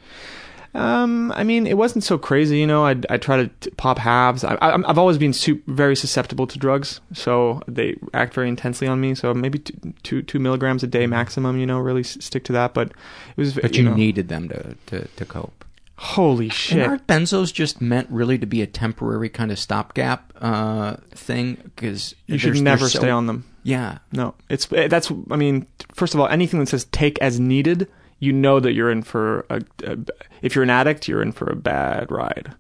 Um, 0.76 1.32
I 1.32 1.44
mean, 1.44 1.66
it 1.68 1.78
wasn't 1.78 2.04
so 2.04 2.18
crazy, 2.18 2.60
you 2.60 2.68
know. 2.68 2.86
I'd, 2.86 3.06
i 3.10 3.18
try 3.18 3.38
to 3.38 3.48
t- 3.62 3.70
pop 3.78 3.98
halves. 3.98 4.44
I, 4.44 4.56
I, 4.56 4.76
I've 4.90 4.98
always 4.98 5.18
been 5.18 5.34
su- 5.34 5.62
very 5.68 5.96
susceptible 5.96 6.48
to 6.48 6.60
drugs, 6.60 7.00
so 7.14 7.62
they 7.68 7.96
act 8.14 8.34
very 8.34 8.50
intensely 8.50 8.88
on 8.88 9.00
me. 9.00 9.16
So 9.16 9.34
maybe 9.34 9.60
two, 9.60 9.94
two, 10.04 10.22
two 10.22 10.40
milligrams 10.40 10.84
a 10.84 10.88
day 10.88 11.08
maximum, 11.08 11.58
you 11.60 11.66
know, 11.66 11.80
really 11.80 12.02
s- 12.02 12.18
stick 12.24 12.44
to 12.46 12.54
that. 12.54 12.74
But 12.74 12.90
it 12.90 13.38
was, 13.38 13.54
But 13.56 13.76
you, 13.76 13.84
know, 13.84 13.94
needed 13.96 14.28
them 14.28 14.50
to, 14.50 14.76
to, 14.88 15.08
to 15.08 15.26
cope. 15.26 15.64
holy 15.98 16.46
And 16.46 16.54
shit. 16.54 16.88
aren't 16.88 17.08
benzos 17.08 17.54
just 17.54 17.80
meant 17.82 18.10
really 18.10 18.38
to 18.38 18.46
be 18.46 18.62
a 18.62 18.68
temporary 18.68 19.30
kind 19.30 19.52
of 19.52 19.58
stopgap 19.60 20.34
uh, 20.42 20.98
thing? 21.12 21.58
Because 21.64 22.16
you 22.28 22.38
should 22.38 22.62
never 22.62 22.90
stay 22.90 23.10
on 23.10 23.28
them. 23.28 23.46
Yeah, 23.64 23.98
No, 24.12 24.36
it's 24.50 24.72
eh, 24.74 24.88
that's. 24.88 25.12
I 25.32 25.38
mean, 25.38 25.66
first 25.94 26.14
of 26.14 26.20
all, 26.20 26.28
anything 26.28 26.60
that 26.60 26.68
says 26.68 26.86
"take 26.92 27.18
as 27.20 27.40
needed," 27.40 27.88
you 28.20 28.34
know 28.34 28.60
that 28.60 28.74
you're 28.74 28.92
in 28.92 29.04
for 29.04 29.46
a. 29.50 29.62
a 29.84 29.98
if 30.42 30.56
you're 30.56 30.64
an 30.64 30.70
addict, 30.70 31.08
you're 31.08 31.22
in 31.22 31.32
for 31.32 31.50
a 31.50 31.56
bad 31.56 32.12
ride, 32.12 32.54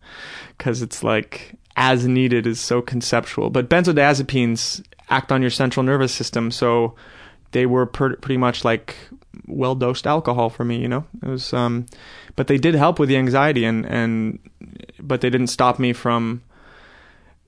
because 0.57 0.81
it's 0.81 1.03
like 1.03 1.55
as 1.75 2.07
needed 2.07 2.47
is 2.47 2.59
so 2.59 2.81
conceptual. 2.81 3.49
But 3.49 3.69
benzodiazepines 3.69 4.83
act 5.09 5.31
on 5.31 5.41
your 5.41 5.51
central 5.51 5.83
nervous 5.83 6.13
system, 6.13 6.51
so 6.51 6.95
they 7.51 7.65
were 7.65 7.85
per, 7.85 8.15
pretty 8.15 8.37
much 8.37 8.65
like 8.65 8.95
well 9.47 9.75
dosed 9.75 10.07
alcohol 10.07 10.49
for 10.49 10.65
me. 10.65 10.77
You 10.77 10.87
know, 10.87 11.05
it 11.21 11.27
was. 11.29 11.53
Um, 11.53 11.85
but 12.35 12.47
they 12.47 12.57
did 12.57 12.75
help 12.75 12.99
with 12.99 13.09
the 13.09 13.17
anxiety, 13.17 13.65
and 13.65 13.85
and 13.85 14.39
but 14.99 15.21
they 15.21 15.29
didn't 15.29 15.47
stop 15.47 15.79
me 15.79 15.93
from 15.93 16.41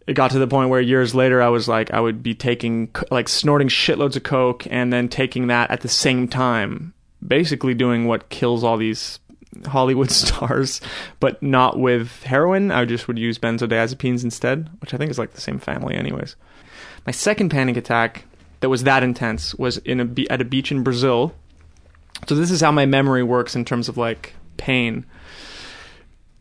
it 0.08 0.14
got 0.14 0.32
to 0.32 0.40
the 0.40 0.48
point 0.48 0.70
where 0.70 0.80
years 0.80 1.14
later 1.14 1.42
I 1.42 1.50
was 1.50 1.68
like 1.68 1.92
I 1.92 2.00
would 2.00 2.24
be 2.24 2.34
taking 2.34 2.90
like 3.12 3.28
snorting 3.28 3.68
shitloads 3.68 4.16
of 4.16 4.24
coke 4.24 4.66
and 4.70 4.92
then 4.92 5.10
taking 5.10 5.48
that 5.48 5.70
at 5.70 5.82
the 5.82 5.90
same 5.90 6.30
time 6.30 6.94
basically 7.26 7.74
doing 7.74 8.06
what 8.06 8.30
kills 8.30 8.64
all 8.64 8.78
these 8.78 9.20
Hollywood 9.66 10.12
stars 10.12 10.82
but 11.20 11.42
not 11.42 11.80
with 11.80 12.24
heroin. 12.24 12.72
I 12.72 12.86
just 12.86 13.08
would 13.08 13.20
use 13.20 13.40
benzodiazepines 13.40 14.24
instead 14.24 14.70
which 14.80 14.94
I 14.94 14.98
think 14.98 15.12
is 15.12 15.20
like 15.20 15.34
the 15.34 15.42
same 15.42 15.60
family 15.60 15.96
anyways. 15.96 16.36
My 17.06 17.12
second 17.12 17.50
panic 17.50 17.78
attack 17.78 18.26
that 18.60 18.70
was 18.70 18.84
that 18.84 19.04
intense 19.04 19.54
was 19.56 19.78
in 19.80 20.00
a 20.00 20.32
at 20.32 20.42
a 20.42 20.46
beach 20.46 20.72
in 20.72 20.84
Brazil. 20.84 21.34
So 22.28 22.36
this 22.36 22.52
is 22.52 22.62
how 22.62 22.72
my 22.72 22.86
memory 22.86 23.24
works 23.24 23.56
in 23.56 23.66
terms 23.66 23.88
of 23.88 23.98
like 23.98 24.34
pain. 24.58 25.06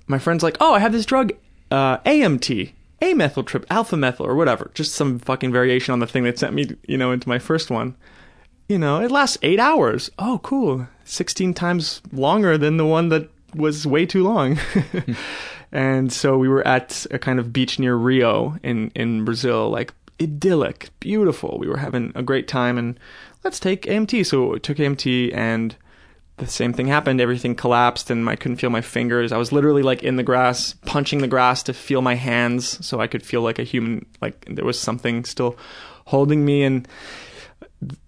My 0.06 0.18
friend's 0.18 0.42
like, 0.42 0.56
"Oh, 0.60 0.72
I 0.72 0.78
have 0.78 0.92
this 0.92 1.04
drug, 1.04 1.32
uh, 1.70 1.98
AMT, 1.98 2.72
amethyltrip, 3.02 3.64
alpha 3.68 3.96
methyl, 3.96 4.26
or 4.26 4.34
whatever, 4.34 4.70
just 4.74 4.94
some 4.94 5.18
fucking 5.18 5.52
variation 5.52 5.92
on 5.92 5.98
the 5.98 6.06
thing 6.06 6.24
that 6.24 6.38
sent 6.38 6.54
me, 6.54 6.68
you 6.86 6.96
know, 6.96 7.12
into 7.12 7.28
my 7.28 7.38
first 7.38 7.70
one. 7.70 7.94
You 8.68 8.78
know, 8.78 9.00
it 9.00 9.10
lasts 9.10 9.38
eight 9.42 9.60
hours. 9.60 10.10
Oh, 10.18 10.40
cool, 10.42 10.88
sixteen 11.04 11.54
times 11.54 12.02
longer 12.12 12.58
than 12.58 12.76
the 12.76 12.86
one 12.86 13.08
that 13.10 13.30
was 13.54 13.86
way 13.86 14.06
too 14.06 14.24
long." 14.24 14.58
and 15.72 16.12
so 16.12 16.36
we 16.36 16.48
were 16.48 16.66
at 16.66 17.06
a 17.10 17.18
kind 17.18 17.38
of 17.38 17.52
beach 17.52 17.78
near 17.78 17.94
Rio 17.94 18.56
in 18.62 18.90
in 18.94 19.24
Brazil, 19.24 19.70
like 19.70 19.94
idyllic, 20.20 20.90
beautiful. 21.00 21.58
We 21.58 21.68
were 21.68 21.76
having 21.76 22.12
a 22.14 22.22
great 22.22 22.48
time, 22.48 22.76
and 22.76 22.98
let's 23.44 23.60
take 23.60 23.82
AMT. 23.82 24.26
So 24.26 24.52
we 24.52 24.60
took 24.60 24.78
AMT 24.78 25.32
and 25.34 25.76
the 26.38 26.46
same 26.46 26.72
thing 26.72 26.86
happened. 26.86 27.20
Everything 27.20 27.54
collapsed 27.54 28.10
and 28.10 28.28
I 28.28 28.36
couldn't 28.36 28.58
feel 28.58 28.70
my 28.70 28.82
fingers. 28.82 29.32
I 29.32 29.38
was 29.38 29.52
literally 29.52 29.82
like 29.82 30.02
in 30.02 30.16
the 30.16 30.22
grass, 30.22 30.74
punching 30.84 31.20
the 31.20 31.28
grass 31.28 31.62
to 31.64 31.72
feel 31.72 32.02
my 32.02 32.14
hands 32.14 32.84
so 32.86 33.00
I 33.00 33.06
could 33.06 33.24
feel 33.24 33.40
like 33.40 33.58
a 33.58 33.62
human, 33.62 34.04
like 34.20 34.44
there 34.50 34.64
was 34.64 34.78
something 34.78 35.24
still 35.24 35.56
holding 36.04 36.44
me. 36.44 36.62
And 36.62 36.86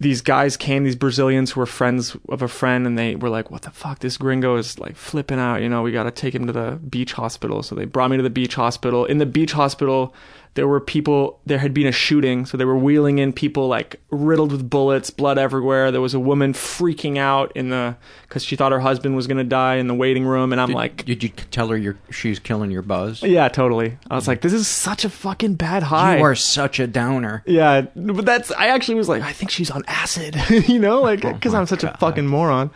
these 0.00 0.22
guys 0.22 0.56
came, 0.56 0.84
these 0.84 0.96
Brazilians 0.96 1.52
who 1.52 1.60
were 1.60 1.66
friends 1.66 2.16
of 2.28 2.40
a 2.40 2.48
friend, 2.48 2.86
and 2.86 2.98
they 2.98 3.16
were 3.16 3.28
like, 3.28 3.50
What 3.50 3.62
the 3.62 3.70
fuck? 3.70 3.98
This 3.98 4.16
gringo 4.16 4.56
is 4.56 4.78
like 4.78 4.96
flipping 4.96 5.38
out. 5.38 5.60
You 5.62 5.68
know, 5.68 5.82
we 5.82 5.92
got 5.92 6.04
to 6.04 6.10
take 6.10 6.34
him 6.34 6.46
to 6.46 6.52
the 6.52 6.78
beach 6.88 7.12
hospital. 7.12 7.62
So 7.62 7.74
they 7.74 7.84
brought 7.84 8.10
me 8.10 8.16
to 8.16 8.22
the 8.22 8.30
beach 8.30 8.54
hospital. 8.54 9.04
In 9.04 9.18
the 9.18 9.26
beach 9.26 9.52
hospital, 9.52 10.14
there 10.58 10.66
were 10.66 10.80
people, 10.80 11.38
there 11.46 11.58
had 11.58 11.72
been 11.72 11.86
a 11.86 11.92
shooting. 11.92 12.44
So 12.44 12.56
they 12.56 12.64
were 12.64 12.76
wheeling 12.76 13.20
in 13.20 13.32
people 13.32 13.68
like 13.68 14.00
riddled 14.10 14.50
with 14.50 14.68
bullets, 14.68 15.08
blood 15.08 15.38
everywhere. 15.38 15.92
There 15.92 16.00
was 16.00 16.14
a 16.14 16.18
woman 16.18 16.52
freaking 16.52 17.16
out 17.16 17.52
in 17.54 17.68
the, 17.68 17.96
because 18.22 18.42
she 18.42 18.56
thought 18.56 18.72
her 18.72 18.80
husband 18.80 19.14
was 19.14 19.28
going 19.28 19.36
to 19.36 19.44
die 19.44 19.76
in 19.76 19.86
the 19.86 19.94
waiting 19.94 20.24
room. 20.24 20.50
And 20.50 20.60
I'm 20.60 20.70
did, 20.70 20.74
like, 20.74 21.04
did 21.04 21.22
you 21.22 21.28
tell 21.28 21.68
her 21.68 21.76
you're, 21.76 21.96
she's 22.10 22.40
killing 22.40 22.72
your 22.72 22.82
buzz? 22.82 23.22
Yeah, 23.22 23.46
totally. 23.46 23.98
I 24.10 24.16
was 24.16 24.26
like, 24.26 24.40
This 24.40 24.52
is 24.52 24.66
such 24.66 25.04
a 25.04 25.10
fucking 25.10 25.54
bad 25.54 25.84
high. 25.84 26.16
You 26.16 26.24
are 26.24 26.34
such 26.34 26.80
a 26.80 26.88
downer. 26.88 27.44
Yeah, 27.46 27.82
but 27.94 28.26
that's 28.26 28.50
I 28.50 28.66
actually 28.66 28.96
was 28.96 29.08
like, 29.08 29.22
I 29.22 29.30
think 29.30 29.52
she's 29.52 29.70
on 29.70 29.84
acid, 29.86 30.36
you 30.68 30.80
know, 30.80 31.02
like 31.02 31.20
because 31.20 31.54
I'm 31.54 31.66
such 31.66 31.84
a 31.84 31.96
fucking 32.00 32.26
moron. 32.26 32.72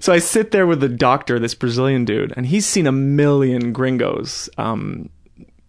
So 0.00 0.12
I 0.12 0.18
sit 0.18 0.50
there 0.50 0.66
with 0.66 0.80
the 0.80 0.90
doctor, 0.90 1.38
this 1.38 1.54
Brazilian 1.54 2.04
dude, 2.04 2.34
and 2.36 2.44
he's 2.44 2.66
seen 2.66 2.86
a 2.86 2.92
million 2.92 3.72
gringos, 3.72 4.50
um, 4.58 5.08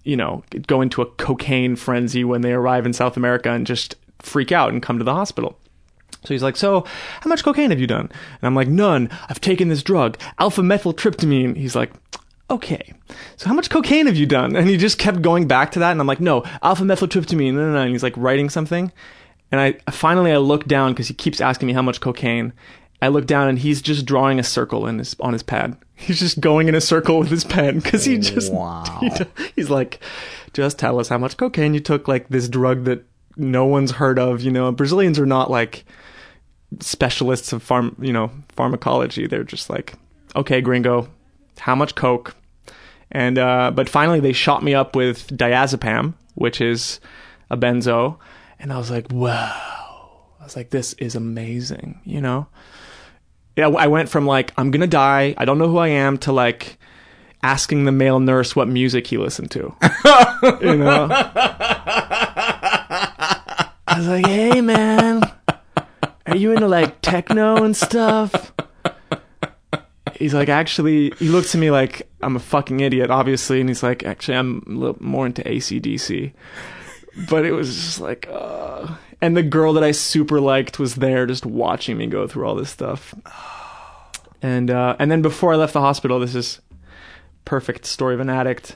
you 0.06 0.16
know, 0.16 0.44
go 0.68 0.82
into 0.82 1.02
a 1.02 1.06
cocaine 1.06 1.76
frenzy 1.76 2.24
when 2.24 2.42
they 2.42 2.54
arrive 2.54 2.86
in 2.86 2.94
South 2.94 3.18
America 3.18 3.52
and 3.52 3.68
just 3.68 3.96
freak 4.20 4.52
out 4.52 4.72
and 4.72 4.82
come 4.82 4.98
to 4.98 5.04
the 5.04 5.14
hospital. 5.14 5.58
So 6.24 6.34
he's 6.34 6.44
like, 6.44 6.56
So, 6.56 6.86
how 7.22 7.30
much 7.30 7.44
cocaine 7.44 7.72
have 7.72 7.80
you 7.80 7.88
done? 7.88 8.10
And 8.10 8.44
I'm 8.44 8.56
like, 8.56 8.68
None. 8.68 9.10
I've 9.30 9.42
taken 9.42 9.68
this 9.68 9.84
drug, 9.84 10.18
alpha 10.40 10.62
methyltryptamine. 10.62 11.58
He's 11.58 11.76
like, 11.76 11.92
Okay. 12.50 12.94
So, 13.38 13.48
how 13.48 13.54
much 13.54 13.70
cocaine 13.70 14.06
have 14.06 14.16
you 14.16 14.26
done? 14.26 14.56
And 14.56 14.70
he 14.70 14.78
just 14.78 14.98
kept 14.98 15.22
going 15.22 15.48
back 15.48 15.72
to 15.72 15.80
that. 15.80 15.92
And 15.92 16.00
I'm 16.00 16.08
like, 16.08 16.22
No, 16.22 16.44
alpha 16.62 16.84
methyltryptamine. 16.84 17.54
No, 17.54 17.68
no, 17.68 17.74
no. 17.74 17.82
And 17.82 17.92
he's 17.92 18.04
like 18.04 18.16
writing 18.18 18.50
something. 18.50 18.92
And 19.52 19.62
I 19.62 19.92
finally 19.92 20.32
I 20.32 20.38
look 20.38 20.66
down 20.66 20.94
because 20.94 21.08
he 21.08 21.14
keeps 21.14 21.40
asking 21.40 21.68
me 21.68 21.74
how 21.74 21.82
much 21.82 22.02
cocaine. 22.02 22.54
I 23.02 23.10
look 23.10 23.26
down 23.28 23.48
and 23.48 23.60
he's 23.60 23.82
just 23.82 24.06
drawing 24.06 24.40
a 24.40 24.44
circle 24.44 24.88
in 24.88 25.00
his 25.00 25.16
on 25.20 25.34
his 25.34 25.44
pad. 25.44 25.78
He's 25.98 26.20
just 26.20 26.42
going 26.42 26.68
in 26.68 26.76
a 26.76 26.82
circle 26.82 27.20
with 27.20 27.30
his 27.30 27.46
pen 27.46 27.80
because 27.80 28.04
he 28.04 28.18
just 28.18 28.52
Wow. 28.54 28.84
he, 29.00 29.10
he's 29.56 29.70
like, 29.70 30.02
just 30.52 30.78
tell 30.78 31.00
us 31.00 31.08
how 31.08 31.18
much 31.18 31.38
cocaine 31.38 31.74
you 31.74 31.80
took, 31.80 32.10
like 32.10 32.28
this 32.28 32.50
drug 32.50 32.84
that 32.84 33.06
no 33.38 33.66
one's 33.66 33.92
heard 33.92 34.20
of. 34.20 34.42
You 34.42 34.52
know, 34.52 34.70
Brazilians 34.74 35.18
are 35.20 35.26
not 35.26 35.50
like 35.50 35.86
specialists 36.82 37.54
of 37.54 37.64
farm, 37.64 37.96
you 38.00 38.12
know, 38.12 38.30
pharmacology. 38.50 39.26
They're 39.26 39.46
just 39.46 39.70
like, 39.70 39.94
okay, 40.36 40.60
gringo, 40.60 41.08
how 41.60 41.76
much 41.76 41.96
coke? 41.96 42.36
And 43.12 43.38
uh, 43.38 43.72
but 43.72 43.88
finally 43.88 44.20
they 44.20 44.34
shot 44.34 44.64
me 44.64 44.74
up 44.74 44.98
with 44.98 45.28
diazepam, 45.28 46.14
which 46.34 46.60
is 46.60 47.00
a 47.50 47.56
benzo, 47.56 48.18
and 48.60 48.74
I 48.74 48.78
was 48.78 48.92
like, 48.92 49.12
wow. 49.12 49.62
I 50.40 50.44
was 50.44 50.56
like, 50.56 50.70
this 50.72 50.94
is 50.94 51.16
amazing, 51.16 52.02
you 52.04 52.22
know. 52.22 52.48
Yeah, 53.56 53.70
I 53.70 53.88
went 53.88 54.10
from 54.10 54.26
like 54.26 54.52
I'm 54.58 54.72
gonna 54.72 54.88
die, 54.88 55.34
I 55.38 55.46
don't 55.46 55.58
know 55.58 55.70
who 55.70 55.78
I 55.78 55.88
am, 55.90 56.18
to 56.20 56.32
like 56.32 56.78
asking 57.42 57.86
the 57.86 57.92
male 57.92 58.20
nurse 58.20 58.56
what 58.56 58.68
music 58.68 59.08
he 59.08 59.18
listened 59.18 59.52
to. 59.52 59.74
you 60.62 60.76
know. 60.78 61.08
I 63.88 63.98
was 63.98 64.08
like, 64.08 64.26
hey 64.26 64.62
man, 64.62 65.22
are 66.26 66.36
you 66.36 66.52
into 66.52 66.68
like 66.68 67.02
techno 67.02 67.64
and 67.64 67.76
stuff? 67.78 68.52
He's 70.16 70.34
like, 70.34 70.50
actually, 70.50 71.12
he 71.20 71.30
looks 71.30 71.54
at 71.54 71.60
me 71.60 71.72
like 71.72 72.10
I'm 72.22 72.36
a 72.36 72.40
fucking 72.40 72.80
idiot, 72.80 73.10
obviously, 73.10 73.60
and 73.60 73.70
he's 73.70 73.84
like, 73.84 74.04
actually, 74.04 74.38
I'm 74.38 74.64
a 74.68 74.72
little 74.72 74.98
more 75.00 75.26
into 75.26 75.44
ACDC. 75.44 76.34
But 77.30 77.46
it 77.46 77.52
was 77.52 77.74
just 77.74 78.00
like, 78.02 78.28
uh. 78.30 78.96
And 79.22 79.36
the 79.36 79.44
girl 79.44 79.74
that 79.74 79.84
I 79.84 79.92
super 79.92 80.40
liked 80.40 80.80
was 80.80 80.96
there, 80.96 81.26
just 81.26 81.46
watching 81.46 81.98
me 81.98 82.08
go 82.08 82.28
through 82.28 82.48
all 82.48 82.56
this 82.56 82.70
stuff. 82.70 83.14
And 84.42 84.70
uh, 84.70 84.96
and 85.00 85.10
then 85.10 85.22
before 85.22 85.54
I 85.54 85.56
left 85.56 85.74
the 85.74 85.82
hospital, 85.82 86.20
this 86.20 86.36
is 86.36 86.62
perfect 87.46 87.86
story 87.86 88.14
of 88.14 88.20
an 88.20 88.30
addict. 88.30 88.76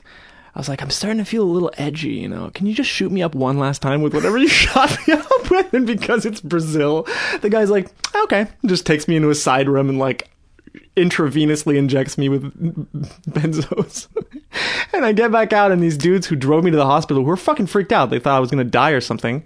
I 0.54 0.58
was 0.58 0.68
like, 0.68 0.82
I'm 0.82 0.90
starting 0.90 1.18
to 1.18 1.24
feel 1.24 1.44
a 1.44 1.44
little 1.44 1.70
edgy, 1.78 2.14
you 2.14 2.28
know. 2.28 2.50
Can 2.52 2.66
you 2.66 2.74
just 2.74 2.90
shoot 2.90 3.12
me 3.12 3.22
up 3.22 3.36
one 3.36 3.58
last 3.58 3.80
time 3.82 4.02
with 4.02 4.14
whatever 4.14 4.36
you 4.36 4.48
shot 4.48 4.96
me 5.06 5.14
up 5.14 5.50
with? 5.50 5.72
And 5.72 5.86
because 5.86 6.26
it's 6.26 6.40
Brazil, 6.40 7.06
the 7.40 7.50
guy's 7.50 7.70
like, 7.70 7.88
okay, 8.24 8.48
just 8.66 8.84
takes 8.84 9.06
me 9.06 9.16
into 9.16 9.30
a 9.30 9.34
side 9.34 9.68
room 9.68 9.88
and 9.88 9.98
like 9.98 10.28
intravenously 10.96 11.76
injects 11.76 12.18
me 12.18 12.28
with 12.28 12.42
benzos. 13.30 14.08
and 14.92 15.04
I 15.04 15.12
get 15.12 15.30
back 15.30 15.52
out, 15.52 15.70
and 15.70 15.82
these 15.82 15.96
dudes 15.96 16.26
who 16.26 16.36
drove 16.36 16.64
me 16.64 16.70
to 16.70 16.76
the 16.76 16.86
hospital 16.86 17.22
were 17.22 17.36
fucking 17.36 17.66
freaked 17.66 17.92
out. 17.92 18.10
They 18.10 18.18
thought 18.18 18.36
I 18.36 18.40
was 18.40 18.50
gonna 18.50 18.64
die 18.64 18.90
or 18.90 19.00
something. 19.00 19.44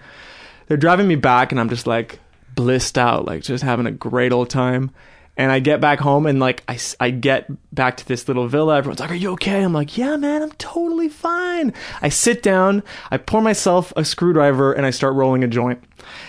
They're 0.67 0.77
driving 0.77 1.09
me 1.09 1.17
back, 1.17 1.53
and 1.53 1.61
I'm 1.61 1.69
just 1.69 1.87
like 1.87 2.19
blissed 2.55 2.99
out, 2.99 3.25
like 3.25 3.43
just 3.43 3.65
having 3.65 3.87
a 3.87 3.93
great 3.93 4.33
old 4.33 4.51
time. 4.51 4.91
And 5.37 5.51
I 5.51 5.59
get 5.59 5.81
back 5.81 5.99
home 5.99 6.27
and 6.27 6.39
like 6.39 6.63
I, 6.69 6.79
I 7.01 7.11
get 7.11 7.51
back 7.75 7.97
to 7.97 8.07
this 8.07 8.29
little 8.29 8.47
villa. 8.47 8.77
Everyone's 8.77 9.01
like, 9.01 9.11
"Are 9.11 9.17
you 9.17 9.33
okay?" 9.33 9.63
I'm 9.65 9.73
like, 9.73 9.99
"Yeah, 9.99 10.17
man, 10.17 10.43
I'm 10.43 10.53
totally 10.53 11.09
fine." 11.09 11.75
I 12.01 12.09
sit 12.09 12.41
down, 12.41 12.85
I 13.11 13.17
pour 13.17 13.43
myself 13.43 13.93
a 13.97 14.05
screwdriver, 14.05 14.73
and 14.73 14.87
I 14.87 14.91
start 14.91 15.15
rolling 15.15 15.43
a 15.43 15.49
joint. 15.49 15.83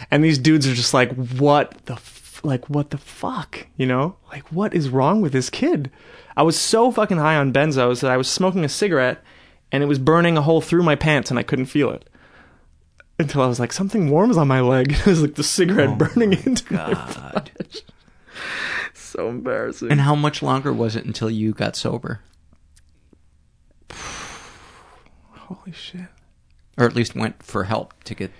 And 0.09 0.23
these 0.23 0.39
dudes 0.39 0.67
are 0.67 0.73
just 0.73 0.93
like, 0.93 1.13
"What 1.13 1.85
the 1.85 1.93
f- 1.93 2.41
like 2.43 2.67
what 2.67 2.89
the 2.89 2.97
fuck?" 2.97 3.67
You 3.77 3.85
know? 3.85 4.15
Like 4.31 4.51
what 4.51 4.73
is 4.73 4.89
wrong 4.89 5.21
with 5.21 5.33
this 5.33 5.51
kid? 5.51 5.91
I 6.35 6.41
was 6.41 6.59
so 6.59 6.91
fucking 6.91 7.17
high 7.17 7.35
on 7.35 7.53
benzos 7.53 8.01
that 8.01 8.11
I 8.11 8.17
was 8.17 8.27
smoking 8.27 8.65
a 8.65 8.69
cigarette 8.69 9.23
and 9.71 9.83
it 9.83 9.87
was 9.87 9.99
burning 9.99 10.37
a 10.37 10.41
hole 10.41 10.61
through 10.61 10.83
my 10.83 10.95
pants 10.95 11.29
and 11.29 11.39
I 11.39 11.43
couldn't 11.43 11.65
feel 11.67 11.91
it. 11.91 12.09
Until 13.17 13.41
I 13.41 13.47
was 13.47 13.59
like, 13.59 13.71
something 13.71 14.09
warms 14.09 14.37
on 14.37 14.47
my 14.47 14.61
leg. 14.61 14.91
It 14.99 15.05
was 15.05 15.21
like 15.21 15.35
the 15.35 15.43
cigarette 15.43 15.89
oh 15.89 15.95
burning 15.95 16.33
into 16.33 16.73
my 16.73 16.93
God. 16.93 17.51
so 18.93 19.29
embarrassing. 19.29 19.91
and 19.91 20.01
how 20.01 20.15
much 20.15 20.41
longer 20.43 20.73
was 20.73 20.95
it 20.95 21.05
until 21.05 21.29
you 21.29 21.53
got 21.53 21.75
sober? 21.75 22.19
Holy 23.93 25.71
shit. 25.71 26.07
Or 26.77 26.85
at 26.85 26.95
least 26.95 27.15
went 27.15 27.41
for 27.41 27.63
help 27.63 27.93
to 28.03 28.15
get 28.15 28.31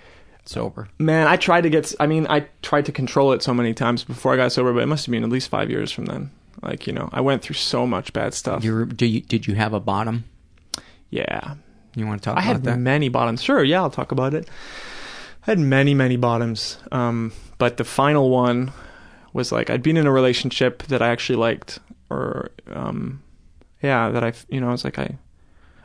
sober? 0.44 0.88
Man, 0.98 1.26
I 1.26 1.36
tried 1.36 1.62
to 1.62 1.70
get. 1.70 1.94
I 1.98 2.06
mean, 2.06 2.26
I 2.28 2.48
tried 2.60 2.84
to 2.86 2.92
control 2.92 3.32
it 3.32 3.42
so 3.42 3.54
many 3.54 3.72
times 3.72 4.04
before 4.04 4.34
I 4.34 4.36
got 4.36 4.52
sober, 4.52 4.74
but 4.74 4.82
it 4.82 4.86
must 4.86 5.06
have 5.06 5.12
been 5.12 5.24
at 5.24 5.30
least 5.30 5.48
five 5.48 5.70
years 5.70 5.90
from 5.90 6.04
then. 6.04 6.30
Like 6.62 6.86
you 6.86 6.92
know, 6.92 7.08
I 7.12 7.22
went 7.22 7.40
through 7.42 7.54
so 7.54 7.86
much 7.86 8.12
bad 8.12 8.34
stuff. 8.34 8.62
You 8.62 8.74
were, 8.74 8.84
do 8.84 9.06
you, 9.06 9.20
did 9.22 9.46
you 9.46 9.54
have 9.54 9.72
a 9.72 9.80
bottom? 9.80 10.24
yeah, 11.10 11.54
You 11.96 12.06
want 12.06 12.22
to 12.22 12.26
talk 12.26 12.36
I 12.36 12.42
about 12.42 12.52
had 12.52 12.64
that? 12.64 12.78
many 12.78 13.08
bottoms. 13.08 13.42
Sure, 13.42 13.64
yeah, 13.64 13.80
I'll 13.80 13.90
talk 13.90 14.12
about 14.12 14.34
it. 14.34 14.48
I 15.46 15.50
had 15.50 15.58
many, 15.58 15.94
many 15.94 16.16
bottoms. 16.16 16.78
Um, 16.92 17.32
but 17.58 17.78
the 17.78 17.84
final 17.84 18.30
one 18.30 18.70
was 19.32 19.50
like 19.50 19.70
I'd 19.70 19.82
been 19.82 19.96
in 19.96 20.06
a 20.06 20.12
relationship 20.12 20.82
that 20.84 21.00
I 21.02 21.08
actually 21.08 21.36
liked, 21.36 21.78
or 22.10 22.50
um, 22.72 23.22
yeah, 23.82 24.10
that 24.10 24.22
I, 24.22 24.34
you 24.48 24.60
know, 24.60 24.68
I 24.68 24.72
was 24.72 24.84
like 24.84 24.98
I 24.98 25.16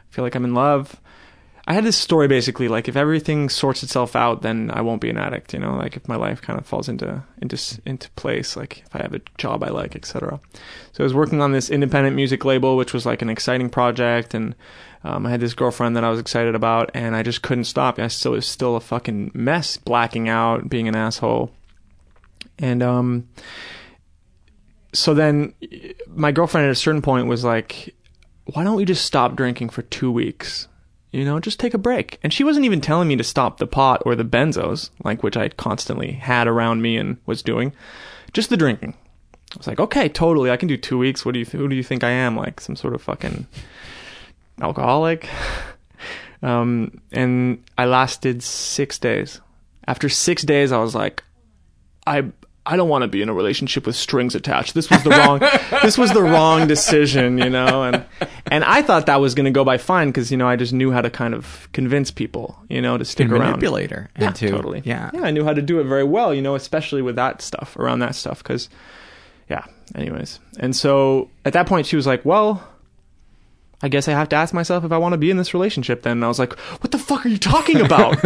feel 0.09 0.23
like 0.23 0.35
I'm 0.35 0.43
in 0.45 0.53
love. 0.53 0.99
I 1.67 1.73
had 1.73 1.83
this 1.83 1.95
story 1.97 2.27
basically 2.27 2.67
like 2.67 2.89
if 2.89 2.95
everything 2.97 3.47
sorts 3.47 3.83
itself 3.83 4.15
out, 4.15 4.41
then 4.41 4.71
I 4.73 4.81
won't 4.81 4.99
be 4.99 5.09
an 5.09 5.17
addict. 5.17 5.53
You 5.53 5.59
know, 5.59 5.75
like 5.75 5.95
if 5.95 6.07
my 6.07 6.15
life 6.15 6.41
kind 6.41 6.59
of 6.59 6.65
falls 6.65 6.89
into 6.89 7.23
into 7.41 7.57
into 7.85 8.09
place, 8.11 8.57
like 8.57 8.83
if 8.85 8.95
I 8.95 9.01
have 9.03 9.13
a 9.13 9.21
job 9.37 9.63
I 9.63 9.69
like, 9.69 9.95
etc. 9.95 10.39
So 10.91 11.03
I 11.03 11.05
was 11.05 11.13
working 11.13 11.41
on 11.41 11.51
this 11.53 11.69
independent 11.69 12.15
music 12.15 12.43
label, 12.43 12.75
which 12.75 12.93
was 12.93 13.05
like 13.05 13.21
an 13.21 13.29
exciting 13.29 13.69
project, 13.69 14.33
and 14.33 14.55
um, 15.03 15.25
I 15.25 15.31
had 15.31 15.39
this 15.39 15.53
girlfriend 15.53 15.95
that 15.95 16.03
I 16.03 16.09
was 16.09 16.19
excited 16.19 16.55
about, 16.55 16.91
and 16.93 17.15
I 17.15 17.23
just 17.23 17.41
couldn't 17.41 17.63
stop. 17.65 17.99
I 17.99 18.07
still 18.07 18.33
was 18.33 18.45
still 18.45 18.75
a 18.75 18.81
fucking 18.81 19.31
mess, 19.33 19.77
blacking 19.77 20.29
out, 20.29 20.69
being 20.69 20.87
an 20.87 20.95
asshole, 20.95 21.51
and 22.59 22.83
um. 22.83 23.29
So 24.93 25.13
then, 25.13 25.53
my 26.07 26.33
girlfriend 26.33 26.65
at 26.65 26.71
a 26.71 26.75
certain 26.75 27.01
point 27.01 27.27
was 27.27 27.43
like, 27.43 27.95
"Why 28.53 28.63
don't 28.63 28.75
we 28.75 28.85
just 28.85 29.05
stop 29.05 29.35
drinking 29.35 29.69
for 29.69 29.81
two 29.83 30.11
weeks?" 30.11 30.67
you 31.11 31.25
know, 31.25 31.39
just 31.39 31.59
take 31.59 31.73
a 31.73 31.77
break. 31.77 32.19
And 32.23 32.33
she 32.33 32.43
wasn't 32.43 32.65
even 32.65 32.81
telling 32.81 33.07
me 33.07 33.15
to 33.17 33.23
stop 33.23 33.57
the 33.57 33.67
pot 33.67 34.01
or 34.05 34.15
the 34.15 34.23
benzos, 34.23 34.89
like 35.03 35.23
which 35.23 35.37
I 35.37 35.49
constantly 35.49 36.13
had 36.13 36.47
around 36.47 36.81
me 36.81 36.97
and 36.97 37.17
was 37.25 37.43
doing, 37.43 37.73
just 38.33 38.49
the 38.49 38.57
drinking. 38.57 38.95
I 39.53 39.57
was 39.57 39.67
like, 39.67 39.79
okay, 39.79 40.07
totally, 40.07 40.49
I 40.49 40.57
can 40.57 40.69
do 40.69 40.77
two 40.77 40.97
weeks. 40.97 41.25
What 41.25 41.33
do 41.33 41.39
you, 41.39 41.45
th- 41.45 41.59
who 41.59 41.67
do 41.67 41.75
you 41.75 41.83
think 41.83 42.03
I 42.03 42.11
am? 42.11 42.37
Like 42.37 42.61
some 42.61 42.77
sort 42.77 42.95
of 42.95 43.01
fucking 43.01 43.45
alcoholic? 44.61 45.27
um, 46.43 47.01
and 47.11 47.63
I 47.77 47.85
lasted 47.85 48.43
six 48.43 48.97
days. 48.99 49.41
After 49.87 50.09
six 50.09 50.43
days, 50.43 50.71
I 50.71 50.79
was 50.79 50.95
like, 50.95 51.23
I 52.07 52.25
I 52.63 52.75
don't 52.77 52.89
want 52.89 53.01
to 53.01 53.07
be 53.07 53.23
in 53.23 53.29
a 53.29 53.33
relationship 53.33 53.87
with 53.87 53.95
strings 53.95 54.35
attached. 54.35 54.75
This 54.75 54.89
was 54.89 55.03
the 55.03 55.09
wrong 55.09 55.39
this 55.81 55.97
was 55.97 56.11
the 56.13 56.21
wrong 56.21 56.67
decision, 56.67 57.37
you 57.39 57.49
know, 57.49 57.83
and 57.83 58.05
and 58.51 58.63
I 58.63 58.83
thought 58.83 59.07
that 59.07 59.19
was 59.19 59.33
going 59.33 59.45
to 59.45 59.51
go 59.51 59.63
by 59.65 59.77
fine 59.79 60.09
because 60.09 60.31
you 60.31 60.37
know 60.37 60.47
I 60.47 60.55
just 60.55 60.71
knew 60.71 60.91
how 60.91 61.01
to 61.01 61.09
kind 61.09 61.33
of 61.33 61.67
convince 61.73 62.11
people, 62.11 62.57
you 62.69 62.81
know, 62.81 62.97
to 62.97 63.05
stick 63.05 63.27
To 63.29 63.33
around. 63.35 63.45
manipulate 63.51 63.89
her 63.91 64.09
Yeah, 64.17 64.27
into- 64.27 64.49
totally. 64.49 64.83
yeah. 64.85 65.09
yeah, 65.13 65.21
I 65.23 65.31
knew 65.31 65.43
how 65.43 65.53
to 65.53 65.61
do 65.61 65.79
it 65.79 65.85
very 65.85 66.03
well, 66.03 66.33
you 66.33 66.41
know, 66.43 66.53
especially 66.55 67.01
with 67.01 67.15
that 67.15 67.41
stuff 67.41 67.75
around 67.77 67.99
that 67.99 68.13
stuff 68.15 68.43
because, 68.43 68.69
yeah. 69.49 69.65
Anyways, 69.95 70.39
and 70.59 70.75
so 70.75 71.29
at 71.43 71.53
that 71.53 71.65
point 71.67 71.85
she 71.87 71.95
was 71.97 72.07
like, 72.07 72.23
"Well, 72.23 72.63
I 73.83 73.87
guess 73.87 74.07
I 74.07 74.11
have 74.11 74.29
to 74.29 74.35
ask 74.35 74.53
myself 74.53 74.83
if 74.83 74.91
I 74.91 74.97
want 74.97 75.13
to 75.13 75.17
be 75.17 75.31
in 75.31 75.37
this 75.37 75.53
relationship." 75.53 76.03
Then 76.03 76.13
and 76.13 76.25
I 76.25 76.27
was 76.27 76.39
like, 76.39 76.57
"What 76.81 76.91
the 76.91 76.97
fuck 76.97 77.25
are 77.25 77.29
you 77.29 77.37
talking 77.37 77.81
about?" 77.81 78.17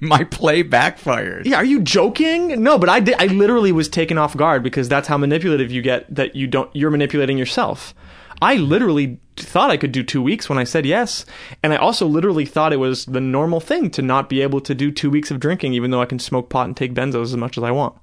My 0.00 0.24
play 0.24 0.62
backfired. 0.62 1.46
Yeah, 1.46 1.56
are 1.56 1.64
you 1.64 1.80
joking? 1.80 2.62
No, 2.62 2.78
but 2.78 2.88
I 2.88 3.00
did. 3.00 3.16
I 3.18 3.26
literally 3.26 3.72
was 3.72 3.88
taken 3.88 4.18
off 4.18 4.36
guard 4.36 4.62
because 4.62 4.88
that's 4.88 5.08
how 5.08 5.16
manipulative 5.16 5.70
you 5.70 5.82
get. 5.82 6.12
That 6.14 6.34
you 6.36 6.46
don't. 6.46 6.74
You're 6.74 6.90
manipulating 6.90 7.38
yourself. 7.38 7.94
I 8.42 8.56
literally 8.56 9.20
thought 9.36 9.70
I 9.70 9.76
could 9.76 9.92
do 9.92 10.02
two 10.02 10.20
weeks 10.20 10.48
when 10.48 10.58
I 10.58 10.64
said 10.64 10.84
yes, 10.84 11.24
and 11.62 11.72
I 11.72 11.76
also 11.76 12.08
literally 12.08 12.44
thought 12.44 12.72
it 12.72 12.78
was 12.78 13.06
the 13.06 13.20
normal 13.20 13.60
thing 13.60 13.88
to 13.90 14.02
not 14.02 14.28
be 14.28 14.42
able 14.42 14.60
to 14.62 14.74
do 14.74 14.90
two 14.90 15.10
weeks 15.10 15.30
of 15.30 15.38
drinking, 15.38 15.74
even 15.74 15.92
though 15.92 16.02
I 16.02 16.06
can 16.06 16.18
smoke 16.18 16.48
pot 16.48 16.66
and 16.66 16.76
take 16.76 16.92
benzos 16.92 17.22
as 17.22 17.36
much 17.36 17.56
as 17.56 17.62
I 17.62 17.70
want. 17.70 17.94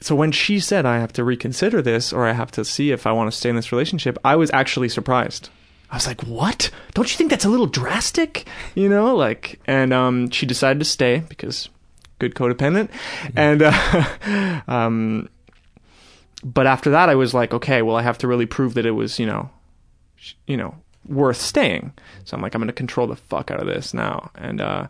So 0.00 0.14
when 0.14 0.30
she 0.32 0.60
said 0.60 0.86
I 0.86 0.98
have 0.98 1.12
to 1.14 1.24
reconsider 1.24 1.82
this 1.82 2.12
or 2.12 2.26
I 2.26 2.32
have 2.32 2.50
to 2.52 2.64
see 2.64 2.92
if 2.92 3.06
I 3.06 3.12
want 3.12 3.30
to 3.30 3.36
stay 3.36 3.48
in 3.50 3.56
this 3.56 3.72
relationship, 3.72 4.16
I 4.24 4.36
was 4.36 4.50
actually 4.52 4.88
surprised. 4.88 5.50
I 5.90 5.96
was 5.96 6.06
like, 6.06 6.22
"What? 6.22 6.70
Don't 6.94 7.10
you 7.10 7.16
think 7.16 7.30
that's 7.30 7.44
a 7.44 7.48
little 7.48 7.66
drastic?" 7.66 8.46
You 8.74 8.88
know, 8.88 9.16
like 9.16 9.60
and 9.66 9.92
um 9.92 10.30
she 10.30 10.46
decided 10.46 10.78
to 10.78 10.84
stay 10.84 11.24
because 11.28 11.68
good 12.18 12.34
codependent. 12.34 12.90
And 13.34 13.62
uh, 13.64 14.60
um 14.68 15.28
but 16.44 16.66
after 16.66 16.90
that 16.90 17.08
I 17.08 17.14
was 17.14 17.34
like, 17.34 17.52
"Okay, 17.52 17.82
well 17.82 17.96
I 17.96 18.02
have 18.02 18.18
to 18.18 18.28
really 18.28 18.46
prove 18.46 18.74
that 18.74 18.86
it 18.86 18.92
was, 18.92 19.18
you 19.18 19.26
know, 19.26 19.50
sh- 20.16 20.34
you 20.46 20.56
know, 20.56 20.76
worth 21.06 21.38
staying." 21.40 21.92
So 22.24 22.36
I'm 22.36 22.42
like, 22.42 22.54
"I'm 22.54 22.60
going 22.60 22.68
to 22.68 22.72
control 22.72 23.06
the 23.06 23.16
fuck 23.16 23.50
out 23.50 23.60
of 23.60 23.66
this 23.66 23.92
now." 23.92 24.30
And 24.36 24.60
uh 24.60 24.86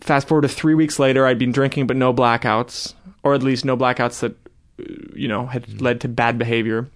fast 0.00 0.26
forward 0.26 0.42
to 0.42 0.48
3 0.48 0.74
weeks 0.74 0.98
later, 0.98 1.26
I'd 1.26 1.38
been 1.38 1.52
drinking 1.52 1.86
but 1.86 1.96
no 1.96 2.12
blackouts 2.12 2.94
or 3.22 3.34
at 3.34 3.42
least 3.42 3.64
no 3.64 3.76
blackouts 3.76 4.20
that 4.20 4.32
uh, 4.80 4.84
you 5.14 5.28
know 5.28 5.46
had 5.46 5.80
led 5.80 6.00
to 6.00 6.08
bad 6.08 6.38
behavior 6.38 6.88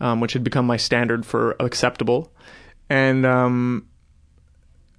um, 0.00 0.20
which 0.20 0.32
had 0.32 0.44
become 0.44 0.66
my 0.66 0.76
standard 0.76 1.24
for 1.24 1.56
acceptable 1.60 2.32
and 2.90 3.24
um, 3.24 3.86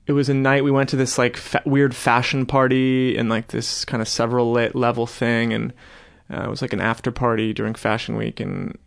it 0.07 0.13
was 0.13 0.29
a 0.29 0.33
night 0.33 0.63
we 0.63 0.71
went 0.71 0.89
to 0.89 0.95
this 0.95 1.17
like 1.17 1.37
fa- 1.37 1.61
weird 1.65 1.95
fashion 1.95 2.45
party 2.45 3.17
and 3.17 3.29
like 3.29 3.47
this 3.47 3.85
kind 3.85 4.01
of 4.01 4.07
several 4.07 4.51
level 4.51 5.07
thing 5.07 5.53
and 5.53 5.73
uh, 6.33 6.43
it 6.43 6.49
was 6.49 6.61
like 6.61 6.73
an 6.73 6.81
after 6.81 7.11
party 7.11 7.53
during 7.53 7.75
fashion 7.75 8.15
week 8.15 8.39
and 8.39 8.77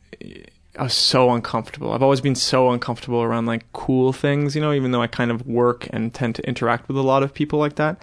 I 0.79 0.85
was 0.85 0.95
so 0.95 1.33
uncomfortable. 1.33 1.93
I've 1.93 2.05
always 2.05 2.21
been 2.21 2.37
so 2.37 2.71
uncomfortable 2.71 3.21
around 3.21 3.47
like 3.47 3.71
cool 3.73 4.13
things, 4.13 4.55
you 4.55 4.63
know, 4.63 4.73
even 4.73 4.93
though 4.93 5.03
I 5.03 5.09
kind 5.09 5.33
of 5.33 5.45
work 5.47 5.89
and 5.91 6.15
tend 6.15 6.37
to 6.37 6.47
interact 6.47 6.87
with 6.87 6.97
a 6.97 7.03
lot 7.03 7.25
of 7.25 7.35
people 7.35 7.59
like 7.59 7.75
that. 7.77 8.01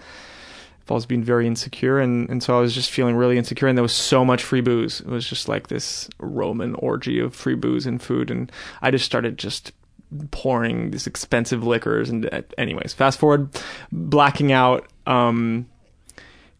I've 0.85 0.91
always 0.91 1.07
been 1.07 1.23
very 1.23 1.47
insecure, 1.47 1.99
and 1.99 2.29
and 2.29 2.43
so 2.43 2.55
I 2.55 2.61
was 2.61 2.75
just 2.75 2.91
feeling 2.91 3.15
really 3.15 3.39
insecure, 3.39 3.67
and 3.67 3.75
there 3.77 3.83
was 3.83 3.95
so 3.95 4.23
much 4.23 4.43
free 4.43 4.61
booze. 4.61 5.01
It 5.01 5.07
was 5.07 5.27
just 5.27 5.47
like 5.47 5.67
this 5.67 6.07
Roman 6.19 6.75
orgy 6.75 7.19
of 7.19 7.33
free 7.33 7.55
booze 7.55 7.87
and 7.87 7.99
food, 8.01 8.29
and 8.29 8.51
I 8.83 8.91
just 8.91 9.05
started 9.05 9.37
just 9.39 9.71
pouring 10.31 10.91
these 10.91 11.07
expensive 11.07 11.63
liquors 11.63 12.09
and 12.09 12.31
uh, 12.31 12.41
anyways 12.57 12.93
fast 12.93 13.19
forward 13.19 13.49
blacking 13.91 14.51
out 14.51 14.85
um 15.07 15.67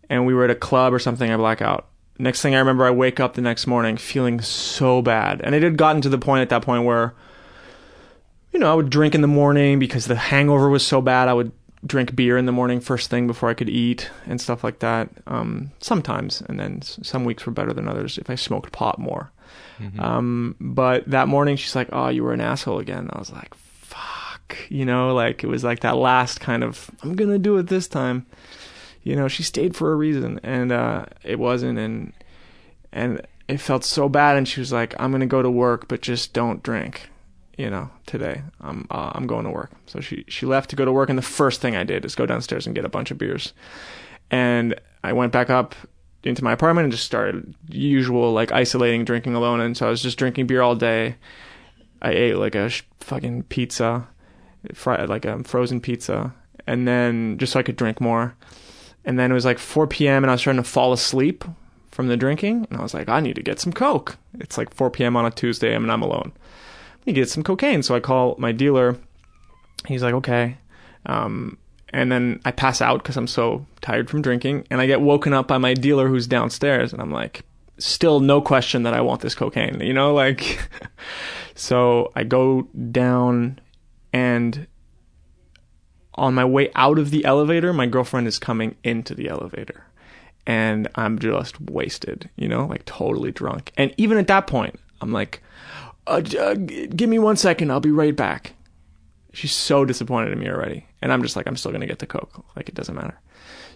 and 0.10 0.26
we 0.26 0.34
were 0.34 0.44
at 0.44 0.50
a 0.50 0.56
club 0.56 0.94
or 0.94 1.00
something 1.00 1.32
i 1.32 1.38
black 1.38 1.62
out 1.62 1.88
next 2.18 2.42
thing 2.42 2.56
i 2.56 2.60
remember 2.60 2.86
i 2.86 2.92
wake 2.92 3.20
up 3.20 3.36
the 3.36 3.42
next 3.42 3.68
morning 3.68 3.98
feeling 3.98 4.42
so 4.42 5.02
bad 5.02 5.42
and 5.42 5.56
it 5.56 5.64
had 5.64 5.78
gotten 5.78 6.02
to 6.02 6.10
the 6.10 6.18
point 6.18 6.42
at 6.42 6.50
that 6.50 6.64
point 6.64 6.84
where 6.84 7.14
you 8.52 8.60
know 8.60 8.70
i 8.70 8.74
would 8.74 8.90
drink 8.90 9.14
in 9.16 9.22
the 9.22 9.28
morning 9.28 9.80
because 9.80 10.06
the 10.06 10.16
hangover 10.16 10.68
was 10.68 10.86
so 10.86 11.00
bad 11.00 11.28
i 11.28 11.34
would 11.34 11.52
drink 11.86 12.16
beer 12.16 12.38
in 12.38 12.46
the 12.46 12.52
morning 12.52 12.80
first 12.80 13.10
thing 13.10 13.28
before 13.28 13.50
i 13.50 13.54
could 13.54 13.70
eat 13.70 14.10
and 14.26 14.42
stuff 14.42 14.64
like 14.64 14.80
that 14.80 15.10
um 15.28 15.70
sometimes 15.80 16.42
and 16.48 16.60
then 16.60 16.80
s- 16.82 17.00
some 17.04 17.24
weeks 17.26 17.46
were 17.46 17.52
better 17.52 17.74
than 17.74 17.88
others 17.88 18.18
if 18.18 18.30
i 18.30 18.36
smoked 18.36 18.72
pot 18.72 18.98
more 19.00 19.32
um, 20.00 20.56
but 20.60 21.04
that 21.10 21.28
morning 21.28 21.58
she's 21.58 21.76
like, 21.76 21.90
"Oh, 21.92 22.08
you 22.08 22.24
were 22.24 22.32
an 22.34 22.40
asshole 22.42 22.80
again." 22.80 23.10
I 23.12 23.20
was 23.20 23.30
like, 23.32 23.54
"Fuck," 23.54 24.58
you 24.70 24.86
know, 24.86 25.14
like 25.14 25.44
it 25.44 25.48
was 25.48 25.64
like 25.66 25.82
that 25.82 25.98
last 25.98 26.40
kind 26.40 26.64
of, 26.64 26.90
"I'm 27.04 27.16
gonna 27.16 27.38
do 27.38 27.58
it 27.58 27.68
this 27.68 27.88
time." 27.88 28.26
You 29.04 29.16
know, 29.18 29.28
she 29.28 29.44
stayed 29.44 29.76
for 29.76 29.92
a 29.92 29.96
reason, 29.96 30.40
and 30.44 30.72
uh, 30.72 31.06
it 31.24 31.40
wasn't, 31.40 31.78
and 31.78 32.14
and 32.94 33.22
it 33.50 33.58
felt 33.60 33.84
so 33.84 34.08
bad. 34.10 34.38
And 34.38 34.48
she 34.48 34.62
was 34.62 34.72
like, 34.72 34.96
"I'm 34.98 35.12
gonna 35.12 35.26
go 35.28 35.42
to 35.42 35.52
work, 35.52 35.88
but 35.90 36.02
just 36.02 36.34
don't 36.34 36.64
drink." 36.64 37.10
You 37.58 37.70
know, 37.70 37.90
today. 38.06 38.44
I'm 38.60 38.88
uh, 38.92 39.12
I'm 39.16 39.28
going 39.28 39.46
to 39.46 39.52
work. 39.52 39.72
So 39.86 40.02
she 40.02 40.26
she 40.28 40.46
left 40.46 40.70
to 40.72 40.76
go 40.76 40.86
to 40.86 40.92
work, 40.92 41.10
and 41.10 41.18
the 41.18 41.24
first 41.24 41.62
thing 41.62 41.76
I 41.76 41.84
did 41.84 42.04
is 42.06 42.16
go 42.16 42.26
downstairs 42.26 42.66
and 42.66 42.76
get 42.76 42.86
a 42.86 42.90
bunch 42.90 43.12
of 43.12 43.18
beers, 43.18 43.54
and 44.30 44.76
I 45.04 45.14
went 45.14 45.32
back 45.32 45.50
up 45.50 45.76
into 46.26 46.44
my 46.44 46.52
apartment 46.52 46.86
and 46.86 46.92
just 46.92 47.06
started 47.06 47.54
usual 47.70 48.34
like 48.34 48.52
isolating 48.52 49.06
drinking 49.06 49.36
alone. 49.36 49.62
And 49.62 49.78
so 49.78 49.86
i 49.86 49.90
was 49.90 50.02
just 50.02 50.18
drinking 50.18 50.48
beer 50.48 50.62
all 50.62 50.76
day. 50.76 51.16
I 52.02 52.12
ate 52.12 52.36
like 52.36 52.56
a 52.56 52.70
sh- 52.70 52.82
fucking 53.00 53.44
pizza 53.44 54.08
fri- 54.74 55.06
like 55.06 55.26
a 55.26 55.44
frozen 55.44 55.80
pizza 55.80 56.34
and 56.68 56.88
then 56.88 57.38
just 57.38 57.54
so 57.54 57.60
i 57.60 57.64
could 57.64 57.76
drink 57.76 58.02
more. 58.02 58.36
And 59.06 59.20
then 59.20 59.30
it 59.30 59.36
was 59.36 59.46
like 59.46 59.60
4 59.60 59.86
p.m 59.88 60.24
and 60.24 60.32
i 60.32 60.34
was 60.34 60.42
starting 60.42 60.62
to 60.62 60.68
fall 60.70 60.92
asleep 60.92 61.46
from 61.92 62.08
the 62.08 62.18
drinking. 62.18 62.68
And 62.70 62.80
i 62.80 62.82
was 62.82 62.94
like 62.96 63.08
i 63.08 63.20
need 63.20 63.36
to 63.36 63.44
get 63.44 63.60
some 63.60 63.72
coke. 63.72 64.18
It's 64.40 64.58
like 64.58 64.74
4 64.74 64.90
p.m 64.90 65.16
on 65.16 65.26
a 65.26 65.32
tuesday 65.32 65.76
and 65.76 65.92
i'm 65.92 66.02
alone 66.02 66.34
to 67.06 67.14
get 67.14 67.30
some 67.30 67.44
cocaine. 67.44 67.84
So 67.84 67.96
i 67.96 68.00
call 68.00 68.36
my 68.38 68.52
dealer. 68.52 68.98
He's 69.88 70.04
like 70.04 70.14
okay. 70.16 70.58
Um, 71.06 71.58
and 71.90 72.12
then 72.12 72.42
I 72.44 72.52
pass 72.52 72.82
out 72.82 73.02
because 73.02 73.16
I'm 73.16 73.28
so 73.28 73.66
tired 73.82 74.10
from 74.10 74.22
drinking, 74.22 74.68
and 74.70 74.82
I 74.82 74.86
get 74.86 75.02
woken 75.02 75.34
up 75.34 75.48
by 75.48 75.58
my 75.58 75.74
dealer 75.74 76.08
who's 76.08 76.28
downstairs, 76.28 76.92
and 76.92 77.02
I'm 77.02 77.12
like, 77.12 77.44
still 77.78 78.20
no 78.20 78.42
question 78.42 78.84
that 78.84 78.94
I 78.94 79.02
want 79.02 79.22
this 79.22 79.36
cocaine, 79.36 79.80
you 79.82 79.94
know, 79.94 80.14
like. 80.14 80.70
so 81.56 82.12
I 82.16 82.24
go 82.24 82.64
down, 82.92 83.60
and 84.12 84.68
on 86.16 86.34
my 86.34 86.44
way 86.46 86.70
out 86.76 87.00
of 87.00 87.12
the 87.12 87.24
elevator, 87.24 87.72
my 87.72 87.86
girlfriend 87.86 88.28
is 88.28 88.40
coming 88.40 88.76
into 88.84 89.16
the 89.16 89.30
elevator, 89.30 89.86
and 90.46 90.90
I'm 90.96 91.18
just 91.20 91.62
wasted, 91.62 92.30
you 92.36 92.50
know, 92.50 92.66
like 92.66 92.84
totally 92.84 93.32
drunk, 93.32 93.72
and 93.78 93.94
even 93.96 94.18
at 94.18 94.28
that 94.28 94.48
point, 94.48 94.80
I'm 95.00 95.14
like, 95.14 95.42
uh, 96.08 96.22
uh, 96.40 96.54
give 96.56 97.10
me 97.10 97.20
one 97.20 97.38
second, 97.38 97.72
I'll 97.72 97.80
be 97.80 97.92
right 97.92 98.16
back. 98.16 98.54
She's 99.34 99.52
so 99.52 99.86
disappointed 99.86 100.32
in 100.32 100.40
me 100.40 100.50
already. 100.50 100.86
And 101.02 101.12
i'm 101.12 101.22
just 101.22 101.36
like 101.36 101.46
i'm 101.46 101.58
still 101.58 101.72
gonna 101.72 101.88
get 101.88 102.00
the 102.00 102.08
coke. 102.08 102.46
Like 102.56 102.70
it 102.70 102.76
doesn't 102.76 102.96
matter. 102.96 103.20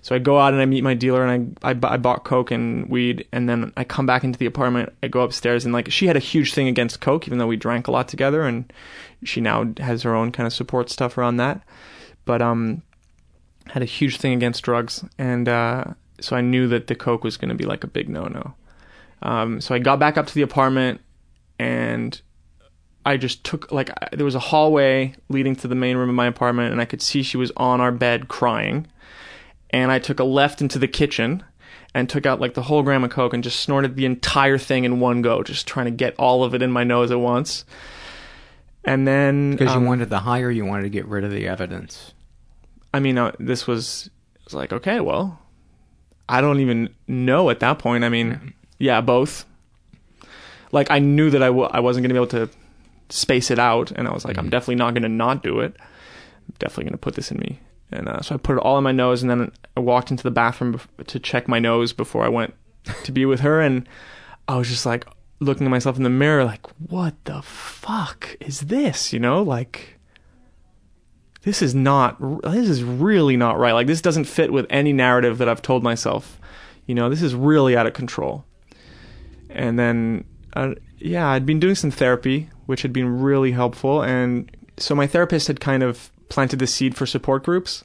So 0.01 0.15
i 0.15 0.19
go 0.19 0.39
out 0.39 0.53
and 0.53 0.61
i 0.61 0.65
meet 0.65 0.83
my 0.83 0.93
dealer 0.93 1.25
and 1.25 1.57
i 1.61 1.71
i, 1.71 1.71
I 1.71 1.97
bought 1.97 2.23
coke 2.23 2.51
and 2.51 2.89
weed. 2.89 3.27
And 3.33 3.49
then 3.49 3.73
i 3.75 3.83
come 3.83 4.05
back 4.05 4.23
into 4.23 4.39
the 4.39 4.45
apartment. 4.45 4.93
I 5.03 5.09
go 5.09 5.21
upstairs 5.21 5.65
and 5.65 5.73
like 5.73 5.91
she 5.91 6.07
had 6.07 6.15
a 6.15 6.19
huge 6.19 6.53
thing 6.53 6.67
against 6.67 7.01
coke 7.01 7.27
even 7.27 7.39
though 7.39 7.47
we 7.47 7.57
drank 7.57 7.87
a 7.87 7.91
lot 7.91 8.07
together. 8.07 8.43
And 8.43 8.71
she 9.23 9.41
now 9.41 9.73
has 9.79 10.03
her 10.03 10.15
own 10.15 10.31
kind 10.31 10.47
of 10.47 10.53
support 10.53 10.89
stuff 10.89 11.17
around 11.17 11.37
that. 11.37 11.61
But 12.23 12.41
um 12.41 12.83
had 13.67 13.83
a 13.83 13.85
huge 13.85 14.17
thing 14.17 14.33
against 14.33 14.63
drugs. 14.63 15.03
And 15.17 15.49
uh 15.49 15.83
so 16.21 16.35
i 16.35 16.41
knew 16.41 16.67
that 16.67 16.87
the 16.87 16.95
coke 16.95 17.23
was 17.23 17.37
gonna 17.37 17.55
be 17.55 17.65
like 17.65 17.83
a 17.83 17.87
big 17.87 18.09
no 18.09 18.25
no 18.25 18.53
um 19.21 19.61
so 19.61 19.73
i 19.73 19.79
got 19.79 19.99
back 19.99 20.17
up 20.17 20.27
to 20.27 20.33
the 20.35 20.41
apartment 20.41 21.01
and 21.59 22.19
I 23.05 23.17
just 23.17 23.43
took 23.43 23.71
like 23.71 23.89
I- 23.91 24.15
there 24.15 24.25
was 24.25 24.35
a 24.35 24.39
hallway 24.39 25.13
leading 25.29 25.55
to 25.57 25.67
the 25.67 25.75
main 25.75 25.97
room 25.97 26.09
of 26.09 26.15
my 26.15 26.27
apartment, 26.27 26.71
and 26.71 26.81
I 26.81 26.85
could 26.85 27.01
see 27.01 27.21
she 27.21 27.37
was 27.37 27.51
on 27.57 27.81
our 27.81 27.91
bed 27.91 28.27
crying. 28.27 28.87
And 29.71 29.91
I 29.91 29.99
took 29.99 30.19
a 30.19 30.23
left 30.23 30.61
into 30.61 30.79
the 30.79 30.87
kitchen 30.87 31.43
and 31.93 32.09
took 32.09 32.25
out 32.25 32.39
like 32.39 32.55
the 32.55 32.63
whole 32.63 32.81
gram 32.81 33.03
of 33.03 33.11
coke 33.11 33.33
and 33.33 33.43
just 33.43 33.59
snorted 33.59 33.95
the 33.95 34.05
entire 34.05 34.57
thing 34.57 34.83
in 34.83 34.99
one 34.99 35.21
go, 35.21 35.43
just 35.43 35.67
trying 35.67 35.85
to 35.85 35.91
get 35.91 36.15
all 36.17 36.43
of 36.43 36.55
it 36.55 36.61
in 36.63 36.71
my 36.71 36.83
nose 36.83 37.11
at 37.11 37.19
once. 37.19 37.65
And 38.83 39.07
then 39.07 39.51
Because 39.51 39.75
um, 39.75 39.83
you 39.83 39.87
wanted 39.87 40.09
the 40.09 40.19
higher, 40.19 40.49
you 40.49 40.65
wanted 40.65 40.83
to 40.83 40.89
get 40.89 41.05
rid 41.05 41.23
of 41.23 41.31
the 41.31 41.47
evidence. 41.47 42.13
I 42.93 42.99
mean, 42.99 43.17
uh, 43.17 43.33
this 43.39 43.67
was 43.67 44.09
it 44.35 44.45
was 44.45 44.53
like 44.55 44.73
okay, 44.73 44.99
well, 44.99 45.39
I 46.27 46.41
don't 46.41 46.59
even 46.59 46.89
know 47.07 47.49
at 47.49 47.59
that 47.59 47.77
point. 47.79 48.03
I 48.03 48.09
mean, 48.09 48.53
yeah, 48.79 49.01
both. 49.01 49.45
Like 50.71 50.91
I 50.91 50.99
knew 50.99 51.29
that 51.29 51.41
I 51.41 51.47
w- 51.47 51.69
I 51.71 51.79
wasn't 51.79 52.03
going 52.03 52.09
to 52.09 52.13
be 52.13 52.37
able 52.37 52.47
to 52.47 52.55
space 53.09 53.49
it 53.51 53.59
out, 53.59 53.91
and 53.91 54.07
I 54.07 54.13
was 54.13 54.25
like, 54.25 54.37
I'm 54.37 54.49
definitely 54.49 54.75
not 54.75 54.93
going 54.93 55.03
to 55.03 55.09
not 55.09 55.43
do 55.43 55.59
it. 55.59 55.75
I'm 55.79 56.55
definitely 56.59 56.85
going 56.85 56.93
to 56.93 56.99
put 56.99 57.15
this 57.15 57.31
in 57.31 57.39
me, 57.39 57.59
and 57.91 58.07
uh, 58.07 58.21
so 58.21 58.35
I 58.35 58.37
put 58.37 58.57
it 58.57 58.63
all 58.63 58.77
in 58.77 58.83
my 58.83 58.91
nose, 58.91 59.21
and 59.21 59.29
then 59.29 59.51
I 59.75 59.79
walked 59.79 60.11
into 60.11 60.23
the 60.23 60.31
bathroom 60.31 60.79
to 61.07 61.19
check 61.19 61.47
my 61.47 61.59
nose 61.59 61.93
before 61.93 62.23
I 62.23 62.29
went 62.29 62.53
to 63.03 63.11
be 63.11 63.25
with 63.25 63.39
her, 63.41 63.61
and 63.61 63.87
I 64.47 64.57
was 64.57 64.69
just 64.69 64.85
like 64.85 65.05
looking 65.39 65.65
at 65.65 65.69
myself 65.69 65.97
in 65.97 66.03
the 66.03 66.09
mirror, 66.09 66.43
like, 66.43 66.67
what 66.79 67.15
the 67.25 67.41
fuck 67.41 68.35
is 68.39 68.61
this? 68.61 69.13
You 69.13 69.19
know, 69.19 69.41
like 69.41 69.99
this 71.43 71.61
is 71.61 71.73
not 71.73 72.17
this 72.43 72.69
is 72.69 72.83
really 72.83 73.37
not 73.37 73.57
right. 73.57 73.71
Like 73.71 73.87
this 73.87 74.01
doesn't 74.01 74.25
fit 74.25 74.51
with 74.51 74.65
any 74.69 74.93
narrative 74.93 75.37
that 75.37 75.49
i've 75.49 75.61
told 75.61 75.83
myself. 75.83 76.39
You 76.85 76.95
know 76.95 77.09
this 77.09 77.21
is 77.21 77.35
really 77.35 77.77
out 77.77 77.87
of 77.87 77.93
control. 77.93 78.45
And 79.49 79.79
then 79.79 80.25
uh, 80.53 80.73
yeah 80.97 81.27
i'd 81.29 81.45
been 81.45 81.59
doing 81.59 81.75
some 81.75 81.91
therapy 81.91 82.49
which 82.65 82.81
had 82.81 82.91
been 82.93 83.21
really 83.21 83.51
helpful 83.51 84.01
and 84.01 84.49
so 84.77 84.95
my 84.95 85.07
therapist 85.07 85.47
had 85.47 85.59
kind 85.59 85.83
of 85.83 86.11
planted 86.29 86.59
the 86.59 86.67
seed 86.67 86.95
for 86.95 87.05
support 87.05 87.43
groups 87.43 87.83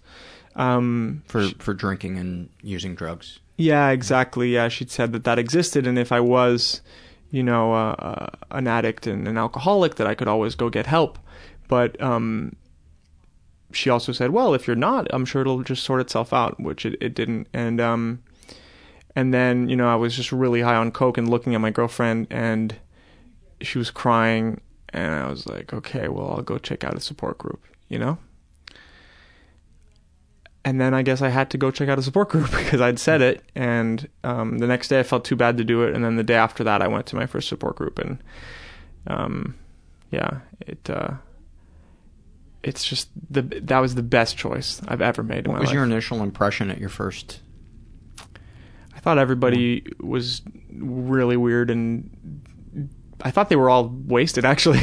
um, 0.56 1.22
For, 1.26 1.48
for 1.58 1.74
drinking 1.74 2.16
and 2.18 2.48
using 2.62 2.94
drugs. 2.94 3.40
yeah, 3.56 3.88
exactly. 3.90 4.54
Yeah, 4.54 4.68
she'd 4.68 4.88
said 4.90 5.12
that 5.12 5.24
that 5.24 5.36
existed, 5.36 5.84
and 5.84 5.98
if 5.98 6.12
I 6.12 6.20
was, 6.20 6.80
you 7.32 7.42
know, 7.42 7.72
uh, 7.74 7.96
uh, 7.98 8.26
an 8.52 8.68
addict 8.68 9.08
and 9.08 9.26
an 9.26 9.36
alcoholic, 9.36 9.96
that 9.96 10.06
I 10.06 10.14
could 10.14 10.28
always 10.28 10.54
go 10.54 10.70
get 10.70 10.86
help. 10.86 11.18
But 11.66 12.00
um, 12.00 12.54
she 13.72 13.90
also 13.90 14.12
said, 14.12 14.30
well, 14.30 14.54
if 14.54 14.68
you're 14.68 14.76
not, 14.76 15.08
I'm 15.12 15.24
sure 15.24 15.40
it'll 15.40 15.64
just 15.64 15.82
sort 15.82 16.00
itself 16.00 16.32
out, 16.32 16.60
which 16.60 16.86
it, 16.86 16.96
it 17.00 17.14
didn't. 17.14 17.48
And 17.52 17.80
um, 17.80 18.22
and 19.16 19.32
then 19.32 19.68
you 19.68 19.76
know, 19.76 19.88
I 19.88 19.96
was 19.96 20.16
just 20.16 20.32
really 20.32 20.60
high 20.62 20.76
on 20.76 20.90
coke 20.92 21.18
and 21.18 21.28
looking 21.28 21.54
at 21.54 21.60
my 21.60 21.70
girlfriend, 21.70 22.26
and 22.30 22.74
she 23.60 23.78
was 23.78 23.90
crying, 23.90 24.60
and 24.90 25.14
I 25.14 25.28
was 25.28 25.46
like, 25.46 25.72
okay, 25.72 26.08
well, 26.08 26.30
I'll 26.30 26.42
go 26.42 26.58
check 26.58 26.84
out 26.84 26.94
a 26.94 27.00
support 27.00 27.38
group, 27.38 27.62
you 27.88 27.98
know 27.98 28.18
and 30.64 30.80
then 30.80 30.94
I 30.94 31.02
guess 31.02 31.20
I 31.20 31.28
had 31.28 31.50
to 31.50 31.58
go 31.58 31.70
check 31.70 31.88
out 31.88 31.98
a 31.98 32.02
support 32.02 32.30
group 32.30 32.50
because 32.56 32.80
I'd 32.80 32.98
said 32.98 33.20
it. 33.20 33.42
And 33.54 34.08
um, 34.22 34.58
the 34.58 34.66
next 34.66 34.88
day 34.88 34.98
I 34.98 35.02
felt 35.02 35.24
too 35.24 35.36
bad 35.36 35.58
to 35.58 35.64
do 35.64 35.82
it, 35.82 35.94
and 35.94 36.04
then 36.04 36.16
the 36.16 36.22
day 36.22 36.34
after 36.36 36.64
that 36.64 36.80
I 36.82 36.88
went 36.88 37.06
to 37.06 37.16
my 37.16 37.26
first 37.26 37.48
support 37.48 37.76
group, 37.76 37.98
and 37.98 38.18
um, 39.06 39.54
yeah, 40.10 40.40
it 40.60 40.88
uh, 40.88 41.14
it's 42.62 42.84
just 42.84 43.10
the 43.30 43.42
that 43.42 43.78
was 43.80 43.94
the 43.94 44.02
best 44.02 44.36
choice 44.38 44.80
I've 44.88 45.02
ever 45.02 45.22
made 45.22 45.44
in 45.44 45.50
What 45.50 45.56
my 45.56 45.60
was 45.60 45.66
life. 45.68 45.74
your 45.74 45.84
initial 45.84 46.22
impression 46.22 46.70
at 46.70 46.78
your 46.78 46.88
first? 46.88 47.40
I 49.04 49.10
thought 49.12 49.18
everybody 49.18 49.84
was 50.00 50.40
really 50.72 51.36
weird, 51.36 51.70
and 51.70 52.40
I 53.20 53.30
thought 53.30 53.50
they 53.50 53.56
were 53.56 53.68
all 53.68 53.86
wasted. 54.06 54.46
Actually, 54.46 54.80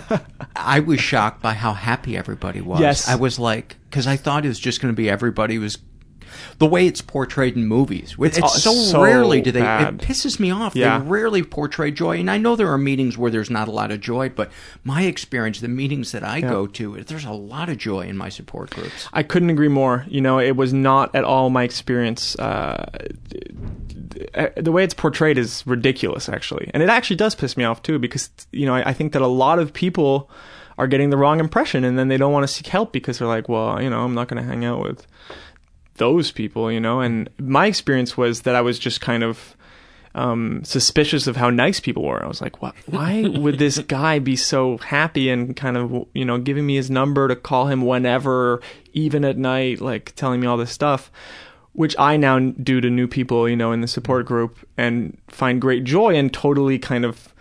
I 0.56 0.78
was 0.78 1.00
shocked 1.00 1.42
by 1.42 1.54
how 1.54 1.72
happy 1.72 2.16
everybody 2.16 2.60
was. 2.60 2.78
Yes. 2.78 3.08
I 3.08 3.16
was 3.16 3.40
like, 3.40 3.76
because 3.90 4.06
I 4.06 4.14
thought 4.16 4.44
it 4.44 4.48
was 4.48 4.60
just 4.60 4.80
going 4.80 4.94
to 4.94 4.96
be 4.96 5.10
everybody 5.10 5.58
was 5.58 5.78
the 6.58 6.66
way 6.66 6.86
it's 6.86 7.00
portrayed 7.00 7.56
in 7.56 7.66
movies. 7.66 8.16
It's, 8.18 8.40
all- 8.40 8.48
so, 8.48 8.72
so 8.72 9.02
rarely 9.02 9.40
do 9.40 9.52
they. 9.52 9.60
bad. 9.60 9.94
It 9.94 10.00
pisses 10.00 10.38
me 10.40 10.50
off. 10.50 10.74
Yeah. 10.76 10.98
They 10.98 11.06
rarely 11.06 11.42
portray 11.42 11.90
joy, 11.90 12.18
and 12.18 12.30
I 12.30 12.38
know 12.38 12.56
there 12.56 12.70
are 12.70 12.78
meetings 12.78 13.16
where 13.18 13.30
there's 13.30 13.50
not 13.50 13.68
a 13.68 13.70
lot 13.70 13.90
of 13.90 14.00
joy, 14.00 14.28
but 14.28 14.50
my 14.84 15.02
experience, 15.02 15.60
the 15.60 15.68
meetings 15.68 16.12
that 16.12 16.22
I 16.24 16.40
go 16.40 16.66
to, 16.66 16.96
there's 17.04 17.24
a 17.24 17.32
lot 17.32 17.68
of 17.68 17.78
joy 17.78 18.02
in 18.02 18.16
my 18.16 18.28
support 18.28 18.70
groups. 18.70 19.08
I 19.12 19.22
couldn't 19.22 19.50
agree 19.50 19.68
more. 19.68 20.04
You 20.08 20.20
know, 20.20 20.38
it 20.38 20.56
was 20.56 20.72
not 20.72 21.14
at 21.14 21.24
all 21.24 21.50
my 21.50 21.62
experience. 21.64 22.36
Uh, 22.38 22.90
the 24.56 24.72
way 24.72 24.84
it's 24.84 24.94
portrayed 24.94 25.38
is 25.38 25.66
ridiculous, 25.66 26.28
actually, 26.28 26.70
and 26.74 26.82
it 26.82 26.88
actually 26.88 27.16
does 27.16 27.34
piss 27.34 27.56
me 27.56 27.64
off 27.64 27.82
too, 27.82 27.98
because 27.98 28.30
you 28.52 28.66
know 28.66 28.74
I, 28.74 28.90
I 28.90 28.92
think 28.92 29.12
that 29.12 29.22
a 29.22 29.26
lot 29.26 29.58
of 29.58 29.72
people 29.72 30.30
are 30.78 30.86
getting 30.86 31.10
the 31.10 31.16
wrong 31.16 31.40
impression, 31.40 31.84
and 31.84 31.98
then 31.98 32.08
they 32.08 32.16
don't 32.16 32.32
want 32.32 32.44
to 32.44 32.48
seek 32.48 32.66
help 32.66 32.92
because 32.92 33.18
they're 33.18 33.28
like, 33.28 33.48
well, 33.48 33.80
you 33.82 33.88
know, 33.90 34.04
I'm 34.04 34.14
not 34.14 34.28
going 34.28 34.42
to 34.42 34.48
hang 34.48 34.64
out 34.64 34.82
with 34.82 35.06
those 35.96 36.30
people, 36.30 36.70
you 36.70 36.80
know. 36.80 37.00
And 37.00 37.28
my 37.38 37.66
experience 37.66 38.16
was 38.16 38.42
that 38.42 38.54
I 38.54 38.60
was 38.60 38.78
just 38.78 39.00
kind 39.00 39.22
of 39.22 39.56
um, 40.16 40.64
suspicious 40.64 41.26
of 41.26 41.36
how 41.36 41.50
nice 41.50 41.78
people 41.78 42.02
were. 42.02 42.24
I 42.24 42.26
was 42.26 42.40
like, 42.40 42.62
what, 42.62 42.74
why 42.86 43.28
would 43.28 43.58
this 43.58 43.78
guy 43.80 44.18
be 44.18 44.34
so 44.34 44.78
happy 44.78 45.28
and 45.28 45.54
kind 45.54 45.76
of, 45.76 46.06
you 46.14 46.24
know, 46.24 46.38
giving 46.38 46.66
me 46.66 46.76
his 46.76 46.90
number 46.90 47.28
to 47.28 47.36
call 47.36 47.66
him 47.66 47.82
whenever, 47.82 48.62
even 48.94 49.24
at 49.24 49.36
night, 49.36 49.80
like 49.80 50.14
telling 50.16 50.40
me 50.40 50.46
all 50.46 50.56
this 50.56 50.72
stuff, 50.72 51.12
which 51.74 51.94
I 51.98 52.16
now 52.16 52.38
do 52.38 52.80
to 52.80 52.88
new 52.88 53.06
people, 53.06 53.46
you 53.46 53.56
know, 53.56 53.72
in 53.72 53.82
the 53.82 53.86
support 53.86 54.24
group 54.24 54.66
and 54.78 55.18
find 55.28 55.60
great 55.60 55.84
joy 55.84 56.14
and 56.14 56.32
totally 56.32 56.78
kind 56.78 57.04
of 57.04 57.34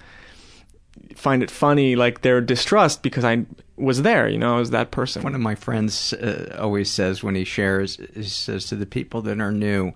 find 1.16 1.42
it 1.42 1.50
funny, 1.50 1.96
like 1.96 2.22
their 2.22 2.42
distrust 2.42 3.02
because 3.02 3.24
I 3.24 3.46
was 3.78 4.02
there, 4.04 4.28
you 4.28 4.38
know, 4.38 4.56
I 4.56 4.60
was 4.60 4.72
that 4.72 4.92
person. 4.92 5.24
One 5.24 5.36
of 5.36 5.42
my 5.42 5.56
friends 5.56 6.14
uh, 6.14 6.58
always 6.60 6.90
says 6.90 7.24
when 7.24 7.36
he 7.36 7.44
shares, 7.44 7.98
he 8.14 8.24
says 8.24 8.66
to 8.68 8.76
the 8.76 8.86
people 8.86 9.22
that 9.24 9.40
are 9.40 9.52
new, 9.52 9.94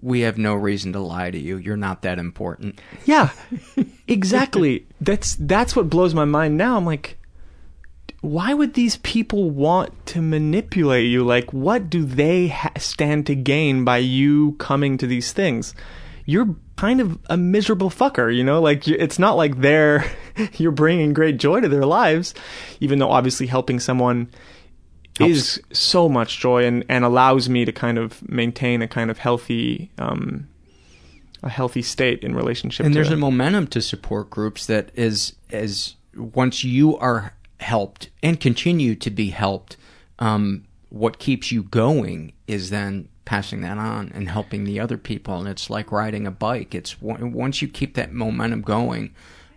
we 0.00 0.20
have 0.20 0.36
no 0.36 0.54
reason 0.54 0.92
to 0.92 1.00
lie 1.00 1.30
to 1.30 1.38
you. 1.38 1.56
You're 1.56 1.76
not 1.76 2.02
that 2.02 2.18
important. 2.18 2.80
Yeah, 3.04 3.30
exactly. 4.08 4.86
that's 5.00 5.36
that's 5.36 5.74
what 5.74 5.88
blows 5.88 6.14
my 6.14 6.24
mind 6.24 6.56
now. 6.56 6.76
I'm 6.76 6.84
like, 6.84 7.16
why 8.20 8.52
would 8.54 8.74
these 8.74 8.96
people 8.98 9.50
want 9.50 10.06
to 10.06 10.20
manipulate 10.20 11.06
you? 11.06 11.24
Like, 11.24 11.52
what 11.52 11.88
do 11.88 12.04
they 12.04 12.48
ha- 12.48 12.72
stand 12.78 13.26
to 13.26 13.34
gain 13.34 13.84
by 13.84 13.98
you 13.98 14.52
coming 14.52 14.98
to 14.98 15.06
these 15.06 15.32
things? 15.32 15.74
You're 16.26 16.54
kind 16.76 17.00
of 17.00 17.18
a 17.26 17.36
miserable 17.36 17.90
fucker, 17.90 18.34
you 18.34 18.44
know. 18.44 18.60
Like, 18.60 18.88
it's 18.88 19.18
not 19.18 19.36
like 19.36 19.60
they're 19.60 20.04
you're 20.54 20.72
bringing 20.72 21.12
great 21.12 21.38
joy 21.38 21.60
to 21.60 21.68
their 21.68 21.86
lives, 21.86 22.34
even 22.80 22.98
though 22.98 23.10
obviously 23.10 23.46
helping 23.46 23.80
someone 23.80 24.28
is 25.20 25.60
so 25.72 26.08
much 26.08 26.40
joy 26.40 26.64
and, 26.64 26.84
and 26.88 27.04
allows 27.04 27.48
me 27.48 27.64
to 27.64 27.72
kind 27.72 27.98
of 27.98 28.26
maintain 28.28 28.82
a 28.82 28.88
kind 28.88 29.10
of 29.10 29.18
healthy 29.18 29.90
um, 29.98 30.48
a 31.42 31.48
healthy 31.48 31.82
state 31.82 32.22
in 32.24 32.34
relationship 32.34 32.86
And 32.86 32.94
there's 32.94 33.10
it. 33.10 33.14
a 33.14 33.18
momentum 33.18 33.66
to 33.68 33.82
support 33.82 34.30
groups 34.30 34.66
that 34.66 34.90
is 34.94 35.34
as 35.50 35.94
once 36.16 36.64
you 36.64 36.96
are 36.98 37.34
helped 37.60 38.08
and 38.22 38.40
continue 38.40 38.94
to 38.96 39.10
be 39.10 39.30
helped, 39.30 39.76
um, 40.18 40.64
what 40.88 41.18
keeps 41.18 41.52
you 41.52 41.64
going 41.64 42.32
is 42.46 42.70
then 42.70 43.08
passing 43.24 43.62
that 43.62 43.78
on 43.78 44.12
and 44.14 44.28
helping 44.28 44.64
the 44.64 44.80
other 44.80 44.98
people. 44.98 45.38
And 45.38 45.48
it's 45.48 45.70
like 45.70 45.92
riding 45.92 46.26
a 46.26 46.30
bike. 46.30 46.74
It's 46.74 47.00
once 47.00 47.62
you 47.62 47.68
keep 47.68 47.94
that 47.94 48.12
momentum 48.12 48.62
going, 48.62 49.14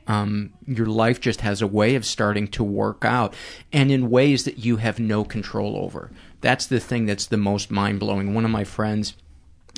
um, 0.07 0.53
your 0.65 0.85
life 0.85 1.19
just 1.19 1.41
has 1.41 1.61
a 1.61 1.67
way 1.67 1.95
of 1.95 2.05
starting 2.05 2.47
to 2.49 2.63
work 2.63 3.03
out 3.03 3.33
and 3.73 3.91
in 3.91 4.09
ways 4.09 4.45
that 4.45 4.59
you 4.59 4.77
have 4.77 4.99
no 4.99 5.23
control 5.23 5.75
over. 5.75 6.11
That's 6.39 6.65
the 6.65 6.79
thing 6.79 7.05
that's 7.05 7.25
the 7.25 7.37
most 7.37 7.69
mind 7.69 7.99
blowing. 7.99 8.33
One 8.33 8.45
of 8.45 8.51
my 8.51 8.63
friends 8.63 9.15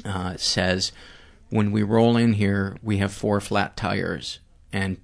uh, 0.06 0.38
says, 0.38 0.92
when 1.50 1.72
we 1.72 1.82
roll 1.82 2.16
in 2.16 2.34
here, 2.34 2.78
we 2.84 2.98
have 2.98 3.12
four 3.12 3.42
flat 3.42 3.76
tires, 3.76 4.40
and 4.72 4.98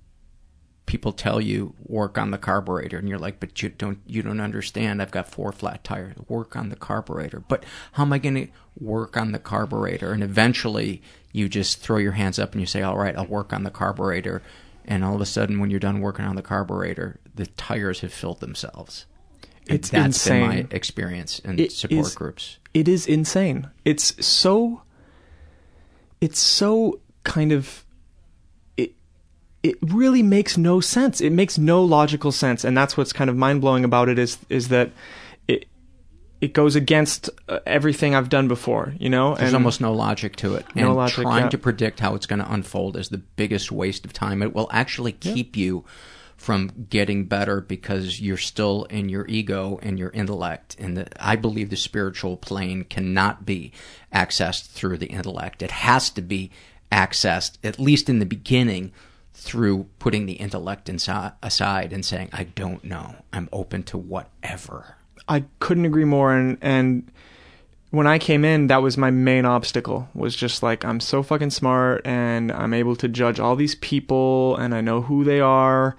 people 0.85 1.11
tell 1.11 1.41
you 1.41 1.73
work 1.85 2.17
on 2.17 2.31
the 2.31 2.37
carburetor, 2.37 2.97
and 2.97 3.09
you're 3.09 3.17
like, 3.19 3.39
but 3.39 3.61
you 3.63 3.69
don't 3.69 3.99
you 4.05 4.21
don't 4.21 4.39
understand. 4.39 5.01
I've 5.01 5.11
got 5.11 5.27
four 5.29 5.51
flat 5.51 5.83
tires. 5.83 6.15
Work 6.27 6.55
on 6.55 6.69
the 6.69 6.75
carburetor. 6.75 7.39
But 7.39 7.63
how 7.93 8.03
am 8.03 8.13
I 8.13 8.19
going 8.19 8.35
to 8.35 8.47
work 8.79 9.17
on 9.17 9.31
the 9.31 9.39
carburetor? 9.39 10.11
And 10.11 10.23
eventually, 10.23 11.01
you 11.31 11.49
just 11.49 11.79
throw 11.79 11.97
your 11.97 12.11
hands 12.13 12.37
up 12.39 12.51
and 12.51 12.61
you 12.61 12.67
say, 12.67 12.81
all 12.81 12.97
right, 12.97 13.15
I'll 13.17 13.25
work 13.25 13.51
on 13.53 13.63
the 13.63 13.71
carburetor. 13.71 14.41
And 14.87 15.03
all 15.03 15.15
of 15.15 15.21
a 15.21 15.25
sudden, 15.25 15.59
when 15.59 15.71
you're 15.71 15.79
done 15.79 15.99
working 16.01 16.25
on 16.25 16.35
the 16.35 16.43
carburetor, 16.43 17.19
the 17.33 17.47
tires 17.47 18.01
have 18.01 18.13
filled 18.13 18.39
themselves. 18.39 19.07
And 19.67 19.79
It's 19.79 19.89
that's 19.89 20.27
been 20.27 20.41
my 20.41 20.53
insane. 20.57 20.67
experience 20.69 21.39
in 21.39 21.57
It 21.59 21.71
support 21.71 22.05
is- 22.07 22.15
groups. 22.15 22.59
it 22.75 22.87
is 22.87 23.07
insane. 23.07 23.71
It's 23.83 24.23
so 24.25 24.83
it's 26.21 26.39
so 26.39 26.99
kind 27.23 27.51
of 27.51 27.84
it 29.65 29.77
really 29.81 30.21
makes 30.21 30.57
no 30.57 30.79
sense. 30.79 31.19
It 31.19 31.31
makes 31.31 31.57
no 31.57 31.83
logical 31.83 32.31
sense 32.31 32.63
and 32.63 32.77
that's 32.77 32.95
what's 32.95 33.11
kind 33.11 33.31
of 33.31 33.35
mind-blowing 33.35 33.83
about 33.83 34.09
it 34.09 34.19
is 34.19 34.37
is 34.47 34.67
that 34.67 34.91
it 35.47 35.65
it 36.39 36.53
goes 36.53 36.75
against 36.75 37.31
uh, 37.49 37.59
everything 37.65 38.13
I've 38.13 38.29
done 38.29 38.47
before, 38.47 38.93
you 38.99 39.09
know? 39.09 39.33
There's 39.33 39.49
and 39.49 39.55
almost 39.55 39.81
no 39.81 39.93
logic 39.93 40.35
to 40.37 40.53
it. 40.55 40.65
No 40.75 40.87
and 40.87 40.95
logic, 40.95 41.23
trying 41.23 41.45
yeah. 41.45 41.49
to 41.49 41.57
predict 41.57 41.99
how 41.99 42.13
it's 42.13 42.27
going 42.27 42.39
to 42.39 42.51
unfold 42.51 42.95
is 42.95 43.09
the 43.09 43.17
biggest 43.17 43.71
waste 43.71 44.05
of 44.05 44.13
time. 44.13 44.43
It 44.43 44.53
will 44.53 44.69
actually 44.71 45.13
keep 45.13 45.57
you 45.57 45.83
from 46.37 46.87
getting 46.89 47.25
better 47.25 47.61
because 47.61 48.21
you're 48.21 48.37
still 48.37 48.83
in 48.91 49.09
your 49.09 49.25
ego 49.27 49.79
and 49.81 49.97
your 49.97 50.11
intellect. 50.11 50.75
And 50.77 50.97
the, 50.97 51.07
I 51.19 51.37
believe 51.37 51.71
the 51.71 51.77
spiritual 51.77 52.37
plane 52.37 52.83
cannot 52.83 53.45
be 53.45 53.71
accessed 54.13 54.67
through 54.67 54.97
the 54.97 55.07
intellect. 55.07 55.63
It 55.63 55.71
has 55.71 56.11
to 56.11 56.21
be 56.21 56.51
accessed, 56.91 57.57
at 57.63 57.79
least 57.79 58.09
in 58.09 58.19
the 58.19 58.25
beginning, 58.25 58.91
through 59.45 59.85
putting 59.99 60.25
the 60.25 60.33
intellect 60.33 60.89
inside, 60.89 61.33
aside 61.43 61.93
and 61.93 62.03
saying, 62.03 62.29
I 62.33 62.45
don't 62.45 62.83
know. 62.83 63.15
I'm 63.31 63.47
open 63.53 63.83
to 63.83 63.97
whatever. 63.97 64.95
I 65.29 65.45
couldn't 65.59 65.85
agree 65.85 66.03
more 66.03 66.35
and 66.35 66.57
and 66.61 67.11
when 67.91 68.07
I 68.07 68.19
came 68.19 68.43
in 68.43 68.67
that 68.67 68.81
was 68.81 68.97
my 68.97 69.11
main 69.11 69.45
obstacle 69.45 70.09
was 70.13 70.35
just 70.35 70.61
like 70.61 70.83
I'm 70.83 70.99
so 70.99 71.23
fucking 71.23 71.51
smart 71.51 72.01
and 72.05 72.51
I'm 72.51 72.73
able 72.73 72.95
to 72.97 73.07
judge 73.07 73.39
all 73.39 73.55
these 73.55 73.75
people 73.75 74.55
and 74.57 74.75
I 74.75 74.81
know 74.81 75.01
who 75.01 75.23
they 75.23 75.39
are 75.39 75.95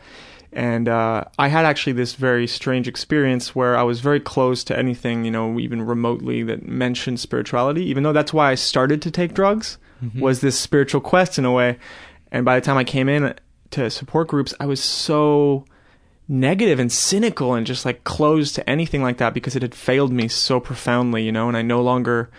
and 0.53 0.89
uh, 0.89 1.25
I 1.39 1.49
had 1.49 1.65
actually 1.65 1.95
this 1.95 2.15
very 2.15 2.47
strange 2.47 2.87
experience 2.89 3.55
where 3.55 3.77
I 3.77 3.83
was 3.83 4.01
very 4.01 4.21
close 4.21 4.63
to 4.65 4.79
anything 4.79 5.25
you 5.25 5.31
know 5.31 5.59
even 5.59 5.83
remotely 5.83 6.43
that 6.45 6.67
mentioned 6.67 7.19
spirituality 7.19 7.85
even 7.85 8.03
though 8.03 8.13
that's 8.13 8.33
why 8.33 8.51
I 8.51 8.55
started 8.57 9.03
to 9.03 9.11
take 9.11 9.35
drugs 9.35 9.79
was 10.21 10.41
this 10.41 10.59
spiritual 10.59 11.01
quest 11.01 11.39
in 11.39 11.45
a 11.45 11.53
way 11.53 11.79
and 12.31 12.45
by 12.45 12.59
the 12.59 12.65
time 12.65 12.77
I 12.77 12.85
came 12.85 13.09
in 13.09 13.35
to 13.71 13.91
support 13.91 14.29
groups 14.29 14.55
I 14.61 14.67
was 14.67 14.83
so 14.83 15.65
negative 16.29 16.79
and 16.79 16.91
cynical 16.91 17.55
and 17.55 17.67
just 17.67 17.85
like 17.85 18.05
closed 18.05 18.55
to 18.57 18.69
anything 18.69 19.03
like 19.03 19.19
that 19.19 19.35
because 19.35 19.55
it 19.55 19.63
had 19.63 19.75
failed 19.75 20.13
me 20.13 20.27
so 20.29 20.59
profoundly, 20.59 21.23
you 21.23 21.33
know, 21.33 21.49
and 21.49 21.57
I 21.57 21.63
no 21.63 21.81
longer 21.81 22.31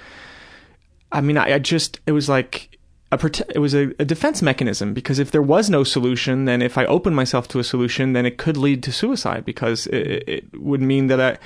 I 1.11 1.21
mean, 1.21 1.37
I, 1.37 1.53
I 1.53 1.59
just 1.59 1.99
it 2.05 2.11
was 2.11 2.27
like 2.27 2.77
a 3.11 3.19
it 3.55 3.59
was 3.59 3.73
a, 3.73 3.93
a 3.99 4.05
defense 4.05 4.41
mechanism 4.41 4.93
because 4.93 5.19
if 5.19 5.31
there 5.31 5.41
was 5.41 5.69
no 5.69 5.83
solution, 5.83 6.45
then 6.45 6.61
if 6.61 6.77
I 6.77 6.85
opened 6.85 7.15
myself 7.15 7.47
to 7.49 7.59
a 7.59 7.63
solution, 7.63 8.13
then 8.13 8.25
it 8.25 8.37
could 8.37 8.57
lead 8.57 8.83
to 8.83 8.91
suicide 8.91 9.45
because 9.45 9.87
it, 9.87 10.23
it 10.27 10.59
would 10.59 10.81
mean 10.81 11.07
that 11.07 11.21
I 11.21 11.37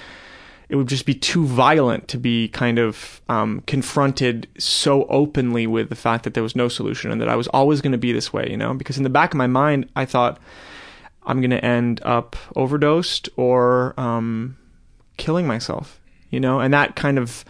it 0.72 0.78
would 0.78 0.88
just 0.88 1.06
be 1.06 1.14
too 1.14 1.46
violent 1.46 2.08
to 2.08 2.18
be 2.18 2.48
kind 2.48 2.80
of 2.80 3.22
um, 3.28 3.62
confronted 3.68 4.48
so 4.58 5.04
openly 5.08 5.68
with 5.68 5.90
the 5.90 5.96
fact 5.96 6.24
that 6.24 6.34
there 6.34 6.42
was 6.42 6.56
no 6.56 6.70
solution 6.70 7.12
and 7.12 7.20
that 7.20 7.28
I 7.28 7.36
was 7.36 7.50
always 7.50 7.82
going 7.82 7.92
to 7.92 7.98
be 7.98 8.14
this 8.14 8.32
way, 8.32 8.48
you 8.50 8.56
know. 8.56 8.74
Because 8.74 8.96
in 8.96 9.04
the 9.04 9.10
back 9.10 9.34
of 9.34 9.38
my 9.38 9.48
mind, 9.48 9.90
I 9.98 10.06
thought 10.06 10.40
I'm 11.24 11.42
going 11.42 11.52
to 11.52 11.64
end 11.64 12.00
up 12.06 12.38
overdosed 12.56 13.28
or 13.36 13.94
um, 14.00 14.56
killing 15.18 15.46
myself, 15.46 16.00
you 16.30 16.40
know, 16.40 16.62
and 16.62 16.74
that 16.74 16.96
kind 16.96 17.20
of 17.20 17.44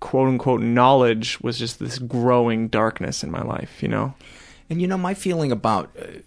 quote 0.00 0.28
unquote 0.28 0.60
knowledge 0.60 1.40
was 1.40 1.58
just 1.58 1.78
this 1.78 1.98
growing 1.98 2.68
darkness 2.68 3.24
in 3.24 3.30
my 3.30 3.42
life, 3.42 3.82
you 3.82 3.88
know. 3.88 4.12
And 4.68 4.82
you 4.82 4.86
know, 4.86 4.98
my 4.98 5.14
feeling 5.14 5.50
about 5.50 5.90
uh, 5.98 6.18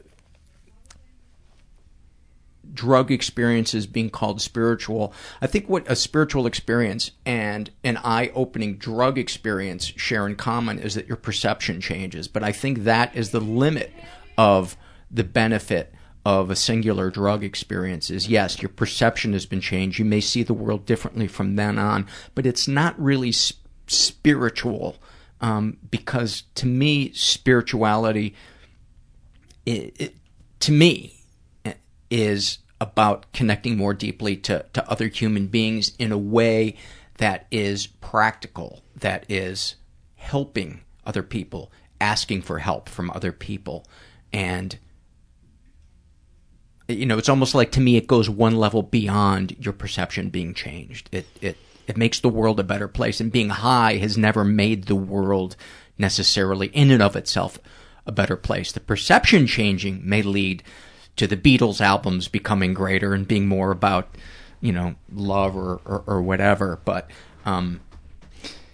drug 2.73 3.11
experiences 3.11 3.87
being 3.87 4.09
called 4.09 4.41
spiritual, 4.41 5.13
I 5.41 5.47
think 5.47 5.69
what 5.69 5.89
a 5.89 5.95
spiritual 5.95 6.45
experience 6.45 7.11
and 7.25 7.69
an 7.83 7.97
eye 7.97 8.31
opening 8.33 8.77
drug 8.77 9.17
experience 9.17 9.85
share 9.95 10.27
in 10.27 10.35
common 10.35 10.79
is 10.79 10.95
that 10.95 11.07
your 11.07 11.17
perception 11.17 11.81
changes. 11.81 12.27
But 12.27 12.43
I 12.43 12.51
think 12.51 12.79
that 12.79 13.15
is 13.15 13.31
the 13.31 13.39
limit 13.39 13.93
of 14.37 14.75
the 15.11 15.23
benefit 15.23 15.93
of 16.25 16.49
a 16.49 16.55
singular 16.55 17.09
drug 17.09 17.43
experience 17.43 18.09
is 18.09 18.29
yes, 18.29 18.61
your 18.61 18.69
perception 18.69 19.33
has 19.33 19.45
been 19.45 19.61
changed. 19.61 19.99
You 19.99 20.05
may 20.05 20.21
see 20.21 20.41
the 20.41 20.53
world 20.53 20.85
differently 20.85 21.27
from 21.27 21.57
then 21.57 21.77
on, 21.77 22.07
but 22.33 22.45
it's 22.45 22.67
not 22.67 22.99
really 22.99 23.29
s- 23.29 23.53
spiritual 23.87 24.95
um, 25.41 25.77
because 25.91 26.43
to 26.55 26.65
me, 26.65 27.11
spirituality, 27.11 28.33
it, 29.65 29.93
it, 29.99 30.15
to 30.61 30.71
me, 30.71 31.23
is 32.13 32.59
about 32.83 33.31
connecting 33.31 33.77
more 33.77 33.93
deeply 33.93 34.35
to, 34.35 34.65
to 34.73 34.89
other 34.89 35.07
human 35.07 35.47
beings 35.47 35.93
in 35.97 36.11
a 36.11 36.17
way 36.17 36.75
that 37.17 37.47
is 37.49 37.87
practical, 37.87 38.83
that 38.93 39.25
is 39.29 39.75
helping 40.15 40.81
other 41.05 41.23
people, 41.23 41.71
asking 42.01 42.41
for 42.41 42.59
help 42.59 42.89
from 42.89 43.09
other 43.11 43.31
people. 43.31 43.87
And, 44.33 44.77
you 46.89 47.05
know, 47.05 47.17
it's 47.17 47.29
almost 47.29 47.55
like 47.55 47.71
to 47.71 47.79
me, 47.79 47.95
it 47.95 48.05
goes 48.05 48.29
one 48.29 48.57
level 48.57 48.83
beyond 48.83 49.55
your 49.57 49.73
perception 49.73 50.29
being 50.29 50.53
changed. 50.53 51.07
It, 51.13 51.25
it, 51.39 51.57
it 51.87 51.95
makes 51.95 52.19
the 52.19 52.27
world 52.27 52.59
a 52.59 52.63
better 52.63 52.89
place. 52.89 53.21
And 53.21 53.31
being 53.31 53.49
high 53.49 53.95
has 53.95 54.17
never 54.17 54.43
made 54.43 54.85
the 54.85 54.95
world 54.95 55.55
necessarily, 55.97 56.67
in 56.67 56.91
and 56.91 57.01
of 57.01 57.15
itself, 57.15 57.59
a 58.05 58.11
better 58.11 58.35
place. 58.35 58.73
The 58.73 58.81
perception 58.81 59.47
changing 59.47 60.01
may 60.03 60.21
lead 60.21 60.63
to 61.17 61.27
the 61.27 61.37
Beatles 61.37 61.79
albums 61.81 62.27
becoming 62.27 62.73
greater 62.73 63.13
and 63.13 63.27
being 63.27 63.47
more 63.47 63.71
about, 63.71 64.07
you 64.61 64.71
know, 64.71 64.95
love 65.13 65.55
or, 65.55 65.79
or, 65.85 66.03
or 66.07 66.21
whatever. 66.21 66.79
But 66.85 67.09
um, 67.45 67.81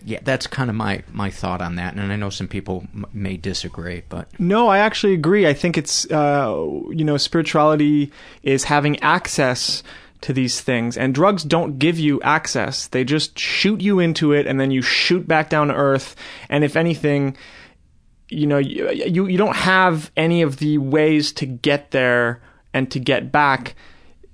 Yeah, 0.06 0.20
that's 0.24 0.48
kind 0.48 0.70
of 0.70 0.76
my 0.76 1.04
my 1.12 1.30
thought 1.30 1.62
on 1.62 1.76
that, 1.76 1.96
and 1.96 2.14
I 2.14 2.16
know 2.16 2.30
some 2.30 2.48
people 2.48 2.88
m- 2.94 3.06
may 3.12 3.36
disagree, 3.36 4.04
but 4.08 4.28
No, 4.40 4.70
I 4.70 4.78
actually 4.80 5.14
agree. 5.14 5.46
I 5.46 5.54
think 5.54 5.78
it's 5.78 6.10
uh, 6.10 6.56
you 6.90 7.04
know 7.04 7.18
spirituality 7.18 8.12
is 8.44 8.64
having 8.66 8.98
access 9.02 9.84
to 10.22 10.34
these 10.34 10.62
things, 10.62 10.98
and 10.98 11.14
drugs 11.14 11.44
don't 11.44 11.80
give 11.80 12.00
you 12.00 12.22
access. 12.22 12.88
They 12.88 13.04
just 13.04 13.38
shoot 13.38 13.82
you 13.82 14.00
into 14.00 14.32
it, 14.32 14.48
and 14.48 14.60
then 14.60 14.72
you 14.72 14.82
shoot 14.82 15.28
back 15.28 15.50
down 15.50 15.68
to 15.68 15.74
earth. 15.74 16.16
And 16.50 16.64
if 16.64 16.76
anything, 16.76 17.36
you 18.30 18.48
know 18.48 18.58
you 18.58 18.90
you, 18.92 19.28
you 19.28 19.38
don't 19.38 19.56
have 19.56 20.12
any 20.16 20.42
of 20.42 20.58
the 20.58 20.78
ways 20.78 21.32
to 21.34 21.46
get 21.46 21.92
there 21.92 22.42
and 22.74 22.90
to 22.92 23.00
get 23.00 23.32
back. 23.32 23.76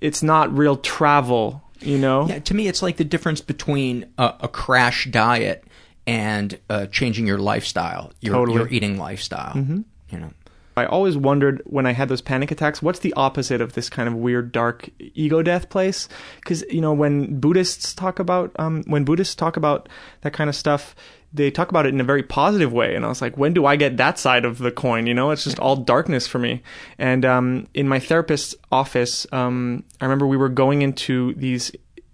It's 0.01 0.21
not 0.21 0.55
real 0.55 0.77
travel, 0.77 1.63
you 1.79 1.97
know. 1.97 2.27
yeah, 2.27 2.39
to 2.39 2.53
me, 2.53 2.67
it's 2.67 2.81
like 2.81 2.97
the 2.97 3.03
difference 3.03 3.41
between 3.41 4.05
a, 4.17 4.33
a 4.41 4.47
crash 4.47 5.05
diet 5.09 5.63
and 6.05 6.59
uh, 6.69 6.85
changing 6.87 7.25
your 7.25 7.39
lifestyle, 7.39 8.11
your 8.19 8.35
Totally. 8.35 8.57
your 8.57 8.67
eating 8.69 8.97
lifestyle. 8.97 9.53
Mm-hmm. 9.53 9.81
You 10.09 10.19
know, 10.19 10.31
I 10.77 10.85
always 10.85 11.15
wondered 11.17 11.61
when 11.65 11.85
I 11.85 11.93
had 11.93 12.09
those 12.09 12.21
panic 12.21 12.51
attacks, 12.51 12.81
what's 12.81 12.99
the 12.99 13.13
opposite 13.13 13.61
of 13.61 13.73
this 13.73 13.89
kind 13.89 14.07
of 14.07 14.15
weird, 14.15 14.51
dark 14.51 14.89
ego 14.99 15.41
death 15.41 15.69
place? 15.69 16.09
Because 16.35 16.63
you 16.63 16.81
know, 16.81 16.93
when 16.93 17.39
Buddhists 17.39 17.93
talk 17.93 18.19
about 18.19 18.51
um, 18.59 18.83
when 18.87 19.05
Buddhists 19.05 19.35
talk 19.35 19.57
about 19.57 19.87
that 20.21 20.33
kind 20.33 20.49
of 20.49 20.55
stuff, 20.55 20.95
they 21.35 21.51
talk 21.51 21.69
about 21.69 21.85
it 21.85 21.93
in 21.93 22.01
a 22.01 22.05
very 22.05 22.23
positive 22.23 22.71
way. 22.71 22.95
And 22.95 23.05
I 23.05 23.09
was 23.09 23.21
like, 23.21 23.37
when 23.37 23.53
do 23.53 23.65
I 23.65 23.75
get 23.75 23.97
that 23.97 24.17
side 24.17 24.45
of 24.45 24.57
the 24.57 24.71
coin? 24.71 25.05
You 25.05 25.13
know, 25.13 25.31
it's 25.31 25.43
just 25.43 25.59
all 25.59 25.75
darkness 25.75 26.27
for 26.27 26.39
me. 26.39 26.63
And 26.97 27.25
um, 27.25 27.67
in 27.73 27.87
my 27.87 27.99
therapist's 27.99 28.55
office, 28.71 29.27
um, 29.31 29.83
I 29.99 30.05
remember 30.05 30.25
we 30.25 30.37
were 30.37 30.49
going 30.49 30.81
into 30.81 31.33
these 31.33 31.71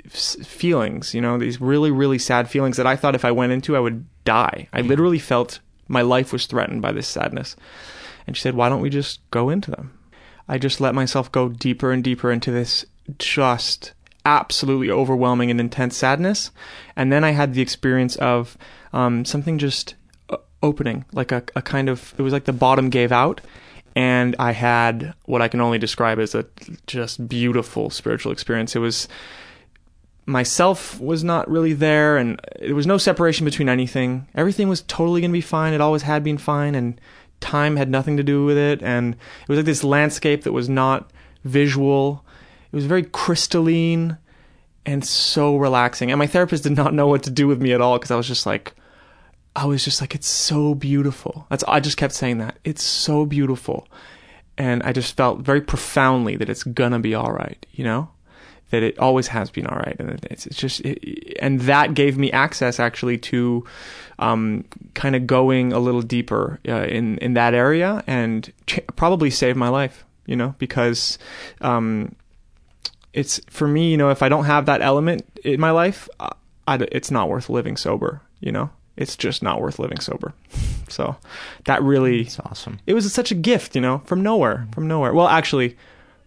feelings, 0.08 1.14
you 1.14 1.22
know, 1.22 1.38
these 1.38 1.62
really, 1.62 1.92
really 1.92 2.18
sad 2.18 2.50
feelings 2.50 2.78
that 2.78 2.88
I 2.88 2.96
thought 2.96 3.16
if 3.16 3.26
I 3.26 3.32
went 3.32 3.52
into, 3.52 3.78
I 3.78 3.80
would 3.80 4.06
die. 4.26 4.68
I 4.74 4.82
literally 4.82 5.20
felt 5.20 5.60
my 5.88 6.02
life 6.02 6.34
was 6.34 6.46
threatened 6.46 6.82
by 6.82 6.92
this 6.92 7.08
sadness. 7.08 7.56
And 8.26 8.36
she 8.36 8.42
said, 8.42 8.56
why 8.56 8.70
don't 8.70 8.82
we 8.82 8.90
just 8.90 9.20
go 9.30 9.50
into 9.50 9.72
them? 9.72 9.98
I 10.48 10.58
just 10.58 10.82
let 10.82 10.96
myself 10.96 11.32
go 11.32 11.50
deeper 11.50 11.92
and 11.92 12.04
deeper 12.04 12.32
into 12.32 12.52
this 12.52 12.86
just 13.18 13.94
absolutely 14.26 14.92
overwhelming 14.92 15.50
and 15.50 15.60
intense 15.60 15.98
sadness. 15.98 16.52
And 16.96 17.12
then 17.12 17.24
I 17.24 17.32
had 17.32 17.54
the 17.54 17.62
experience 17.62 18.16
of 18.18 18.58
um, 18.94 19.26
something 19.26 19.58
just 19.58 19.96
uh, 20.30 20.38
opening, 20.64 21.06
like 21.14 21.32
a, 21.32 21.44
a 21.56 21.62
kind 21.62 21.90
of, 21.90 22.14
it 22.18 22.22
was 22.22 22.34
like 22.34 22.46
the 22.46 22.54
bottom 22.54 22.90
gave 22.90 23.12
out. 23.12 23.42
And 23.96 24.36
I 24.40 24.54
had 24.54 25.14
what 25.26 25.42
I 25.42 25.50
can 25.50 25.60
only 25.60 25.78
describe 25.78 26.20
as 26.20 26.34
a 26.34 26.46
just 26.88 27.28
beautiful 27.28 27.90
spiritual 27.90 28.32
experience. 28.32 28.76
It 28.76 28.80
was, 28.80 29.08
myself 30.26 31.00
was 31.00 31.24
not 31.24 31.50
really 31.50 31.74
there 31.74 32.18
and 32.18 32.40
there 32.60 32.76
was 32.76 32.88
no 32.88 32.98
separation 32.98 33.46
between 33.46 33.70
anything. 33.70 34.28
Everything 34.36 34.70
was 34.70 34.82
totally 34.84 35.22
going 35.22 35.32
to 35.32 35.34
be 35.34 35.42
fine. 35.42 35.74
It 35.74 35.82
always 35.82 36.04
had 36.04 36.24
been 36.24 36.38
fine 36.38 36.76
and 36.76 37.00
time 37.40 37.76
had 37.76 37.90
nothing 37.90 38.18
to 38.18 38.24
do 38.24 38.46
with 38.46 38.58
it 38.58 38.82
and 38.84 39.16
it 39.16 39.50
was 39.50 39.58
like 39.58 39.66
this 39.66 39.84
landscape 39.84 40.44
that 40.44 40.54
was 40.54 40.70
not 40.70 41.12
visual. 41.44 42.24
It 42.72 42.76
was 42.76 42.86
very 42.86 43.04
crystalline 43.04 44.18
and 44.86 45.06
so 45.06 45.58
relaxing. 45.58 46.12
And 46.12 46.20
my 46.20 46.28
therapist 46.28 46.64
did 46.64 46.78
not 46.78 46.94
know 46.94 47.08
what 47.08 47.24
to 47.24 47.32
do 47.32 47.48
with 47.48 47.62
me 47.62 47.74
at 47.74 47.82
all 47.82 47.98
because 47.98 48.12
I 48.12 48.16
was 48.16 48.28
just 48.28 48.46
like 48.46 48.74
I 49.56 49.66
was 49.66 49.84
just 49.84 50.02
like 50.02 50.16
it's 50.16 50.28
so 50.28 50.76
beautiful. 50.76 51.46
That's 51.50 51.64
I 51.68 51.80
just 51.80 51.98
kept 51.98 52.14
saying 52.14 52.38
that. 52.40 52.58
It's 52.64 52.84
so 52.84 53.26
beautiful. 53.26 53.88
And 54.58 54.84
I 54.84 54.92
just 54.92 55.16
felt 55.18 55.40
very 55.40 55.62
profoundly 55.62 56.36
that 56.36 56.50
it's 56.50 56.64
gonna 56.64 57.00
be 57.00 57.16
all 57.16 57.32
right, 57.32 57.66
you 57.72 57.84
know? 57.84 58.10
that 58.72 58.84
it 58.84 58.98
always 58.98 59.28
has 59.28 59.52
been 59.52 59.68
all 59.68 59.78
right, 59.78 59.96
and 60.00 60.26
it's, 60.32 60.48
it's 60.48 60.58
just, 60.58 60.80
it, 60.82 61.38
and 61.40 61.62
that 61.62 61.94
gave 61.94 62.18
me 62.18 62.32
access 62.32 62.80
actually 62.80 63.18
to 63.18 63.64
um, 64.20 64.66
kind 64.94 65.16
of 65.16 65.28
going 65.28 65.72
a 65.74 65.80
little 65.80 66.02
deeper 66.02 66.60
uh, 66.68 66.84
in 66.86 67.18
in 67.20 67.34
that 67.34 67.54
area, 67.54 68.04
and 68.08 68.52
ch- 68.68 68.80
probably 68.96 69.30
saved 69.30 69.58
my 69.58 69.68
life, 69.68 70.06
you 70.26 70.36
know, 70.36 70.56
because 70.58 71.20
um, 71.60 72.16
it's 73.14 73.40
for 73.50 73.68
me, 73.68 73.92
you 73.92 73.98
know, 73.98 74.10
if 74.10 74.24
I 74.24 74.30
don't 74.30 74.46
have 74.46 74.66
that 74.66 74.82
element 74.82 75.24
in 75.44 75.60
my 75.60 75.72
life, 75.72 76.08
I, 76.20 76.32
I, 76.66 76.76
it's 76.92 77.12
not 77.12 77.30
worth 77.30 77.50
living 77.50 77.76
sober, 77.78 78.22
you 78.40 78.54
know. 78.54 78.70
It's 79.02 79.18
just 79.18 79.44
not 79.44 79.62
worth 79.62 79.80
living 79.80 80.00
sober. 80.00 80.34
So 80.92 81.16
that 81.64 81.82
really, 81.82 82.24
it's 82.24 82.38
awesome. 82.42 82.82
it 82.86 82.94
was 82.94 83.10
such 83.14 83.32
a 83.32 83.36
gift, 83.36 83.76
you 83.76 83.82
know, 83.82 84.00
from 84.04 84.22
nowhere, 84.22 84.68
from 84.74 84.90
nowhere. 84.90 85.14
Well, 85.14 85.30
actually, 85.30 85.78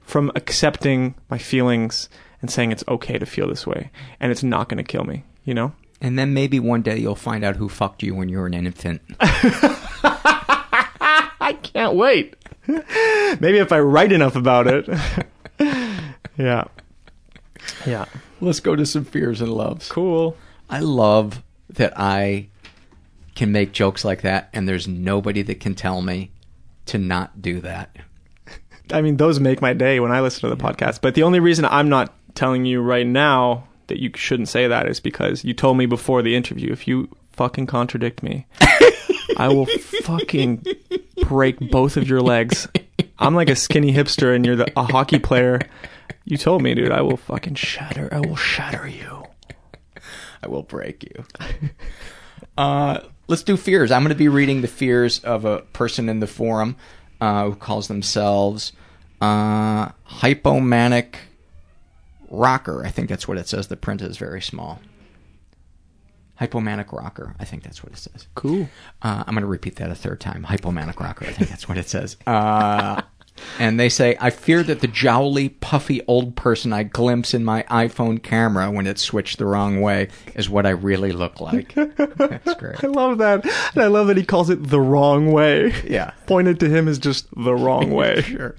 from 0.00 0.32
accepting 0.36 1.14
my 1.28 1.36
feelings 1.36 2.08
and 2.40 2.50
saying 2.50 2.72
it's 2.72 2.84
okay 2.88 3.18
to 3.18 3.26
feel 3.26 3.46
this 3.46 3.66
way 3.66 3.90
and 4.20 4.32
it's 4.32 4.42
not 4.42 4.70
going 4.70 4.78
to 4.78 4.82
kill 4.82 5.04
me, 5.04 5.24
you 5.44 5.52
know? 5.52 5.72
And 6.00 6.18
then 6.18 6.32
maybe 6.34 6.58
one 6.60 6.80
day 6.82 6.98
you'll 6.98 7.14
find 7.14 7.44
out 7.44 7.56
who 7.56 7.68
fucked 7.68 8.02
you 8.02 8.14
when 8.14 8.28
you 8.30 8.38
were 8.38 8.46
an 8.46 8.54
infant. 8.54 9.02
I 11.40 11.58
can't 11.62 11.94
wait. 11.94 12.36
maybe 12.66 13.58
if 13.58 13.72
I 13.72 13.80
write 13.80 14.12
enough 14.12 14.36
about 14.36 14.66
it. 14.66 14.88
yeah. 16.38 16.64
Yeah. 17.86 18.06
Let's 18.40 18.60
go 18.60 18.76
to 18.76 18.84
some 18.86 19.04
fears 19.04 19.40
and 19.40 19.52
loves. 19.52 19.90
Cool. 19.90 20.36
I 20.68 20.80
love 20.80 21.42
that 21.70 21.92
I 21.96 22.48
can 23.34 23.52
make 23.52 23.72
jokes 23.72 24.04
like 24.04 24.22
that, 24.22 24.48
and 24.52 24.68
there's 24.68 24.86
nobody 24.86 25.42
that 25.42 25.60
can 25.60 25.74
tell 25.74 26.02
me 26.02 26.30
to 26.86 26.98
not 26.98 27.40
do 27.42 27.60
that. 27.60 27.96
I 28.92 29.00
mean, 29.00 29.16
those 29.16 29.40
make 29.40 29.62
my 29.62 29.72
day 29.72 30.00
when 30.00 30.12
I 30.12 30.20
listen 30.20 30.48
to 30.48 30.54
the 30.54 30.62
podcast. 30.62 31.00
But 31.00 31.14
the 31.14 31.22
only 31.22 31.40
reason 31.40 31.64
I'm 31.64 31.88
not 31.88 32.12
telling 32.34 32.64
you 32.64 32.80
right 32.80 33.06
now 33.06 33.66
that 33.86 33.98
you 34.00 34.10
shouldn't 34.14 34.48
say 34.48 34.66
that 34.68 34.88
is 34.88 35.00
because 35.00 35.44
you 35.44 35.54
told 35.54 35.76
me 35.76 35.86
before 35.86 36.22
the 36.22 36.34
interview 36.36 36.72
if 36.72 36.86
you 36.86 37.08
fucking 37.32 37.66
contradict 37.66 38.22
me, 38.22 38.46
I 39.36 39.48
will 39.48 39.66
fucking 40.02 40.64
break 41.22 41.58
both 41.70 41.96
of 41.96 42.08
your 42.08 42.20
legs. 42.20 42.68
I'm 43.18 43.34
like 43.34 43.50
a 43.50 43.56
skinny 43.56 43.92
hipster 43.92 44.34
and 44.34 44.44
you're 44.44 44.56
the, 44.56 44.72
a 44.78 44.84
hockey 44.84 45.18
player. 45.18 45.60
You 46.24 46.36
told 46.36 46.62
me, 46.62 46.74
dude, 46.74 46.90
I 46.92 47.02
will 47.02 47.16
fucking 47.16 47.54
shatter. 47.54 48.08
I 48.12 48.20
will 48.20 48.36
shatter 48.36 48.86
you. 48.86 49.24
I 50.42 50.48
will 50.48 50.62
break 50.62 51.04
you. 51.04 51.24
uh, 52.58 53.00
let's 53.26 53.42
do 53.42 53.56
fears. 53.56 53.90
I'm 53.90 54.02
going 54.02 54.10
to 54.10 54.14
be 54.14 54.28
reading 54.28 54.60
the 54.62 54.68
fears 54.68 55.18
of 55.20 55.44
a 55.44 55.60
person 55.60 56.08
in 56.08 56.20
the 56.20 56.26
forum 56.26 56.76
uh, 57.20 57.44
who 57.46 57.54
calls 57.56 57.88
themselves 57.88 58.72
uh, 59.20 59.88
hypomanic 60.08 61.16
rocker. 62.30 62.84
I 62.84 62.90
think 62.90 63.08
that's 63.08 63.26
what 63.28 63.38
it 63.38 63.48
says. 63.48 63.68
The 63.68 63.76
print 63.76 64.02
is 64.02 64.16
very 64.16 64.42
small. 64.42 64.80
Hypomanic 66.40 66.92
rocker. 66.92 67.36
I 67.38 67.44
think 67.44 67.62
that's 67.62 67.82
what 67.84 67.92
it 67.92 67.98
says. 67.98 68.26
Cool. 68.34 68.68
Uh, 69.02 69.22
I'm 69.26 69.34
going 69.34 69.42
to 69.42 69.46
repeat 69.46 69.76
that 69.76 69.90
a 69.90 69.94
third 69.94 70.20
time. 70.20 70.44
Hypomanic 70.44 70.98
rocker. 70.98 71.26
I 71.26 71.32
think 71.32 71.48
that's 71.48 71.68
what 71.68 71.78
it 71.78 71.88
says. 71.88 72.16
And 73.58 73.78
they 73.78 73.88
say, 73.88 74.16
I 74.20 74.30
fear 74.30 74.62
that 74.62 74.80
the 74.80 74.86
jowly, 74.86 75.48
puffy 75.48 76.02
old 76.06 76.36
person 76.36 76.72
I 76.72 76.84
glimpse 76.84 77.34
in 77.34 77.44
my 77.44 77.64
iPhone 77.64 78.22
camera 78.22 78.70
when 78.70 78.86
it's 78.86 79.02
switched 79.02 79.38
the 79.38 79.46
wrong 79.46 79.80
way 79.80 80.08
is 80.34 80.48
what 80.48 80.66
I 80.66 80.70
really 80.70 81.12
look 81.12 81.40
like. 81.40 81.74
That's 81.74 82.54
great. 82.54 82.82
I 82.82 82.88
love 82.88 83.18
that. 83.18 83.44
And 83.74 83.82
I 83.82 83.86
love 83.88 84.06
that 84.08 84.16
he 84.16 84.24
calls 84.24 84.50
it 84.50 84.68
the 84.68 84.80
wrong 84.80 85.32
way. 85.32 85.74
Yeah. 85.84 86.12
Pointed 86.26 86.60
to 86.60 86.68
him 86.68 86.88
as 86.88 86.98
just 86.98 87.28
the 87.36 87.54
wrong 87.54 87.90
way. 87.94 88.22
Sure. 88.22 88.54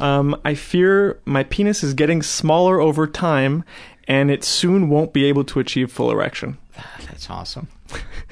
Um, 0.00 0.38
I 0.44 0.54
fear 0.54 1.20
my 1.24 1.44
penis 1.44 1.82
is 1.82 1.94
getting 1.94 2.22
smaller 2.22 2.80
over 2.80 3.06
time 3.06 3.64
and 4.08 4.30
it 4.30 4.44
soon 4.44 4.88
won't 4.88 5.12
be 5.12 5.24
able 5.24 5.44
to 5.44 5.60
achieve 5.60 5.90
full 5.90 6.10
erection. 6.10 6.58
That's 7.06 7.30
awesome. 7.30 7.68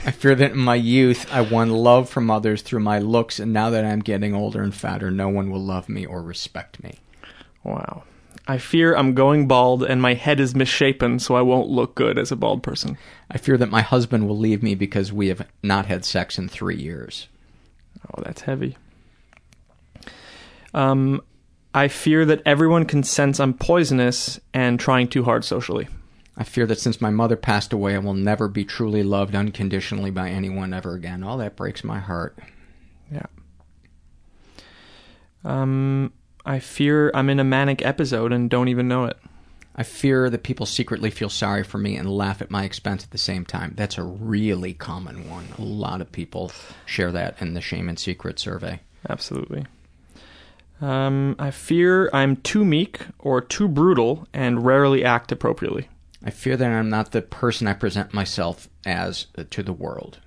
I 0.05 0.11
fear 0.11 0.35
that 0.35 0.53
in 0.53 0.59
my 0.59 0.75
youth 0.75 1.33
I 1.33 1.41
won 1.41 1.71
love 1.71 2.09
from 2.09 2.31
others 2.31 2.63
through 2.63 2.81
my 2.81 2.99
looks, 2.99 3.39
and 3.39 3.53
now 3.53 3.71
that 3.71 3.85
I'm 3.85 4.01
getting 4.01 4.35
older 4.35 4.63
and 4.63 4.75
fatter, 4.75 5.11
no 5.11 5.29
one 5.29 5.51
will 5.51 5.63
love 5.65 5.89
me 5.89 6.05
or 6.05 6.23
respect 6.23 6.83
me. 6.83 6.99
Wow. 7.63 8.05
I 8.47 8.59
fear 8.59 8.95
I'm 8.95 9.15
going 9.15 9.49
bald 9.49 9.83
and 9.83 10.03
my 10.03 10.13
head 10.13 10.39
is 10.39 10.55
misshapen, 10.55 11.19
so 11.19 11.35
I 11.35 11.41
won't 11.41 11.71
look 11.71 11.95
good 11.95 12.19
as 12.19 12.31
a 12.31 12.37
bald 12.37 12.63
person. 12.63 12.99
I 13.31 13.39
fear 13.39 13.57
that 13.57 13.71
my 13.71 13.81
husband 13.81 14.29
will 14.29 14.39
leave 14.39 14.63
me 14.63 14.75
because 14.75 15.13
we 15.13 15.29
have 15.29 15.47
not 15.63 15.87
had 15.87 16.05
sex 16.05 16.39
in 16.39 16.49
three 16.49 16.77
years. 16.77 17.29
Oh, 18.07 18.23
that's 18.23 18.43
heavy. 18.43 18.77
Um, 20.75 21.23
I 21.73 21.89
fear 21.89 22.27
that 22.27 22.43
everyone 22.45 22.85
can 22.85 23.03
sense 23.03 23.41
I'm 23.41 23.55
poisonous 23.55 24.39
and 24.53 24.79
trying 24.79 25.09
too 25.09 25.25
hard 25.25 25.45
socially. 25.45 25.89
I 26.37 26.45
fear 26.45 26.67
that 26.67 26.81
since 26.81 27.01
my 27.01 27.11
mother 27.11 27.37
passed 27.37 27.73
away, 27.73 27.95
I 27.95 27.99
will 27.99 28.15
never 28.15 28.49
be 28.49 28.65
truly 28.65 29.03
loved 29.03 29.35
unconditionally 29.37 30.11
by 30.11 30.31
anyone 30.31 30.75
ever 30.75 30.95
again. 30.95 31.23
All 31.23 31.39
that 31.39 31.57
breaks 31.57 31.85
my 31.85 32.01
heart. 32.01 32.39
Yeah. 33.13 33.27
Um, 35.45 36.13
I 36.45 36.59
fear 36.59 37.11
I'm 37.15 37.31
in 37.31 37.39
a 37.39 37.45
manic 37.45 37.85
episode 37.85 38.33
and 38.33 38.51
don't 38.51 38.69
even 38.69 38.89
know 38.89 39.05
it. 39.05 39.17
I 39.77 39.83
fear 39.83 40.31
that 40.31 40.45
people 40.45 40.67
secretly 40.67 41.11
feel 41.11 41.29
sorry 41.29 41.65
for 41.65 41.79
me 41.79 41.97
and 41.97 42.09
laugh 42.09 42.41
at 42.41 42.51
my 42.51 42.65
expense 42.65 43.03
at 43.03 43.11
the 43.11 43.19
same 43.19 43.45
time. 43.45 43.75
That's 43.77 43.99
a 43.99 44.05
really 44.05 44.73
common 44.73 45.29
one. 45.29 45.49
A 45.59 45.63
lot 45.63 46.01
of 46.01 46.13
people 46.13 46.53
share 46.87 47.11
that 47.13 47.41
in 47.41 47.55
the 47.55 47.61
Shame 47.61 47.89
and 47.89 47.99
Secret 47.99 48.39
survey. 48.39 48.81
Absolutely. 49.09 49.67
Um, 50.81 51.35
I 51.39 51.51
fear 51.51 52.09
I'm 52.13 52.37
too 52.37 52.65
meek 52.65 53.01
or 53.19 53.41
too 53.41 53.67
brutal 53.69 54.29
and 54.33 54.65
rarely 54.65 55.05
act 55.05 55.33
appropriately. 55.33 55.89
I 56.25 56.31
fear 56.31 56.57
that 56.57 56.71
I'm 56.71 56.89
not 56.89 57.13
the 57.13 57.21
person 57.23 57.67
I 57.67 57.75
present 57.75 58.15
myself 58.15 58.69
as 58.87 59.27
to 59.51 59.63
the 59.63 59.73
world. 59.73 60.19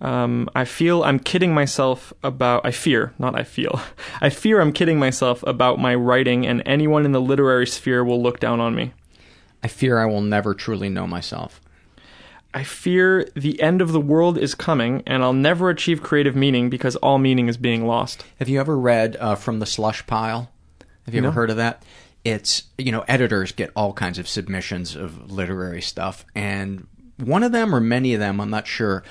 Um, 0.00 0.48
I 0.54 0.64
feel 0.64 1.02
I'm 1.02 1.18
kidding 1.18 1.52
myself 1.52 2.12
about. 2.22 2.64
I 2.64 2.70
fear, 2.70 3.12
not 3.18 3.38
I 3.38 3.42
feel. 3.42 3.80
I 4.20 4.30
fear 4.30 4.60
I'm 4.60 4.72
kidding 4.72 4.98
myself 4.98 5.42
about 5.46 5.78
my 5.80 5.94
writing, 5.94 6.46
and 6.46 6.62
anyone 6.64 7.04
in 7.04 7.12
the 7.12 7.20
literary 7.20 7.66
sphere 7.66 8.04
will 8.04 8.22
look 8.22 8.38
down 8.40 8.60
on 8.60 8.74
me. 8.74 8.92
I 9.62 9.66
fear 9.68 9.98
I 9.98 10.06
will 10.06 10.20
never 10.22 10.54
truly 10.54 10.88
know 10.88 11.06
myself. 11.06 11.60
I 12.54 12.62
fear 12.62 13.28
the 13.34 13.60
end 13.60 13.82
of 13.82 13.92
the 13.92 14.00
world 14.00 14.38
is 14.38 14.54
coming, 14.54 15.02
and 15.06 15.22
I'll 15.22 15.32
never 15.34 15.68
achieve 15.68 16.02
creative 16.02 16.34
meaning 16.36 16.70
because 16.70 16.96
all 16.96 17.18
meaning 17.18 17.48
is 17.48 17.56
being 17.56 17.84
lost. 17.86 18.24
Have 18.38 18.48
you 18.48 18.60
ever 18.60 18.78
read 18.78 19.16
uh, 19.20 19.34
From 19.34 19.58
the 19.58 19.66
Slush 19.66 20.06
Pile? 20.06 20.50
Have 21.06 21.14
you 21.14 21.20
No. 21.20 21.28
ever 21.28 21.34
heard 21.34 21.50
of 21.50 21.56
that? 21.56 21.82
It's, 22.28 22.64
you 22.76 22.92
know, 22.92 23.04
editors 23.08 23.52
get 23.52 23.70
all 23.74 23.92
kinds 23.92 24.18
of 24.18 24.28
submissions 24.28 24.96
of 24.96 25.30
literary 25.30 25.82
stuff, 25.82 26.24
and 26.34 26.86
one 27.16 27.42
of 27.42 27.52
them, 27.52 27.74
or 27.74 27.80
many 27.80 28.14
of 28.14 28.20
them, 28.20 28.40
I'm 28.40 28.50
not 28.50 28.66
sure, 28.66 29.02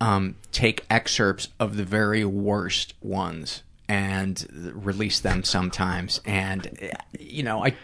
um, 0.00 0.36
take 0.52 0.84
excerpts 0.90 1.48
of 1.58 1.76
the 1.76 1.84
very 1.84 2.24
worst 2.24 2.94
ones 3.00 3.62
and 3.88 4.46
release 4.74 5.20
them 5.20 5.44
sometimes. 5.44 6.20
And, 6.24 6.92
you 7.18 7.42
know, 7.42 7.64
I. 7.64 7.74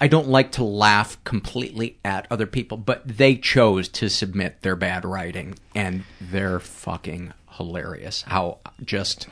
I 0.00 0.08
don't 0.08 0.28
like 0.28 0.50
to 0.52 0.64
laugh 0.64 1.22
completely 1.22 1.98
at 2.04 2.26
other 2.28 2.46
people, 2.46 2.76
but 2.76 3.06
they 3.06 3.36
chose 3.36 3.88
to 3.90 4.10
submit 4.10 4.60
their 4.60 4.74
bad 4.74 5.04
writing, 5.04 5.54
and 5.74 6.02
they're 6.20 6.58
fucking 6.58 7.32
hilarious. 7.52 8.22
How 8.22 8.58
just 8.84 9.28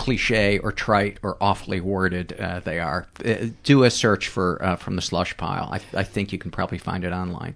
cliche 0.00 0.58
or 0.58 0.72
trite 0.72 1.18
or 1.22 1.36
awfully 1.42 1.78
worded 1.78 2.32
uh, 2.40 2.58
they 2.60 2.78
are. 2.78 3.06
Uh, 3.22 3.48
do 3.64 3.84
a 3.84 3.90
search 3.90 4.28
for 4.28 4.58
uh, 4.64 4.76
from 4.76 4.96
the 4.96 5.02
slush 5.02 5.36
pile. 5.36 5.68
I, 5.70 5.98
I 5.98 6.04
think 6.04 6.32
you 6.32 6.38
can 6.38 6.50
probably 6.50 6.78
find 6.78 7.04
it 7.04 7.12
online. 7.12 7.54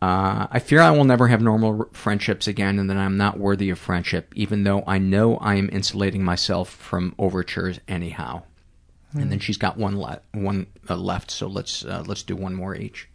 Uh, 0.00 0.46
I 0.50 0.60
fear 0.60 0.80
I 0.80 0.90
will 0.92 1.04
never 1.04 1.28
have 1.28 1.42
normal 1.42 1.80
r- 1.80 1.88
friendships 1.92 2.46
again, 2.46 2.78
and 2.78 2.88
that 2.88 2.96
I'm 2.96 3.18
not 3.18 3.38
worthy 3.38 3.68
of 3.68 3.78
friendship, 3.78 4.32
even 4.34 4.64
though 4.64 4.82
I 4.86 4.96
know 4.96 5.36
I 5.36 5.56
am 5.56 5.68
insulating 5.72 6.24
myself 6.24 6.70
from 6.70 7.14
overtures 7.18 7.80
anyhow. 7.86 8.42
And 9.12 9.30
then 9.30 9.38
she's 9.38 9.58
got 9.58 9.76
one 9.76 10.00
le- 10.00 10.22
one 10.32 10.66
uh, 10.90 10.96
left, 10.96 11.30
so 11.30 11.46
let's 11.46 11.84
uh, 11.84 12.02
let's 12.06 12.24
do 12.24 12.34
one 12.34 12.54
more 12.54 12.74
each. 12.74 13.08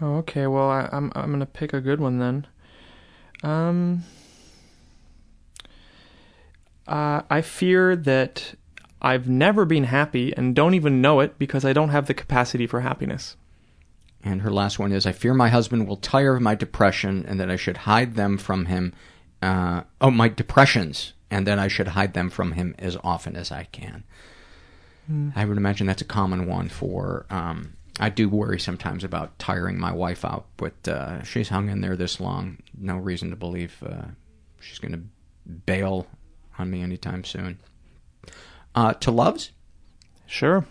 Oh, 0.00 0.16
okay. 0.18 0.46
Well, 0.46 0.70
I, 0.70 0.88
I'm 0.92 1.10
I'm 1.16 1.32
gonna 1.32 1.46
pick 1.46 1.72
a 1.72 1.80
good 1.80 2.00
one 2.00 2.18
then. 2.20 2.46
Um, 3.42 4.04
uh, 6.86 7.22
I 7.30 7.40
fear 7.42 7.96
that 7.96 8.54
I've 9.00 9.28
never 9.28 9.64
been 9.64 9.84
happy 9.84 10.34
and 10.36 10.54
don't 10.54 10.74
even 10.74 11.00
know 11.00 11.20
it 11.20 11.38
because 11.38 11.64
I 11.64 11.72
don't 11.72 11.90
have 11.90 12.06
the 12.06 12.14
capacity 12.14 12.66
for 12.66 12.80
happiness. 12.80 13.36
And 14.22 14.42
her 14.42 14.50
last 14.50 14.78
one 14.78 14.92
is 14.92 15.06
I 15.06 15.12
fear 15.12 15.34
my 15.34 15.50
husband 15.50 15.86
will 15.86 15.98
tire 15.98 16.36
of 16.36 16.42
my 16.42 16.54
depression 16.54 17.24
and 17.28 17.38
that 17.38 17.50
I 17.50 17.56
should 17.56 17.78
hide 17.78 18.14
them 18.14 18.38
from 18.38 18.66
him. 18.66 18.94
Uh, 19.42 19.82
oh, 20.00 20.10
my 20.10 20.28
depressions, 20.28 21.12
and 21.30 21.46
that 21.46 21.58
I 21.58 21.68
should 21.68 21.88
hide 21.88 22.14
them 22.14 22.30
from 22.30 22.52
him 22.52 22.74
as 22.78 22.96
often 23.04 23.36
as 23.36 23.52
I 23.52 23.64
can. 23.64 24.04
I 25.36 25.44
would 25.44 25.58
imagine 25.58 25.86
that's 25.86 26.00
a 26.00 26.06
common 26.06 26.46
one 26.46 26.70
for. 26.70 27.26
Um, 27.28 27.74
I 28.00 28.08
do 28.08 28.28
worry 28.28 28.58
sometimes 28.58 29.04
about 29.04 29.38
tiring 29.38 29.78
my 29.78 29.92
wife 29.92 30.24
out, 30.24 30.46
but 30.56 30.88
uh, 30.88 31.22
she's 31.22 31.50
hung 31.50 31.68
in 31.68 31.82
there 31.82 31.96
this 31.96 32.20
long. 32.20 32.58
No 32.78 32.96
reason 32.96 33.28
to 33.30 33.36
believe 33.36 33.82
uh, 33.86 34.06
she's 34.60 34.78
going 34.78 34.92
to 34.92 35.02
bail 35.66 36.06
on 36.58 36.70
me 36.70 36.82
anytime 36.82 37.24
soon. 37.24 37.58
Uh, 38.74 38.94
to 38.94 39.10
loves? 39.10 39.52
Sure. 40.26 40.66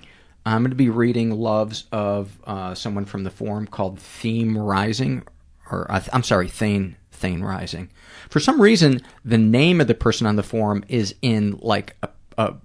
I'm 0.45 0.61
going 0.61 0.71
to 0.71 0.75
be 0.75 0.89
reading 0.89 1.31
loves 1.31 1.85
of 1.91 2.37
uh, 2.45 2.75
someone 2.75 3.05
from 3.05 3.23
the 3.23 3.29
forum 3.29 3.65
called 3.65 3.99
Theme 3.99 4.57
Rising, 4.57 5.23
or 5.71 5.89
uh, 5.89 6.01
I'm 6.11 6.23
sorry, 6.23 6.49
Thane 6.49 6.97
Thane 7.11 7.41
Rising. 7.41 7.89
For 8.29 8.39
some 8.41 8.61
reason, 8.61 9.01
the 9.23 9.37
name 9.37 9.79
of 9.79 9.87
the 9.87 9.95
person 9.95 10.27
on 10.27 10.35
the 10.35 10.43
forum 10.43 10.83
is 10.89 11.15
in 11.21 11.57
like 11.61 11.95
a, 12.03 12.09
a 12.37 12.55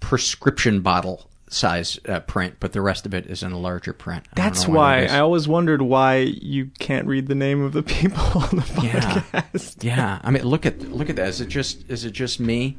prescription 0.00 0.82
bottle 0.82 1.30
size 1.52 1.98
uh, 2.08 2.20
print, 2.20 2.56
but 2.60 2.72
the 2.72 2.80
rest 2.80 3.06
of 3.06 3.14
it 3.14 3.26
is 3.26 3.42
in 3.42 3.52
a 3.52 3.58
larger 3.58 3.92
print. 3.92 4.24
I 4.32 4.34
That's 4.36 4.64
know 4.66 4.70
what 4.74 4.78
why. 4.78 5.04
I 5.06 5.18
always 5.20 5.46
wondered 5.46 5.82
why 5.82 6.16
you 6.18 6.70
can't 6.78 7.06
read 7.06 7.26
the 7.28 7.34
name 7.34 7.62
of 7.62 7.72
the 7.72 7.82
people 7.82 8.22
on 8.40 8.50
the 8.56 8.62
podcast. 8.62 9.82
yeah. 9.84 10.18
I 10.22 10.30
mean, 10.30 10.42
look 10.44 10.66
at 10.66 10.80
look 10.80 11.10
at 11.10 11.16
that. 11.16 11.28
Is 11.28 11.40
it 11.40 11.48
just 11.48 11.88
is 11.90 12.04
it 12.04 12.12
just 12.12 12.40
me, 12.40 12.76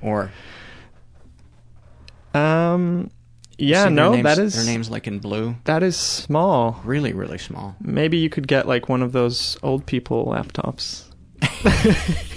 or 0.00 0.30
Um. 2.34 3.10
Yeah. 3.58 3.84
see 3.84 3.90
No. 3.94 4.12
names- 4.12 4.24
That 4.24 4.38
is 4.38 4.54
their 4.56 4.64
names 4.64 4.90
like 4.90 5.06
in 5.06 5.18
blue, 5.18 5.56
that 5.64 5.82
is 5.82 5.96
small. 5.96 6.80
really 6.84 7.12
really 7.12 7.38
small. 7.38 7.76
Maybe 7.80 8.16
you 8.18 8.28
could 8.30 8.48
get 8.48 8.66
like 8.66 8.88
one 8.88 9.02
of 9.02 9.12
those 9.12 9.56
old 9.62 9.86
people 9.86 10.26
laptops. 10.26 11.04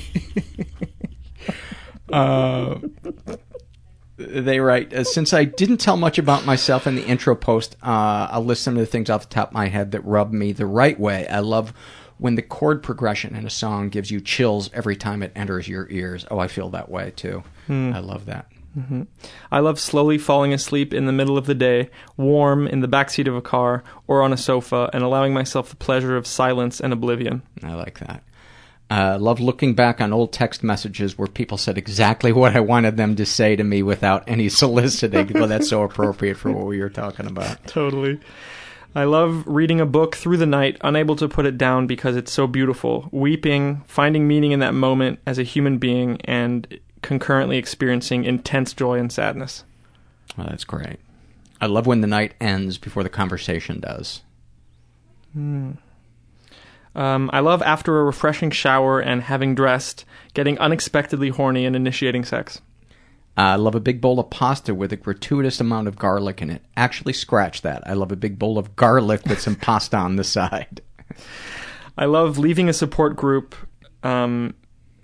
Uh, 2.13 2.77
they 4.17 4.59
write, 4.59 4.93
uh, 4.93 5.03
since 5.03 5.33
I 5.33 5.43
didn't 5.43 5.77
tell 5.77 5.97
much 5.97 6.17
about 6.17 6.45
myself 6.45 6.87
in 6.87 6.95
the 6.95 7.05
intro 7.05 7.35
post, 7.35 7.75
uh, 7.83 8.27
I'll 8.31 8.45
list 8.45 8.63
some 8.63 8.75
of 8.75 8.79
the 8.79 8.85
things 8.85 9.09
off 9.09 9.27
the 9.27 9.33
top 9.33 9.49
of 9.49 9.53
my 9.53 9.67
head 9.67 9.91
that 9.91 10.05
rub 10.05 10.31
me 10.31 10.51
the 10.51 10.65
right 10.65 10.99
way. 10.99 11.27
I 11.27 11.39
love 11.39 11.73
when 12.17 12.35
the 12.35 12.41
chord 12.41 12.81
progression 12.81 13.35
in 13.35 13.45
a 13.45 13.49
song 13.49 13.89
gives 13.89 14.09
you 14.09 14.21
chills 14.21 14.69
every 14.73 14.95
time 14.95 15.21
it 15.21 15.33
enters 15.35 15.67
your 15.67 15.87
ears. 15.89 16.25
Oh, 16.31 16.39
I 16.39 16.47
feel 16.47 16.69
that 16.69 16.89
way 16.89 17.11
too. 17.15 17.43
I 17.93 17.99
love 17.99 18.25
that. 18.27 18.49
I 19.51 19.59
love 19.59 19.79
slowly 19.79 20.17
falling 20.17 20.53
asleep 20.53 20.93
in 20.93 21.05
the 21.05 21.13
middle 21.13 21.37
of 21.37 21.45
the 21.45 21.55
day, 21.55 21.89
warm 22.17 22.67
in 22.67 22.81
the 22.81 22.89
backseat 22.89 23.27
of 23.27 23.35
a 23.35 23.41
car 23.41 23.83
or 24.05 24.21
on 24.21 24.33
a 24.33 24.37
sofa, 24.37 24.89
and 24.93 25.01
allowing 25.03 25.33
myself 25.33 25.69
the 25.69 25.77
pleasure 25.77 26.17
of 26.17 26.27
silence 26.27 26.81
and 26.81 26.91
oblivion. 26.91 27.41
I 27.63 27.73
like 27.73 27.99
that. 27.99 28.23
Uh, 28.89 29.17
love 29.19 29.39
looking 29.39 29.73
back 29.73 29.99
on 29.99 30.13
old 30.13 30.31
text 30.31 30.63
messages 30.63 31.17
where 31.17 31.27
people 31.27 31.57
said 31.57 31.77
exactly 31.77 32.31
what 32.31 32.55
I 32.55 32.59
wanted 32.59 32.97
them 32.97 33.15
to 33.15 33.25
say 33.25 33.55
to 33.55 33.63
me 33.63 33.81
without 33.81 34.23
any 34.27 34.47
soliciting. 34.49 35.31
well, 35.33 35.47
that's 35.47 35.69
so 35.69 35.81
appropriate 35.83 36.37
for 36.37 36.51
what 36.51 36.65
we 36.67 36.79
were 36.79 36.89
talking 36.89 37.25
about. 37.25 37.65
Totally. 37.65 38.19
I 38.93 39.03
love 39.03 39.43
reading 39.45 39.81
a 39.81 39.85
book 39.85 40.15
through 40.15 40.37
the 40.37 40.45
night, 40.45 40.77
unable 40.81 41.17
to 41.17 41.27
put 41.27 41.45
it 41.45 41.57
down 41.57 41.85
because 41.85 42.15
it's 42.15 42.31
so 42.31 42.47
beautiful, 42.47 43.09
weeping, 43.11 43.83
finding 43.87 44.25
meaning 44.25 44.53
in 44.53 44.59
that 44.59 44.73
moment 44.73 45.19
as 45.25 45.37
a 45.37 45.43
human 45.43 45.79
being, 45.79 46.21
and 46.21 46.79
concurrently 47.01 47.57
experiencing 47.57 48.23
intense 48.23 48.71
joy 48.71 48.97
and 48.97 49.11
sadness. 49.11 49.65
Well, 50.37 50.47
that's 50.49 50.63
great. 50.63 50.99
I 51.59 51.65
love 51.65 51.87
when 51.87 52.01
the 52.01 52.07
night 52.07 52.35
ends 52.39 52.77
before 52.77 53.03
the 53.03 53.09
conversation 53.09 53.81
does. 53.81 54.21
Um, 56.95 57.29
I 57.33 57.41
love 57.41 57.61
after 57.61 57.99
a 57.99 58.03
refreshing 58.03 58.51
shower 58.51 58.99
and 58.99 59.23
having 59.23 59.53
dressed, 59.53 60.05
getting 60.33 60.57
unexpectedly 60.59 61.29
horny 61.29 61.65
and 61.65 61.75
initiating 61.75 62.23
sex. 62.23 62.61
I 63.37 63.57
love 63.57 63.75
a 63.75 63.81
big 63.81 63.99
bowl 63.99 64.19
of 64.19 64.29
pasta 64.29 64.73
with 64.73 64.93
a 64.93 64.95
gratuitous 64.95 65.59
amount 65.59 65.89
of 65.89 65.97
garlic 65.97 66.41
in 66.41 66.49
it. 66.49 66.63
Actually, 66.77 67.11
scratch 67.13 67.63
that. 67.63 67.85
I 67.85 67.93
love 67.93 68.13
a 68.13 68.15
big 68.15 68.39
bowl 68.39 68.57
of 68.57 68.77
garlic 68.77 69.25
with 69.25 69.41
some 69.41 69.55
pasta 69.55 69.97
on 69.97 70.15
the 70.15 70.23
side. 70.23 70.81
I 71.97 72.05
love 72.05 72.37
leaving 72.37 72.69
a 72.69 72.73
support 72.73 73.17
group 73.17 73.55
um, 74.03 74.53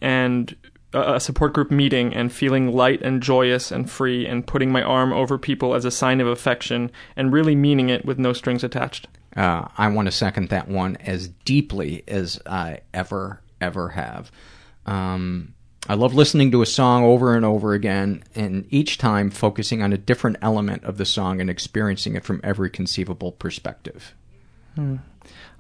and 0.02 0.56
a 0.94 1.16
a 1.16 1.20
support 1.20 1.54
group 1.54 1.72
meeting 1.72 2.14
and 2.14 2.34
feeling 2.34 2.74
light 2.74 3.02
and 3.02 3.24
joyous 3.24 3.72
and 3.72 3.90
free 3.90 4.28
and 4.28 4.46
putting 4.46 4.72
my 4.72 4.82
arm 4.82 5.14
over 5.14 5.38
people 5.38 5.74
as 5.74 5.86
a 5.86 5.92
sign 5.92 6.20
of 6.20 6.28
affection 6.28 6.92
and 7.16 7.32
really 7.32 7.56
meaning 7.56 7.90
it 7.90 8.06
with 8.06 8.20
no 8.20 8.34
strings 8.34 8.64
attached. 8.64 9.08
Uh, 9.36 9.68
I 9.78 9.88
want 9.90 10.08
to 10.08 10.12
second 10.12 10.50
that 10.50 10.68
one 10.68 10.98
as 10.98 11.28
deeply 11.28 12.04
as 12.08 12.40
I 12.46 12.82
ever, 12.94 13.42
ever 13.60 13.90
have. 13.90 14.32
Um, 14.86 15.54
I 15.88 15.96
love 15.96 16.14
listening 16.14 16.52
to 16.52 16.62
a 16.62 16.66
song 16.66 17.04
over 17.04 17.36
and 17.36 17.44
over 17.44 17.74
again, 17.74 18.24
and 18.36 18.66
each 18.70 18.98
time 18.98 19.32
focusing 19.32 19.82
on 19.82 19.94
a 19.94 19.98
different 19.98 20.38
element 20.42 20.84
of 20.84 20.98
the 20.98 21.06
song 21.06 21.42
and 21.42 21.50
experiencing 21.50 22.16
it 22.16 22.24
from 22.24 22.40
every 22.44 22.70
conceivable 22.70 23.32
perspective. 23.32 24.14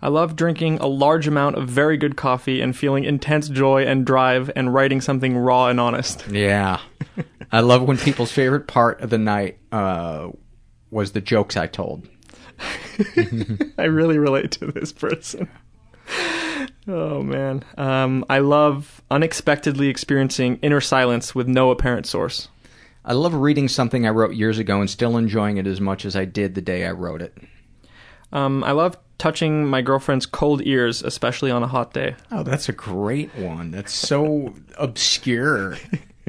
I 0.03 0.07
love 0.07 0.35
drinking 0.35 0.77
a 0.79 0.87
large 0.87 1.27
amount 1.27 1.57
of 1.57 1.67
very 1.67 1.97
good 1.97 2.15
coffee 2.15 2.61
and 2.61 2.75
feeling 2.75 3.03
intense 3.03 3.49
joy 3.49 3.85
and 3.85 4.05
drive 4.05 4.51
and 4.55 4.73
writing 4.73 5.01
something 5.01 5.37
raw 5.37 5.67
and 5.67 5.79
honest. 5.79 6.25
Yeah. 6.27 6.79
I 7.51 7.59
love 7.59 7.83
when 7.83 7.97
people's 7.97 8.31
favorite 8.31 8.67
part 8.67 9.01
of 9.01 9.09
the 9.09 9.17
night 9.17 9.59
uh, 9.71 10.29
was 10.89 11.11
the 11.11 11.21
jokes 11.21 11.57
I 11.57 11.67
told. 11.67 12.07
I 13.77 13.85
really 13.85 14.17
relate 14.17 14.51
to 14.51 14.67
this 14.67 14.91
person. 14.91 15.49
Oh 16.87 17.21
man. 17.21 17.63
Um, 17.77 18.25
I 18.29 18.39
love 18.39 19.01
unexpectedly 19.11 19.87
experiencing 19.87 20.59
inner 20.61 20.81
silence 20.81 21.35
with 21.35 21.47
no 21.47 21.71
apparent 21.71 22.05
source. 22.05 22.49
I 23.03 23.13
love 23.13 23.33
reading 23.33 23.67
something 23.67 24.05
I 24.05 24.09
wrote 24.09 24.35
years 24.35 24.59
ago 24.59 24.79
and 24.79 24.89
still 24.89 25.17
enjoying 25.17 25.57
it 25.57 25.67
as 25.67 25.81
much 25.81 26.05
as 26.05 26.15
I 26.15 26.25
did 26.25 26.53
the 26.53 26.61
day 26.61 26.85
I 26.85 26.91
wrote 26.91 27.21
it. 27.21 27.35
Um, 28.31 28.63
I 28.63 28.71
love 28.71 28.97
touching 29.17 29.65
my 29.65 29.81
girlfriend's 29.81 30.25
cold 30.25 30.61
ears, 30.65 31.03
especially 31.03 31.51
on 31.51 31.63
a 31.63 31.67
hot 31.67 31.93
day. 31.93 32.15
Oh, 32.31 32.43
that's 32.43 32.69
a 32.69 32.73
great 32.73 33.33
one. 33.35 33.71
That's 33.71 33.91
so 33.91 34.53
obscure. 34.77 35.77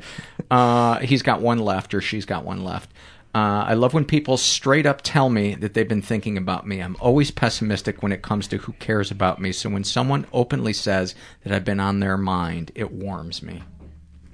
uh, 0.50 0.98
he's 1.00 1.22
got 1.22 1.40
one 1.40 1.58
left, 1.58 1.94
or 1.94 2.00
she's 2.00 2.26
got 2.26 2.44
one 2.44 2.64
left. 2.64 2.90
Uh, 3.34 3.64
I 3.66 3.74
love 3.74 3.94
when 3.94 4.04
people 4.04 4.36
straight 4.36 4.84
up 4.84 5.00
tell 5.02 5.30
me 5.30 5.54
that 5.54 5.72
they've 5.72 5.88
been 5.88 6.02
thinking 6.02 6.36
about 6.36 6.66
me. 6.66 6.80
I'm 6.80 6.96
always 7.00 7.30
pessimistic 7.30 8.02
when 8.02 8.12
it 8.12 8.20
comes 8.20 8.46
to 8.48 8.58
who 8.58 8.72
cares 8.74 9.10
about 9.10 9.40
me. 9.40 9.52
So 9.52 9.70
when 9.70 9.84
someone 9.84 10.26
openly 10.32 10.74
says 10.74 11.14
that 11.42 11.52
I've 11.52 11.64
been 11.64 11.80
on 11.80 12.00
their 12.00 12.18
mind, 12.18 12.72
it 12.74 12.92
warms 12.92 13.42
me. 13.42 13.62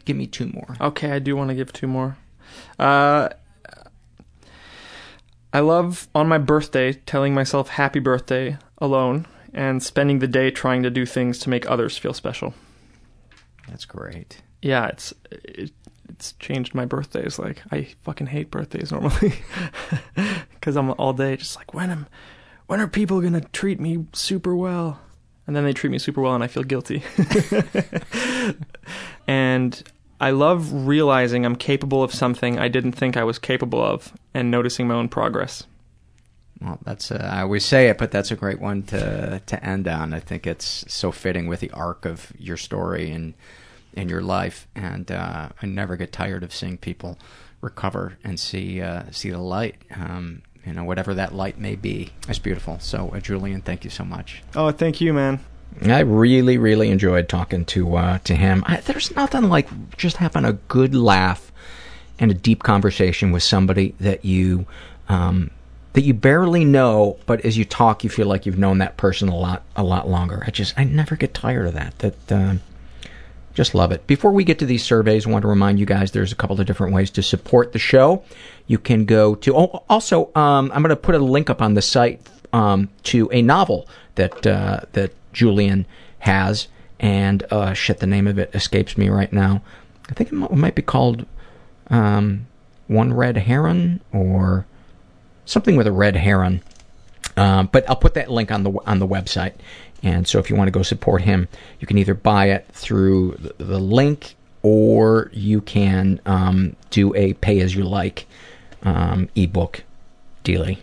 Give 0.04 0.16
me 0.16 0.26
two 0.26 0.48
more. 0.48 0.76
Okay, 0.80 1.12
I 1.12 1.20
do 1.20 1.36
want 1.36 1.50
to 1.50 1.54
give 1.54 1.72
two 1.72 1.86
more. 1.86 2.16
Uh, 2.78 3.28
I 5.52 5.60
love 5.60 6.08
on 6.14 6.28
my 6.28 6.38
birthday 6.38 6.92
telling 6.92 7.34
myself 7.34 7.68
happy 7.68 8.00
birthday 8.00 8.58
alone 8.78 9.26
and 9.54 9.82
spending 9.82 10.18
the 10.18 10.26
day 10.26 10.50
trying 10.50 10.82
to 10.82 10.90
do 10.90 11.06
things 11.06 11.38
to 11.40 11.50
make 11.50 11.70
others 11.70 11.96
feel 11.96 12.12
special. 12.12 12.54
That's 13.68 13.84
great. 13.84 14.42
Yeah, 14.60 14.88
it's 14.88 15.14
it, 15.30 15.72
it's 16.18 16.32
changed 16.32 16.74
my 16.74 16.84
birthdays. 16.84 17.38
Like 17.38 17.62
I 17.70 17.88
fucking 18.02 18.26
hate 18.26 18.50
birthdays 18.50 18.90
normally 18.90 19.34
because 20.50 20.76
I'm 20.76 20.90
all 20.92 21.12
day 21.12 21.36
just 21.36 21.56
like 21.56 21.72
when 21.72 21.90
am 21.90 22.06
when 22.66 22.80
are 22.80 22.88
people 22.88 23.20
gonna 23.20 23.40
treat 23.40 23.78
me 23.78 24.06
super 24.12 24.54
well? 24.54 25.00
And 25.46 25.56
then 25.56 25.64
they 25.64 25.72
treat 25.72 25.88
me 25.88 25.98
super 25.98 26.20
well, 26.20 26.34
and 26.34 26.44
I 26.44 26.46
feel 26.46 26.62
guilty. 26.62 27.02
and 29.26 29.82
I 30.20 30.30
love 30.30 30.70
realizing 30.86 31.46
I'm 31.46 31.56
capable 31.56 32.02
of 32.02 32.12
something 32.12 32.58
I 32.58 32.68
didn't 32.68 32.92
think 32.92 33.16
I 33.16 33.24
was 33.24 33.38
capable 33.38 33.82
of, 33.82 34.12
and 34.34 34.50
noticing 34.50 34.86
my 34.86 34.94
own 34.94 35.08
progress. 35.08 35.64
Well, 36.60 36.78
that's 36.82 37.10
uh, 37.10 37.30
I 37.32 37.42
always 37.42 37.64
say 37.64 37.88
it, 37.88 37.96
but 37.96 38.10
that's 38.10 38.30
a 38.30 38.36
great 38.36 38.60
one 38.60 38.82
to 38.84 39.40
to 39.46 39.64
end 39.64 39.88
on. 39.88 40.12
I 40.12 40.20
think 40.20 40.46
it's 40.46 40.84
so 40.88 41.12
fitting 41.12 41.46
with 41.46 41.60
the 41.60 41.70
arc 41.70 42.04
of 42.04 42.30
your 42.38 42.58
story 42.58 43.10
and 43.10 43.32
in 43.92 44.08
your 44.08 44.22
life, 44.22 44.66
and 44.74 45.10
uh, 45.10 45.48
I 45.60 45.66
never 45.66 45.96
get 45.96 46.12
tired 46.12 46.42
of 46.42 46.54
seeing 46.54 46.78
people 46.78 47.18
recover 47.60 48.18
and 48.22 48.38
see 48.38 48.80
uh, 48.80 49.04
see 49.10 49.30
the 49.30 49.38
light. 49.38 49.76
Um, 49.94 50.42
you 50.64 50.72
know, 50.72 50.84
whatever 50.84 51.14
that 51.14 51.34
light 51.34 51.58
may 51.58 51.76
be, 51.76 52.10
it's 52.28 52.38
beautiful. 52.38 52.78
So, 52.78 53.10
uh, 53.14 53.20
Julian, 53.20 53.62
thank 53.62 53.84
you 53.84 53.90
so 53.90 54.04
much. 54.04 54.42
Oh, 54.54 54.70
thank 54.70 55.00
you, 55.00 55.12
man. 55.14 55.40
I 55.82 56.00
really, 56.00 56.58
really 56.58 56.90
enjoyed 56.90 57.28
talking 57.28 57.64
to 57.66 57.96
uh, 57.96 58.18
to 58.18 58.34
him. 58.34 58.64
I, 58.66 58.78
there's 58.78 59.14
nothing 59.14 59.44
like 59.44 59.68
just 59.96 60.16
having 60.16 60.44
a 60.44 60.54
good 60.54 60.94
laugh 60.94 61.52
and 62.18 62.30
a 62.30 62.34
deep 62.34 62.62
conversation 62.62 63.32
with 63.32 63.42
somebody 63.42 63.94
that 64.00 64.24
you 64.24 64.66
um, 65.08 65.50
that 65.92 66.02
you 66.02 66.14
barely 66.14 66.64
know, 66.64 67.18
but 67.26 67.44
as 67.44 67.56
you 67.56 67.64
talk, 67.64 68.04
you 68.04 68.10
feel 68.10 68.26
like 68.26 68.46
you've 68.46 68.58
known 68.58 68.78
that 68.78 68.96
person 68.96 69.28
a 69.28 69.36
lot 69.36 69.62
a 69.76 69.82
lot 69.82 70.08
longer. 70.08 70.42
I 70.46 70.50
just 70.50 70.78
I 70.78 70.84
never 70.84 71.16
get 71.16 71.34
tired 71.34 71.66
of 71.66 71.74
that. 71.74 71.98
That 71.98 72.32
uh, 72.32 72.54
just 73.58 73.74
love 73.74 73.90
it. 73.90 74.06
Before 74.06 74.30
we 74.30 74.44
get 74.44 74.60
to 74.60 74.66
these 74.66 74.84
surveys, 74.84 75.26
I 75.26 75.30
want 75.30 75.42
to 75.42 75.48
remind 75.48 75.80
you 75.80 75.84
guys 75.84 76.12
there's 76.12 76.30
a 76.30 76.36
couple 76.36 76.60
of 76.60 76.64
different 76.64 76.94
ways 76.94 77.10
to 77.10 77.24
support 77.24 77.72
the 77.72 77.78
show. 77.80 78.22
You 78.68 78.78
can 78.78 79.04
go 79.04 79.34
to 79.34 79.56
oh, 79.56 79.82
also 79.88 80.30
um, 80.36 80.70
I'm 80.72 80.80
going 80.80 80.90
to 80.90 80.96
put 80.96 81.16
a 81.16 81.18
link 81.18 81.50
up 81.50 81.60
on 81.60 81.74
the 81.74 81.82
site 81.82 82.24
um, 82.52 82.88
to 83.02 83.28
a 83.32 83.42
novel 83.42 83.88
that 84.14 84.46
uh, 84.46 84.82
that 84.92 85.12
Julian 85.32 85.86
has, 86.20 86.68
and 87.00 87.42
uh, 87.50 87.72
shit, 87.72 87.98
the 87.98 88.06
name 88.06 88.28
of 88.28 88.38
it 88.38 88.54
escapes 88.54 88.96
me 88.96 89.08
right 89.08 89.32
now. 89.32 89.60
I 90.08 90.12
think 90.12 90.32
it 90.32 90.36
might 90.36 90.76
be 90.76 90.82
called 90.82 91.26
um, 91.90 92.46
One 92.86 93.12
Red 93.12 93.38
Heron 93.38 94.00
or 94.12 94.66
something 95.46 95.74
with 95.74 95.88
a 95.88 95.92
red 95.92 96.14
heron. 96.14 96.62
Um, 97.36 97.68
but 97.72 97.88
I'll 97.90 97.96
put 97.96 98.14
that 98.14 98.30
link 98.30 98.52
on 98.52 98.62
the 98.62 98.70
on 98.86 99.00
the 99.00 99.06
website, 99.06 99.54
and 100.02 100.26
so 100.26 100.38
if 100.38 100.48
you 100.48 100.56
want 100.56 100.68
to 100.68 100.72
go 100.72 100.82
support 100.82 101.22
him, 101.22 101.48
you 101.80 101.86
can 101.86 101.98
either 101.98 102.14
buy 102.14 102.50
it 102.50 102.66
through 102.72 103.36
the, 103.58 103.78
link 103.78 104.36
or 104.62 105.30
you 105.32 105.60
can 105.60 106.20
um, 106.26 106.76
do 106.90 107.14
a 107.14 107.32
pay 107.34 107.60
as 107.60 107.74
you 107.74 107.84
like 107.84 108.26
um, 108.82 109.28
ebook 109.34 109.82
dealy. 110.44 110.78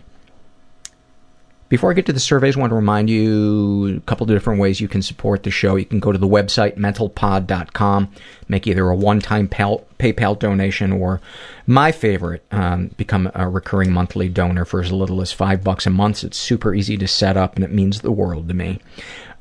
Before 1.68 1.90
I 1.90 1.94
get 1.94 2.06
to 2.06 2.12
the 2.12 2.20
surveys, 2.20 2.56
I 2.56 2.60
want 2.60 2.70
to 2.70 2.76
remind 2.76 3.10
you 3.10 3.96
a 3.96 4.00
couple 4.00 4.22
of 4.22 4.28
different 4.28 4.60
ways 4.60 4.80
you 4.80 4.86
can 4.86 5.02
support 5.02 5.42
the 5.42 5.50
show. 5.50 5.74
You 5.74 5.84
can 5.84 5.98
go 5.98 6.12
to 6.12 6.18
the 6.18 6.28
website, 6.28 6.76
mentalpod.com, 6.76 8.12
make 8.48 8.68
either 8.68 8.88
a 8.88 8.94
one-time 8.94 9.48
PayPal 9.48 10.38
donation 10.38 10.92
or 10.92 11.20
my 11.66 11.90
favorite, 11.90 12.44
um, 12.52 12.92
become 12.96 13.32
a 13.34 13.48
recurring 13.48 13.92
monthly 13.92 14.28
donor 14.28 14.64
for 14.64 14.80
as 14.80 14.92
little 14.92 15.20
as 15.20 15.32
five 15.32 15.64
bucks 15.64 15.86
a 15.86 15.90
month. 15.90 16.22
It's 16.22 16.38
super 16.38 16.72
easy 16.72 16.96
to 16.98 17.08
set 17.08 17.36
up 17.36 17.56
and 17.56 17.64
it 17.64 17.72
means 17.72 18.00
the 18.00 18.12
world 18.12 18.46
to 18.46 18.54
me. 18.54 18.78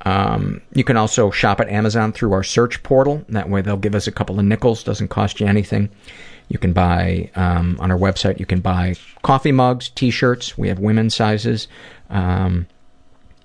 Um, 0.05 0.61
you 0.73 0.83
can 0.83 0.97
also 0.97 1.29
shop 1.29 1.59
at 1.59 1.69
Amazon 1.69 2.11
through 2.11 2.33
our 2.33 2.43
search 2.43 2.81
portal. 2.81 3.23
That 3.29 3.49
way 3.49 3.61
they'll 3.61 3.77
give 3.77 3.95
us 3.95 4.07
a 4.07 4.11
couple 4.11 4.39
of 4.39 4.45
nickels, 4.45 4.83
doesn't 4.83 5.09
cost 5.09 5.39
you 5.39 5.45
anything. 5.45 5.89
You 6.47 6.59
can 6.59 6.73
buy, 6.73 7.31
um, 7.35 7.77
on 7.79 7.91
our 7.91 7.97
website, 7.97 8.39
you 8.39 8.45
can 8.45 8.59
buy 8.59 8.95
coffee 9.23 9.51
mugs, 9.51 9.89
t-shirts. 9.89 10.57
We 10.57 10.67
have 10.67 10.77
women's 10.77 11.15
sizes. 11.15 11.67
Um, 12.09 12.67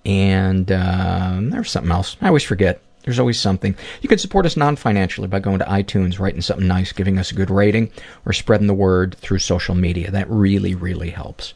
and 0.05 0.71
uh, 0.71 1.39
there's 1.43 1.71
something 1.71 1.93
else. 1.93 2.17
I 2.21 2.29
always 2.29 2.43
forget. 2.43 2.81
There's 3.05 3.19
always 3.19 3.41
something. 3.41 3.75
You 4.03 4.09
can 4.09 4.19
support 4.19 4.45
us 4.45 4.57
non-financially 4.57 5.29
by 5.29 5.39
going 5.41 5.59
to 5.61 5.65
iTunes, 5.65 6.19
writing 6.19 6.43
something 6.43 6.67
nice, 6.67 6.93
giving 6.93 7.19
us 7.19 7.33
a 7.33 7.35
good 7.35 7.51
rating, 7.51 7.91
or 8.27 8.33
spreading 8.33 8.67
the 8.67 8.75
word 8.75 9.17
through 9.17 9.39
social 9.39 9.75
media. 9.75 10.11
That 10.11 10.29
really, 10.29 10.75
really 10.75 11.11
helps. 11.11 11.55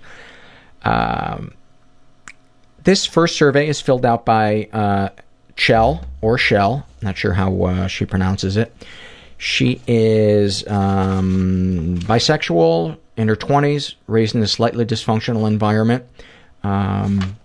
Um, 0.82 1.52
this 2.82 3.05
first 3.06 3.36
survey 3.36 3.68
is 3.68 3.81
filled 3.81 4.06
out 4.06 4.24
by 4.24 4.68
uh, 4.72 5.10
Chell, 5.56 6.05
or 6.22 6.39
Shell. 6.39 6.86
Not 7.02 7.16
sure 7.16 7.35
how 7.35 7.62
uh, 7.64 7.86
she 7.89 8.06
pronounces 8.06 8.56
it. 8.56 8.74
She 9.36 9.82
is 9.86 10.66
um, 10.68 11.98
bisexual, 12.01 12.97
in 13.16 13.28
her 13.28 13.36
20s, 13.36 13.94
raised 14.06 14.35
in 14.35 14.43
a 14.43 14.47
slightly 14.47 14.85
dysfunctional 14.85 15.47
environment. 15.47 16.05
Um, 16.65 17.36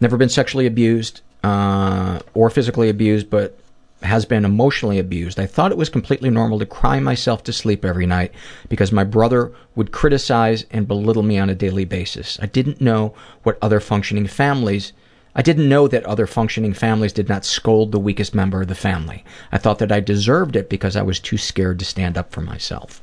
never 0.00 0.16
been 0.16 0.28
sexually 0.28 0.66
abused 0.66 1.20
uh, 1.44 2.18
or 2.34 2.50
physically 2.50 2.88
abused, 2.88 3.30
but 3.30 3.58
has 4.02 4.24
been 4.24 4.44
emotionally 4.44 4.98
abused. 4.98 5.38
I 5.38 5.46
thought 5.46 5.70
it 5.70 5.78
was 5.78 5.88
completely 5.88 6.28
normal 6.28 6.58
to 6.58 6.66
cry 6.66 6.98
myself 6.98 7.44
to 7.44 7.52
sleep 7.52 7.84
every 7.84 8.06
night 8.06 8.32
because 8.68 8.90
my 8.90 9.04
brother 9.04 9.52
would 9.76 9.92
criticize 9.92 10.64
and 10.72 10.88
belittle 10.88 11.22
me 11.22 11.38
on 11.38 11.48
a 11.48 11.54
daily 11.54 11.84
basis. 11.84 12.36
I 12.42 12.46
didn't 12.46 12.80
know 12.80 13.14
what 13.44 13.58
other 13.62 13.78
functioning 13.78 14.26
families 14.26 14.92
I 15.34 15.42
didn't 15.42 15.68
know 15.68 15.88
that 15.88 16.04
other 16.04 16.26
functioning 16.26 16.74
families 16.74 17.12
did 17.12 17.28
not 17.28 17.44
scold 17.44 17.90
the 17.90 17.98
weakest 17.98 18.34
member 18.34 18.60
of 18.60 18.68
the 18.68 18.74
family. 18.74 19.24
I 19.50 19.58
thought 19.58 19.78
that 19.78 19.92
I 19.92 20.00
deserved 20.00 20.56
it 20.56 20.68
because 20.68 20.94
I 20.94 21.02
was 21.02 21.18
too 21.18 21.38
scared 21.38 21.78
to 21.78 21.84
stand 21.84 22.18
up 22.18 22.32
for 22.32 22.42
myself. 22.42 23.00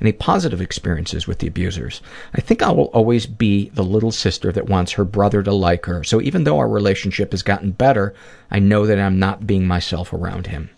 Any 0.00 0.12
positive 0.12 0.60
experiences 0.60 1.26
with 1.26 1.38
the 1.38 1.46
abusers? 1.46 2.00
I 2.34 2.40
think 2.40 2.62
I 2.62 2.70
will 2.70 2.86
always 2.86 3.26
be 3.26 3.70
the 3.70 3.84
little 3.84 4.12
sister 4.12 4.52
that 4.52 4.68
wants 4.68 4.92
her 4.92 5.04
brother 5.04 5.42
to 5.42 5.52
like 5.52 5.86
her, 5.86 6.04
so 6.04 6.20
even 6.20 6.44
though 6.44 6.58
our 6.58 6.68
relationship 6.68 7.32
has 7.32 7.42
gotten 7.42 7.70
better, 7.72 8.14
I 8.50 8.58
know 8.58 8.86
that 8.86 8.98
I'm 8.98 9.18
not 9.18 9.46
being 9.46 9.66
myself 9.66 10.12
around 10.12 10.48
him. 10.48 10.70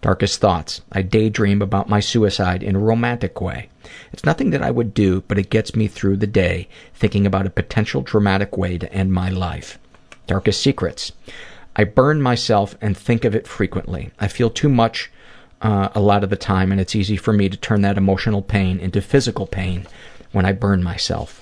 Darkest 0.00 0.40
thoughts. 0.40 0.80
I 0.90 1.02
daydream 1.02 1.62
about 1.62 1.88
my 1.88 2.00
suicide 2.00 2.64
in 2.64 2.74
a 2.74 2.80
romantic 2.80 3.40
way. 3.40 3.68
It's 4.12 4.24
nothing 4.24 4.50
that 4.50 4.62
I 4.62 4.72
would 4.72 4.94
do, 4.94 5.20
but 5.28 5.38
it 5.38 5.48
gets 5.48 5.76
me 5.76 5.86
through 5.86 6.16
the 6.16 6.26
day 6.26 6.68
thinking 6.92 7.24
about 7.24 7.46
a 7.46 7.50
potential 7.50 8.02
dramatic 8.02 8.56
way 8.56 8.78
to 8.78 8.92
end 8.92 9.12
my 9.12 9.28
life. 9.28 9.78
Darkest 10.26 10.60
secrets. 10.60 11.12
I 11.76 11.84
burn 11.84 12.20
myself 12.20 12.76
and 12.80 12.96
think 12.96 13.24
of 13.24 13.36
it 13.36 13.46
frequently. 13.46 14.10
I 14.18 14.26
feel 14.26 14.50
too 14.50 14.68
much 14.68 15.11
uh, 15.62 15.88
a 15.94 16.00
lot 16.00 16.24
of 16.24 16.30
the 16.30 16.36
time, 16.36 16.72
and 16.72 16.80
it's 16.80 16.96
easy 16.96 17.16
for 17.16 17.32
me 17.32 17.48
to 17.48 17.56
turn 17.56 17.82
that 17.82 17.96
emotional 17.96 18.42
pain 18.42 18.78
into 18.80 19.00
physical 19.00 19.46
pain 19.46 19.86
when 20.32 20.44
I 20.44 20.52
burn 20.52 20.82
myself. 20.82 21.40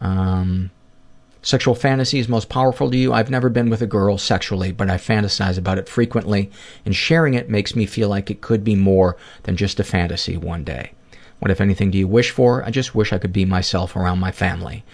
Um, 0.00 0.70
sexual 1.42 1.74
fantasies 1.74 2.28
most 2.28 2.50
powerful 2.50 2.90
to 2.90 2.96
you. 2.96 3.12
I've 3.12 3.30
never 3.30 3.48
been 3.48 3.70
with 3.70 3.80
a 3.80 3.86
girl 3.86 4.18
sexually, 4.18 4.70
but 4.70 4.90
I 4.90 4.96
fantasize 4.96 5.56
about 5.56 5.78
it 5.78 5.88
frequently, 5.88 6.50
and 6.84 6.94
sharing 6.94 7.34
it 7.34 7.48
makes 7.48 7.74
me 7.74 7.86
feel 7.86 8.08
like 8.08 8.30
it 8.30 8.42
could 8.42 8.62
be 8.62 8.74
more 8.74 9.16
than 9.44 9.56
just 9.56 9.80
a 9.80 9.84
fantasy 9.84 10.36
one 10.36 10.62
day. 10.62 10.92
What, 11.38 11.50
if 11.50 11.60
anything, 11.62 11.90
do 11.90 11.96
you 11.96 12.06
wish 12.06 12.30
for? 12.30 12.62
I 12.64 12.70
just 12.70 12.94
wish 12.94 13.14
I 13.14 13.18
could 13.18 13.32
be 13.32 13.46
myself 13.46 13.96
around 13.96 14.18
my 14.18 14.30
family. 14.30 14.84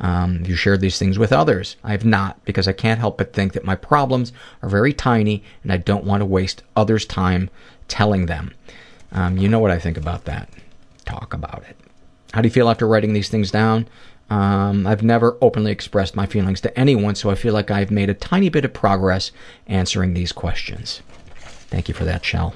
Um, 0.00 0.44
you 0.46 0.56
shared 0.56 0.80
these 0.80 0.98
things 0.98 1.18
with 1.18 1.32
others. 1.32 1.76
I 1.84 1.92
have 1.92 2.04
not, 2.04 2.42
because 2.44 2.66
I 2.66 2.72
can't 2.72 3.00
help 3.00 3.18
but 3.18 3.32
think 3.32 3.52
that 3.52 3.64
my 3.64 3.76
problems 3.76 4.32
are 4.62 4.68
very 4.68 4.92
tiny, 4.92 5.42
and 5.62 5.72
I 5.72 5.76
don't 5.76 6.04
want 6.04 6.22
to 6.22 6.26
waste 6.26 6.62
others' 6.74 7.04
time 7.04 7.50
telling 7.86 8.26
them. 8.26 8.54
Um, 9.12 9.36
you 9.36 9.48
know 9.48 9.58
what 9.58 9.70
I 9.70 9.78
think 9.78 9.96
about 9.96 10.24
that. 10.24 10.48
Talk 11.04 11.34
about 11.34 11.64
it. 11.68 11.76
How 12.32 12.40
do 12.40 12.46
you 12.46 12.52
feel 12.52 12.68
after 12.68 12.86
writing 12.86 13.12
these 13.12 13.28
things 13.28 13.50
down? 13.50 13.88
Um, 14.30 14.86
I've 14.86 15.02
never 15.02 15.36
openly 15.42 15.72
expressed 15.72 16.14
my 16.14 16.24
feelings 16.24 16.60
to 16.62 16.78
anyone, 16.78 17.16
so 17.16 17.30
I 17.30 17.34
feel 17.34 17.52
like 17.52 17.70
I've 17.70 17.90
made 17.90 18.08
a 18.08 18.14
tiny 18.14 18.48
bit 18.48 18.64
of 18.64 18.72
progress 18.72 19.32
answering 19.66 20.14
these 20.14 20.32
questions. 20.32 21.02
Thank 21.68 21.88
you 21.88 21.94
for 21.94 22.04
that, 22.04 22.24
Shell. 22.24 22.54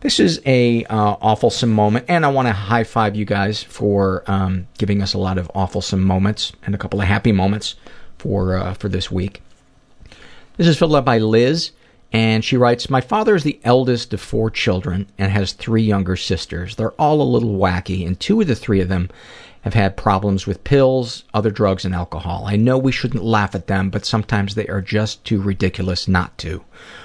This 0.00 0.20
is 0.20 0.40
a 0.46 0.84
uh, 0.84 1.16
awfulsome 1.16 1.70
moment, 1.70 2.04
and 2.06 2.24
I 2.24 2.28
want 2.28 2.46
to 2.46 2.52
high 2.52 2.84
five 2.84 3.16
you 3.16 3.24
guys 3.24 3.64
for 3.64 4.22
um, 4.28 4.68
giving 4.78 5.02
us 5.02 5.12
a 5.12 5.18
lot 5.18 5.38
of 5.38 5.50
awfulsome 5.56 5.98
moments 5.98 6.52
and 6.62 6.72
a 6.72 6.78
couple 6.78 7.00
of 7.00 7.08
happy 7.08 7.32
moments 7.32 7.74
for 8.16 8.56
uh, 8.56 8.74
for 8.74 8.88
this 8.88 9.10
week. 9.10 9.42
This 10.56 10.68
is 10.68 10.78
filled 10.78 10.94
out 10.94 11.04
by 11.04 11.18
Liz, 11.18 11.72
And 12.12 12.44
she 12.44 12.56
writes, 12.56 12.88
My 12.88 13.00
father 13.00 13.34
is 13.34 13.42
the 13.42 13.58
eldest 13.64 14.14
of 14.14 14.20
four 14.20 14.50
children 14.50 15.10
and 15.18 15.32
has 15.32 15.52
three 15.52 15.82
younger 15.82 16.14
sisters. 16.14 16.76
They're 16.76 16.92
all 16.92 17.20
a 17.20 17.24
little 17.24 17.56
wacky, 17.58 18.06
and 18.06 18.18
two 18.18 18.40
of 18.40 18.46
the 18.46 18.54
three 18.54 18.80
of 18.80 18.88
them 18.88 19.10
have 19.62 19.74
had 19.74 19.96
problems 19.96 20.46
with 20.46 20.64
pills, 20.64 21.24
other 21.34 21.50
drugs, 21.50 21.84
and 21.84 21.94
alcohol. 21.94 22.44
I 22.46 22.54
know 22.54 22.78
we 22.78 22.92
shouldn't 22.92 23.24
laugh 23.24 23.56
at 23.56 23.66
them, 23.66 23.90
but 23.90 24.06
sometimes 24.06 24.54
they 24.54 24.66
are 24.68 24.80
just 24.80 25.24
too 25.24 25.42
ridiculous 25.42 26.06
not 26.06 26.38
to. 26.38 26.64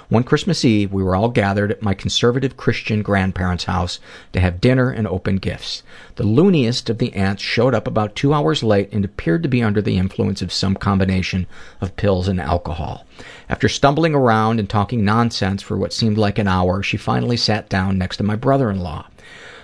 One 0.09 0.23
Christmas 0.23 0.65
Eve, 0.65 0.91
we 0.91 1.01
were 1.01 1.15
all 1.15 1.29
gathered 1.29 1.71
at 1.71 1.81
my 1.81 1.93
conservative 1.93 2.57
Christian 2.57 3.01
grandparents' 3.01 3.63
house 3.63 3.99
to 4.33 4.39
have 4.39 4.59
dinner 4.59 4.89
and 4.89 5.07
open 5.07 5.37
gifts. 5.37 5.81
The 6.15 6.25
looniest 6.25 6.89
of 6.89 6.97
the 6.97 7.13
aunts 7.13 7.41
showed 7.41 7.73
up 7.73 7.87
about 7.87 8.15
two 8.15 8.33
hours 8.33 8.63
late 8.63 8.91
and 8.91 9.05
appeared 9.05 9.43
to 9.43 9.49
be 9.49 9.63
under 9.63 9.81
the 9.81 9.97
influence 9.97 10.41
of 10.41 10.51
some 10.51 10.75
combination 10.75 11.47
of 11.79 11.95
pills 11.95 12.27
and 12.27 12.41
alcohol. 12.41 13.05
After 13.47 13.69
stumbling 13.69 14.13
around 14.13 14.59
and 14.59 14.69
talking 14.69 15.05
nonsense 15.05 15.61
for 15.61 15.77
what 15.77 15.93
seemed 15.93 16.17
like 16.17 16.37
an 16.37 16.47
hour, 16.47 16.83
she 16.83 16.97
finally 16.97 17.37
sat 17.37 17.69
down 17.69 17.97
next 17.97 18.17
to 18.17 18.23
my 18.23 18.35
brother 18.35 18.69
in 18.69 18.79
law. 18.79 19.07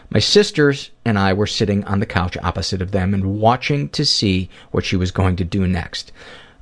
My 0.09 0.19
sisters 0.19 0.89
and 1.05 1.19
I 1.19 1.33
were 1.33 1.47
sitting 1.47 1.83
on 1.83 1.99
the 1.99 2.05
couch 2.05 2.35
opposite 2.41 2.81
of 2.81 2.91
them 2.91 3.13
and 3.13 3.39
watching 3.39 3.89
to 3.89 4.05
see 4.05 4.49
what 4.71 4.85
she 4.85 4.95
was 4.95 5.11
going 5.11 5.35
to 5.35 5.43
do 5.43 5.67
next. 5.67 6.11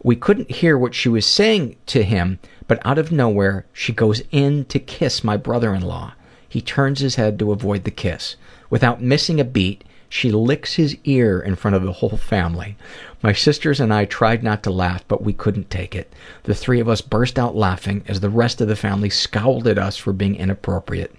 We 0.07 0.15
couldn't 0.15 0.51
hear 0.51 0.77
what 0.77 0.95
she 0.95 1.09
was 1.09 1.25
saying 1.25 1.75
to 1.87 2.01
him, 2.01 2.39
but 2.65 2.79
out 2.85 2.97
of 2.97 3.11
nowhere, 3.11 3.65
she 3.73 3.91
goes 3.91 4.21
in 4.31 4.63
to 4.69 4.79
kiss 4.79 5.21
my 5.21 5.35
brother 5.35 5.75
in 5.75 5.81
law. 5.81 6.13
He 6.47 6.61
turns 6.61 7.01
his 7.01 7.15
head 7.15 7.37
to 7.39 7.51
avoid 7.51 7.83
the 7.83 7.91
kiss. 7.91 8.37
Without 8.69 9.01
missing 9.01 9.41
a 9.41 9.43
beat, 9.43 9.83
she 10.07 10.31
licks 10.31 10.75
his 10.75 10.95
ear 11.03 11.41
in 11.41 11.57
front 11.57 11.75
of 11.75 11.83
the 11.83 11.91
whole 11.91 12.15
family. 12.15 12.77
My 13.21 13.33
sisters 13.33 13.81
and 13.81 13.93
I 13.93 14.05
tried 14.05 14.43
not 14.43 14.63
to 14.63 14.71
laugh, 14.71 15.03
but 15.09 15.25
we 15.25 15.33
couldn't 15.33 15.69
take 15.69 15.93
it. 15.93 16.13
The 16.43 16.55
three 16.55 16.79
of 16.79 16.87
us 16.87 17.01
burst 17.01 17.37
out 17.37 17.57
laughing 17.57 18.01
as 18.07 18.21
the 18.21 18.29
rest 18.29 18.61
of 18.61 18.69
the 18.69 18.77
family 18.77 19.09
scowled 19.09 19.67
at 19.67 19.77
us 19.77 19.97
for 19.97 20.13
being 20.13 20.37
inappropriate. 20.37 21.13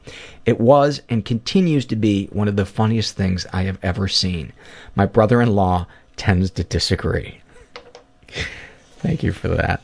It 0.47 0.59
was 0.59 1.03
and 1.11 1.27
continues 1.27 1.85
to 1.85 1.97
be 1.97 2.29
one 2.33 2.49
of 2.49 2.57
the 2.57 2.65
funniest 2.65 3.17
things 3.17 3.47
I 3.53 3.65
have 3.65 3.79
ever 3.83 4.09
seen. 4.09 4.55
My 4.95 5.05
brother 5.05 5.43
in 5.43 5.55
law 5.55 5.87
tends 6.17 6.51
to 6.53 6.65
disagree. 6.65 7.43
Thank 8.99 9.23
you 9.23 9.33
for 9.33 9.49
that. 9.49 9.83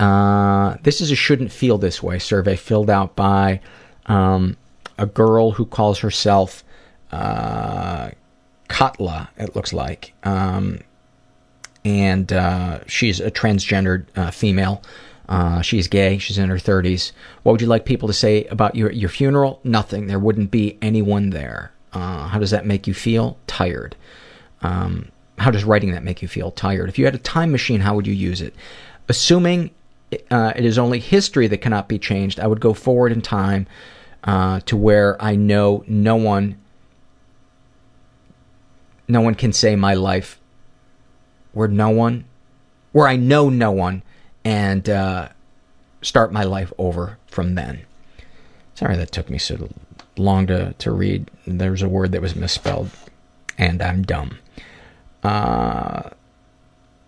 Uh, 0.00 0.76
this 0.82 1.00
is 1.00 1.10
a 1.10 1.14
shouldn't 1.14 1.52
feel 1.52 1.78
this 1.78 2.02
way 2.02 2.18
survey 2.18 2.56
filled 2.56 2.90
out 2.90 3.14
by 3.14 3.60
um, 4.06 4.56
a 4.98 5.06
girl 5.06 5.52
who 5.52 5.64
calls 5.64 6.00
herself 6.00 6.64
uh, 7.12 8.10
Katla, 8.68 9.28
it 9.36 9.54
looks 9.54 9.72
like. 9.72 10.12
Um, 10.24 10.80
and 11.84 12.32
uh, 12.32 12.80
she's 12.86 13.20
a 13.20 13.30
transgendered 13.30 14.06
uh, 14.16 14.30
female. 14.30 14.82
Uh, 15.28 15.62
she's 15.62 15.88
gay. 15.88 16.18
She's 16.18 16.38
in 16.38 16.48
her 16.48 16.56
30s. 16.56 17.12
What 17.42 17.52
would 17.52 17.60
you 17.60 17.66
like 17.66 17.84
people 17.84 18.08
to 18.08 18.14
say 18.14 18.44
about 18.44 18.74
your, 18.74 18.90
your 18.90 19.08
funeral? 19.08 19.60
Nothing. 19.62 20.06
There 20.06 20.18
wouldn't 20.18 20.50
be 20.50 20.78
anyone 20.82 21.30
there. 21.30 21.72
Uh, 21.92 22.28
how 22.28 22.38
does 22.38 22.50
that 22.50 22.66
make 22.66 22.86
you 22.86 22.94
feel? 22.94 23.38
Tired. 23.46 23.94
Um, 24.62 25.10
how 25.38 25.50
does 25.50 25.64
writing 25.64 25.92
that 25.92 26.04
make 26.04 26.22
you 26.22 26.28
feel? 26.28 26.50
Tired. 26.50 26.88
If 26.88 26.98
you 26.98 27.04
had 27.04 27.14
a 27.14 27.18
time 27.18 27.50
machine, 27.52 27.80
how 27.80 27.94
would 27.94 28.06
you 28.06 28.12
use 28.12 28.40
it? 28.40 28.54
Assuming 29.08 29.70
uh, 30.30 30.52
it 30.54 30.64
is 30.64 30.78
only 30.78 30.98
history 30.98 31.46
that 31.48 31.58
cannot 31.58 31.88
be 31.88 31.98
changed, 31.98 32.38
I 32.38 32.46
would 32.46 32.60
go 32.60 32.74
forward 32.74 33.12
in 33.12 33.22
time 33.22 33.66
uh, 34.24 34.60
to 34.60 34.76
where 34.76 35.20
I 35.20 35.36
know 35.36 35.84
no 35.86 36.16
one 36.16 36.58
no 39.08 39.20
one 39.20 39.34
can 39.34 39.52
say 39.52 39.76
my 39.76 39.94
life 39.94 40.40
where 41.52 41.68
no 41.68 41.90
one 41.90 42.24
where 42.92 43.08
I 43.08 43.16
know 43.16 43.48
no 43.48 43.70
one 43.70 44.02
and 44.44 44.88
uh, 44.88 45.28
start 46.02 46.32
my 46.32 46.44
life 46.44 46.72
over 46.78 47.18
from 47.26 47.54
then. 47.54 47.84
Sorry 48.74 48.96
that 48.96 49.12
took 49.12 49.28
me 49.28 49.38
so 49.38 49.68
long 50.16 50.46
to, 50.46 50.74
to 50.74 50.90
read. 50.92 51.30
There's 51.46 51.82
a 51.82 51.88
word 51.88 52.12
that 52.12 52.22
was 52.22 52.36
misspelled, 52.36 52.90
and 53.58 53.82
I'm 53.82 54.02
dumb. 54.02 54.38
Uh, 55.22 56.10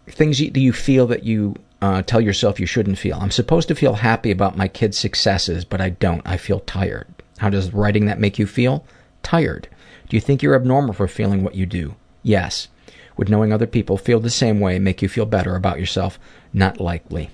things 0.06 0.40
you, 0.40 0.50
you 0.54 0.72
feel 0.72 1.06
that 1.08 1.24
you 1.24 1.56
uh, 1.82 2.02
tell 2.02 2.20
yourself 2.20 2.60
you 2.60 2.66
shouldn't 2.66 2.98
feel. 2.98 3.18
I'm 3.20 3.30
supposed 3.30 3.68
to 3.68 3.74
feel 3.74 3.94
happy 3.94 4.30
about 4.30 4.56
my 4.56 4.68
kids' 4.68 4.98
successes, 4.98 5.64
but 5.64 5.80
I 5.80 5.90
don't. 5.90 6.22
I 6.24 6.36
feel 6.36 6.60
tired. 6.60 7.06
How 7.38 7.50
does 7.50 7.72
writing 7.72 8.06
that 8.06 8.20
make 8.20 8.38
you 8.38 8.46
feel? 8.46 8.84
Tired. 9.22 9.68
Do 10.08 10.16
you 10.16 10.20
think 10.20 10.42
you're 10.42 10.54
abnormal 10.54 10.94
for 10.94 11.08
feeling 11.08 11.42
what 11.42 11.54
you 11.54 11.66
do? 11.66 11.96
Yes. 12.22 12.68
Would 13.16 13.28
knowing 13.28 13.52
other 13.52 13.66
people 13.66 13.96
feel 13.96 14.20
the 14.20 14.30
same 14.30 14.60
way 14.60 14.78
make 14.78 15.02
you 15.02 15.08
feel 15.08 15.26
better 15.26 15.56
about 15.56 15.78
yourself? 15.78 16.18
Not 16.52 16.80
likely. 16.80 17.30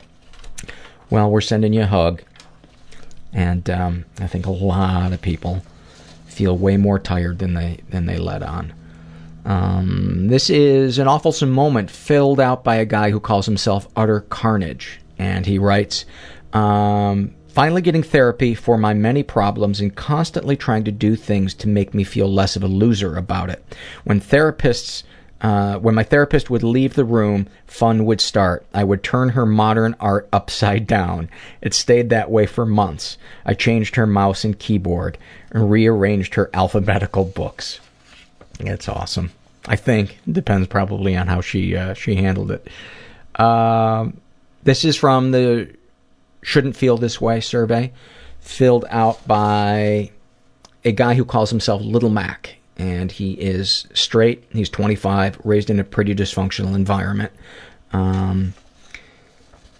Well, 1.08 1.30
we're 1.30 1.40
sending 1.40 1.72
you 1.72 1.82
a 1.82 1.86
hug. 1.86 2.22
And 3.32 3.68
um, 3.70 4.04
I 4.18 4.26
think 4.26 4.46
a 4.46 4.50
lot 4.50 5.12
of 5.12 5.22
people 5.22 5.62
feel 6.26 6.56
way 6.56 6.76
more 6.76 6.98
tired 6.98 7.38
than 7.38 7.54
they 7.54 7.80
than 7.88 8.06
they 8.06 8.18
let 8.18 8.42
on. 8.42 8.72
Um, 9.44 10.28
this 10.28 10.50
is 10.50 10.98
an 10.98 11.08
awful 11.08 11.34
moment 11.46 11.90
filled 11.90 12.40
out 12.40 12.64
by 12.64 12.76
a 12.76 12.84
guy 12.84 13.10
who 13.10 13.20
calls 13.20 13.46
himself 13.46 13.88
Utter 13.96 14.20
Carnage. 14.20 15.00
And 15.18 15.46
he 15.46 15.58
writes, 15.58 16.04
um, 16.52 17.34
Finally 17.48 17.82
getting 17.82 18.02
therapy 18.02 18.54
for 18.54 18.78
my 18.78 18.94
many 18.94 19.24
problems 19.24 19.80
and 19.80 19.94
constantly 19.94 20.56
trying 20.56 20.84
to 20.84 20.92
do 20.92 21.16
things 21.16 21.52
to 21.52 21.68
make 21.68 21.92
me 21.92 22.04
feel 22.04 22.32
less 22.32 22.54
of 22.54 22.62
a 22.62 22.68
loser 22.68 23.16
about 23.16 23.50
it. 23.50 23.64
When 24.04 24.20
therapists 24.20 25.02
uh, 25.40 25.78
when 25.78 25.94
my 25.94 26.02
therapist 26.02 26.50
would 26.50 26.62
leave 26.62 26.94
the 26.94 27.04
room, 27.04 27.46
fun 27.66 28.04
would 28.04 28.20
start. 28.20 28.66
I 28.74 28.84
would 28.84 29.02
turn 29.02 29.30
her 29.30 29.46
modern 29.46 29.96
art 29.98 30.28
upside 30.32 30.86
down. 30.86 31.30
It 31.62 31.72
stayed 31.72 32.10
that 32.10 32.30
way 32.30 32.46
for 32.46 32.66
months. 32.66 33.16
I 33.46 33.54
changed 33.54 33.96
her 33.96 34.06
mouse 34.06 34.44
and 34.44 34.58
keyboard 34.58 35.16
and 35.50 35.70
rearranged 35.70 36.34
her 36.34 36.50
alphabetical 36.52 37.24
books. 37.24 37.80
It's 38.66 38.88
awesome. 38.88 39.32
I 39.66 39.76
think 39.76 40.18
depends 40.30 40.68
probably 40.68 41.16
on 41.16 41.26
how 41.26 41.40
she 41.40 41.76
uh, 41.76 41.94
she 41.94 42.16
handled 42.16 42.50
it. 42.50 42.66
Uh, 43.34 44.08
this 44.62 44.84
is 44.84 44.96
from 44.96 45.30
the 45.30 45.74
Shouldn't 46.42 46.76
Feel 46.76 46.96
This 46.96 47.20
Way 47.20 47.40
survey, 47.40 47.92
filled 48.40 48.84
out 48.90 49.26
by 49.26 50.10
a 50.84 50.92
guy 50.92 51.14
who 51.14 51.24
calls 51.24 51.50
himself 51.50 51.82
Little 51.82 52.10
Mac 52.10 52.56
and 52.80 53.12
he 53.12 53.32
is 53.32 53.86
straight. 53.92 54.44
He's 54.50 54.70
25, 54.70 55.38
raised 55.44 55.68
in 55.68 55.78
a 55.78 55.84
pretty 55.84 56.14
dysfunctional 56.14 56.74
environment. 56.74 57.30
Um, 57.92 58.54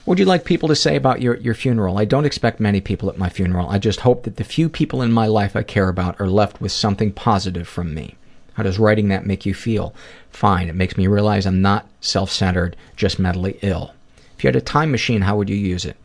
what 0.05 0.13
would 0.13 0.19
you 0.19 0.27
like 0.27 0.45
people 0.45 0.69
to 0.69 0.77
say 0.77 0.97
about 0.97 1.23
your, 1.23 1.37
your 1.37 1.55
funeral? 1.55 1.97
I 1.97 2.05
don't 2.05 2.27
expect 2.27 2.61
many 2.61 2.81
people 2.81 3.09
at 3.09 3.17
my 3.17 3.31
funeral. 3.31 3.71
I 3.71 3.79
just 3.79 4.01
hope 4.01 4.25
that 4.25 4.37
the 4.37 4.45
few 4.45 4.69
people 4.69 5.01
in 5.01 5.13
my 5.13 5.27
life 5.27 5.57
I 5.57 5.63
care 5.63 5.89
about 5.89 6.21
are 6.21 6.29
left 6.29 6.61
with 6.61 6.73
something 6.73 7.13
positive 7.13 7.67
from 7.67 7.95
me. 7.95 8.17
How 8.61 8.65
does 8.65 8.79
writing 8.79 9.09
that 9.09 9.25
make 9.25 9.47
you 9.47 9.55
feel? 9.55 9.95
Fine. 10.29 10.69
It 10.69 10.75
makes 10.75 10.99
me 10.99 11.07
realize 11.07 11.47
I'm 11.47 11.63
not 11.63 11.89
self 12.03 12.31
centered, 12.31 12.77
just 12.95 13.19
mentally 13.19 13.59
ill. 13.63 13.95
If 14.37 14.45
you 14.45 14.49
had 14.49 14.57
a 14.57 14.61
time 14.61 14.91
machine, 14.91 15.23
how 15.23 15.39
would 15.39 15.49
you 15.49 15.57
use 15.57 15.87
it? 15.87 15.97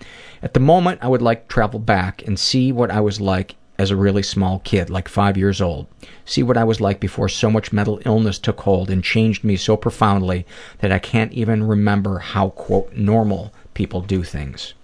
At 0.42 0.54
the 0.54 0.62
moment, 0.62 1.04
I 1.04 1.10
would 1.10 1.22
like 1.22 1.50
to 1.50 1.54
travel 1.54 1.82
back 1.82 2.26
and 2.26 2.40
see 2.40 2.72
what 2.72 2.92
I 2.92 3.02
was 3.02 3.20
like 3.20 3.58
as 3.78 3.92
a 3.92 3.98
really 3.98 4.24
small 4.24 4.60
kid, 4.60 4.90
like 4.90 5.10
five 5.10 5.36
years 5.36 5.60
old. 5.60 5.88
See 6.24 6.44
what 6.44 6.56
I 6.56 6.64
was 6.64 6.80
like 6.80 7.02
before 7.02 7.28
so 7.28 7.52
much 7.52 7.74
mental 7.74 8.00
illness 8.06 8.40
took 8.40 8.62
hold 8.62 8.90
and 8.90 9.04
changed 9.04 9.44
me 9.44 9.58
so 9.58 9.76
profoundly 9.76 10.46
that 10.80 10.94
I 10.94 11.00
can't 11.00 11.34
even 11.34 11.68
remember 11.68 12.20
how, 12.20 12.52
quote, 12.52 12.94
normal 12.94 13.52
people 13.74 14.00
do 14.00 14.24
things. 14.24 14.76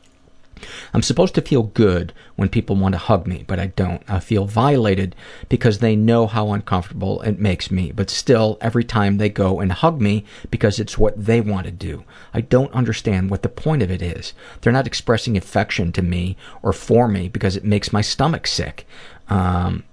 I'm 0.93 1.01
supposed 1.01 1.35
to 1.35 1.41
feel 1.41 1.63
good 1.63 2.13
when 2.35 2.49
people 2.49 2.75
want 2.75 2.93
to 2.93 2.99
hug 2.99 3.27
me, 3.27 3.43
but 3.47 3.59
I 3.59 3.67
don't. 3.67 4.03
I 4.07 4.19
feel 4.19 4.45
violated 4.45 5.15
because 5.49 5.79
they 5.79 5.95
know 5.95 6.27
how 6.27 6.51
uncomfortable 6.53 7.21
it 7.21 7.39
makes 7.39 7.71
me, 7.71 7.91
but 7.91 8.09
still, 8.09 8.57
every 8.61 8.83
time 8.83 9.17
they 9.17 9.29
go 9.29 9.59
and 9.59 9.71
hug 9.71 10.01
me 10.01 10.25
because 10.49 10.79
it's 10.79 10.97
what 10.97 11.25
they 11.25 11.41
want 11.41 11.65
to 11.65 11.71
do. 11.71 12.03
I 12.33 12.41
don't 12.41 12.73
understand 12.73 13.29
what 13.29 13.43
the 13.43 13.49
point 13.49 13.81
of 13.81 13.91
it 13.91 14.01
is. 14.01 14.33
They're 14.61 14.73
not 14.73 14.87
expressing 14.87 15.37
affection 15.37 15.91
to 15.93 16.01
me 16.01 16.37
or 16.61 16.73
for 16.73 17.07
me 17.07 17.29
because 17.29 17.55
it 17.55 17.63
makes 17.63 17.93
my 17.93 18.01
stomach 18.01 18.47
sick. 18.47 18.87
Um, 19.27 19.83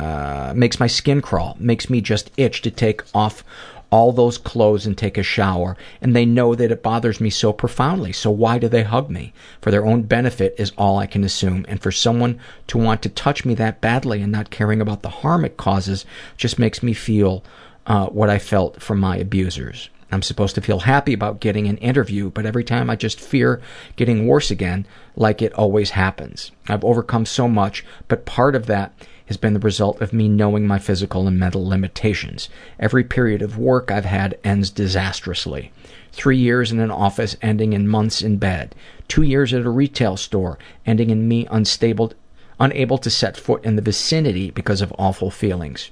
uh, 0.00 0.52
makes 0.54 0.78
my 0.78 0.86
skin 0.86 1.20
crawl, 1.20 1.56
makes 1.58 1.90
me 1.90 2.00
just 2.00 2.30
itch 2.36 2.62
to 2.62 2.70
take 2.70 3.02
off 3.14 3.42
all 3.90 4.12
those 4.12 4.38
clothes 4.38 4.86
and 4.86 4.96
take 4.96 5.16
a 5.16 5.22
shower, 5.22 5.76
and 6.00 6.14
they 6.14 6.26
know 6.26 6.54
that 6.54 6.70
it 6.70 6.82
bothers 6.82 7.20
me 7.20 7.30
so 7.30 7.52
profoundly. 7.52 8.12
So 8.12 8.30
why 8.30 8.58
do 8.58 8.68
they 8.68 8.82
hug 8.82 9.08
me? 9.08 9.32
For 9.60 9.70
their 9.70 9.86
own 9.86 10.02
benefit 10.02 10.54
is 10.58 10.72
all 10.76 10.98
I 10.98 11.06
can 11.06 11.24
assume, 11.24 11.64
and 11.68 11.80
for 11.80 11.90
someone 11.90 12.38
to 12.66 12.78
want 12.78 13.02
to 13.02 13.08
touch 13.08 13.44
me 13.44 13.54
that 13.54 13.80
badly 13.80 14.20
and 14.20 14.30
not 14.30 14.50
caring 14.50 14.80
about 14.80 15.02
the 15.02 15.08
harm 15.08 15.44
it 15.44 15.56
causes 15.56 16.04
just 16.36 16.58
makes 16.58 16.82
me 16.82 16.92
feel 16.92 17.42
uh, 17.86 18.06
what 18.06 18.28
I 18.28 18.38
felt 18.38 18.82
from 18.82 19.00
my 19.00 19.16
abusers. 19.16 19.88
I'm 20.10 20.22
supposed 20.22 20.54
to 20.54 20.62
feel 20.62 20.80
happy 20.80 21.12
about 21.12 21.40
getting 21.40 21.66
an 21.66 21.76
interview, 21.78 22.30
but 22.30 22.46
every 22.46 22.64
time 22.64 22.88
I 22.88 22.96
just 22.96 23.20
fear 23.20 23.60
getting 23.96 24.26
worse 24.26 24.50
again, 24.50 24.86
like 25.16 25.42
it 25.42 25.52
always 25.52 25.90
happens. 25.90 26.50
I've 26.66 26.84
overcome 26.84 27.26
so 27.26 27.46
much, 27.46 27.84
but 28.08 28.24
part 28.24 28.54
of 28.54 28.66
that 28.66 28.92
has 29.28 29.36
been 29.36 29.52
the 29.52 29.60
result 29.60 30.00
of 30.00 30.12
me 30.12 30.28
knowing 30.28 30.66
my 30.66 30.78
physical 30.78 31.28
and 31.28 31.38
mental 31.38 31.66
limitations. 31.66 32.48
Every 32.80 33.04
period 33.04 33.42
of 33.42 33.58
work 33.58 33.90
I've 33.90 34.06
had 34.06 34.38
ends 34.42 34.70
disastrously. 34.70 35.70
Three 36.12 36.38
years 36.38 36.72
in 36.72 36.80
an 36.80 36.90
office 36.90 37.36
ending 37.40 37.74
in 37.74 37.86
months 37.86 38.22
in 38.22 38.38
bed. 38.38 38.74
Two 39.06 39.22
years 39.22 39.54
at 39.54 39.64
a 39.64 39.70
retail 39.70 40.16
store 40.16 40.58
ending 40.86 41.10
in 41.10 41.28
me 41.28 41.46
unstable, 41.50 42.12
unable 42.58 42.98
to 42.98 43.10
set 43.10 43.36
foot 43.36 43.64
in 43.64 43.76
the 43.76 43.82
vicinity 43.82 44.50
because 44.50 44.80
of 44.80 44.94
awful 44.98 45.30
feelings. 45.30 45.90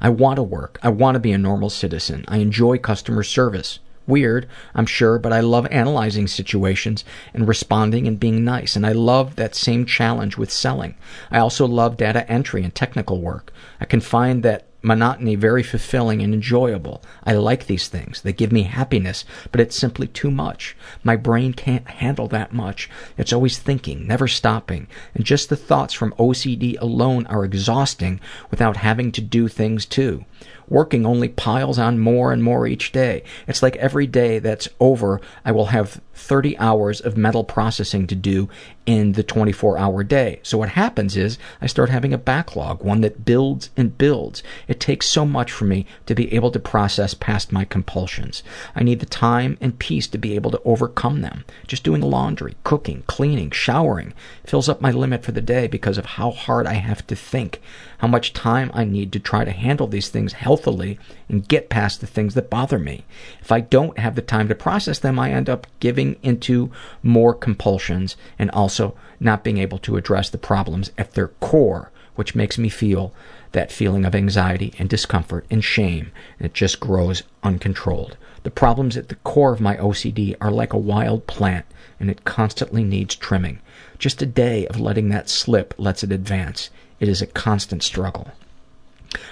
I 0.00 0.08
want 0.08 0.36
to 0.36 0.42
work. 0.42 0.78
I 0.82 0.88
want 0.88 1.14
to 1.16 1.20
be 1.20 1.32
a 1.32 1.38
normal 1.38 1.68
citizen. 1.68 2.24
I 2.26 2.38
enjoy 2.38 2.78
customer 2.78 3.22
service. 3.22 3.78
Weird, 4.08 4.48
I'm 4.74 4.86
sure, 4.86 5.18
but 5.18 5.34
I 5.34 5.40
love 5.40 5.66
analyzing 5.70 6.26
situations 6.26 7.04
and 7.34 7.46
responding 7.46 8.08
and 8.08 8.18
being 8.18 8.42
nice, 8.42 8.74
and 8.74 8.86
I 8.86 8.92
love 8.92 9.36
that 9.36 9.54
same 9.54 9.84
challenge 9.84 10.38
with 10.38 10.50
selling. 10.50 10.94
I 11.30 11.38
also 11.38 11.66
love 11.66 11.98
data 11.98 12.28
entry 12.28 12.64
and 12.64 12.74
technical 12.74 13.20
work. 13.20 13.52
I 13.80 13.84
can 13.84 14.00
find 14.00 14.42
that 14.42 14.64
monotony 14.80 15.34
very 15.34 15.62
fulfilling 15.62 16.22
and 16.22 16.32
enjoyable. 16.32 17.02
I 17.24 17.34
like 17.34 17.66
these 17.66 17.88
things. 17.88 18.22
They 18.22 18.32
give 18.32 18.50
me 18.50 18.62
happiness, 18.62 19.26
but 19.50 19.60
it's 19.60 19.76
simply 19.76 20.06
too 20.06 20.30
much. 20.30 20.76
My 21.02 21.16
brain 21.16 21.52
can't 21.52 21.86
handle 21.86 22.28
that 22.28 22.52
much. 22.52 22.88
It's 23.18 23.32
always 23.32 23.58
thinking, 23.58 24.06
never 24.06 24.26
stopping, 24.26 24.86
and 25.14 25.24
just 25.24 25.48
the 25.48 25.56
thoughts 25.56 25.92
from 25.92 26.12
OCD 26.12 26.80
alone 26.80 27.26
are 27.26 27.44
exhausting 27.44 28.20
without 28.50 28.78
having 28.78 29.12
to 29.12 29.20
do 29.20 29.48
things 29.48 29.84
too. 29.84 30.24
Working 30.68 31.06
only 31.06 31.28
piles 31.28 31.78
on 31.78 31.98
more 31.98 32.32
and 32.32 32.42
more 32.42 32.66
each 32.66 32.92
day. 32.92 33.22
It's 33.46 33.62
like 33.62 33.76
every 33.76 34.06
day 34.06 34.38
that's 34.38 34.68
over, 34.78 35.20
I 35.44 35.52
will 35.52 35.66
have 35.66 36.00
30 36.18 36.58
hours 36.58 37.00
of 37.00 37.16
mental 37.16 37.44
processing 37.44 38.06
to 38.08 38.14
do 38.14 38.48
in 38.84 39.12
the 39.12 39.22
24 39.22 39.78
hour 39.78 40.02
day. 40.02 40.40
So 40.42 40.58
what 40.58 40.70
happens 40.70 41.16
is 41.16 41.38
I 41.60 41.66
start 41.66 41.90
having 41.90 42.12
a 42.12 42.18
backlog, 42.18 42.82
one 42.82 43.02
that 43.02 43.24
builds 43.24 43.70
and 43.76 43.96
builds. 43.96 44.42
It 44.66 44.80
takes 44.80 45.06
so 45.06 45.24
much 45.24 45.52
for 45.52 45.64
me 45.64 45.86
to 46.06 46.14
be 46.14 46.32
able 46.34 46.50
to 46.50 46.58
process 46.58 47.14
past 47.14 47.52
my 47.52 47.64
compulsions. 47.64 48.42
I 48.74 48.82
need 48.82 49.00
the 49.00 49.06
time 49.06 49.58
and 49.60 49.78
peace 49.78 50.06
to 50.08 50.18
be 50.18 50.34
able 50.34 50.50
to 50.50 50.62
overcome 50.64 51.20
them. 51.20 51.44
Just 51.66 51.84
doing 51.84 52.00
laundry, 52.00 52.56
cooking, 52.64 53.04
cleaning, 53.06 53.50
showering 53.50 54.12
fills 54.44 54.68
up 54.68 54.80
my 54.80 54.90
limit 54.90 55.22
for 55.22 55.32
the 55.32 55.40
day 55.40 55.66
because 55.66 55.98
of 55.98 56.06
how 56.06 56.30
hard 56.30 56.66
I 56.66 56.74
have 56.74 57.06
to 57.08 57.16
think, 57.16 57.60
how 57.98 58.08
much 58.08 58.32
time 58.32 58.70
I 58.74 58.84
need 58.84 59.12
to 59.12 59.20
try 59.20 59.44
to 59.44 59.50
handle 59.50 59.86
these 59.86 60.08
things 60.08 60.27
healthily 60.34 60.98
and 61.28 61.48
get 61.48 61.68
past 61.68 62.00
the 62.00 62.06
things 62.06 62.34
that 62.34 62.50
bother 62.50 62.78
me. 62.78 63.04
If 63.40 63.52
I 63.52 63.60
don't 63.60 63.98
have 63.98 64.14
the 64.14 64.22
time 64.22 64.48
to 64.48 64.54
process 64.54 64.98
them, 64.98 65.18
I 65.18 65.30
end 65.30 65.48
up 65.48 65.66
giving 65.80 66.16
into 66.22 66.70
more 67.02 67.34
compulsions 67.34 68.16
and 68.38 68.50
also 68.50 68.94
not 69.20 69.44
being 69.44 69.58
able 69.58 69.78
to 69.78 69.96
address 69.96 70.30
the 70.30 70.38
problems 70.38 70.90
at 70.96 71.12
their 71.12 71.28
core, 71.28 71.90
which 72.14 72.34
makes 72.34 72.58
me 72.58 72.68
feel 72.68 73.12
that 73.52 73.72
feeling 73.72 74.04
of 74.04 74.14
anxiety 74.14 74.74
and 74.78 74.88
discomfort 74.88 75.46
and 75.50 75.64
shame, 75.64 76.12
and 76.38 76.46
it 76.46 76.54
just 76.54 76.80
grows 76.80 77.22
uncontrolled. 77.42 78.16
The 78.42 78.50
problems 78.50 78.96
at 78.96 79.08
the 79.08 79.16
core 79.16 79.52
of 79.52 79.60
my 79.60 79.76
OCD 79.76 80.36
are 80.40 80.50
like 80.50 80.72
a 80.72 80.78
wild 80.78 81.26
plant, 81.26 81.64
and 81.98 82.10
it 82.10 82.24
constantly 82.24 82.84
needs 82.84 83.14
trimming. 83.14 83.60
Just 83.98 84.22
a 84.22 84.26
day 84.26 84.66
of 84.66 84.78
letting 84.78 85.08
that 85.08 85.28
slip 85.28 85.74
lets 85.76 86.04
it 86.04 86.12
advance. 86.12 86.70
It 87.00 87.08
is 87.08 87.22
a 87.22 87.26
constant 87.26 87.82
struggle. 87.82 88.32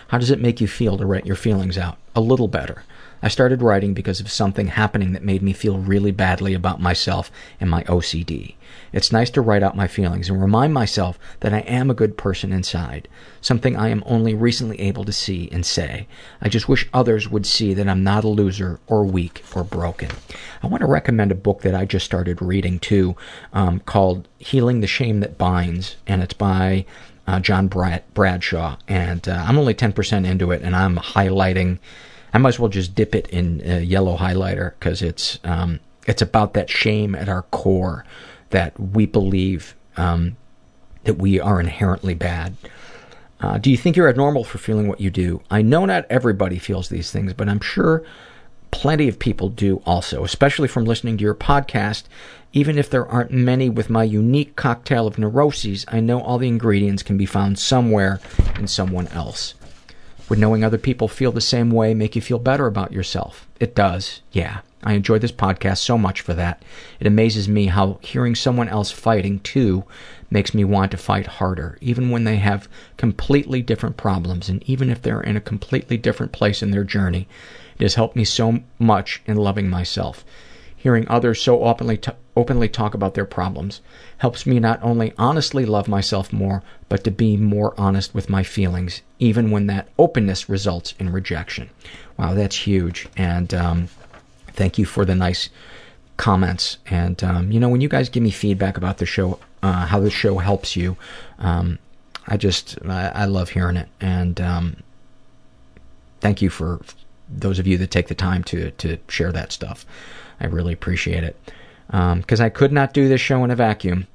How 0.08 0.18
does 0.18 0.30
it 0.30 0.40
make 0.40 0.60
you 0.60 0.68
feel 0.68 0.96
to 0.96 1.06
write 1.06 1.26
your 1.26 1.36
feelings 1.36 1.76
out? 1.76 1.98
A 2.14 2.20
little 2.20 2.48
better. 2.48 2.84
I 3.22 3.28
started 3.28 3.62
writing 3.62 3.94
because 3.94 4.20
of 4.20 4.30
something 4.30 4.68
happening 4.68 5.12
that 5.12 5.24
made 5.24 5.42
me 5.42 5.52
feel 5.52 5.78
really 5.78 6.10
badly 6.10 6.54
about 6.54 6.80
myself 6.80 7.30
and 7.58 7.70
my 7.70 7.82
OCD. 7.84 8.54
It's 8.92 9.10
nice 9.10 9.30
to 9.30 9.40
write 9.40 9.62
out 9.62 9.76
my 9.76 9.86
feelings 9.86 10.28
and 10.28 10.40
remind 10.40 10.74
myself 10.74 11.18
that 11.40 11.54
I 11.54 11.60
am 11.60 11.90
a 11.90 11.94
good 11.94 12.16
person 12.16 12.52
inside, 12.52 13.08
something 13.40 13.74
I 13.74 13.88
am 13.88 14.02
only 14.06 14.34
recently 14.34 14.78
able 14.80 15.04
to 15.04 15.12
see 15.12 15.48
and 15.50 15.64
say. 15.64 16.06
I 16.42 16.48
just 16.48 16.68
wish 16.68 16.88
others 16.92 17.28
would 17.28 17.46
see 17.46 17.74
that 17.74 17.88
I'm 17.88 18.04
not 18.04 18.24
a 18.24 18.28
loser 18.28 18.80
or 18.86 19.04
weak 19.04 19.42
or 19.54 19.64
broken. 19.64 20.10
I 20.62 20.66
want 20.66 20.82
to 20.82 20.86
recommend 20.86 21.32
a 21.32 21.36
book 21.36 21.62
that 21.62 21.74
I 21.74 21.84
just 21.84 22.06
started 22.06 22.42
reading 22.42 22.78
too 22.78 23.16
um, 23.52 23.80
called 23.80 24.28
Healing 24.38 24.80
the 24.80 24.86
Shame 24.86 25.20
That 25.20 25.38
Binds, 25.38 25.96
and 26.06 26.22
it's 26.22 26.34
by 26.34 26.84
John 27.40 27.68
Brad- 27.68 28.04
Bradshaw. 28.14 28.76
And 28.88 29.28
uh, 29.28 29.44
I'm 29.46 29.58
only 29.58 29.74
10% 29.74 30.26
into 30.26 30.50
it, 30.50 30.62
and 30.62 30.74
I'm 30.74 30.96
highlighting. 30.96 31.78
I 32.32 32.38
might 32.38 32.50
as 32.50 32.58
well 32.58 32.68
just 32.68 32.94
dip 32.94 33.14
it 33.14 33.26
in 33.28 33.62
a 33.64 33.80
yellow 33.80 34.16
highlighter 34.16 34.72
because 34.78 35.02
it's 35.02 35.38
um, 35.44 35.80
it's 36.06 36.22
about 36.22 36.54
that 36.54 36.70
shame 36.70 37.14
at 37.14 37.28
our 37.28 37.42
core 37.42 38.04
that 38.50 38.78
we 38.78 39.06
believe 39.06 39.74
um, 39.96 40.36
that 41.04 41.14
we 41.14 41.40
are 41.40 41.60
inherently 41.60 42.14
bad. 42.14 42.56
Uh, 43.40 43.58
do 43.58 43.70
you 43.70 43.76
think 43.76 43.96
you're 43.96 44.08
abnormal 44.08 44.44
for 44.44 44.58
feeling 44.58 44.88
what 44.88 45.00
you 45.00 45.10
do? 45.10 45.42
I 45.50 45.62
know 45.62 45.84
not 45.84 46.06
everybody 46.08 46.58
feels 46.58 46.88
these 46.88 47.10
things, 47.10 47.32
but 47.32 47.48
I'm 47.48 47.60
sure 47.60 48.02
plenty 48.70 49.08
of 49.08 49.18
people 49.18 49.48
do 49.48 49.82
also, 49.86 50.24
especially 50.24 50.68
from 50.68 50.84
listening 50.84 51.16
to 51.18 51.24
your 51.24 51.34
podcast. 51.34 52.04
Even 52.52 52.78
if 52.78 52.88
there 52.88 53.06
aren't 53.06 53.30
many 53.30 53.68
with 53.68 53.90
my 53.90 54.04
unique 54.04 54.56
cocktail 54.56 55.06
of 55.06 55.18
neuroses, 55.18 55.84
I 55.88 56.00
know 56.00 56.20
all 56.20 56.38
the 56.38 56.48
ingredients 56.48 57.02
can 57.02 57.18
be 57.18 57.26
found 57.26 57.58
somewhere 57.58 58.20
in 58.58 58.66
someone 58.66 59.08
else. 59.08 59.54
Would 60.28 60.38
knowing 60.38 60.64
other 60.64 60.78
people 60.78 61.06
feel 61.06 61.32
the 61.32 61.40
same 61.40 61.70
way 61.70 61.94
make 61.94 62.16
you 62.16 62.22
feel 62.22 62.38
better 62.38 62.66
about 62.66 62.92
yourself? 62.92 63.46
It 63.60 63.74
does, 63.74 64.22
yeah. 64.32 64.60
I 64.82 64.92
enjoy 64.92 65.18
this 65.18 65.32
podcast 65.32 65.78
so 65.78 65.98
much 65.98 66.20
for 66.20 66.34
that. 66.34 66.62
It 67.00 67.06
amazes 67.06 67.48
me 67.48 67.66
how 67.66 67.98
hearing 68.02 68.34
someone 68.34 68.68
else 68.68 68.90
fighting 68.90 69.40
too 69.40 69.84
makes 70.30 70.54
me 70.54 70.64
want 70.64 70.90
to 70.92 70.96
fight 70.96 71.26
harder, 71.26 71.78
even 71.80 72.10
when 72.10 72.24
they 72.24 72.36
have 72.36 72.68
completely 72.96 73.62
different 73.62 73.96
problems 73.96 74.48
and 74.48 74.62
even 74.68 74.90
if 74.90 75.02
they're 75.02 75.20
in 75.20 75.36
a 75.36 75.40
completely 75.40 75.96
different 75.96 76.32
place 76.32 76.62
in 76.62 76.70
their 76.70 76.84
journey. 76.84 77.28
It 77.78 77.82
has 77.84 77.94
helped 77.94 78.16
me 78.16 78.24
so 78.24 78.60
much 78.78 79.22
in 79.26 79.36
loving 79.36 79.68
myself. 79.68 80.24
Hearing 80.76 81.06
others 81.08 81.42
so 81.42 81.64
openly 81.64 81.96
t- 81.96 82.12
openly 82.36 82.68
talk 82.68 82.94
about 82.94 83.14
their 83.14 83.24
problems 83.24 83.80
helps 84.18 84.46
me 84.46 84.60
not 84.60 84.78
only 84.82 85.12
honestly 85.18 85.66
love 85.66 85.88
myself 85.88 86.32
more, 86.32 86.62
but 86.88 87.02
to 87.04 87.10
be 87.10 87.36
more 87.36 87.74
honest 87.78 88.14
with 88.14 88.30
my 88.30 88.42
feelings, 88.42 89.02
even 89.18 89.50
when 89.50 89.66
that 89.66 89.88
openness 89.98 90.48
results 90.48 90.94
in 90.98 91.10
rejection. 91.10 91.70
Wow, 92.16 92.34
that's 92.34 92.56
huge. 92.56 93.08
And 93.16 93.52
um, 93.52 93.88
thank 94.52 94.78
you 94.78 94.84
for 94.84 95.04
the 95.04 95.14
nice 95.14 95.48
comments. 96.16 96.78
And 96.86 97.22
um, 97.24 97.50
you 97.50 97.58
know, 97.58 97.68
when 97.68 97.80
you 97.80 97.88
guys 97.88 98.08
give 98.08 98.22
me 98.22 98.30
feedback 98.30 98.76
about 98.76 98.98
the 98.98 99.06
show, 99.06 99.38
uh, 99.62 99.86
how 99.86 100.00
the 100.00 100.10
show 100.10 100.38
helps 100.38 100.76
you, 100.76 100.96
um, 101.38 101.78
I 102.28 102.36
just 102.36 102.78
I, 102.86 103.08
I 103.08 103.24
love 103.24 103.50
hearing 103.50 103.76
it. 103.76 103.88
And 104.00 104.40
um, 104.40 104.76
thank 106.20 106.42
you 106.42 106.50
for 106.50 106.80
those 107.28 107.58
of 107.58 107.66
you 107.66 107.78
that 107.78 107.90
take 107.90 108.08
the 108.08 108.14
time 108.14 108.44
to 108.44 108.70
to 108.72 108.98
share 109.08 109.32
that 109.32 109.52
stuff. 109.52 109.86
I 110.40 110.46
really 110.46 110.72
appreciate 110.72 111.24
it 111.24 111.36
because 111.86 112.40
I 112.40 112.48
could 112.48 112.72
not 112.72 112.92
do 112.92 113.08
this 113.08 113.20
show 113.20 113.44
in 113.44 113.50
a 113.50 113.56
vacuum. 113.56 114.06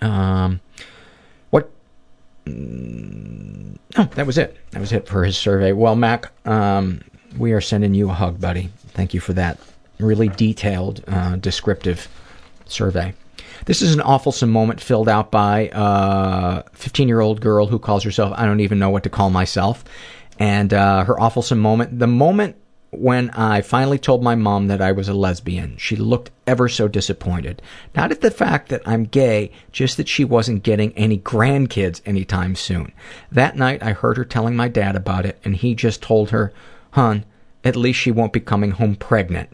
Um, 0.00 0.60
what? 1.50 1.70
Mm, 2.46 3.78
oh, 3.96 4.04
that 4.14 4.26
was 4.26 4.38
it. 4.38 4.56
That 4.72 4.80
was 4.80 4.92
it 4.92 5.06
for 5.06 5.24
his 5.24 5.36
survey. 5.36 5.72
Well, 5.72 5.96
Mac, 5.96 6.32
um, 6.46 7.02
we 7.38 7.52
are 7.52 7.60
sending 7.60 7.94
you 7.94 8.10
a 8.10 8.14
hug, 8.14 8.40
buddy. 8.40 8.70
Thank 8.88 9.14
you 9.14 9.20
for 9.20 9.32
that 9.34 9.58
really 9.98 10.28
detailed, 10.28 11.04
uh, 11.06 11.36
descriptive 11.36 12.08
survey. 12.66 13.14
This 13.66 13.80
is 13.80 13.94
an 13.94 14.00
awfulsome 14.00 14.48
moment 14.48 14.80
filled 14.80 15.08
out 15.08 15.30
by 15.30 15.70
a 15.72 16.64
15 16.72 17.08
year 17.08 17.20
old 17.20 17.40
girl 17.40 17.66
who 17.66 17.78
calls 17.78 18.02
herself, 18.02 18.34
I 18.36 18.44
don't 18.44 18.60
even 18.60 18.78
know 18.78 18.90
what 18.90 19.04
to 19.04 19.10
call 19.10 19.30
myself. 19.30 19.84
And 20.38 20.72
uh, 20.74 21.04
her 21.04 21.14
awfulsome 21.14 21.58
moment, 21.58 21.98
the 21.98 22.06
moment 22.06 22.56
when 22.90 23.30
I 23.30 23.60
finally 23.60 23.98
told 23.98 24.22
my 24.22 24.34
mom 24.34 24.68
that 24.68 24.80
I 24.80 24.92
was 24.92 25.08
a 25.08 25.14
lesbian, 25.14 25.76
she 25.76 25.96
looked 25.96 26.30
ever 26.46 26.68
so 26.68 26.88
disappointed. 26.88 27.60
Not 27.94 28.10
at 28.10 28.20
the 28.20 28.30
fact 28.30 28.68
that 28.68 28.82
I'm 28.86 29.04
gay, 29.04 29.50
just 29.72 29.96
that 29.96 30.08
she 30.08 30.24
wasn't 30.24 30.62
getting 30.62 30.92
any 30.92 31.18
grandkids 31.18 32.00
anytime 32.06 32.54
soon. 32.54 32.92
That 33.30 33.56
night 33.56 33.82
I 33.82 33.92
heard 33.92 34.16
her 34.16 34.24
telling 34.24 34.56
my 34.56 34.68
dad 34.68 34.96
about 34.96 35.26
it, 35.26 35.40
and 35.44 35.56
he 35.56 35.74
just 35.74 36.02
told 36.02 36.30
her, 36.30 36.52
Hun, 36.92 37.24
at 37.64 37.76
least 37.76 37.98
she 37.98 38.10
won't 38.10 38.32
be 38.32 38.40
coming 38.40 38.72
home 38.72 38.94
pregnant. 38.94 39.50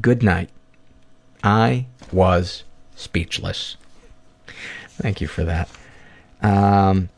Good 0.00 0.22
night. 0.22 0.50
I 1.42 1.86
was 2.10 2.64
speechless. 2.94 3.76
Thank 4.88 5.20
you 5.20 5.26
for 5.26 5.44
that. 5.44 5.68
Um, 6.42 7.08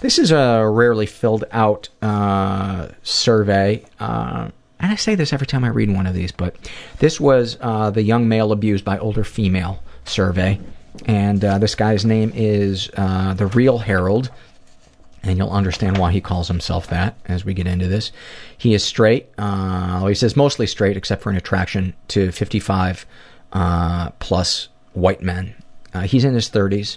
this 0.00 0.18
is 0.18 0.32
a 0.32 0.66
rarely 0.68 1.06
filled 1.06 1.44
out 1.52 1.88
uh, 2.02 2.88
survey. 3.02 3.84
Uh, 3.98 4.50
and 4.78 4.92
I 4.92 4.96
say 4.96 5.14
this 5.14 5.32
every 5.32 5.46
time 5.46 5.64
I 5.64 5.68
read 5.68 5.92
one 5.92 6.06
of 6.06 6.14
these, 6.14 6.32
but 6.32 6.56
this 6.98 7.20
was 7.20 7.58
uh, 7.60 7.90
the 7.90 8.02
young 8.02 8.28
male 8.28 8.50
abused 8.50 8.84
by 8.84 8.98
older 8.98 9.24
female 9.24 9.82
survey. 10.04 10.58
And 11.04 11.44
uh, 11.44 11.58
this 11.58 11.74
guy's 11.74 12.04
name 12.04 12.32
is 12.34 12.90
uh, 12.96 13.34
The 13.34 13.46
Real 13.46 13.78
Harold. 13.78 14.30
And 15.22 15.36
you'll 15.36 15.50
understand 15.50 15.98
why 15.98 16.12
he 16.12 16.22
calls 16.22 16.48
himself 16.48 16.86
that 16.86 17.14
as 17.26 17.44
we 17.44 17.52
get 17.52 17.66
into 17.66 17.86
this. 17.86 18.10
He 18.56 18.72
is 18.72 18.82
straight. 18.82 19.28
Uh, 19.36 20.06
he 20.06 20.14
says 20.14 20.34
mostly 20.34 20.66
straight, 20.66 20.96
except 20.96 21.22
for 21.22 21.28
an 21.28 21.36
attraction 21.36 21.92
to 22.08 22.32
55 22.32 23.04
uh, 23.52 24.10
plus 24.12 24.68
white 24.94 25.20
men. 25.20 25.54
He's 26.04 26.24
in 26.24 26.32
his 26.32 26.48
30s 26.48 26.96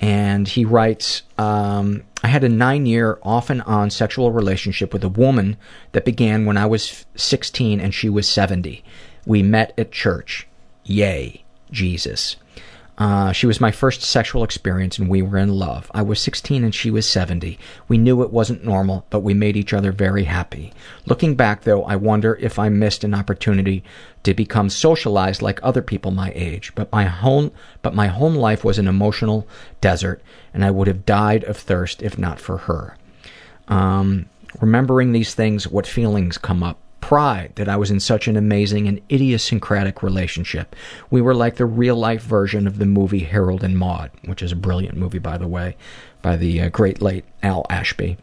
and 0.00 0.48
he 0.48 0.64
writes, 0.64 1.22
um, 1.36 2.02
I 2.22 2.28
had 2.28 2.42
a 2.42 2.48
nine 2.48 2.86
year 2.86 3.18
off 3.22 3.50
and 3.50 3.62
on 3.62 3.90
sexual 3.90 4.32
relationship 4.32 4.92
with 4.92 5.04
a 5.04 5.08
woman 5.08 5.56
that 5.92 6.04
began 6.04 6.46
when 6.46 6.56
I 6.56 6.66
was 6.66 7.04
16 7.16 7.80
and 7.80 7.94
she 7.94 8.08
was 8.08 8.28
70. 8.28 8.82
We 9.26 9.42
met 9.42 9.74
at 9.78 9.92
church. 9.92 10.46
Yay, 10.84 11.44
Jesus. 11.70 12.36
Uh, 13.00 13.32
she 13.32 13.46
was 13.46 13.62
my 13.62 13.70
first 13.70 14.02
sexual 14.02 14.44
experience 14.44 14.98
and 14.98 15.08
we 15.08 15.22
were 15.22 15.38
in 15.38 15.48
love. 15.48 15.90
I 15.94 16.02
was 16.02 16.20
16 16.20 16.62
and 16.62 16.74
she 16.74 16.90
was 16.90 17.08
70. 17.08 17.58
We 17.88 17.96
knew 17.96 18.22
it 18.22 18.30
wasn't 18.30 18.62
normal, 18.62 19.06
but 19.08 19.20
we 19.20 19.32
made 19.32 19.56
each 19.56 19.72
other 19.72 19.90
very 19.90 20.24
happy. 20.24 20.74
Looking 21.06 21.34
back, 21.34 21.62
though, 21.62 21.82
I 21.84 21.96
wonder 21.96 22.36
if 22.42 22.58
I 22.58 22.68
missed 22.68 23.02
an 23.02 23.14
opportunity 23.14 23.82
to 24.24 24.34
become 24.34 24.68
socialized 24.68 25.40
like 25.40 25.60
other 25.62 25.80
people 25.80 26.10
my 26.10 26.30
age. 26.34 26.74
But 26.74 26.92
my 26.92 27.04
home, 27.04 27.52
but 27.80 27.94
my 27.94 28.08
home 28.08 28.34
life 28.34 28.64
was 28.64 28.78
an 28.78 28.86
emotional 28.86 29.48
desert, 29.80 30.22
and 30.52 30.62
I 30.62 30.70
would 30.70 30.86
have 30.86 31.06
died 31.06 31.42
of 31.44 31.56
thirst 31.56 32.02
if 32.02 32.18
not 32.18 32.38
for 32.38 32.58
her. 32.58 32.98
Um, 33.68 34.28
remembering 34.60 35.12
these 35.12 35.34
things, 35.34 35.66
what 35.66 35.86
feelings 35.86 36.36
come 36.36 36.62
up? 36.62 36.76
Pride 37.10 37.50
that 37.56 37.68
I 37.68 37.76
was 37.76 37.90
in 37.90 37.98
such 37.98 38.28
an 38.28 38.36
amazing 38.36 38.86
and 38.86 39.00
idiosyncratic 39.10 40.00
relationship. 40.00 40.76
We 41.10 41.20
were 41.20 41.34
like 41.34 41.56
the 41.56 41.66
real 41.66 41.96
life 41.96 42.22
version 42.22 42.68
of 42.68 42.78
the 42.78 42.86
movie 42.86 43.24
Harold 43.24 43.64
and 43.64 43.76
Maude, 43.76 44.12
which 44.26 44.42
is 44.42 44.52
a 44.52 44.56
brilliant 44.56 44.96
movie, 44.96 45.18
by 45.18 45.36
the 45.36 45.48
way, 45.48 45.76
by 46.22 46.36
the 46.36 46.60
uh, 46.60 46.68
great 46.68 47.02
late 47.02 47.24
Hal 47.42 47.66
Ashby. 47.68 48.16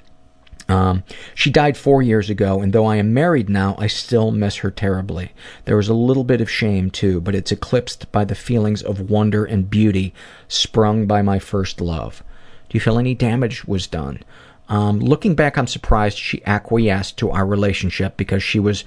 Um, 0.70 1.04
she 1.36 1.50
died 1.50 1.76
four 1.76 2.02
years 2.02 2.30
ago, 2.30 2.62
and 2.62 2.72
though 2.72 2.86
I 2.86 2.96
am 2.96 3.14
married 3.14 3.50
now, 3.50 3.76
I 3.78 3.88
still 3.88 4.32
miss 4.32 4.56
her 4.64 4.72
terribly. 4.72 5.34
There 5.66 5.76
was 5.76 5.90
a 5.90 5.94
little 5.94 6.24
bit 6.24 6.40
of 6.40 6.50
shame, 6.50 6.90
too, 6.90 7.20
but 7.20 7.36
it's 7.36 7.52
eclipsed 7.52 8.10
by 8.14 8.24
the 8.24 8.36
feelings 8.36 8.82
of 8.82 9.10
wonder 9.10 9.44
and 9.44 9.70
beauty 9.70 10.14
sprung 10.48 11.06
by 11.08 11.22
my 11.22 11.40
first 11.40 11.82
love. 11.82 12.24
Do 12.70 12.78
you 12.78 12.80
feel 12.80 13.00
any 13.00 13.16
damage 13.16 13.66
was 13.66 13.86
done? 13.86 14.24
Um, 14.70 15.00
looking 15.00 15.36
back, 15.36 15.58
I'm 15.58 15.68
surprised 15.68 16.18
she 16.18 16.46
acquiesced 16.46 17.18
to 17.18 17.32
our 17.32 17.46
relationship 17.46 18.18
because 18.18 18.44
she 18.44 18.60
was 18.60 18.84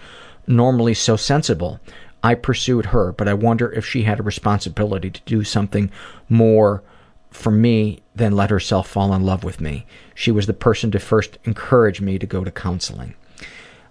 normally 0.47 0.95
so 0.95 1.17
sensible. 1.17 1.81
I 2.23 2.35
pursued 2.35 2.87
her, 2.87 3.13
but 3.13 3.29
I 3.29 3.35
wonder 3.35 3.73
if 3.73 3.87
she 3.87 4.03
had 4.03 4.21
a 4.21 4.25
responsibility 4.25 5.11
to 5.11 5.21
do 5.25 5.43
something 5.43 5.91
more 6.29 6.83
for 7.31 7.51
me 7.51 8.03
than 8.15 8.37
let 8.37 8.51
herself 8.51 8.89
fall 8.89 9.15
in 9.15 9.25
love 9.25 9.45
with 9.45 9.61
me. 9.61 9.87
She 10.15 10.31
was 10.31 10.47
the 10.47 10.53
person 10.53 10.91
to 10.91 10.99
first 10.99 11.39
encourage 11.45 12.01
me 12.01 12.19
to 12.19 12.27
go 12.27 12.45
to 12.45 12.51
counseling. 12.51 13.15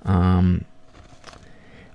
Um, 0.04 0.66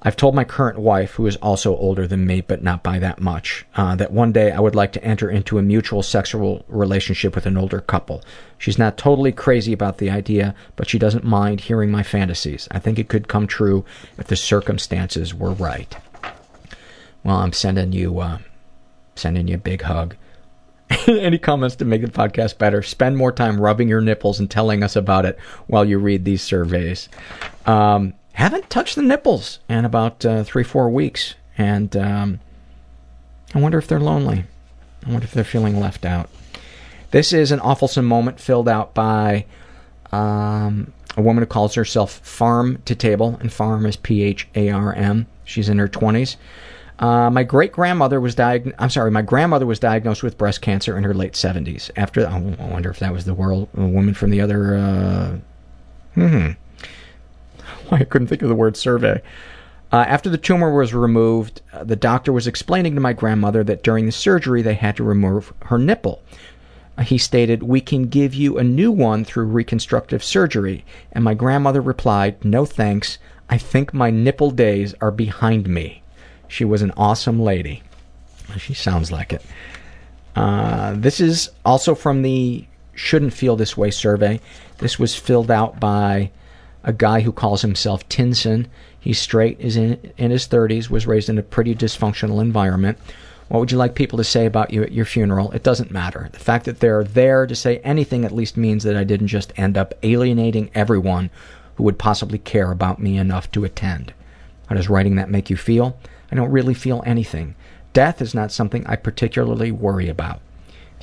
I've 0.07 0.17
told 0.17 0.35
my 0.35 0.45
current 0.45 0.79
wife, 0.79 1.13
who 1.13 1.27
is 1.27 1.37
also 1.37 1.75
older 1.77 2.07
than 2.07 2.27
me, 2.27 2.43
but 2.43 2.63
not 2.63 2.83
by 2.83 2.99
that 2.99 3.23
much, 3.23 3.65
uh, 3.75 3.97
that 3.97 4.13
one 4.13 4.33
day 4.33 4.53
I 4.53 4.61
would 4.61 4.75
like 4.75 4.93
to 4.93 5.05
enter 5.05 5.31
into 5.31 5.57
a 5.57 5.63
mutual 5.63 6.03
sexual 6.03 6.63
relationship 6.69 7.35
with 7.35 7.47
an 7.47 7.57
older 7.57 7.81
couple. 7.81 8.23
She's 8.59 8.79
not 8.79 8.99
totally 8.99 9.33
crazy 9.33 9.73
about 9.73 9.97
the 9.97 10.11
idea, 10.11 10.55
but 10.77 10.91
she 10.91 10.99
doesn't 10.99 11.25
mind 11.25 11.63
hearing 11.63 11.91
my 11.91 12.03
fantasies. 12.03 12.69
I 12.71 12.81
think 12.81 12.99
it 12.99 13.09
could 13.09 13.29
come 13.29 13.47
true 13.47 13.87
if 14.19 14.27
the 14.27 14.37
circumstances 14.37 15.35
were 15.35 15.53
right. 15.53 15.97
Well, 17.23 17.37
I'm 17.37 17.55
sending 17.55 17.93
you, 17.93 18.21
uh, 18.21 18.39
sending 19.17 19.49
you 19.49 19.55
a 19.55 19.59
big 19.59 19.81
hug. 19.83 20.17
Any 21.09 21.39
comments 21.39 21.77
to 21.77 21.87
make 21.87 22.03
the 22.03 22.09
podcast 22.09 22.59
better? 22.59 22.83
Spend 22.83 23.17
more 23.17 23.33
time 23.33 23.59
rubbing 23.59 23.89
your 23.89 24.03
nipples 24.03 24.39
and 24.39 24.51
telling 24.51 24.83
us 24.83 24.97
about 24.97 25.25
it 25.25 25.39
while 25.67 25.87
you 25.87 25.99
read 25.99 26.27
these 26.27 26.43
surveys. 26.43 27.09
Um, 27.65 28.13
haven't 28.35 28.71
touched 28.71 28.97
the 28.97 29.03
nipples 29.03 29.61
in 29.69 29.85
about 29.85 30.25
uh, 30.25 30.45
three, 30.45 30.65
four 30.65 30.91
weeks, 30.91 31.35
and 31.57 31.97
um, 31.97 32.41
I 33.55 33.61
wonder 33.61 33.79
if 33.79 33.87
they're 33.87 34.01
lonely. 34.01 34.45
I 35.07 35.11
wonder 35.11 35.25
if 35.25 35.33
they're 35.33 35.45
feeling 35.45 35.81
left 35.81 36.05
out. 36.05 36.29
This 37.11 37.33
is 37.33 37.53
an 37.53 37.61
awfulsome 37.61 38.05
moment 38.05 38.41
filled 38.41 38.69
out 38.69 38.93
by 38.95 39.47
um, 40.11 40.93
a 41.17 41.23
woman 41.23 41.43
who 41.43 41.47
calls 41.47 41.75
herself 41.75 42.19
Farm 42.19 42.83
to 42.87 42.95
Table, 42.95 43.39
and 43.41 43.53
Farm 43.53 43.87
is 43.87 43.97
P 43.97 44.23
H 44.23 44.49
A 44.55 44.71
R 44.71 44.93
M. 44.95 45.27
She's 45.45 45.69
in 45.69 45.79
her 45.79 45.89
20s. 45.89 46.37
Uh, 46.99 47.29
my 47.29 47.43
great 47.43 47.73
grandmother 47.73 48.21
was 48.21 48.35
diagnosed. 48.35 48.77
I'm 48.79 48.91
sorry, 48.91 49.11
my 49.11 49.23
grandmother 49.23 49.67
was 49.67 49.79
diagnosed 49.79 50.23
with 50.23 50.39
breast 50.39 50.61
cancer 50.61 50.97
in 50.97 51.05
her 51.05 51.15
late 51.15 51.33
70s. 51.33 51.91
After, 51.97 52.27
I 52.27 52.39
wonder 52.39 52.91
if 52.91 53.01
that 53.01 53.13
was 53.13 53.25
the 53.25 53.35
world 53.35 53.69
woman 53.75 54.15
from 54.15 54.31
the 54.31 54.41
other. 54.41 54.77
Uh, 54.77 55.39
hmm. 56.15 56.51
Why 57.89 57.99
I 58.01 58.05
couldn't 58.05 58.29
think 58.29 58.43
of 58.43 58.49
the 58.49 58.55
word 58.55 58.77
survey. 58.77 59.23
Uh, 59.93 60.05
after 60.09 60.29
the 60.29 60.39
tumor 60.39 60.75
was 60.75 60.93
removed, 60.93 61.63
uh, 61.73 61.85
the 61.85 61.97
doctor 61.97 62.33
was 62.33 62.47
explaining 62.47 62.95
to 62.95 63.01
my 63.01 63.13
grandmother 63.13 63.63
that 63.65 63.85
during 63.85 64.07
the 64.07 64.13
surgery 64.13 64.63
they 64.63 64.75
had 64.75 64.97
to 64.97 65.05
remove 65.05 65.53
her 65.67 65.79
nipple. 65.79 66.23
Uh, 66.97 67.03
he 67.03 67.19
stated, 67.19 67.63
We 67.63 67.81
can 67.81 68.09
give 68.09 68.35
you 68.35 68.59
a 68.59 68.65
new 68.65 68.91
one 68.91 69.25
through 69.25 69.47
reconstructive 69.47 70.25
surgery. 70.25 70.85
And 71.13 71.23
my 71.23 71.35
grandmother 71.35 71.81
replied, 71.81 72.45
No 72.45 72.65
thanks. 72.65 73.19
I 73.49 73.59
think 73.59 73.95
my 73.95 74.11
nipple 74.11 74.51
days 74.51 74.95
are 75.01 75.11
behind 75.11 75.69
me. 75.69 76.03
She 76.49 76.65
was 76.65 76.83
an 76.83 76.93
awesome 76.97 77.41
lady. 77.41 77.83
She 78.59 78.75
sounds 78.75 79.13
like 79.13 79.33
it. 79.33 79.43
Uh, 80.37 80.95
this 80.97 81.21
is 81.21 81.51
also 81.65 81.95
from 81.95 82.23
the 82.23 82.65
Shouldn't 82.95 83.33
Feel 83.33 83.57
This 83.57 83.77
Way 83.77 83.91
survey. 83.91 84.41
This 84.79 84.99
was 84.99 85.15
filled 85.15 85.51
out 85.51 85.79
by 85.79 86.31
a 86.85 86.93
guy 86.93 87.21
who 87.21 87.33
calls 87.33 87.63
himself 87.63 88.09
Tinson. 88.09 88.69
He's 89.01 89.19
straight, 89.19 89.59
is 89.59 89.77
in, 89.77 90.13
in 90.17 90.31
his 90.31 90.47
30s, 90.47 90.89
was 90.89 91.07
raised 91.07 91.29
in 91.29 91.39
a 91.39 91.43
pretty 91.43 91.75
dysfunctional 91.75 92.41
environment. 92.41 92.99
What 93.49 93.61
would 93.61 93.73
you 93.73 93.79
like 93.79 93.95
people 93.95 94.17
to 94.19 94.25
say 94.25 94.47
about 94.47 94.73
you 94.73 94.83
at 94.83 94.93
your 94.93 95.05
funeral? 95.05 95.53
It 95.53 95.63
doesn't 95.63 95.91
matter. 95.91 96.29
The 96.33 96.39
fact 96.39 96.65
that 96.65 96.81
they're 96.81 97.05
there 97.05 97.47
to 97.47 97.55
say 97.55 97.79
anything 97.79 98.25
at 98.25 98.33
least 98.33 98.57
means 98.57 98.85
that 98.85 98.97
I 98.97 99.05
didn't 99.05 99.29
just 99.29 99.53
end 99.57 99.77
up 99.77 99.95
alienating 100.03 100.71
everyone 100.75 101.31
who 101.75 101.85
would 101.85 101.99
possibly 101.99 102.39
care 102.39 102.71
about 102.71 103.01
me 103.01 103.19
enough 103.19 103.51
to 103.53 103.65
attend. 103.65 104.15
How 104.69 104.77
does 104.77 104.89
writing 104.89 105.17
that 105.17 105.31
make 105.31 105.51
you 105.51 105.57
feel? 105.57 105.99
I 106.33 106.37
don't 106.37 106.51
really 106.51 106.75
feel 106.75 107.03
anything. 107.05 107.55
Death 107.93 108.23
is 108.23 108.35
not 108.35 108.51
something 108.51 108.87
I 108.87 108.97
particularly 108.97 109.71
worry 109.71 110.09
about. 110.09 110.41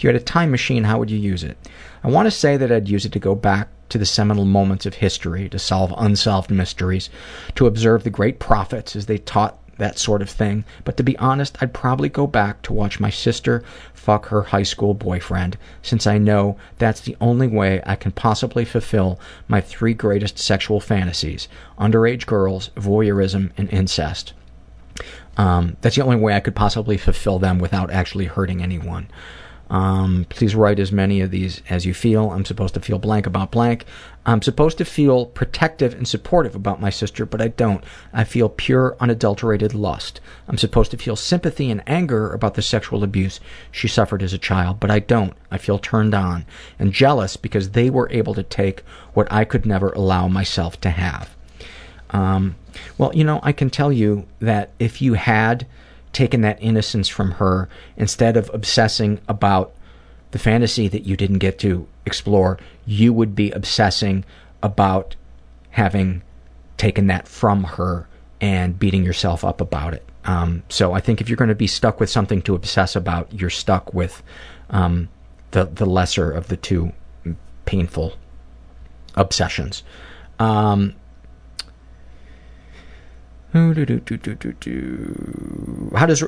If 0.02 0.06
you 0.06 0.10
had 0.10 0.20
a 0.20 0.26
time 0.26 0.50
machine, 0.50 0.86
how 0.86 0.98
would 0.98 1.12
you 1.12 1.20
use 1.20 1.44
it? 1.44 1.60
I 2.04 2.08
want 2.10 2.26
to 2.26 2.32
say 2.32 2.58
that 2.58 2.72
I'd 2.72 2.90
use 2.90 3.06
it 3.06 3.12
to 3.12 3.20
go 3.20 3.36
back 3.36 3.68
to 3.90 4.00
the 4.00 4.06
seminal 4.08 4.46
moments 4.46 4.88
of 4.88 4.96
history, 4.96 5.48
to 5.50 5.60
solve 5.60 5.94
unsolved 5.96 6.50
mysteries, 6.50 7.12
to 7.54 7.68
observe 7.68 8.04
the 8.04 8.10
great 8.10 8.40
prophets 8.40 8.96
as 8.96 9.06
they 9.06 9.20
taught 9.20 9.60
that 9.78 10.00
sort 10.00 10.24
of 10.24 10.30
thing. 10.32 10.66
But 10.86 10.98
to 10.98 11.04
be 11.04 11.16
honest, 11.20 11.56
I'd 11.62 11.76
probably 11.76 12.10
go 12.10 12.26
back 12.26 12.64
to 12.64 12.74
watch 12.74 13.00
my 13.00 13.12
sister 13.12 13.64
fuck 13.94 14.30
her 14.30 14.42
high 14.42 14.64
school 14.64 14.96
boyfriend, 14.96 15.56
since 15.84 16.08
I 16.08 16.18
know 16.18 16.58
that's 16.80 17.02
the 17.02 17.16
only 17.22 17.46
way 17.46 17.80
I 17.86 17.96
can 17.96 18.12
possibly 18.12 18.66
fulfill 18.66 19.20
my 19.48 19.62
three 19.62 19.94
greatest 19.94 20.40
sexual 20.40 20.80
fantasies 20.80 21.48
underage 21.78 22.26
girls, 22.26 22.72
voyeurism, 22.76 23.52
and 23.56 23.72
incest. 23.72 24.34
Um, 25.38 25.78
that's 25.82 25.96
the 25.96 26.04
only 26.04 26.16
way 26.16 26.34
I 26.34 26.40
could 26.40 26.56
possibly 26.56 26.98
fulfill 26.98 27.38
them 27.38 27.60
without 27.60 27.92
actually 27.92 28.26
hurting 28.26 28.64
anyone. 28.64 29.08
Um, 29.72 30.26
please 30.28 30.54
write 30.54 30.80
as 30.80 30.92
many 30.92 31.22
of 31.22 31.32
these 31.32 31.62
as 31.70 31.86
you 31.86 31.94
feel. 31.94 32.30
I'm 32.32 32.44
supposed 32.44 32.74
to 32.74 32.82
feel 32.82 33.00
blank 33.00 33.26
about 33.26 33.52
blank. 33.52 33.86
I'm 34.26 34.42
supposed 34.42 34.78
to 34.80 34.86
feel 34.86 35.28
protective 35.28 35.94
and 35.94 36.06
supportive 36.06 36.56
about 36.56 36.82
my 36.82 36.90
sister, 36.90 37.26
but 37.26 37.42
I 37.42 37.48
don't. 37.48 37.82
I 38.12 38.26
feel 38.26 38.50
pure, 38.50 38.98
unadulterated 39.00 39.74
lust. 39.74 40.20
I'm 40.50 40.58
supposed 40.58 40.92
to 40.92 40.98
feel 40.98 41.16
sympathy 41.16 41.72
and 41.72 41.82
anger 41.88 42.34
about 42.34 42.56
the 42.56 42.62
sexual 42.62 43.02
abuse 43.02 43.40
she 43.72 43.88
suffered 43.88 44.22
as 44.22 44.34
a 44.34 44.38
child, 44.38 44.82
but 44.82 44.92
I 44.92 45.00
don't. 45.00 45.34
I 45.50 45.58
feel 45.58 45.80
turned 45.80 46.14
on 46.14 46.46
and 46.78 46.92
jealous 46.92 47.38
because 47.38 47.70
they 47.70 47.90
were 47.90 48.12
able 48.12 48.34
to 48.34 48.44
take 48.44 48.82
what 49.14 49.32
I 49.32 49.46
could 49.46 49.66
never 49.66 49.92
allow 49.92 50.28
myself 50.28 50.82
to 50.82 50.90
have. 50.90 51.34
Um, 52.10 52.58
well, 52.98 53.12
you 53.16 53.24
know, 53.24 53.40
I 53.42 53.54
can 53.54 53.70
tell 53.70 53.92
you 53.92 54.28
that 54.40 54.72
if 54.80 55.02
you 55.02 55.14
had 55.14 55.66
taken 56.14 56.42
that 56.42 56.62
innocence 56.62 57.08
from 57.08 57.32
her 57.32 57.70
instead 57.98 58.38
of 58.38 58.50
obsessing 58.54 59.20
about 59.28 59.74
the 60.32 60.40
fantasy 60.40 60.88
that 60.88 61.06
you 61.06 61.18
didn't 61.18 61.40
get 61.40 61.60
to 61.60 61.88
explore, 62.06 62.58
you 62.86 63.14
would 63.14 63.36
be 63.36 63.52
obsessing 63.52 64.24
about 64.64 65.16
having 65.72 66.22
taken 66.78 67.08
that 67.08 67.28
from 67.28 67.64
her 67.64 68.08
and 68.40 68.80
beating 68.80 69.04
yourself 69.04 69.46
up 69.46 69.62
about 69.62 69.94
it. 69.94 70.04
Um, 70.26 70.64
so 70.70 70.94
I 70.94 71.00
think 71.00 71.22
if 71.22 71.30
you're 71.30 71.38
going 71.38 71.50
to 71.50 71.56
be 71.56 71.68
stuck 71.68 72.00
with 72.00 72.10
something 72.10 72.42
to 72.44 72.56
obsess 72.56 72.96
about, 72.96 73.32
you're 73.34 73.50
stuck 73.50 73.94
with 73.94 74.22
um, 74.70 75.10
the 75.52 75.66
the 75.66 75.86
lesser 75.86 76.32
of 76.32 76.48
the 76.48 76.58
two 76.58 76.92
painful 77.66 78.14
obsessions. 79.16 79.84
Um, 80.40 80.96
how 85.96 86.06
does 86.06 86.24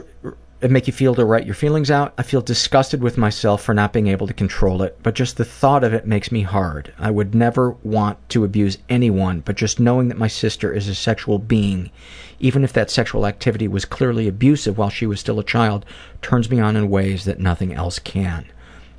it 0.61 0.71
make 0.71 0.87
you 0.87 0.93
feel 0.93 1.15
to 1.15 1.25
write 1.25 1.45
your 1.45 1.55
feelings 1.55 1.89
out? 1.91 2.13
I 2.17 2.23
feel 2.23 2.41
disgusted 2.41 3.01
with 3.01 3.17
myself 3.17 3.63
for 3.63 3.73
not 3.73 3.93
being 3.93 4.07
able 4.07 4.27
to 4.27 4.33
control 4.33 4.81
it, 4.81 4.97
but 5.03 5.15
just 5.15 5.37
the 5.37 5.45
thought 5.45 5.83
of 5.83 5.93
it 5.93 6.05
makes 6.05 6.31
me 6.31 6.41
hard. 6.41 6.93
I 6.97 7.11
would 7.11 7.33
never 7.33 7.71
want 7.83 8.17
to 8.29 8.43
abuse 8.43 8.77
anyone, 8.89 9.41
but 9.41 9.55
just 9.55 9.79
knowing 9.79 10.09
that 10.09 10.17
my 10.17 10.27
sister 10.27 10.73
is 10.73 10.87
a 10.87 10.95
sexual 10.95 11.39
being, 11.39 11.91
even 12.39 12.63
if 12.63 12.73
that 12.73 12.91
sexual 12.91 13.25
activity 13.25 13.67
was 13.67 13.85
clearly 13.85 14.27
abusive 14.27 14.77
while 14.77 14.89
she 14.89 15.05
was 15.05 15.19
still 15.19 15.39
a 15.39 15.45
child, 15.45 15.85
turns 16.21 16.49
me 16.49 16.59
on 16.59 16.75
in 16.75 16.89
ways 16.89 17.25
that 17.25 17.39
nothing 17.39 17.73
else 17.73 17.99
can. 17.99 18.45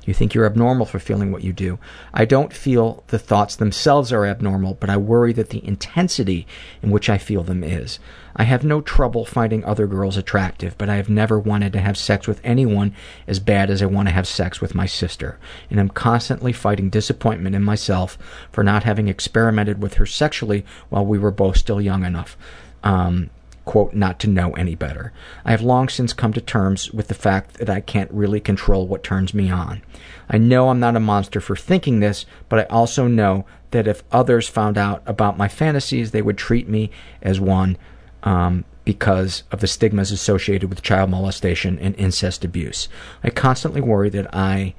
You 0.05 0.13
think 0.13 0.33
you're 0.33 0.45
abnormal 0.45 0.85
for 0.85 0.99
feeling 0.99 1.31
what 1.31 1.43
you 1.43 1.51
do. 1.51 1.79
I 2.13 2.25
don't 2.25 2.53
feel 2.53 3.03
the 3.07 3.19
thoughts 3.19 3.55
themselves 3.55 4.13
are 4.13 4.25
abnormal, 4.25 4.75
but 4.75 4.89
I 4.89 4.97
worry 4.97 5.33
that 5.33 5.49
the 5.49 5.65
intensity 5.67 6.45
in 6.81 6.91
which 6.91 7.09
I 7.09 7.17
feel 7.17 7.43
them 7.43 7.63
is. 7.63 7.99
I 8.35 8.43
have 8.43 8.63
no 8.63 8.81
trouble 8.81 9.25
finding 9.25 9.63
other 9.63 9.87
girls 9.87 10.17
attractive, 10.17 10.77
but 10.77 10.89
I 10.89 10.95
have 10.95 11.09
never 11.09 11.39
wanted 11.39 11.73
to 11.73 11.79
have 11.79 11.97
sex 11.97 12.27
with 12.27 12.41
anyone 12.43 12.93
as 13.27 13.39
bad 13.39 13.69
as 13.69 13.81
I 13.81 13.87
want 13.87 14.07
to 14.07 14.13
have 14.13 14.27
sex 14.27 14.61
with 14.61 14.75
my 14.75 14.85
sister, 14.85 15.39
and 15.69 15.79
I'm 15.79 15.89
constantly 15.89 16.51
fighting 16.51 16.89
disappointment 16.89 17.55
in 17.55 17.63
myself 17.63 18.17
for 18.51 18.63
not 18.63 18.83
having 18.83 19.07
experimented 19.07 19.81
with 19.81 19.95
her 19.95 20.05
sexually 20.05 20.65
while 20.89 21.05
we 21.05 21.17
were 21.17 21.31
both 21.31 21.57
still 21.57 21.81
young 21.81 22.03
enough. 22.03 22.37
Um, 22.83 23.31
quote, 23.65 23.93
not 23.93 24.19
to 24.19 24.29
know 24.29 24.51
any 24.51 24.75
better. 24.75 25.11
I 25.43 25.51
have 25.51 25.61
long 25.61 25.89
since 25.89 26.13
come 26.13 26.33
to 26.33 26.41
terms 26.41 26.91
with 26.91 27.07
the 27.07 27.13
fact 27.13 27.55
that 27.57 27.69
I 27.69 27.81
can't 27.81 28.11
really 28.11 28.39
control 28.39 28.87
what 28.87 29.03
turns 29.03 29.33
me 29.33 29.49
on. 29.49 29.81
I 30.29 30.37
know 30.37 30.69
I'm 30.69 30.79
not 30.79 30.95
a 30.95 30.99
monster 30.99 31.41
for 31.41 31.55
thinking 31.55 31.99
this, 31.99 32.25
but 32.47 32.59
I 32.59 32.63
also 32.65 33.07
know 33.07 33.45
that 33.71 33.87
if 33.87 34.03
others 34.11 34.47
found 34.47 34.77
out 34.77 35.01
about 35.05 35.37
my 35.37 35.47
fantasies, 35.47 36.11
they 36.11 36.21
would 36.21 36.37
treat 36.37 36.69
me 36.69 36.91
as 37.21 37.39
one 37.39 37.77
um, 38.23 38.63
because 38.85 39.43
of 39.51 39.59
the 39.59 39.67
stigmas 39.67 40.11
associated 40.11 40.69
with 40.69 40.81
child 40.81 41.09
molestation 41.09 41.77
and 41.79 41.95
incest 41.95 42.45
abuse. 42.45 42.87
I 43.23 43.31
constantly 43.31 43.81
worry 43.81 44.09
that 44.09 44.33
I 44.33 44.75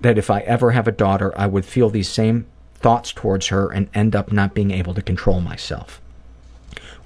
that 0.00 0.16
if 0.16 0.30
I 0.30 0.40
ever 0.40 0.70
have 0.70 0.88
a 0.88 0.92
daughter, 0.92 1.30
I 1.38 1.46
would 1.46 1.66
feel 1.66 1.90
these 1.90 2.08
same 2.08 2.46
thoughts 2.74 3.12
towards 3.12 3.48
her 3.48 3.70
and 3.70 3.90
end 3.92 4.16
up 4.16 4.32
not 4.32 4.54
being 4.54 4.70
able 4.70 4.94
to 4.94 5.02
control 5.02 5.42
myself. 5.42 6.00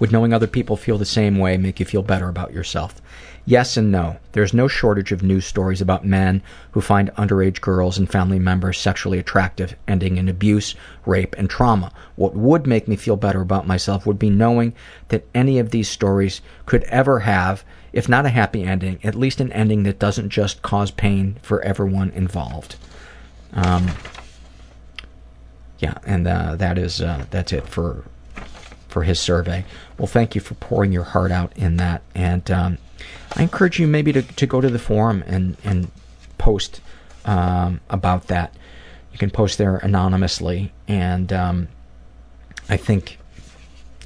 Would 0.05 0.13
knowing 0.13 0.35
other 0.35 0.47
people 0.47 0.77
feel 0.77 0.99
the 0.99 1.07
same 1.07 1.39
way 1.39 1.57
make 1.57 1.81
you 1.81 1.87
feel 1.87 2.03
better 2.03 2.29
about 2.29 2.53
yourself? 2.53 3.01
Yes 3.47 3.79
and 3.79 3.91
no. 3.91 4.19
There's 4.33 4.53
no 4.53 4.69
shortage 4.69 5.13
of 5.13 5.23
news 5.23 5.47
stories 5.47 5.81
about 5.81 6.05
men 6.05 6.43
who 6.73 6.83
find 6.83 7.09
underage 7.15 7.63
girls 7.63 7.97
and 7.97 8.07
family 8.07 8.39
members 8.39 8.77
sexually 8.77 9.19
attractive, 9.19 9.75
ending 9.89 10.19
in 10.19 10.29
abuse, 10.29 10.75
rape, 11.07 11.35
and 11.39 11.49
trauma. 11.49 11.91
What 12.17 12.37
would 12.37 12.67
make 12.67 12.87
me 12.87 12.97
feel 12.97 13.17
better 13.17 13.41
about 13.41 13.67
myself 13.67 14.05
would 14.05 14.19
be 14.19 14.29
knowing 14.29 14.75
that 15.09 15.27
any 15.35 15.59
of 15.59 15.71
these 15.71 15.89
stories 15.89 16.43
could 16.67 16.85
ever 16.85 17.21
have, 17.21 17.65
if 17.95 18.07
not 18.07 18.27
a 18.27 18.29
happy 18.29 18.63
ending, 18.63 18.99
at 19.03 19.15
least 19.15 19.41
an 19.41 19.53
ending 19.53 19.85
that 19.85 19.99
doesn't 19.99 20.29
just 20.29 20.61
cause 20.61 20.91
pain 20.91 21.39
for 21.41 21.63
everyone 21.63 22.11
involved. 22.11 22.77
Um, 23.55 23.87
yeah, 25.79 25.97
and 26.05 26.29
uh, 26.29 26.57
that 26.57 26.77
is 26.77 27.01
uh, 27.01 27.25
that's 27.31 27.55
it 27.55 27.67
for 27.67 28.05
for 28.95 29.03
his 29.03 29.19
survey. 29.19 29.65
Well, 29.99 30.07
thank 30.07 30.35
you 30.35 30.41
for 30.41 30.55
pouring 30.55 30.93
your 30.93 31.05
heart 31.05 31.31
out 31.31 31.57
in 31.57 31.77
that, 31.77 32.03
and 32.15 32.51
um, 32.51 32.79
I 33.37 33.43
encourage 33.43 33.79
you 33.79 33.87
maybe 33.87 34.13
to, 34.13 34.23
to 34.23 34.47
go 34.47 34.61
to 34.61 34.69
the 34.69 34.79
forum 34.79 35.23
and 35.27 35.57
and 35.65 35.91
post 36.39 36.81
um, 37.25 37.81
about 37.89 38.27
that. 38.27 38.55
You 39.13 39.19
can 39.19 39.31
post 39.31 39.59
there 39.59 39.77
anonymously, 39.77 40.73
and 40.89 41.33
um, 41.33 41.69
I 42.69 42.77
think 42.77 43.19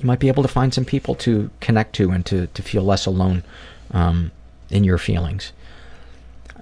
you 0.00 0.06
might 0.06 0.18
be 0.18 0.28
able 0.28 0.42
to 0.42 0.48
find 0.48 0.72
some 0.72 0.84
people 0.84 1.14
to 1.16 1.50
connect 1.60 1.94
to 1.96 2.10
and 2.10 2.24
to, 2.26 2.46
to 2.48 2.62
feel 2.62 2.82
less 2.82 3.06
alone 3.06 3.42
um, 3.90 4.30
in 4.70 4.84
your 4.84 4.98
feelings. 4.98 5.52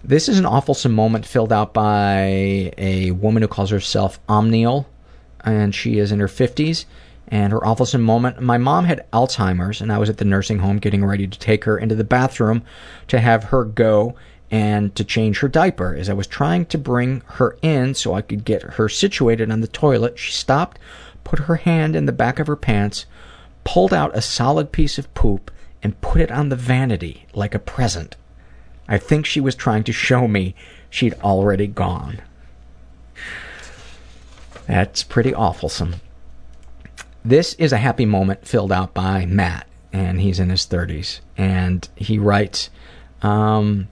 This 0.02 0.28
is 0.28 0.38
an 0.38 0.46
awful 0.46 0.76
moment 0.90 1.26
filled 1.26 1.52
out 1.52 1.74
by 1.74 2.72
a 2.78 3.10
woman 3.10 3.42
who 3.42 3.48
calls 3.48 3.70
herself 3.70 4.20
Omnial, 4.28 4.86
and 5.44 5.74
she 5.74 5.98
is 5.98 6.12
in 6.12 6.20
her 6.20 6.28
50s. 6.28 6.84
And 7.28 7.52
her 7.52 7.66
awful 7.66 7.98
moment 7.98 8.40
my 8.40 8.58
mom 8.58 8.84
had 8.84 9.10
Alzheimer's, 9.12 9.80
and 9.80 9.92
I 9.92 9.98
was 9.98 10.08
at 10.08 10.18
the 10.18 10.24
nursing 10.24 10.60
home 10.60 10.78
getting 10.78 11.04
ready 11.04 11.26
to 11.26 11.38
take 11.38 11.64
her 11.64 11.76
into 11.76 11.94
the 11.94 12.04
bathroom 12.04 12.62
to 13.08 13.20
have 13.20 13.44
her 13.44 13.64
go 13.64 14.14
and 14.50 14.94
to 14.94 15.04
change 15.04 15.40
her 15.40 15.48
diaper. 15.48 15.94
As 15.94 16.08
I 16.08 16.14
was 16.14 16.26
trying 16.26 16.66
to 16.66 16.78
bring 16.78 17.22
her 17.26 17.58
in 17.62 17.94
so 17.94 18.14
I 18.14 18.22
could 18.22 18.44
get 18.44 18.62
her 18.62 18.88
situated 18.88 19.50
on 19.50 19.60
the 19.60 19.66
toilet, 19.66 20.18
she 20.18 20.32
stopped, 20.32 20.78
put 21.24 21.40
her 21.40 21.56
hand 21.56 21.96
in 21.96 22.06
the 22.06 22.12
back 22.12 22.38
of 22.38 22.46
her 22.46 22.56
pants, 22.56 23.06
pulled 23.64 23.92
out 23.92 24.16
a 24.16 24.22
solid 24.22 24.70
piece 24.70 24.98
of 24.98 25.12
poop, 25.14 25.50
and 25.82 26.00
put 26.00 26.20
it 26.20 26.30
on 26.30 26.48
the 26.48 26.56
vanity 26.56 27.26
like 27.34 27.54
a 27.54 27.58
present. 27.58 28.16
I 28.88 28.98
think 28.98 29.26
she 29.26 29.40
was 29.40 29.56
trying 29.56 29.82
to 29.84 29.92
show 29.92 30.28
me 30.28 30.54
she'd 30.90 31.14
already 31.14 31.66
gone. 31.66 32.22
That's 34.66 35.02
pretty 35.02 35.32
awfulsome. 35.32 35.96
This 37.26 37.54
is 37.54 37.72
a 37.72 37.78
happy 37.78 38.06
moment 38.06 38.46
filled 38.46 38.70
out 38.70 38.94
by 38.94 39.26
Matt, 39.26 39.66
and 39.92 40.20
he's 40.20 40.38
in 40.38 40.48
his 40.48 40.64
30s. 40.64 41.18
And 41.36 41.88
he 41.96 42.20
writes, 42.20 42.70
um, 43.20 43.88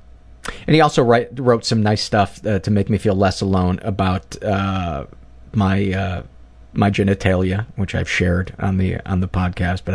and 0.69 0.74
he 0.77 0.81
also 0.81 1.02
write, 1.02 1.36
wrote 1.40 1.65
some 1.65 1.82
nice 1.82 2.01
stuff 2.01 2.47
uh, 2.47 2.61
to 2.61 2.70
make 2.70 2.89
me 2.89 2.97
feel 2.97 3.16
less 3.16 3.40
alone 3.40 3.81
about 3.82 4.40
uh, 4.40 5.06
my 5.52 5.90
uh, 5.93 6.23
my 6.74 6.93
genitalia, 6.93 7.66
which 7.74 7.97
I've 7.97 8.09
shared 8.09 8.55
on 8.61 8.77
the 8.77 9.01
on 9.05 9.19
the 9.19 9.27
podcast. 9.27 9.82
But 9.85 9.94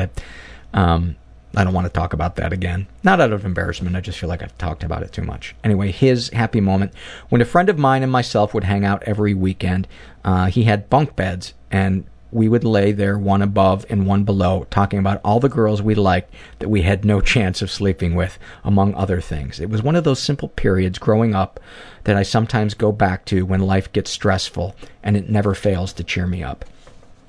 I 0.73 0.81
um, 0.93 1.15
I 1.55 1.63
don't 1.63 1.73
want 1.73 1.87
to 1.87 1.93
talk 1.93 2.11
about 2.11 2.35
that 2.35 2.51
again. 2.51 2.87
Not 3.03 3.21
out 3.21 3.31
of 3.31 3.45
embarrassment. 3.45 3.95
I 3.95 4.01
just 4.01 4.19
feel 4.19 4.27
like 4.27 4.43
I've 4.43 4.57
talked 4.57 4.83
about 4.83 5.01
it 5.01 5.13
too 5.13 5.23
much. 5.23 5.55
Anyway, 5.63 5.91
his 5.91 6.27
happy 6.31 6.59
moment 6.59 6.93
when 7.29 7.39
a 7.39 7.45
friend 7.45 7.69
of 7.69 7.77
mine 7.77 8.03
and 8.03 8.11
myself 8.11 8.53
would 8.53 8.65
hang 8.65 8.83
out 8.83 9.01
every 9.03 9.33
weekend. 9.33 9.87
Uh, 10.25 10.47
he 10.47 10.63
had 10.63 10.89
bunk 10.89 11.15
beds, 11.15 11.53
and 11.71 12.03
we 12.31 12.47
would 12.47 12.63
lay 12.63 12.91
there 12.91 13.17
one 13.17 13.41
above 13.41 13.85
and 13.89 14.05
one 14.05 14.23
below, 14.23 14.67
talking 14.69 14.99
about 14.99 15.19
all 15.23 15.39
the 15.39 15.49
girls 15.49 15.81
we 15.81 15.95
liked 15.95 16.33
that 16.59 16.69
we 16.69 16.83
had 16.83 17.03
no 17.03 17.21
chance 17.21 17.61
of 17.61 17.71
sleeping 17.71 18.13
with, 18.13 18.37
among 18.63 18.93
other 18.93 19.19
things. 19.19 19.59
It 19.59 19.69
was 19.69 19.81
one 19.81 19.95
of 19.95 20.03
those 20.03 20.19
simple 20.19 20.49
periods 20.49 20.99
growing 20.99 21.33
up 21.33 21.59
that 22.03 22.15
I 22.15 22.23
sometimes 22.23 22.73
go 22.73 22.91
back 22.91 23.25
to 23.25 23.45
when 23.45 23.61
life 23.61 23.91
gets 23.93 24.11
stressful, 24.11 24.75
and 25.03 25.17
it 25.17 25.29
never 25.29 25.55
fails 25.55 25.91
to 25.93 26.03
cheer 26.03 26.27
me 26.27 26.43
up. 26.43 26.65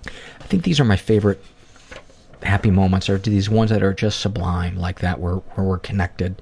I 0.07 0.45
think 0.45 0.65
these 0.65 0.81
are 0.81 0.85
my 0.85 0.97
favorite 0.97 1.43
happy 2.43 2.71
moments, 2.71 3.09
are 3.09 3.19
these 3.19 3.49
ones 3.49 3.71
that 3.71 3.83
are 3.83 3.95
just 3.95 4.21
sublime, 4.21 4.77
like 4.77 5.01
that, 5.01 5.19
where, 5.19 5.37
where 5.37 5.67
we're 5.67 5.79
connected 5.79 6.41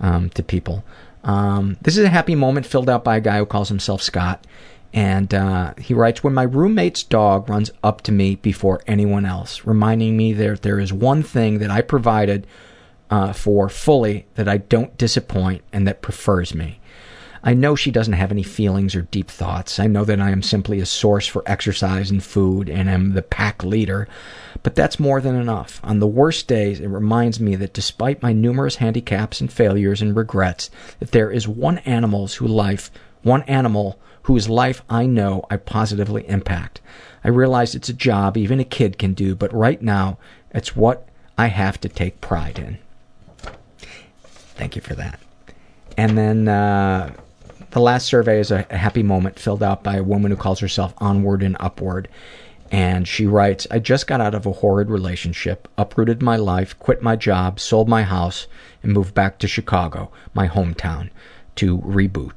um, 0.00 0.30
to 0.30 0.42
people. 0.42 0.84
Um, 1.24 1.76
this 1.82 1.98
is 1.98 2.04
a 2.04 2.08
happy 2.08 2.34
moment 2.34 2.64
filled 2.64 2.88
out 2.88 3.04
by 3.04 3.18
a 3.18 3.20
guy 3.20 3.38
who 3.38 3.46
calls 3.46 3.68
himself 3.68 4.02
Scott. 4.02 4.46
And 4.92 5.32
uh, 5.32 5.74
he 5.78 5.94
writes, 5.94 6.24
When 6.24 6.34
my 6.34 6.42
roommate's 6.42 7.02
dog 7.02 7.48
runs 7.48 7.70
up 7.82 8.02
to 8.02 8.12
me 8.12 8.36
before 8.36 8.82
anyone 8.86 9.24
else, 9.24 9.64
reminding 9.64 10.16
me 10.16 10.32
that 10.32 10.62
there 10.62 10.80
is 10.80 10.92
one 10.92 11.22
thing 11.22 11.58
that 11.58 11.70
I 11.70 11.80
provided 11.80 12.46
uh, 13.08 13.32
for 13.32 13.68
fully 13.68 14.26
that 14.34 14.48
I 14.48 14.58
don't 14.58 14.96
disappoint 14.96 15.62
and 15.72 15.86
that 15.86 16.02
prefers 16.02 16.54
me. 16.54 16.80
I 17.42 17.54
know 17.54 17.74
she 17.74 17.90
doesn't 17.90 18.12
have 18.14 18.30
any 18.30 18.42
feelings 18.42 18.94
or 18.94 19.02
deep 19.02 19.30
thoughts. 19.30 19.78
I 19.78 19.86
know 19.86 20.04
that 20.04 20.20
I 20.20 20.30
am 20.30 20.42
simply 20.42 20.78
a 20.80 20.86
source 20.86 21.26
for 21.26 21.42
exercise 21.46 22.10
and 22.10 22.22
food 22.22 22.68
and 22.68 22.88
am 22.88 23.14
the 23.14 23.22
pack 23.22 23.64
leader. 23.64 24.08
But 24.62 24.74
that's 24.74 25.00
more 25.00 25.22
than 25.22 25.36
enough. 25.36 25.80
On 25.82 26.00
the 26.00 26.06
worst 26.06 26.48
days, 26.48 26.80
it 26.80 26.88
reminds 26.88 27.40
me 27.40 27.56
that 27.56 27.72
despite 27.72 28.22
my 28.22 28.34
numerous 28.34 28.76
handicaps 28.76 29.40
and 29.40 29.50
failures 29.50 30.02
and 30.02 30.14
regrets, 30.14 30.70
that 30.98 31.12
there 31.12 31.30
is 31.30 31.48
one 31.48 31.78
animal's 31.78 32.34
who 32.34 32.46
life, 32.46 32.90
one 33.22 33.42
animal 33.44 33.98
whose 34.22 34.48
life 34.48 34.82
I 34.88 35.06
know 35.06 35.44
I 35.50 35.56
positively 35.56 36.28
impact. 36.28 36.80
I 37.24 37.28
realize 37.28 37.74
it's 37.74 37.88
a 37.88 37.94
job 37.94 38.36
even 38.36 38.60
a 38.60 38.64
kid 38.64 38.98
can 38.98 39.14
do, 39.14 39.34
but 39.34 39.52
right 39.52 39.80
now 39.80 40.18
it's 40.50 40.76
what 40.76 41.08
I 41.36 41.46
have 41.46 41.80
to 41.80 41.88
take 41.88 42.20
pride 42.20 42.58
in. 42.58 42.78
Thank 44.22 44.76
you 44.76 44.82
for 44.82 44.94
that. 44.94 45.20
And 45.96 46.16
then 46.16 46.48
uh, 46.48 47.14
the 47.70 47.80
last 47.80 48.06
survey 48.06 48.40
is 48.40 48.50
a, 48.50 48.66
a 48.70 48.76
happy 48.76 49.02
moment 49.02 49.38
filled 49.38 49.62
out 49.62 49.82
by 49.82 49.96
a 49.96 50.02
woman 50.02 50.30
who 50.30 50.36
calls 50.36 50.60
herself 50.60 50.94
Onward 50.98 51.42
and 51.42 51.56
Upward. 51.60 52.08
And 52.70 53.08
she 53.08 53.26
writes, 53.26 53.66
I 53.70 53.80
just 53.80 54.06
got 54.06 54.20
out 54.20 54.34
of 54.34 54.46
a 54.46 54.52
horrid 54.52 54.90
relationship, 54.90 55.66
uprooted 55.76 56.22
my 56.22 56.36
life, 56.36 56.78
quit 56.78 57.02
my 57.02 57.16
job, 57.16 57.58
sold 57.58 57.88
my 57.88 58.02
house, 58.02 58.46
and 58.82 58.92
moved 58.92 59.14
back 59.14 59.38
to 59.38 59.48
Chicago, 59.48 60.12
my 60.34 60.46
hometown, 60.46 61.10
to 61.56 61.78
reboot. 61.78 62.32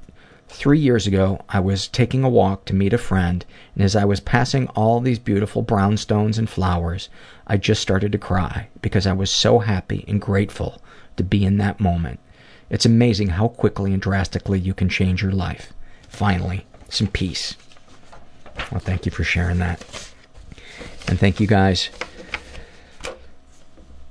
Three 0.53 0.79
years 0.79 1.07
ago, 1.07 1.41
I 1.49 1.59
was 1.59 1.87
taking 1.87 2.23
a 2.23 2.29
walk 2.29 2.65
to 2.65 2.75
meet 2.75 2.93
a 2.93 2.97
friend, 2.97 3.43
and 3.73 3.83
as 3.83 3.95
I 3.95 4.05
was 4.05 4.19
passing 4.19 4.67
all 4.69 5.01
these 5.01 5.19
beautiful 5.19 5.63
brownstones 5.63 6.37
and 6.37 6.47
flowers, 6.49 7.09
I 7.47 7.57
just 7.57 7.81
started 7.81 8.11
to 8.11 8.17
cry 8.17 8.67
because 8.81 9.07
I 9.07 9.13
was 9.13 9.31
so 9.31 9.59
happy 9.59 10.05
and 10.07 10.21
grateful 10.21 10.79
to 11.17 11.23
be 11.23 11.43
in 11.43 11.57
that 11.57 11.79
moment. 11.79 12.19
It's 12.69 12.85
amazing 12.85 13.29
how 13.29 13.47
quickly 13.49 13.93
and 13.93 14.01
drastically 14.01 14.59
you 14.59 14.73
can 14.73 14.89
change 14.89 15.23
your 15.23 15.31
life. 15.31 15.73
Finally, 16.07 16.65
some 16.87 17.07
peace. 17.07 17.55
Well, 18.71 18.79
thank 18.79 19.05
you 19.05 19.11
for 19.11 19.23
sharing 19.23 19.57
that. 19.57 19.81
And 21.07 21.19
thank 21.19 21.39
you 21.39 21.47
guys 21.47 21.89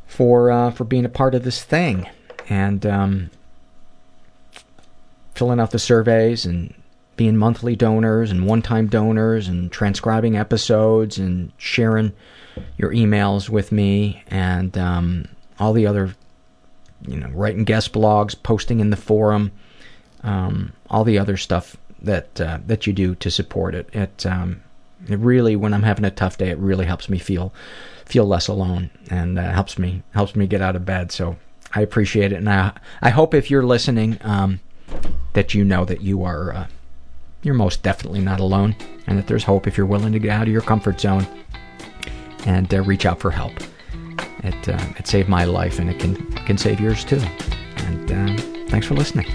for 0.06 0.50
uh, 0.50 0.70
for 0.72 0.84
being 0.84 1.04
a 1.04 1.08
part 1.08 1.34
of 1.36 1.44
this 1.44 1.62
thing. 1.62 2.10
And 2.48 2.84
um, 2.84 3.30
filling 5.34 5.60
out 5.60 5.70
the 5.70 5.78
surveys 5.78 6.44
and 6.44 6.74
being 7.16 7.36
monthly 7.36 7.76
donors 7.76 8.30
and 8.30 8.46
one-time 8.46 8.86
donors 8.86 9.48
and 9.48 9.70
transcribing 9.70 10.36
episodes 10.36 11.18
and 11.18 11.52
sharing 11.58 12.12
your 12.78 12.90
emails 12.90 13.48
with 13.48 13.72
me 13.72 14.22
and 14.28 14.76
um, 14.78 15.28
all 15.58 15.72
the 15.72 15.86
other, 15.86 16.14
you 17.06 17.16
know, 17.16 17.28
writing 17.28 17.64
guest 17.64 17.92
blogs, 17.92 18.40
posting 18.42 18.80
in 18.80 18.90
the 18.90 18.96
forum, 18.96 19.52
um, 20.22 20.72
all 20.88 21.04
the 21.04 21.18
other 21.18 21.36
stuff 21.36 21.76
that 22.00 22.40
uh, 22.40 22.58
that 22.66 22.86
you 22.86 22.92
do 22.92 23.14
to 23.16 23.30
support 23.30 23.74
it. 23.74 23.88
It 23.92 24.26
um, 24.26 24.62
it 25.08 25.18
really, 25.18 25.56
when 25.56 25.74
I'm 25.74 25.82
having 25.82 26.04
a 26.04 26.10
tough 26.10 26.38
day, 26.38 26.50
it 26.50 26.58
really 26.58 26.86
helps 26.86 27.08
me 27.08 27.18
feel 27.18 27.52
feel 28.04 28.24
less 28.26 28.48
alone 28.48 28.90
and 29.10 29.38
uh, 29.38 29.52
helps 29.52 29.78
me 29.78 30.02
helps 30.12 30.36
me 30.36 30.46
get 30.46 30.60
out 30.60 30.76
of 30.76 30.84
bed. 30.84 31.12
So 31.12 31.36
I 31.74 31.80
appreciate 31.80 32.32
it, 32.32 32.36
and 32.36 32.48
I 32.48 32.72
I 33.00 33.10
hope 33.10 33.34
if 33.34 33.50
you're 33.50 33.64
listening, 33.64 34.18
um, 34.22 34.60
that 35.32 35.54
you 35.54 35.64
know 35.64 35.84
that 35.84 36.00
you 36.02 36.24
are 36.24 36.52
uh, 36.52 36.66
you're 37.42 37.54
most 37.54 37.82
definitely 37.82 38.20
not 38.20 38.40
alone, 38.40 38.76
and 39.06 39.18
that 39.18 39.26
there's 39.26 39.44
hope 39.44 39.66
if 39.66 39.76
you're 39.76 39.86
willing 39.86 40.12
to 40.12 40.18
get 40.18 40.30
out 40.30 40.42
of 40.42 40.48
your 40.52 40.62
comfort 40.62 41.00
zone 41.00 41.26
and 42.46 42.72
uh, 42.72 42.82
reach 42.82 43.06
out 43.06 43.20
for 43.20 43.30
help. 43.30 43.52
It 44.44 44.68
uh, 44.68 44.78
it 44.98 45.06
saved 45.06 45.28
my 45.28 45.44
life, 45.44 45.78
and 45.78 45.90
it 45.90 45.98
can 45.98 46.14
can 46.46 46.58
save 46.58 46.80
yours 46.80 47.04
too. 47.04 47.20
And 47.76 48.10
uh, 48.12 48.42
thanks 48.68 48.86
for 48.86 48.94
listening. 48.94 49.26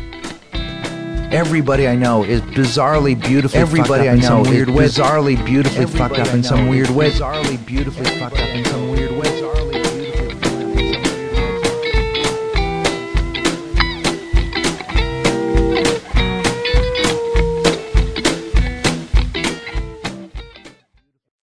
Everybody 1.32 1.90
I 1.90 1.96
know 1.96 2.24
is 2.24 2.40
bizarrely 2.42 3.20
beautifully 3.22 3.60
Everybody 3.60 4.06
fucked 4.06 4.08
up 4.08 4.08
I 4.08 4.14
in 4.14 4.20
know 4.20 4.28
some 4.28 4.42
is 4.42 4.50
weird 4.50 4.70
way. 4.70 4.86
bizarrely 4.86 5.46
beautifully 5.46 5.82
Everybody 5.82 6.16
fucked 6.16 6.28
up 6.30 6.34
in 6.34 6.44
some 6.44 6.68
weird 6.70 6.88
is 6.90 6.96
way. 6.96 7.12
Bizarrely 7.12 7.66
beautifully 7.66 8.06
fucked 8.18 8.38
up 8.40 8.48
in 8.48 8.64
some 8.66 8.92
weird 8.92 9.12
way. 9.12 9.37